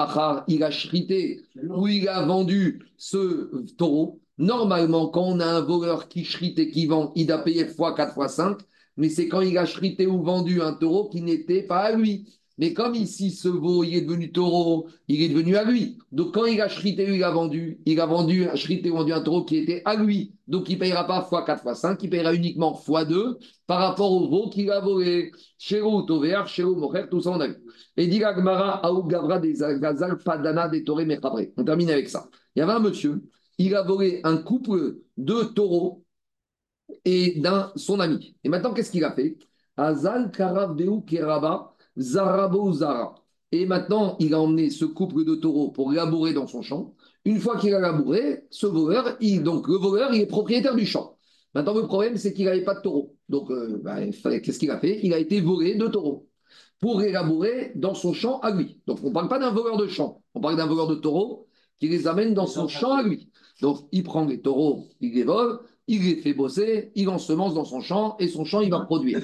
il 0.47 0.63
a 0.63 0.71
chrité 0.71 1.43
ou 1.69 1.89
il 1.89 2.09
a 2.09 2.25
vendu 2.25 2.87
ce 2.97 3.51
taureau, 3.77 4.21
normalement, 4.39 5.09
quand 5.09 5.25
on 5.25 5.41
a 5.41 5.47
un 5.47 5.61
voleur 5.61 6.09
qui 6.09 6.23
chrite 6.23 6.61
et 6.61 6.71
qui 6.71 6.87
vend, 6.87 7.11
il 7.17 7.33
a 7.33 7.39
payé 7.39 7.65
x4, 7.65 8.15
x5, 8.15 8.61
mais 8.97 9.09
c'est 9.09 9.27
quand 9.27 9.41
il 9.41 9.59
a 9.59 9.67
chrité 9.67 10.07
ou 10.07 10.23
vendu 10.23 10.63
un 10.63 10.75
taureau 10.75 11.09
qui 11.09 11.23
n'était 11.23 11.65
pas 11.65 11.81
à 11.81 11.93
lui. 11.97 12.33
Mais 12.59 12.73
comme 12.73 12.95
ici, 12.95 13.31
ce 13.31 13.49
veau, 13.49 13.85
il 13.85 13.95
est 13.97 14.01
devenu 14.01 14.33
taureau, 14.33 14.89
il 15.09 15.23
est 15.23 15.29
devenu 15.29 15.57
à 15.57 15.65
lui. 15.65 15.99
Donc, 16.11 16.33
quand 16.33 16.47
il 16.47 16.61
a 16.61 16.69
chrité, 16.69 17.05
il 17.05 17.23
a 17.23 17.31
vendu, 17.31 17.81
il 17.85 18.01
a 18.01 18.07
vendu, 18.07 18.49
chrité 18.55 18.89
vendu 18.89 19.13
un 19.13 19.21
taureau 19.21 19.45
qui 19.45 19.59
était 19.59 19.83
à 19.85 19.95
lui. 19.95 20.35
Donc, 20.49 20.71
il 20.71 20.77
ne 20.77 20.81
payera 20.81 21.07
pas 21.07 21.21
x4, 21.21 21.65
x5, 21.65 21.99
il 22.03 22.11
payera 22.11 22.35
uniquement 22.35 22.73
x2 22.73 23.37
par 23.67 23.81
rapport 23.81 24.11
au 24.11 24.31
veau 24.31 24.49
qu'il 24.49 24.71
a 24.71 24.81
volé. 24.81 25.33
Chéro, 25.59 26.03
Tover, 26.03 26.45
Chéro, 26.47 26.75
Mocher, 26.77 27.05
tout 27.11 27.21
ça, 27.21 27.31
on 27.31 27.41
a 27.41 27.49
vu. 27.49 27.57
Et 27.97 28.07
dit 28.07 28.21
Gmara, 28.21 28.87
Aou 28.87 29.03
Gavra, 29.05 29.39
des 29.39 29.55
Gazal, 29.55 30.17
Padana, 30.19 30.69
des 30.69 30.83
Toré, 30.83 31.07
après. 31.23 31.53
On 31.59 31.65
termine 31.65 31.91
avec 31.91 32.09
ça. 32.09 32.29
Il 32.55 32.61
y 32.61 32.63
avait 32.63 32.73
un 32.73 32.81
monsieur, 32.81 33.23
il 33.59 33.75
a 33.75 33.83
volé 33.83 34.21
un 34.25 34.39
couple 34.39 34.97
de 35.19 35.43
taureaux 35.55 36.05
et 37.05 37.39
d'un 37.41 37.73
son 37.77 38.01
ami. 38.01 38.37
Et 38.45 38.49
maintenant, 38.49 38.73
qu'est-ce 38.73 38.91
qu'il 38.91 39.05
a 39.05 39.13
fait? 39.13 39.37
Azal, 39.77 40.31
Karav, 40.31 40.75
Deu, 40.75 41.01
Keraba, 41.07 41.76
Zarabo 41.99 42.73
Zara. 42.73 43.15
Et 43.53 43.65
maintenant, 43.67 44.17
il 44.19 44.35
a 44.35 44.41
emmené 44.41 44.71
ce 44.71 44.85
couple 44.85 45.25
de 45.25 45.35
taureaux 45.35 45.71
pour 45.71 45.93
labourer 45.93 46.33
dans 46.33 46.47
son 46.47 46.63
champ. 46.63 46.95
Une 47.25 47.39
fois 47.39 47.59
qu'il 47.59 47.75
a 47.75 47.81
labouré, 47.81 48.45
ce 48.51 48.67
voleur, 48.67 49.17
il, 49.21 49.43
donc 49.43 49.69
le 49.69 49.77
voleur, 49.77 50.13
il 50.15 50.23
est 50.23 50.27
propriétaire 50.27 50.75
du 50.75 50.87
champ. 50.87 51.17
Maintenant, 51.55 51.75
le 51.75 51.87
problème, 51.87 52.17
c'est 52.17 52.33
qu'il 52.33 52.45
n'avait 52.45 52.65
pas 52.65 52.75
de 52.75 52.83
taureaux. 52.83 53.17
Donc, 53.29 53.51
euh, 53.51 53.81
bah, 53.83 53.99
qu'est-ce 54.41 54.59
qu'il 54.59 54.71
a 54.71 54.79
fait? 54.79 55.01
Il 55.03 55.15
a 55.15 55.19
été 55.19 55.41
volé 55.41 55.75
de 55.75 55.87
taureaux 55.87 56.29
pour 56.81 57.01
les 57.01 57.13
labourer 57.13 57.73
dans 57.77 57.95
son 57.95 58.13
champ 58.13 58.41
à 58.41 58.51
lui. 58.51 58.81
Donc, 58.87 58.99
on 59.03 59.09
ne 59.09 59.15
parle 59.15 59.29
pas 59.29 59.39
d'un 59.39 59.51
voleur 59.51 59.77
de 59.77 59.87
champ, 59.87 60.23
on 60.35 60.41
parle 60.41 60.57
d'un 60.57 60.67
voleur 60.67 60.87
de 60.89 60.97
taureaux 60.97 61.49
qui 61.81 61.89
les 61.89 62.07
amène 62.07 62.35
dans 62.35 62.47
son 62.47 62.69
champ 62.69 62.93
à 62.93 63.03
lui. 63.03 63.31
Donc, 63.63 63.89
il 63.93 64.03
prend 64.03 64.25
les 64.25 64.41
taureaux, 64.41 64.89
il 65.01 65.15
les 65.15 65.25
vole, 65.25 65.61
il 65.87 66.03
les 66.03 66.17
fait 66.17 66.35
bosser, 66.35 66.93
il 66.95 67.09
ensemence 67.09 67.55
dans 67.55 67.65
son 67.65 67.81
champ 67.81 68.17
et 68.19 68.29
son 68.29 68.45
champ, 68.45 68.61
il 68.61 68.71
va 68.71 68.81
produire. 68.81 69.21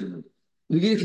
Les 0.69 0.97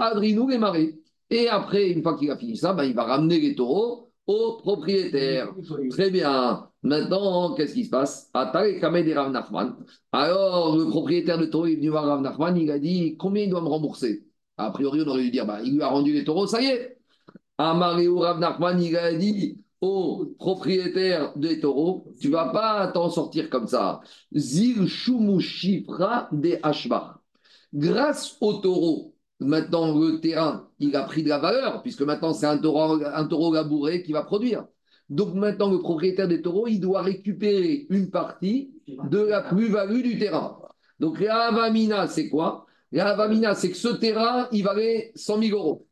Adrinou 0.00 0.48
les 0.48 0.58
marais. 0.58 0.98
Et 1.30 1.48
après, 1.48 1.90
une 1.90 2.02
fois 2.02 2.16
qu'il 2.16 2.30
a 2.30 2.36
fini 2.36 2.56
ça, 2.56 2.72
ben, 2.72 2.84
il 2.84 2.94
va 2.94 3.04
ramener 3.04 3.40
les 3.40 3.54
taureaux 3.54 4.12
au 4.26 4.58
propriétaire. 4.62 5.52
Très 5.90 6.10
bien. 6.10 6.68
Maintenant, 6.82 7.54
qu'est-ce 7.54 7.74
qui 7.74 7.84
se 7.84 7.90
passe? 7.90 8.30
Alors, 10.12 10.76
le 10.76 10.88
propriétaire 10.88 11.38
de 11.38 11.46
taureau 11.46 11.66
est 11.66 11.76
venu 11.76 11.90
voir 11.90 12.04
Rav 12.04 12.20
Nachman, 12.20 12.56
il 12.56 12.70
a 12.70 12.78
dit 12.78 13.16
Combien 13.16 13.44
il 13.44 13.50
doit 13.50 13.62
me 13.62 13.68
rembourser? 13.68 14.26
A 14.56 14.70
priori, 14.70 15.00
on 15.02 15.08
aurait 15.08 15.22
dû 15.22 15.30
dire 15.30 15.46
bah, 15.46 15.60
Il 15.64 15.74
lui 15.74 15.82
a 15.82 15.88
rendu 15.88 16.12
les 16.12 16.24
taureaux, 16.24 16.46
ça 16.46 16.60
y 16.60 16.66
est. 16.66 16.98
Amaréo 17.58 18.18
Rav 18.18 18.40
Nachman, 18.40 18.80
il 18.82 18.96
a 18.96 19.14
dit 19.14 19.62
au 19.80 20.34
propriétaire 20.38 21.36
des 21.36 21.60
taureaux 21.60 22.12
Tu 22.20 22.30
vas 22.30 22.48
pas 22.48 22.88
t'en 22.88 23.10
sortir 23.10 23.50
comme 23.50 23.66
ça. 23.66 24.00
Zil 24.34 24.88
Shifra 24.88 26.28
de 26.32 26.58
Ashbar. 26.62 27.20
Grâce 27.72 28.36
au 28.40 28.54
taureau, 28.54 29.14
Maintenant, 29.42 29.98
le 29.98 30.20
terrain, 30.20 30.68
il 30.78 30.94
a 30.96 31.02
pris 31.02 31.22
de 31.22 31.28
la 31.28 31.38
valeur, 31.38 31.82
puisque 31.82 32.02
maintenant, 32.02 32.32
c'est 32.32 32.46
un 32.46 32.58
taureau, 32.58 33.00
un 33.04 33.24
taureau 33.26 33.52
labouré 33.52 34.02
qui 34.02 34.12
va 34.12 34.22
produire. 34.22 34.66
Donc 35.10 35.34
maintenant, 35.34 35.70
le 35.70 35.78
propriétaire 35.78 36.28
des 36.28 36.40
taureaux, 36.40 36.66
il 36.68 36.80
doit 36.80 37.02
récupérer 37.02 37.86
une 37.90 38.10
partie 38.10 38.72
de 38.86 39.18
la 39.18 39.42
plus-value 39.42 40.02
du 40.02 40.18
terrain. 40.18 40.58
Donc 41.00 41.20
la 41.20 41.48
avamina, 41.48 42.06
c'est 42.06 42.28
quoi? 42.28 42.66
La 42.92 43.10
avamina, 43.10 43.54
c'est 43.54 43.70
que 43.70 43.76
ce 43.76 43.88
terrain, 43.88 44.48
il 44.52 44.62
valait 44.62 45.12
100 45.14 45.42
000 45.42 45.58
euros. 45.58 45.86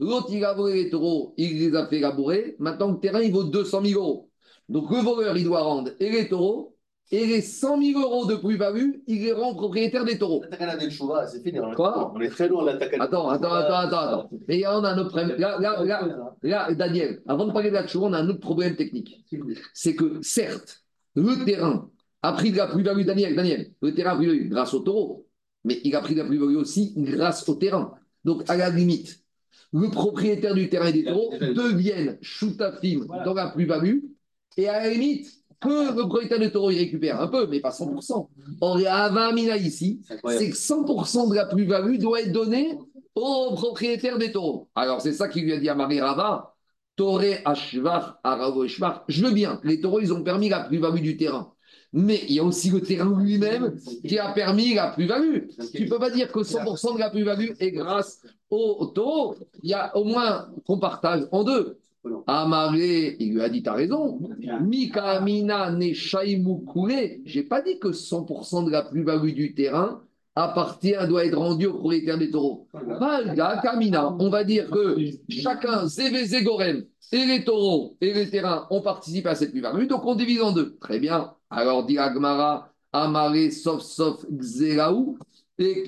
L'autre, 0.00 0.28
il 0.30 0.44
a 0.44 0.54
volé 0.54 0.84
les 0.84 0.90
taureaux, 0.90 1.34
il 1.36 1.58
les 1.58 1.76
a 1.76 1.86
fait 1.86 2.00
labourer. 2.00 2.56
Maintenant, 2.58 2.90
le 2.92 2.98
terrain, 2.98 3.20
il 3.20 3.32
vaut 3.32 3.44
200 3.44 3.82
000 3.84 4.00
euros. 4.00 4.30
Donc 4.68 4.90
le 4.90 4.98
voleur, 4.98 5.36
il 5.36 5.44
doit 5.44 5.62
rendre 5.62 5.92
et 6.00 6.10
les 6.10 6.28
taureaux 6.28 6.73
et 7.10 7.26
les 7.26 7.42
100 7.42 7.82
000 7.82 8.00
euros 8.00 8.26
de 8.26 8.34
plus-value, 8.36 8.92
il 9.06 9.22
les 9.22 9.32
rend 9.32 9.54
propriétaire 9.54 10.04
des 10.04 10.18
taureaux. 10.18 10.42
c'est 11.28 11.42
fini. 11.42 11.58
Quoi 11.76 12.12
On 12.14 12.20
est 12.20 12.28
très 12.28 12.48
loin 12.48 12.62
de 12.62 12.70
l'attaque 12.70 12.94
Attends, 12.98 13.28
attends, 13.28 13.52
attends, 13.52 13.74
attends, 13.74 13.98
attends. 13.98 14.30
Mais 14.48 14.66
on 14.66 14.84
a 14.84 14.90
un 14.90 14.98
autre 14.98 15.10
problème. 15.10 15.38
Là, 15.38 15.58
là, 15.60 15.84
là, 15.84 16.34
là, 16.42 16.74
Daniel, 16.74 17.22
avant 17.26 17.46
de 17.46 17.52
parler 17.52 17.68
de 17.68 17.74
la 17.74 17.86
chouva, 17.86 18.06
on 18.06 18.12
a 18.14 18.18
un 18.18 18.28
autre 18.28 18.40
problème 18.40 18.74
technique. 18.74 19.24
C'est 19.74 19.94
que, 19.94 20.20
certes, 20.22 20.82
le 21.14 21.44
terrain 21.44 21.90
a 22.22 22.32
pris 22.32 22.52
de 22.52 22.56
la 22.56 22.68
plus-value, 22.68 23.04
Daniel, 23.04 23.36
Daniel, 23.36 23.72
le 23.82 23.94
terrain 23.94 24.12
a 24.12 24.16
pris 24.16 24.48
grâce 24.48 24.72
au 24.72 24.80
taureau, 24.80 25.26
mais 25.64 25.80
il 25.84 25.94
a 25.94 26.00
pris 26.00 26.14
de 26.14 26.22
la 26.22 26.26
plus-value 26.26 26.56
aussi 26.56 26.94
grâce 26.96 27.46
au 27.48 27.54
terrain. 27.54 27.94
Donc, 28.24 28.48
à 28.48 28.56
la 28.56 28.70
limite, 28.70 29.20
le 29.74 29.90
propriétaire 29.90 30.54
du 30.54 30.70
terrain 30.70 30.86
et 30.86 30.92
des 30.92 31.04
taureaux 31.04 31.34
deviennent 31.38 32.16
choutafim 32.22 33.06
dans 33.24 33.34
la 33.34 33.50
plus-value, 33.50 33.98
et 34.56 34.68
à 34.68 34.84
la 34.84 34.90
limite, 34.90 35.43
que 35.64 35.88
le 35.88 36.06
propriétaire 36.08 36.38
du 36.38 36.50
taureau 36.50 36.70
il 36.70 36.78
récupère 36.78 37.20
un 37.20 37.28
peu, 37.28 37.46
mais 37.46 37.60
pas 37.60 37.70
100%. 37.70 38.28
Or, 38.60 38.78
il 38.78 38.82
y 38.82 38.86
a 38.86 39.08
20 39.08 39.32
mina 39.32 39.56
ici, 39.56 40.00
c'est 40.08 40.50
que 40.50 40.56
100% 40.56 41.30
de 41.30 41.34
la 41.34 41.46
plus-value 41.46 41.98
doit 41.98 42.20
être 42.20 42.32
donnée 42.32 42.78
au 43.14 43.52
propriétaire 43.54 44.18
des 44.18 44.32
taureaux. 44.32 44.68
Alors, 44.74 45.00
c'est 45.00 45.12
ça 45.12 45.28
qu'il 45.28 45.44
lui 45.44 45.52
a 45.52 45.58
dit 45.58 45.68
à 45.68 45.74
Marie 45.74 46.00
Rava, 46.00 46.54
Toré 46.96 47.38
Ashvar, 47.44 48.20
Aravo 48.22 48.66
Je 48.66 49.24
veux 49.24 49.32
bien, 49.32 49.60
les 49.64 49.80
taureaux, 49.80 50.00
ils 50.00 50.12
ont 50.12 50.22
permis 50.22 50.48
la 50.48 50.60
plus-value 50.60 51.00
du 51.00 51.16
terrain. 51.16 51.52
Mais 51.92 52.22
il 52.28 52.34
y 52.34 52.40
a 52.40 52.44
aussi 52.44 52.70
le 52.70 52.80
terrain 52.80 53.16
lui-même 53.20 53.76
qui 54.06 54.18
a 54.18 54.32
permis 54.32 54.74
la 54.74 54.88
plus-value. 54.88 55.46
Tu 55.72 55.84
ne 55.84 55.88
peux 55.88 56.00
pas 56.00 56.10
dire 56.10 56.30
que 56.32 56.40
100% 56.40 56.94
de 56.94 56.98
la 56.98 57.08
plus-value 57.08 57.50
est 57.60 57.70
grâce 57.70 58.20
au 58.50 58.86
taureau. 58.86 59.36
Il 59.62 59.70
y 59.70 59.74
a 59.74 59.96
au 59.96 60.02
moins 60.04 60.48
qu'on 60.66 60.78
partage 60.78 61.26
en 61.30 61.44
deux. 61.44 61.78
Amaré, 62.26 63.16
il 63.18 63.34
lui 63.34 63.42
a 63.42 63.48
dit, 63.48 63.62
tu 63.62 63.68
as 63.68 63.74
raison. 63.74 64.20
Mika 64.62 65.04
Amina 65.04 65.74
Je 65.78 67.18
J'ai 67.24 67.42
pas 67.42 67.62
dit 67.62 67.78
que 67.78 67.88
100% 67.88 68.66
de 68.66 68.70
la 68.70 68.82
plus-value 68.82 69.34
du 69.34 69.54
terrain 69.54 70.02
appartient, 70.36 70.94
doit 71.08 71.24
être 71.24 71.38
rendu 71.38 71.66
au 71.66 71.74
propriétaire 71.74 72.18
des 72.18 72.30
taureaux. 72.30 72.66
Kamina, 73.62 74.16
on 74.18 74.28
va 74.30 74.44
dire 74.44 74.68
que 74.70 74.96
chacun, 75.28 75.86
Zévé 75.86 76.24
et 77.12 77.26
les 77.26 77.44
taureaux 77.44 77.96
et 78.00 78.12
les 78.12 78.28
terrains 78.28 78.66
ont 78.70 78.80
participé 78.80 79.28
à 79.28 79.34
cette 79.34 79.52
plus-value, 79.52 79.86
donc 79.86 80.04
on 80.04 80.14
divise 80.14 80.42
en 80.42 80.52
deux. 80.52 80.76
Très 80.80 80.98
bien. 80.98 81.32
Alors, 81.50 81.86
dit 81.86 81.98
Agmara, 81.98 82.72
Amaré, 82.92 83.50
sauf, 83.50 83.82
sauf, 83.82 84.24
Xeraou, 84.30 85.18
et 85.58 85.84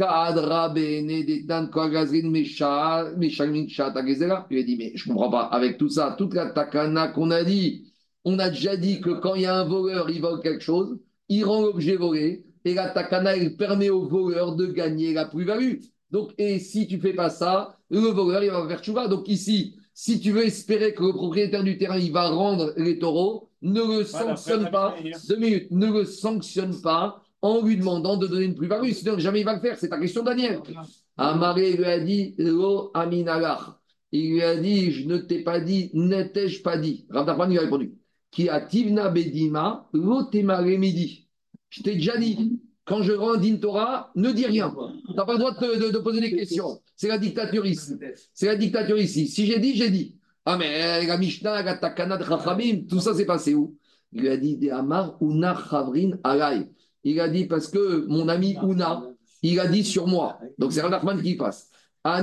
Shata, 3.68 4.06
Gezera. 4.06 4.46
Il 4.50 4.58
a 4.58 4.62
dit, 4.62 4.76
mais 4.76 4.92
je 4.94 5.08
ne 5.08 5.14
comprends 5.14 5.30
pas, 5.30 5.42
avec 5.42 5.78
tout 5.78 5.88
ça, 5.88 6.14
toute 6.16 6.34
la 6.34 6.50
takana 6.50 7.08
qu'on 7.08 7.30
a 7.30 7.42
dit, 7.42 7.92
on 8.24 8.38
a 8.38 8.48
déjà 8.50 8.76
dit 8.76 9.00
que 9.00 9.10
quand 9.20 9.34
il 9.34 9.42
y 9.42 9.46
a 9.46 9.56
un 9.56 9.64
voleur, 9.64 10.08
il 10.10 10.20
vole 10.20 10.40
quelque 10.40 10.62
chose, 10.62 10.98
il 11.28 11.44
rend 11.44 11.62
l'objet 11.62 11.96
volé, 11.96 12.44
et 12.64 12.74
la 12.74 12.90
takana, 12.90 13.36
elle 13.36 13.56
permet 13.56 13.90
au 13.90 14.06
voleur 14.06 14.54
de 14.56 14.66
gagner 14.66 15.12
la 15.12 15.26
plus-value. 15.26 15.80
Donc, 16.10 16.32
et 16.38 16.58
si 16.58 16.86
tu 16.86 17.00
fais 17.00 17.12
pas 17.12 17.30
ça, 17.30 17.76
le 17.90 18.00
voleur, 18.00 18.42
il 18.44 18.50
va 18.50 18.66
faire 18.68 18.82
chouva. 18.82 19.08
Donc 19.08 19.28
ici, 19.28 19.76
si 19.94 20.20
tu 20.20 20.30
veux 20.30 20.44
espérer 20.44 20.94
que 20.94 21.02
le 21.02 21.12
propriétaire 21.12 21.64
du 21.64 21.78
terrain, 21.78 21.98
il 21.98 22.12
va 22.12 22.28
rendre 22.28 22.72
les 22.76 22.98
taureaux, 22.98 23.50
ne 23.62 23.98
le 23.98 24.04
sanctionne 24.04 24.70
pas, 24.70 24.94
deux 25.28 25.36
minutes, 25.36 25.70
ne 25.70 25.86
le 25.86 26.04
sanctionne 26.04 26.80
pas 26.80 27.22
en 27.46 27.64
lui 27.64 27.76
demandant 27.76 28.16
de 28.16 28.26
donner 28.26 28.44
une 28.44 28.54
plus-value, 28.54 28.90
sinon 28.90 29.18
jamais 29.18 29.40
il 29.40 29.44
va 29.44 29.54
le 29.54 29.60
faire. 29.60 29.78
C'est 29.78 29.88
ta 29.88 29.98
question, 29.98 30.22
Daniel. 30.22 30.60
Amaré 31.16 31.72
lui 31.72 31.84
a 31.84 31.98
dit, 31.98 32.34
Lo 32.38 32.90
aminagar. 32.94 33.80
Il 34.12 34.32
lui 34.32 34.42
a 34.42 34.56
dit, 34.56 34.92
je 34.92 35.06
ne 35.06 35.18
t'ai 35.18 35.42
pas 35.42 35.60
dit, 35.60 35.90
ne 35.94 36.22
t'ai-je 36.22 36.62
pas 36.62 36.78
dit? 36.78 37.06
Rav 37.10 37.48
lui 37.48 37.58
a 37.58 37.62
répondu, 37.62 37.94
Qui 38.30 38.48
a 38.48 38.60
tivna 38.60 39.08
bedima, 39.08 39.88
lo 39.92 40.28
midi. 40.78 41.28
Je 41.68 41.82
t'ai 41.82 41.94
déjà 41.94 42.16
dit, 42.16 42.60
quand 42.84 43.02
je 43.02 43.12
rends 43.12 43.40
une 43.40 43.60
Torah, 43.60 44.12
ne 44.14 44.30
dis 44.30 44.46
rien. 44.46 44.74
Tu 45.08 45.14
n'as 45.14 45.24
pas 45.24 45.32
le 45.32 45.38
droit 45.38 45.52
de, 45.52 45.98
poser 45.98 46.20
des 46.20 46.30
questions. 46.30 46.80
C'est 46.94 47.08
la 47.08 47.18
dictature 47.18 47.66
ici. 47.66 47.94
C'est 48.32 48.46
la 48.46 48.56
dictature 48.56 48.96
ici. 48.96 49.26
Si 49.26 49.46
j'ai 49.46 49.58
dit, 49.58 49.74
j'ai 49.74 49.90
dit. 49.90 50.16
Ah, 50.44 50.56
mais 50.56 51.04
la 51.04 51.18
Mishnah, 51.18 51.62
la 51.62 51.74
Takana 51.76 52.16
de 52.16 52.86
tout 52.86 53.00
ça 53.00 53.14
s'est 53.14 53.26
passé 53.26 53.54
où? 53.54 53.76
Il 54.12 54.22
lui 54.22 54.28
a 54.28 54.36
dit 54.36 54.70
Amar 54.70 55.16
Una 55.20 55.56
Chavrin 55.68 56.12
Alay. 56.22 56.68
Il 57.08 57.20
a 57.20 57.28
dit 57.28 57.44
parce 57.44 57.68
que 57.68 58.04
mon 58.08 58.28
ami 58.28 58.56
Una, 58.60 59.04
il 59.40 59.60
a 59.60 59.68
dit 59.68 59.84
sur 59.84 60.08
moi. 60.08 60.40
Donc 60.58 60.72
c'est 60.72 60.80
Rav 60.80 60.90
Nachman 60.90 61.22
qui 61.22 61.36
passe. 61.36 61.70
Moi, 62.04 62.18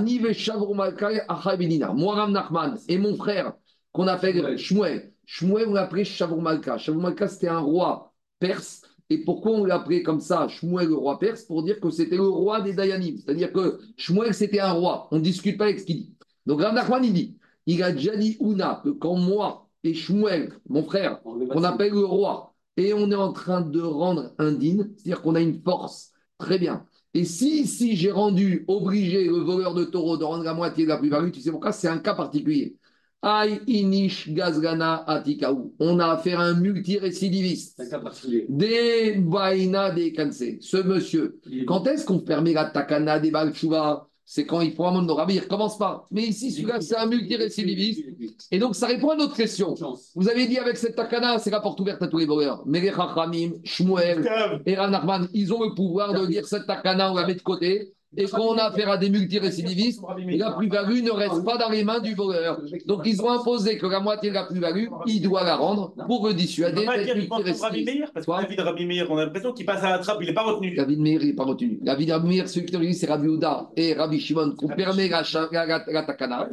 Rav 2.15 2.31
Nachman 2.31 2.77
et 2.89 2.97
mon 2.97 3.15
frère, 3.15 3.53
qu'on 3.93 4.07
appelle 4.07 4.57
Shmuel. 4.57 5.13
Shmuel, 5.25 5.69
on 5.69 5.73
l'appelait 5.73 6.03
Shavur 6.03 6.41
Malka. 6.41 6.77
Shavur 6.77 7.01
Malka, 7.01 7.29
c'était 7.29 7.47
un 7.47 7.59
roi 7.59 8.13
perse 8.39 8.81
et 9.09 9.19
pourquoi 9.19 9.53
on 9.53 9.63
l'a 9.63 9.75
appelé 9.75 10.03
comme 10.03 10.19
ça, 10.19 10.49
Shmuel, 10.49 10.89
le 10.89 10.95
roi 10.95 11.17
perse, 11.17 11.43
pour 11.43 11.63
dire 11.63 11.79
que 11.79 11.89
c'était 11.89 12.17
le 12.17 12.27
roi 12.27 12.59
des 12.59 12.73
Dayanim. 12.73 13.17
C'est-à-dire 13.17 13.53
que 13.53 13.79
Shmuel, 13.95 14.33
c'était 14.33 14.59
un 14.59 14.73
roi. 14.73 15.07
On 15.11 15.17
ne 15.17 15.21
discute 15.21 15.57
pas 15.57 15.65
avec 15.65 15.79
ce 15.79 15.85
qu'il 15.85 15.97
dit. 15.97 16.15
Donc, 16.45 16.61
Rav 16.61 16.99
il 17.03 17.13
dit, 17.13 17.37
il 17.67 17.81
a 17.83 17.93
déjà 17.93 18.17
dit 18.17 18.35
Una, 18.41 18.81
que 18.83 18.89
quand 18.89 19.15
moi 19.15 19.69
et 19.85 19.93
Shmuel, 19.93 20.51
mon 20.67 20.83
frère, 20.83 21.21
qu'on 21.21 21.63
appelle 21.63 21.93
le 21.93 22.05
roi, 22.05 22.52
et 22.77 22.93
on 22.93 23.11
est 23.11 23.15
en 23.15 23.33
train 23.33 23.61
de 23.61 23.81
rendre 23.81 24.33
indigne, 24.39 24.89
c'est-à-dire 24.97 25.21
qu'on 25.21 25.35
a 25.35 25.41
une 25.41 25.61
force, 25.61 26.11
très 26.37 26.57
bien. 26.59 26.85
Et 27.13 27.25
si, 27.25 27.67
si 27.67 27.95
j'ai 27.95 28.11
rendu 28.11 28.65
obligé 28.67 29.25
le 29.25 29.37
voleur 29.37 29.75
de 29.75 29.83
taureau 29.83 30.17
de 30.17 30.23
rendre 30.23 30.43
la 30.43 30.53
moitié 30.55 30.83
de 30.85 30.89
la 30.89 30.97
plus-value, 30.97 31.31
tu 31.31 31.41
sais 31.41 31.51
pourquoi? 31.51 31.71
C'est 31.71 31.87
un 31.87 31.99
cas 31.99 32.15
particulier. 32.15 32.75
Aïe 33.21 33.61
Inish 33.67 34.29
Gazgana 34.33 35.03
Atikaou. 35.07 35.75
On 35.79 35.99
a 35.99 36.07
affaire 36.07 36.39
à 36.39 36.45
un 36.45 36.55
multirécidiviste. 36.55 37.77
Des 38.49 39.13
Baina 39.19 39.91
des 39.91 40.11
Kanse. 40.11 40.43
Ce 40.59 40.77
monsieur, 40.77 41.39
quand 41.67 41.87
est-ce 41.87 42.03
qu'on 42.05 42.19
permet 42.19 42.53
la 42.53 42.65
Takana 42.65 43.19
des 43.19 43.31
Balchouva? 43.31 44.09
C'est 44.25 44.45
quand 44.45 44.61
il 44.61 44.73
faut 44.73 44.85
un 44.85 44.91
monde 44.91 45.07
de 45.07 45.11
rabbi, 45.11 45.33
il 45.33 45.37
ne 45.37 45.43
recommence 45.43 45.77
pas. 45.77 46.07
Mais 46.11 46.23
ici, 46.23 46.51
celui-là, 46.51 46.79
c'est 46.81 46.95
un 46.95 47.05
multirécidiviste. 47.05 48.05
Et 48.51 48.59
donc, 48.59 48.75
ça 48.75 48.87
répond 48.87 49.09
à 49.09 49.15
notre 49.15 49.35
question. 49.35 49.75
Vous 50.15 50.29
avez 50.29 50.47
dit 50.47 50.57
avec 50.57 50.77
cette 50.77 50.95
takana, 50.95 51.39
c'est 51.39 51.51
la 51.51 51.59
porte 51.59 51.79
ouverte 51.79 52.01
à 52.01 52.07
tous 52.07 52.19
les 52.19 52.25
voleurs. 52.25 52.63
Mais 52.65 52.79
les 52.79 52.91
Chachamim, 52.91 53.51
Shmuel 53.63 54.29
et 54.65 54.75
Ranachman, 54.75 55.27
ils 55.33 55.53
ont 55.53 55.63
le 55.63 55.75
pouvoir 55.75 56.13
de 56.13 56.25
dire 56.25 56.45
cette 56.45 56.65
takana, 56.65 57.11
on 57.11 57.15
la 57.15 57.27
met 57.27 57.35
de 57.35 57.41
côté 57.41 57.93
et 58.17 58.25
quand 58.25 58.41
on 58.41 58.57
a 58.57 58.63
affaire 58.63 58.89
à 58.89 58.97
des 58.97 59.09
multirécidivistes, 59.09 60.01
la 60.37 60.51
plus-value 60.51 61.03
ne 61.03 61.11
reste 61.11 61.43
pas 61.43 61.57
dans 61.57 61.69
les 61.69 61.83
mains 61.83 61.99
du 61.99 62.13
voleur. 62.13 62.61
Donc 62.85 63.01
ils 63.05 63.21
ont 63.21 63.29
imposé 63.29 63.77
que 63.77 63.87
la 63.87 63.99
moitié 63.99 64.29
de 64.29 64.35
la 64.35 64.43
plus-value, 64.43 64.87
il 65.07 65.21
doit 65.21 65.43
la 65.43 65.55
rendre 65.55 65.93
pour 66.07 66.27
le 66.27 66.33
dissuader 66.33 66.85
d'être 66.85 67.15
multirécidiviste. 67.15 68.13
Parce 68.13 68.25
que 68.25 68.41
David 68.41 68.59
Rabbi 68.59 68.85
Meir, 68.85 69.07
on 69.09 69.17
a 69.17 69.25
l'impression 69.25 69.53
qu'il 69.53 69.65
passe 69.65 69.83
à 69.83 69.91
la 69.91 69.99
trappe, 69.99 70.17
il 70.21 70.27
n'est 70.27 70.33
pas 70.33 70.43
retenu. 70.43 70.75
David 70.75 70.99
Meir, 70.99 71.21
il 71.21 71.27
n'est 71.27 71.33
pas 71.33 71.45
retenu. 71.45 71.79
David 71.81 72.11
Rabbi 72.11 72.27
Meir, 72.27 72.49
celui 72.49 72.65
qui 72.65 72.77
dit, 72.77 72.93
c'est 72.93 73.07
Rabbi 73.07 73.27
Ouda 73.27 73.69
et 73.75 73.93
Rabbi 73.93 74.19
Shimon, 74.19 74.51
qu'on 74.55 74.67
permet 74.67 75.09
la, 75.09 75.23
la, 75.51 76.03
takana. 76.03 76.49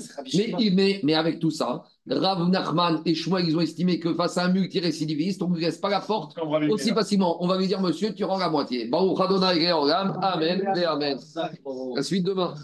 Mais, 0.75 1.01
mais 1.03 1.15
avec 1.15 1.39
tout 1.39 1.51
ça, 1.51 1.85
Rav 2.11 2.49
Nachman 2.49 3.01
et 3.07 3.15
Shmuel, 3.15 3.49
ils 3.49 3.57
ont 3.57 3.61
estimé 3.61 3.99
que 4.01 4.13
face 4.15 4.37
à 4.37 4.47
un 4.47 4.53
multirécidiviste, 4.53 5.43
on 5.43 5.49
ne 5.49 5.57
lui 5.57 5.65
laisse 5.65 5.79
pas 5.79 5.91
la 5.91 6.01
porte 6.01 6.37
aussi 6.71 6.91
facilement. 6.91 7.43
On 7.43 7.47
va 7.47 7.57
lui 7.57 7.67
dire, 7.69 7.81
monsieur, 7.81 8.13
tu 8.15 8.25
rends 8.25 8.39
la 8.39 8.49
moitié. 8.49 8.89
Amen. 10.21 10.63
Amen. 10.89 11.19
La 11.97 12.03
suite 12.03 12.25
demain. 12.27 12.55